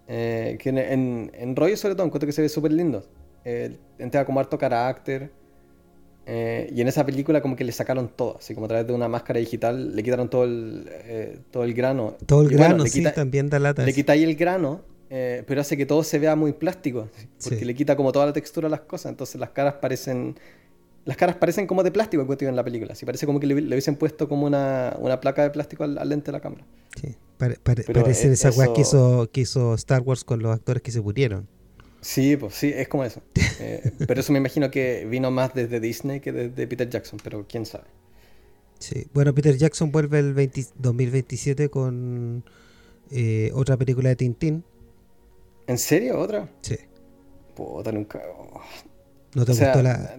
que 0.08 0.60
en, 0.64 1.30
en, 1.34 1.56
rollos 1.58 1.82
sobre 1.82 1.96
todo 1.96 2.08
encuentro 2.08 2.26
que 2.26 2.32
se 2.32 2.42
ve 2.42 2.48
súper 2.48 2.72
lindo 2.72 3.04
eh, 3.50 3.78
entrega 3.98 4.26
como 4.26 4.40
harto 4.40 4.58
carácter. 4.58 5.32
Eh, 6.32 6.72
y 6.76 6.82
en 6.82 6.88
esa 6.88 7.04
película 7.06 7.42
como 7.42 7.56
que 7.56 7.64
le 7.64 7.72
sacaron 7.72 8.08
todo, 8.16 8.38
así 8.38 8.54
como 8.54 8.66
a 8.66 8.70
través 8.70 8.86
de 8.86 8.94
una 8.94 9.08
máscara 9.08 9.40
digital 9.40 9.96
le 9.96 10.04
quitaron 10.04 10.30
todo 10.30 10.44
el, 10.44 10.88
eh, 10.88 11.40
todo 11.50 11.64
el 11.64 11.74
grano. 11.74 12.18
Todo 12.28 12.44
el 12.44 12.50
grano, 12.50 12.86
sí, 12.86 13.04
también 13.16 13.50
da 13.50 13.58
lata. 13.58 13.84
Le 13.84 13.94
quitáis 13.94 14.24
el 14.24 14.36
grano, 14.36 14.82
eh, 15.10 15.44
pero 15.48 15.62
hace 15.62 15.76
que 15.76 15.88
todo 15.88 16.04
se 16.04 16.20
vea 16.20 16.36
muy 16.36 16.54
plástico, 16.54 17.10
porque 17.44 17.66
le 17.66 17.74
quita 17.74 17.96
como 17.96 18.12
toda 18.12 18.28
la 18.28 18.34
textura 18.34 18.68
a 18.68 18.70
las 18.70 18.82
cosas, 18.82 19.10
entonces 19.12 19.40
las 19.40 19.50
caras 19.50 19.76
parecen... 19.76 20.36
Las 21.06 21.18
caras 21.18 21.38
parecen 21.38 21.66
como 21.66 21.82
de 21.82 21.90
plástico 21.90 22.28
en 22.42 22.56
la 22.56 22.64
película, 22.64 22.94
así 22.94 23.08
parece 23.08 23.26
como 23.26 23.40
que 23.40 23.48
le, 23.48 23.56
hubiesen 23.56 23.96
puesto 23.96 24.30
como 24.30 24.46
una, 24.46 24.96
una 25.00 25.20
placa 25.20 25.42
de 25.42 25.50
plástico 25.50 25.84
al, 25.84 25.96
lente 26.08 26.28
de 26.28 26.34
la 26.34 26.42
cámara. 26.42 26.64
Sí, 27.02 27.16
parece 27.38 28.32
esa 28.32 28.52
weá 28.52 28.72
que 28.72 28.82
hizo, 28.82 29.28
que 29.32 29.42
hizo 29.42 29.74
Star 29.74 30.02
Wars 30.02 30.24
con 30.24 30.44
los 30.44 30.54
actores 30.54 30.84
que 30.84 30.92
se 30.92 31.02
murieron. 31.02 31.48
Sí, 32.02 32.38
pues 32.38 32.56
sí, 32.56 32.72
es 32.76 32.88
como 32.88 33.04
eso. 33.04 33.22
Eh, 33.62 33.92
pero 34.08 34.22
eso 34.22 34.32
me 34.32 34.40
imagino 34.40 34.72
que 34.72 35.06
vino 35.06 35.32
más 35.32 35.54
desde 35.54 35.82
Disney 35.82 36.22
que 36.22 36.32
desde 36.32 36.66
Peter 36.66 36.90
Jackson, 36.90 37.20
pero 37.22 37.46
quién 37.46 37.66
sabe. 37.66 37.84
Sí, 38.80 39.06
bueno, 39.14 39.36
Peter 39.36 39.58
Jackson 39.58 39.92
vuelve 39.92 40.20
el 40.20 40.34
2027 40.34 41.68
con 41.68 42.46
eh, 43.12 43.52
otra 43.54 43.76
película 43.76 44.08
de 44.08 44.16
Tintín. 44.16 44.64
¿En 45.68 45.78
serio? 45.78 46.18
¿Otra? 46.18 46.48
Sí. 46.62 46.78
Puta, 47.54 47.92
nunca. 47.92 48.22
Oh. 48.38 48.62
¿No 49.36 49.46
te 49.46 49.52
gustó 49.52 49.84
la.? 49.84 50.18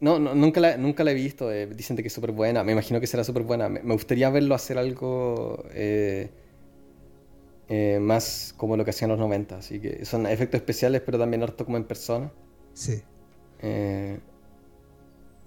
No, 0.00 0.18
no, 0.18 0.34
nunca, 0.34 0.60
la, 0.60 0.76
nunca 0.76 1.04
la 1.04 1.12
he 1.12 1.14
visto. 1.14 1.52
Eh, 1.52 1.66
dicen 1.66 1.96
que 1.96 2.08
es 2.08 2.12
súper 2.12 2.32
buena. 2.32 2.64
Me 2.64 2.72
imagino 2.72 3.00
que 3.00 3.06
será 3.06 3.22
súper 3.22 3.44
buena. 3.44 3.68
Me, 3.68 3.80
gustaría 3.80 4.28
verlo 4.30 4.56
hacer 4.56 4.76
algo. 4.76 5.64
Eh, 5.72 6.28
más 8.00 8.54
como 8.56 8.76
lo 8.76 8.84
que 8.84 8.90
hacían 8.90 9.10
los 9.10 9.18
90. 9.18 9.58
Así 9.58 9.80
que 9.80 10.04
son 10.04 10.26
efectos 10.26 10.60
especiales, 10.60 11.02
pero 11.04 11.18
también 11.18 11.42
harto 11.42 11.64
como 11.64 11.76
en 11.76 11.84
persona. 11.84 12.30
Sí. 12.74 13.02
Eh, 13.60 14.18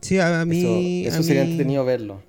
sí, 0.02 0.20
a 0.20 0.46
mí. 0.46 1.06
Eso, 1.06 1.24
sería 1.24 1.44
entretenido 1.44 1.86
verlo. 1.86 2.22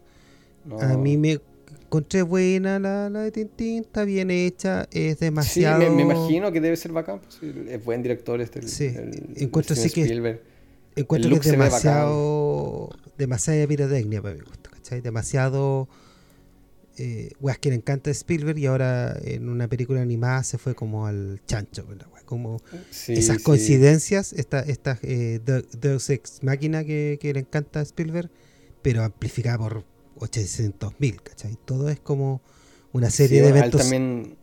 A 0.80 0.96
mí 0.96 1.16
me 1.16 1.40
encontré 1.82 2.22
buena 2.22 2.78
la, 2.78 3.08
la, 3.08 3.20
de 3.20 3.30
Tintín, 3.30 3.84
está 3.84 4.04
bien 4.04 4.30
hecha, 4.30 4.88
es 4.90 5.20
demasiado. 5.20 5.80
Sí, 5.80 5.90
me, 5.90 6.02
imagino 6.02 6.50
que 6.50 6.60
debe 6.60 6.76
ser 6.76 6.92
bacán. 6.92 7.20
Pues, 7.20 7.38
es 7.68 7.84
buen 7.84 8.02
director 8.02 8.40
este. 8.40 8.62
Sí, 8.66 8.92
encuentro 9.36 9.76
sí 9.76 9.90
que. 9.90 10.40
Encuentro 10.96 11.30
que 11.30 11.36
es 11.36 11.50
demasiado. 11.52 12.90
Demasiada 13.16 13.66
pirotecnia 13.66 14.20
para 14.20 14.34
mi 14.34 14.40
gusto, 14.40 14.70
¿cachai? 14.70 15.00
Demasiado 15.00 15.88
eh, 16.98 17.30
weas 17.40 17.58
que 17.58 17.70
le 17.70 17.76
encanta 17.76 18.10
Spielberg 18.10 18.58
y 18.58 18.66
ahora 18.66 19.18
en 19.22 19.48
una 19.48 19.68
película 19.68 20.00
animada 20.00 20.42
se 20.44 20.58
fue 20.58 20.74
como 20.74 21.06
al 21.06 21.40
chancho, 21.46 21.86
como 22.24 22.60
esas 23.08 23.42
coincidencias, 23.42 24.32
esta, 24.32 24.60
esta 24.60 24.98
eh, 25.02 25.40
Deus 25.78 26.10
Ex 26.10 26.42
Máquina 26.42 26.84
que, 26.84 27.18
le 27.22 27.40
encanta 27.40 27.80
a 27.80 27.82
Spielberg, 27.82 28.30
pero 28.82 29.02
amplificada 29.02 29.58
por 29.58 29.84
800.000, 30.18 31.22
¿cachai? 31.22 31.56
Todo 31.64 31.88
es 31.88 32.00
como 32.00 32.40
una 32.92 33.10
serie 33.10 33.42
de 33.42 33.48
eventos. 33.48 33.80
A 33.80 33.84
él, 33.84 33.90
también, 33.90 34.36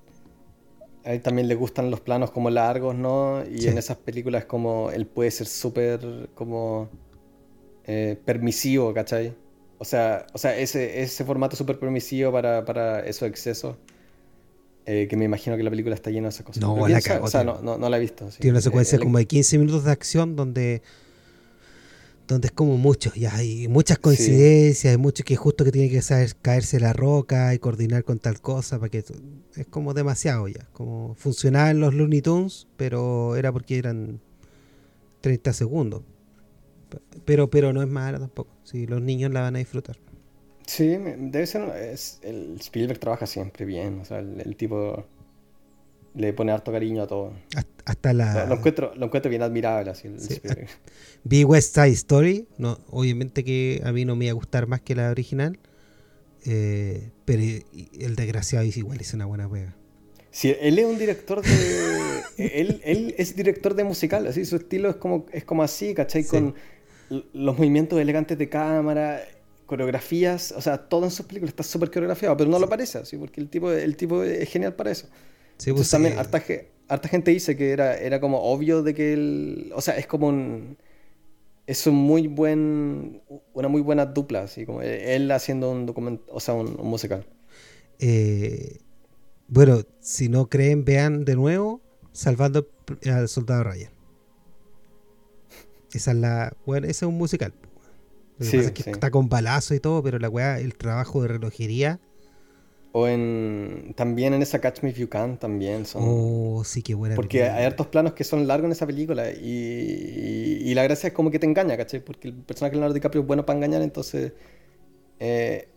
a 1.03 1.13
él 1.13 1.21
también 1.21 1.47
le 1.47 1.55
gustan 1.55 1.91
los 1.91 2.01
planos 2.01 2.31
como 2.31 2.49
largos, 2.49 2.95
¿no? 2.95 3.43
Y 3.45 3.67
en 3.67 3.77
esas 3.77 3.97
películas 3.97 4.45
como 4.45 4.91
él 4.91 5.05
puede 5.05 5.31
ser 5.31 5.47
súper 5.47 6.29
como 6.35 6.89
eh, 7.85 8.17
permisivo, 8.25 8.93
¿cachai? 8.93 9.35
O 9.83 9.85
sea, 9.85 10.25
o 10.31 10.37
sea 10.37 10.57
ese, 10.57 11.01
ese 11.01 11.25
formato 11.25 11.57
súper 11.57 11.77
permisivo 11.77 12.31
para, 12.31 12.63
para 12.63 13.01
esos 13.01 13.27
excesos. 13.27 13.75
Eh, 14.85 15.07
que 15.09 15.17
me 15.17 15.25
imagino 15.25 15.57
que 15.57 15.63
la 15.63 15.69
película 15.69 15.93
está 15.93 16.09
llena 16.09 16.27
de 16.27 16.29
esas 16.29 16.45
cosas. 16.45 16.61
No, 16.61 16.87
la 16.87 16.99
o 17.21 17.27
sea, 17.27 17.43
no, 17.43 17.59
no, 17.61 17.89
la 17.89 17.97
he 17.97 17.99
visto. 17.99 18.25
Tiene 18.39 18.51
una 18.51 18.61
secuencia 18.61 18.95
eh, 18.95 18.99
como 18.99 19.17
de 19.17 19.25
15 19.25 19.57
minutos 19.57 19.83
de 19.83 19.91
acción 19.91 20.37
donde 20.37 20.81
donde 22.29 22.47
es 22.47 22.53
como 22.53 22.77
mucho, 22.77 23.11
ya 23.13 23.35
hay 23.35 23.67
muchas 23.67 23.99
coincidencias, 23.99 24.91
hay 24.91 24.97
mucho 24.97 25.25
que 25.25 25.35
justo 25.35 25.65
que 25.65 25.73
tiene 25.73 25.89
que 25.89 26.01
saber 26.01 26.33
caerse 26.41 26.79
la 26.79 26.93
roca 26.93 27.53
y 27.53 27.59
coordinar 27.59 28.05
con 28.05 28.19
tal 28.19 28.39
cosa, 28.39 28.79
para 28.79 28.89
que 28.89 28.99
es 28.99 29.67
como 29.69 29.93
demasiado 29.93 30.47
ya, 30.47 30.65
como 30.71 31.15
funcionaba 31.15 31.71
en 31.71 31.81
los 31.81 31.93
Looney 31.93 32.21
Tunes, 32.21 32.67
pero 32.77 33.35
era 33.35 33.51
porque 33.51 33.77
eran 33.77 34.21
30 35.19 35.51
segundos. 35.51 36.03
Pero 37.25 37.49
pero 37.49 37.73
no 37.73 37.81
es 37.81 37.87
mala 37.87 38.19
tampoco, 38.19 38.51
si 38.63 38.87
los 38.87 39.01
niños 39.01 39.31
la 39.31 39.41
van 39.41 39.55
a 39.55 39.59
disfrutar. 39.59 39.97
Sí, 40.65 40.87
debe 40.87 41.45
ser, 41.45 41.69
es, 41.75 42.19
el 42.23 42.57
Spielberg 42.59 42.99
trabaja 42.99 43.25
siempre 43.25 43.65
bien, 43.65 43.99
o 43.99 44.05
sea, 44.05 44.19
el 44.19 44.55
tipo 44.55 45.05
le 46.15 46.33
pone 46.33 46.51
harto 46.51 46.71
cariño 46.71 47.03
a 47.03 47.07
todo. 47.07 47.33
Hasta 47.85 48.13
la... 48.13 48.45
Lo, 48.45 48.55
encuentro, 48.55 48.93
lo 48.95 49.05
encuentro 49.05 49.29
bien 49.29 49.41
admirable. 49.41 49.91
Así, 49.91 50.09
Vi 51.23 51.43
West 51.43 51.75
Side 51.75 51.89
Story. 51.89 52.47
No, 52.57 52.79
obviamente 52.89 53.43
que 53.43 53.81
a 53.83 53.91
mí 53.91 54.05
no 54.05 54.15
me 54.15 54.25
iba 54.25 54.31
a 54.31 54.35
gustar 54.35 54.67
más 54.67 54.81
que 54.81 54.95
la 54.95 55.09
original. 55.09 55.59
Eh, 56.45 57.09
pero 57.25 57.41
el 57.41 58.15
desgraciado 58.15 58.65
igual 58.65 58.99
es 59.01 59.13
una 59.13 59.25
buena 59.25 59.47
wea. 59.47 59.75
Sí, 60.29 60.53
él 60.59 60.79
es 60.79 60.85
un 60.85 60.97
director 60.97 61.41
de. 61.41 62.21
él, 62.37 62.81
él, 62.83 63.15
es 63.17 63.35
director 63.35 63.75
de 63.75 63.83
musical, 63.83 64.25
así 64.27 64.45
su 64.45 64.55
estilo 64.55 64.89
es 64.89 64.95
como, 64.95 65.27
es 65.31 65.43
como 65.45 65.63
así, 65.63 65.93
¿cachai? 65.93 66.23
Con 66.23 66.55
los 67.09 67.57
movimientos 67.57 67.99
elegantes 67.99 68.37
de 68.37 68.49
cámara, 68.49 69.21
coreografías, 69.65 70.51
o 70.51 70.61
sea, 70.61 70.77
todo 70.77 71.05
en 71.05 71.11
sus 71.11 71.25
películas 71.25 71.51
está 71.51 71.63
súper 71.63 71.89
coreografiado, 71.89 72.35
pero 72.37 72.49
no 72.49 72.59
lo 72.59 72.69
parece, 72.69 72.99
así, 72.99 73.17
porque 73.17 73.41
el 73.41 73.49
tipo, 73.49 73.71
el 73.71 73.95
tipo 73.95 74.23
es 74.23 74.49
genial 74.49 74.73
para 74.73 74.91
eso. 74.91 75.07
Pues, 75.65 75.89
también 75.89 76.17
harta, 76.17 77.07
gente 77.07 77.31
dice 77.31 77.55
que 77.55 77.71
era, 77.71 77.95
era 77.97 78.19
como 78.19 78.41
obvio 78.41 78.83
de 78.83 78.93
que 78.93 79.13
él, 79.13 79.71
o 79.75 79.81
sea, 79.81 79.97
es 79.97 80.07
como 80.07 80.27
un 80.27 80.77
es 81.65 81.87
un 81.87 81.95
muy 81.95 82.27
buen 82.27 83.21
una 83.53 83.67
muy 83.69 83.81
buena 83.81 84.05
dupla, 84.05 84.41
así 84.41 84.65
como 84.65 84.81
él 84.81 85.31
haciendo 85.31 85.71
un 85.71 85.85
documento, 85.85 86.25
o 86.27 86.39
sea, 86.39 86.53
un, 86.55 86.75
musical. 86.83 87.25
Eh, 87.99 88.79
bueno, 89.47 89.81
si 89.99 90.27
no 90.27 90.49
creen, 90.49 90.83
vean 90.83 91.25
de 91.25 91.35
nuevo 91.35 91.81
Salvando 92.11 92.67
al 93.05 93.27
Soldado 93.27 93.63
Ryan. 93.63 93.91
Esa 95.93 96.11
es 96.11 96.17
la, 96.17 96.53
bueno, 96.65 96.87
ese 96.87 97.05
es 97.05 97.09
un 97.09 97.17
musical. 97.17 97.53
está 98.39 99.11
con 99.11 99.29
balazo 99.29 99.75
y 99.75 99.79
todo, 99.79 100.01
pero 100.03 100.19
la 100.19 100.29
weá, 100.29 100.59
el 100.59 100.75
trabajo 100.75 101.21
de 101.21 101.27
relojería 101.29 101.99
o 102.93 103.07
en. 103.07 103.93
También 103.97 104.33
en 104.33 104.41
esa 104.43 104.61
Catch 104.61 104.83
Me 104.83 104.91
If 104.91 104.97
You 104.97 105.09
Can 105.09 105.37
también 105.37 105.85
son. 105.85 106.03
Oh, 106.05 106.63
sí, 106.63 106.83
qué 106.83 106.93
buena. 106.93 107.15
Porque 107.15 107.43
hay 107.43 107.65
hartos 107.65 107.87
planos 107.87 108.13
que 108.13 108.23
son 108.23 108.47
largos 108.47 108.67
en 108.67 108.71
esa 108.71 108.85
película. 108.85 109.31
Y, 109.31 110.59
y, 110.63 110.73
la 110.75 110.83
gracia 110.83 111.07
es 111.07 111.13
como 111.13 111.31
que 111.31 111.39
te 111.39 111.47
engaña, 111.47 111.75
¿cachai? 111.75 112.05
Porque 112.05 112.27
el 112.27 112.35
personaje 112.35 112.73
de 112.73 112.77
Leonardo 112.77 112.93
DiCaprio 112.93 113.21
es 113.21 113.27
bueno 113.27 113.45
para 113.45 113.57
engañar, 113.57 113.81
entonces. 113.81 114.33
Eh, 115.19 115.69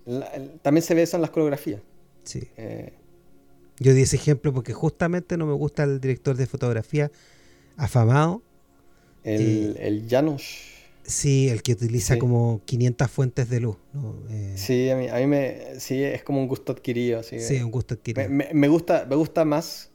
también 0.60 0.82
se 0.82 0.94
ve 0.94 1.02
eso 1.02 1.16
en 1.16 1.22
las 1.22 1.30
coreografías. 1.30 1.80
Sí. 2.24 2.48
Eh, 2.58 2.92
Yo 3.78 3.94
di 3.94 4.02
ese 4.02 4.16
ejemplo 4.16 4.52
porque 4.52 4.74
justamente 4.74 5.38
no 5.38 5.46
me 5.46 5.54
gusta 5.54 5.84
el 5.84 6.00
director 6.00 6.36
de 6.36 6.46
fotografía 6.46 7.10
afamado. 7.78 8.42
El, 9.26 9.76
el 9.78 10.06
Janusz. 10.08 10.76
Sí, 11.02 11.48
el 11.48 11.62
que 11.62 11.72
utiliza 11.72 12.18
como 12.18 12.62
500 12.64 13.10
fuentes 13.10 13.48
de 13.48 13.60
luz. 13.60 13.76
Eh, 14.28 14.54
sí, 14.56 14.90
a 14.90 14.96
mí, 14.96 15.08
a 15.08 15.16
mí 15.16 15.26
me, 15.26 15.78
sí, 15.78 16.02
es 16.02 16.22
como 16.24 16.40
un 16.40 16.48
gusto 16.48 16.72
adquirido. 16.72 17.22
Sí, 17.22 17.60
un 17.62 17.70
gusto 17.70 17.94
adquirido. 17.94 18.28
Me, 18.28 18.68
gusta, 18.68 19.06
me 19.08 19.14
gusta 19.14 19.44
más, 19.44 19.90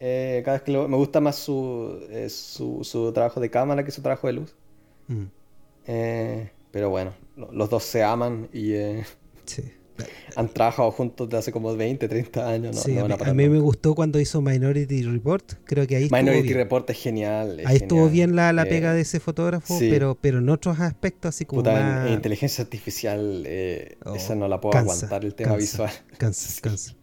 eh, 0.00 0.42
cada 0.44 0.56
vez 0.56 0.64
que 0.64 0.72
me 0.72 0.96
gusta 0.96 1.20
más 1.20 1.36
eh, 1.48 2.28
su, 2.28 2.80
su, 2.82 3.12
trabajo 3.12 3.40
de 3.40 3.50
cámara 3.50 3.84
que 3.84 3.90
su 3.92 4.02
trabajo 4.02 4.26
de 4.26 4.32
luz. 4.32 4.54
Mm. 5.08 5.24
pero 6.70 6.90
bueno, 6.90 7.12
los 7.52 7.68
dos 7.68 7.84
se 7.84 8.02
aman 8.02 8.48
y... 8.52 8.72
sí 9.44 9.72
han 10.36 10.48
trabajado 10.48 10.90
juntos 10.90 11.28
desde 11.28 11.38
hace 11.38 11.52
como 11.52 11.74
20, 11.76 12.08
30 12.08 12.48
años. 12.48 12.86
a, 12.86 13.34
mí, 13.34 13.48
me 13.48 13.58
gustó 13.58 13.94
cuando 13.94 14.20
hizo 14.20 14.40
Minority 14.40 15.02
Report. 15.02 15.52
Creo 15.64 15.86
que 15.86 15.96
ahí 15.96 16.08
Minority 16.10 16.54
Report 16.54 16.88
es 16.90 16.98
genial. 16.98 17.60
ahí 17.64 17.76
estuvo 17.76 18.08
bien 18.08 18.36
la, 18.36 18.52
la 18.52 18.64
pega 18.64 18.94
de 18.94 19.02
ese 19.02 19.20
fotógrafo, 19.20 19.76
pero, 19.78 20.16
pero 20.20 20.38
en 20.38 20.48
otros 20.48 20.80
aspectos, 20.80 21.30
así 21.30 21.44
como. 21.44 21.62
Puta, 21.62 22.06
en, 22.06 22.14
inteligencia 22.14 22.62
artificial, 22.62 23.44
eh, 23.46 23.96
oh, 24.04 24.14
esa 24.14 24.34
no 24.34 24.48
la 24.48 24.60
puedo 24.60 24.78
aguantar, 24.78 25.24
el 25.24 25.34
tema 25.34 25.56
visual. 25.56 25.90
Cansa, 26.18 26.60
cansa. 26.60 26.94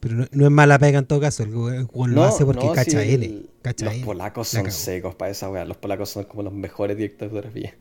Pero 0.00 0.26
no, 0.32 0.44
es 0.46 0.50
mala 0.50 0.78
pega 0.78 0.98
en 0.98 1.04
todo 1.04 1.20
caso, 1.20 1.42
el, 1.42 1.50
lo 1.50 2.24
hace 2.24 2.46
porque 2.46 2.66
cacha 2.74 3.04
L. 3.04 3.42
los 3.82 3.94
polacos 3.96 4.48
son 4.48 4.70
secos 4.70 5.14
para 5.14 5.30
esa 5.30 5.50
weá. 5.50 5.66
Los 5.66 5.76
polacos 5.76 6.08
son 6.08 6.24
como 6.24 6.42
los 6.42 6.54
mejores 6.54 6.96
directores 6.96 7.32
de 7.32 7.36
fotografía. 7.36 7.74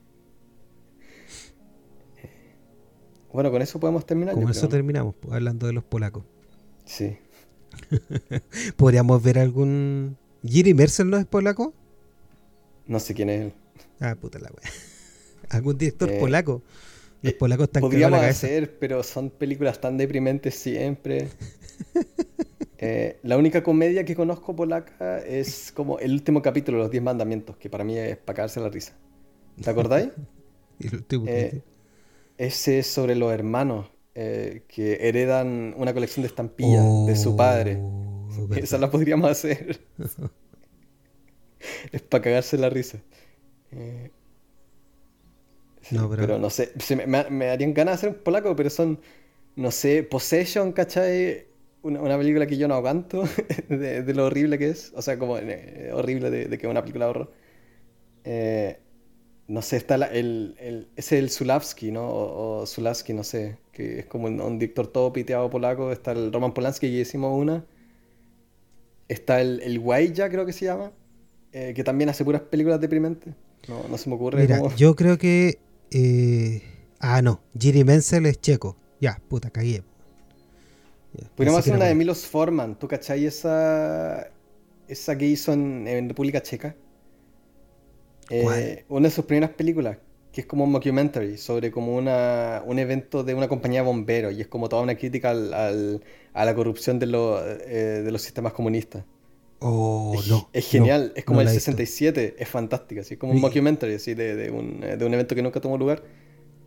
Bueno, 3.32 3.52
con 3.52 3.62
eso 3.62 3.80
podemos 3.80 4.06
terminar. 4.06 4.36
Con 4.36 4.50
eso 4.50 4.68
terminamos, 4.68 5.16
hablando 5.30 5.68
de 5.68 5.74
los 5.74 5.84
polacos. 5.84 6.24
Sí. 6.86 7.18
¿Podríamos 8.76 9.22
ver 9.22 9.40
algún. 9.40 10.18
¿Giri 10.44 10.74
Mercer 10.74 11.06
no 11.06 11.18
es 11.18 11.26
polaco? 11.26 11.74
No 12.88 13.00
sé 13.00 13.14
quién 13.14 13.30
es 13.30 13.42
él. 13.42 13.54
Ah, 14.00 14.16
puta 14.20 14.40
la 14.40 14.50
wea. 14.50 14.72
¿Algún 15.50 15.78
director 15.78 16.10
eh, 16.10 16.20
polaco? 16.20 16.64
Los 17.22 17.34
eh, 17.34 17.36
polacos 17.36 17.66
están 17.66 17.82
Podríamos 17.82 18.20
hacer, 18.22 18.80
pero 18.80 19.04
son 19.04 19.30
películas 19.30 19.80
tan 19.80 19.98
deprimentes 19.98 20.56
siempre. 20.56 21.28
Eh, 22.82 23.20
la 23.24 23.38
única 23.38 23.62
comedia 23.62 24.06
que 24.06 24.16
conozco 24.16 24.56
polaca 24.56 25.20
es 25.20 25.74
como 25.74 26.00
el 26.00 26.14
último 26.14 26.42
capítulo 26.42 26.78
de 26.78 26.84
los 26.84 26.92
Diez 26.92 27.04
Mandamientos, 27.04 27.58
que 27.58 27.70
para 27.70 27.84
mí 27.84 27.98
es 27.98 28.16
para 28.16 28.38
cagarse 28.38 28.62
la 28.62 28.70
risa. 28.70 28.94
¿Te 29.62 29.70
acordáis? 29.70 30.12
el 30.80 30.96
último 30.96 31.26
ese 32.40 32.80
es 32.80 32.88
sobre 32.88 33.16
los 33.16 33.34
hermanos 33.34 33.88
eh, 34.16 34.64
que 34.70 35.08
heredan 35.08 35.76
una 35.78 35.94
colección 35.94 36.24
de 36.24 36.28
estampillas 36.28 36.86
de 37.06 37.16
su 37.18 37.36
padre. 37.36 37.80
Oh, 37.82 38.48
Esa 38.56 38.78
la 38.78 38.90
podríamos 38.90 39.30
hacer. 39.30 39.82
es 41.92 42.02
para 42.02 42.24
cagarse 42.24 42.58
la 42.58 42.70
risa. 42.70 43.00
Eh, 43.74 44.10
no, 45.92 46.10
pero... 46.10 46.40
no 46.40 46.50
sé, 46.50 46.72
me, 47.06 47.30
me, 47.30 47.46
darían 47.48 47.74
ganas 47.74 47.96
de 48.02 48.08
hacer 48.08 48.18
un 48.18 48.24
polaco, 48.24 48.56
pero 48.56 48.70
son, 48.70 49.00
no 49.58 49.70
sé, 49.70 50.04
Possession, 50.04 50.72
¿cachai? 50.72 51.46
Una, 51.82 52.02
una 52.02 52.18
película 52.18 52.48
que 52.48 52.58
yo 52.58 52.70
no 52.70 52.76
aguanto 52.76 53.24
de, 53.70 54.14
lo 54.14 54.26
horrible 54.26 54.58
que 54.58 54.70
es. 54.70 54.94
O 54.96 55.02
sea, 55.02 55.20
como 55.20 55.38
eh, 55.38 55.92
horrible 55.94 56.30
de, 56.30 56.58
que 56.58 56.68
es 56.68 56.72
una 56.72 56.82
película 56.82 57.06
de 57.06 57.12
horror. 57.12 57.32
Eh, 58.24 58.80
no 59.50 59.64
sé, 59.64 59.78
está 59.78 59.96
el, 59.96 60.56
el, 60.60 60.88
es 60.96 61.12
el 61.12 61.32
Zulavski, 61.32 61.92
¿no? 61.92 62.08
O, 62.08 62.62
o 62.62 62.66
Zulavski, 62.68 63.14
no 63.14 63.24
sé, 63.24 63.58
que 63.72 64.00
es 64.00 64.06
como 64.06 64.28
un, 64.28 64.60
director 64.60 64.86
todo 64.86 65.12
piteado 65.12 65.50
polaco. 65.50 65.92
Está 65.92 66.12
el 66.12 66.32
Roman 66.32 66.54
Polanski, 66.54 66.88
que 66.88 67.00
hicimos 67.00 67.36
una. 67.36 67.66
Está 69.08 69.42
el, 69.42 69.60
el 69.62 69.80
Guaya, 69.80 70.30
creo 70.30 70.46
que 70.46 70.54
se 70.54 70.66
llama, 70.66 70.92
eh, 71.52 71.74
que 71.76 71.84
también 71.84 72.12
hace 72.12 72.24
puras 72.24 72.44
películas 72.44 72.80
deprimentes. 72.80 73.34
No, 73.68 73.88
no 73.90 73.98
se 73.98 74.08
me 74.08 74.16
ocurre. 74.16 74.42
Mira, 74.44 74.62
yo 74.76 74.96
creo 74.96 75.18
que. 75.18 75.58
Eh... 75.90 76.62
Ah, 77.00 77.24
no, 77.24 77.42
Jiri 77.58 77.84
Menzel 77.84 78.28
es 78.28 78.40
checo. 78.40 78.78
Ya, 79.02 79.20
puta, 79.30 79.50
cagué. 79.50 79.82
Podríamos 81.36 81.62
hacer 81.62 81.74
una 81.74 81.86
de 81.86 81.96
Milos 81.96 82.28
Forman. 82.28 82.78
¿Tú 82.78 82.88
cachai 82.88 83.26
esa, 83.26 84.30
esa 84.88 85.18
que 85.18 85.26
hizo 85.26 85.54
en, 85.54 85.88
en 85.88 86.08
República 86.10 86.44
Checa? 86.44 86.76
Eh, 88.30 88.86
una 88.90 89.08
de 89.10 89.12
sus 89.12 89.26
primeras 89.26 89.52
películas, 89.52 89.98
que 90.32 90.42
es 90.42 90.48
como 90.48 90.64
un 90.66 90.72
mockumentary 90.72 91.38
sobre 91.38 91.72
como 91.72 91.96
una, 91.96 92.62
un 92.66 92.80
evento 92.80 93.24
de 93.24 93.34
una 93.34 93.48
compañía 93.48 93.82
de 93.82 93.88
bomberos 93.88 94.34
y 94.34 94.42
es 94.42 94.48
como 94.48 94.70
toda 94.70 94.84
una 94.84 94.96
crítica 94.96 95.32
al, 95.32 96.04
a 96.34 96.46
la 96.46 96.56
corrupción 96.56 97.00
de, 97.00 97.08
eh, 97.66 98.02
de 98.04 98.12
los 98.12 98.22
sistemas 98.22 98.54
comunistas. 98.54 99.06
Oh, 99.62 100.22
es, 100.22 100.26
no. 100.26 100.50
Es 100.54 100.68
genial, 100.70 101.14
es 101.16 101.26
como 101.26 101.42
el 101.42 101.50
67, 101.50 102.36
es 102.40 102.50
fantástica, 102.50 103.02
así 103.02 103.18
como 103.18 103.34
un 103.34 103.40
mockumentary 103.40 103.96
así 103.96 104.14
de, 104.14 104.36
de, 104.36 104.52
un, 104.52 104.82
de 104.82 105.06
un 105.06 105.14
evento 105.14 105.36
que 105.36 105.42
nunca 105.44 105.60
tomó 105.62 105.78
lugar. 105.78 106.04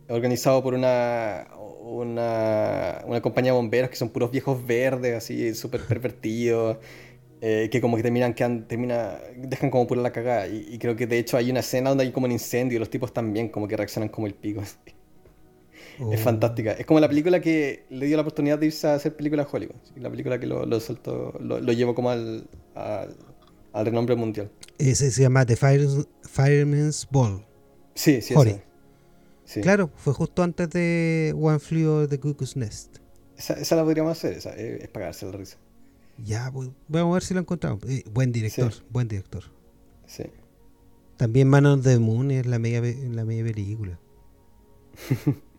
organizado 0.09 0.63
por 0.63 0.73
una, 0.75 1.47
una, 1.81 3.03
una 3.05 3.21
compañía 3.21 3.53
de 3.53 3.57
bomberos 3.57 3.89
que 3.89 3.97
son 3.97 4.09
puros 4.09 4.31
viejos 4.31 4.65
verdes, 4.65 5.15
así, 5.15 5.53
súper 5.55 5.81
pervertidos. 5.87 6.77
Eh, 7.45 7.67
que 7.69 7.81
como 7.81 7.97
que 7.97 8.03
terminan, 8.03 8.33
que 8.33 8.47
termina, 8.69 9.19
dejan 9.35 9.69
como 9.69 9.85
pura 9.85 10.01
la 10.01 10.13
cagada. 10.13 10.47
Y, 10.47 10.77
creo 10.79 10.95
que 10.95 11.07
de 11.07 11.19
hecho 11.19 11.35
hay 11.35 11.51
una 11.51 11.59
escena 11.59 11.89
donde 11.89 12.05
hay 12.05 12.11
como 12.13 12.25
un 12.25 12.31
incendio 12.31 12.77
y 12.77 12.79
los 12.79 12.89
tipos 12.89 13.13
también 13.13 13.49
como 13.49 13.67
que 13.67 13.75
reaccionan 13.75 14.07
como 14.07 14.27
el 14.27 14.33
pico. 14.33 14.63
Es 15.99 16.21
oh. 16.21 16.23
fantástica. 16.23 16.71
Es 16.71 16.87
como 16.87 16.99
la 17.01 17.07
película 17.07 17.39
que 17.39 17.83
le 17.89 18.07
dio 18.07 18.15
la 18.15 18.21
oportunidad 18.21 18.57
de 18.57 18.65
irse 18.67 18.87
a 18.87 18.95
hacer 18.95 19.15
películas 19.15 19.45
Hollywood. 19.51 19.75
La 19.97 20.09
película 20.09 20.39
que 20.39 20.47
lo, 20.47 20.65
lo 20.65 20.79
soltó, 20.79 21.37
lo, 21.39 21.59
llevó 21.59 21.93
como 21.93 22.09
al, 22.09 22.47
al, 22.73 23.85
renombre 23.85 24.15
mundial. 24.15 24.49
Ese 24.79 25.11
se 25.11 25.21
llama 25.21 25.45
The 25.45 25.55
Fireman's 25.55 27.07
Ball. 27.11 27.45
Sí, 27.93 28.21
sí, 28.21 28.33
sí. 29.43 29.61
Claro, 29.61 29.91
fue 29.97 30.13
justo 30.13 30.41
antes 30.41 30.69
de 30.71 31.35
One 31.37 31.59
Flew 31.59 31.91
Over 31.91 32.07
the 32.07 32.19
Cuckoo's 32.19 32.55
Nest. 32.55 32.97
Esa, 33.37 33.53
esa 33.53 33.75
la 33.75 33.83
podríamos 33.83 34.13
hacer, 34.13 34.33
esa, 34.33 34.55
es, 34.55 34.87
pagarse 34.87 35.27
la 35.27 35.33
risa. 35.33 35.57
Ya, 36.17 36.51
vamos 36.87 37.11
a 37.11 37.13
ver 37.13 37.23
si 37.23 37.33
lo 37.33 37.39
encontramos. 37.39 37.83
Eh, 37.89 38.03
buen 38.11 38.31
director, 38.31 38.71
buen 38.89 39.07
director. 39.07 39.43
Sí. 40.05 40.23
También 41.17 41.47
Man 41.47 41.65
of 41.65 41.83
the 41.83 41.99
Moon 41.99 42.31
es 42.31 42.45
la 42.45 42.59
media, 42.59 42.81
la 43.11 43.25
media 43.25 43.43
película. 43.43 43.99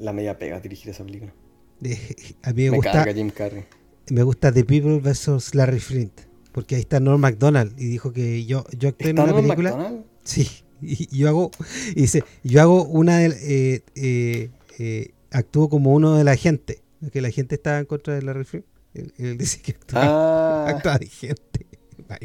la 0.00 0.12
media 0.12 0.38
pega 0.38 0.60
dirigir 0.60 0.90
esa 0.90 1.04
película. 1.04 1.34
a 2.42 2.52
mí 2.52 2.70
me, 2.70 2.76
gusta. 2.76 3.04
Jim 3.12 3.30
Carrey. 3.30 3.64
Me 4.10 4.22
gusta 4.22 4.52
The 4.52 4.64
People 4.64 5.00
vs. 5.00 5.54
Larry 5.54 5.80
Flint. 5.80 6.20
Porque 6.52 6.76
ahí 6.76 6.80
está 6.80 6.98
Norm 6.98 7.20
MacDonald 7.20 7.78
y 7.78 7.86
dijo 7.86 8.12
que 8.12 8.44
yo, 8.44 8.64
yo 8.76 8.88
actué 8.88 9.10
en 9.10 9.20
una 9.20 9.34
película. 9.34 10.02
Sí, 10.24 10.48
y 10.80 11.16
yo 11.16 11.28
hago. 11.28 11.50
Y 11.94 12.02
dice, 12.02 12.24
yo 12.42 12.60
hago 12.60 12.84
una 12.84 13.18
de. 13.18 13.26
Eh, 13.26 13.82
eh, 13.94 14.50
eh, 14.78 15.10
actúo 15.30 15.68
como 15.68 15.92
uno 15.92 16.16
de 16.16 16.24
la 16.24 16.36
gente. 16.36 16.82
Que 17.12 17.20
la 17.20 17.30
gente 17.30 17.54
estaba 17.54 17.78
en 17.78 17.84
contra 17.84 18.14
de 18.14 18.22
Larry 18.22 18.44
Flint. 18.44 18.66
Él, 18.94 19.38
dice 19.38 19.60
que 19.62 19.72
actúa, 19.72 20.68
ah. 20.68 20.98
de 20.98 21.06
gente. 21.06 21.66
Va 22.10 22.18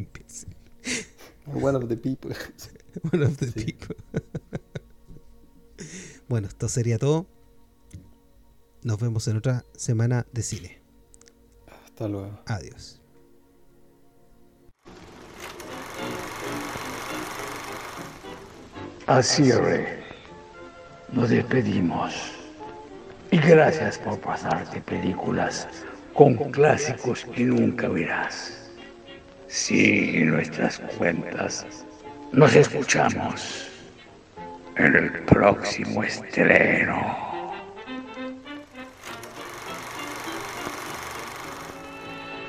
One 1.45 1.75
of 1.75 1.89
the 1.89 1.97
people. 1.97 2.31
One 3.11 3.23
of 3.23 3.37
the 3.37 3.51
people. 3.51 3.95
bueno, 6.29 6.47
esto 6.47 6.69
sería 6.69 6.97
todo. 6.97 7.27
Nos 8.83 8.99
vemos 8.99 9.27
en 9.27 9.37
otra 9.37 9.65
semana 9.75 10.25
de 10.31 10.43
cine. 10.43 10.81
Hasta 11.85 12.07
luego. 12.07 12.39
Adiós. 12.45 13.01
Así 19.05 19.49
nos 21.11 21.29
despedimos. 21.29 22.13
Y 23.31 23.37
gracias 23.37 23.97
por 23.97 24.19
pasarte 24.19 24.81
películas 24.81 25.67
con 26.13 26.35
clásicos 26.51 27.25
que 27.35 27.43
nunca 27.43 27.87
verás. 27.87 28.69
Sigue 29.47 30.25
nuestras 30.25 30.79
cuentas. 30.97 31.65
Nos 32.31 32.55
escuchamos 32.55 33.69
en 34.77 34.95
el 34.95 35.11
próximo 35.23 36.03
estreno. 36.03 37.32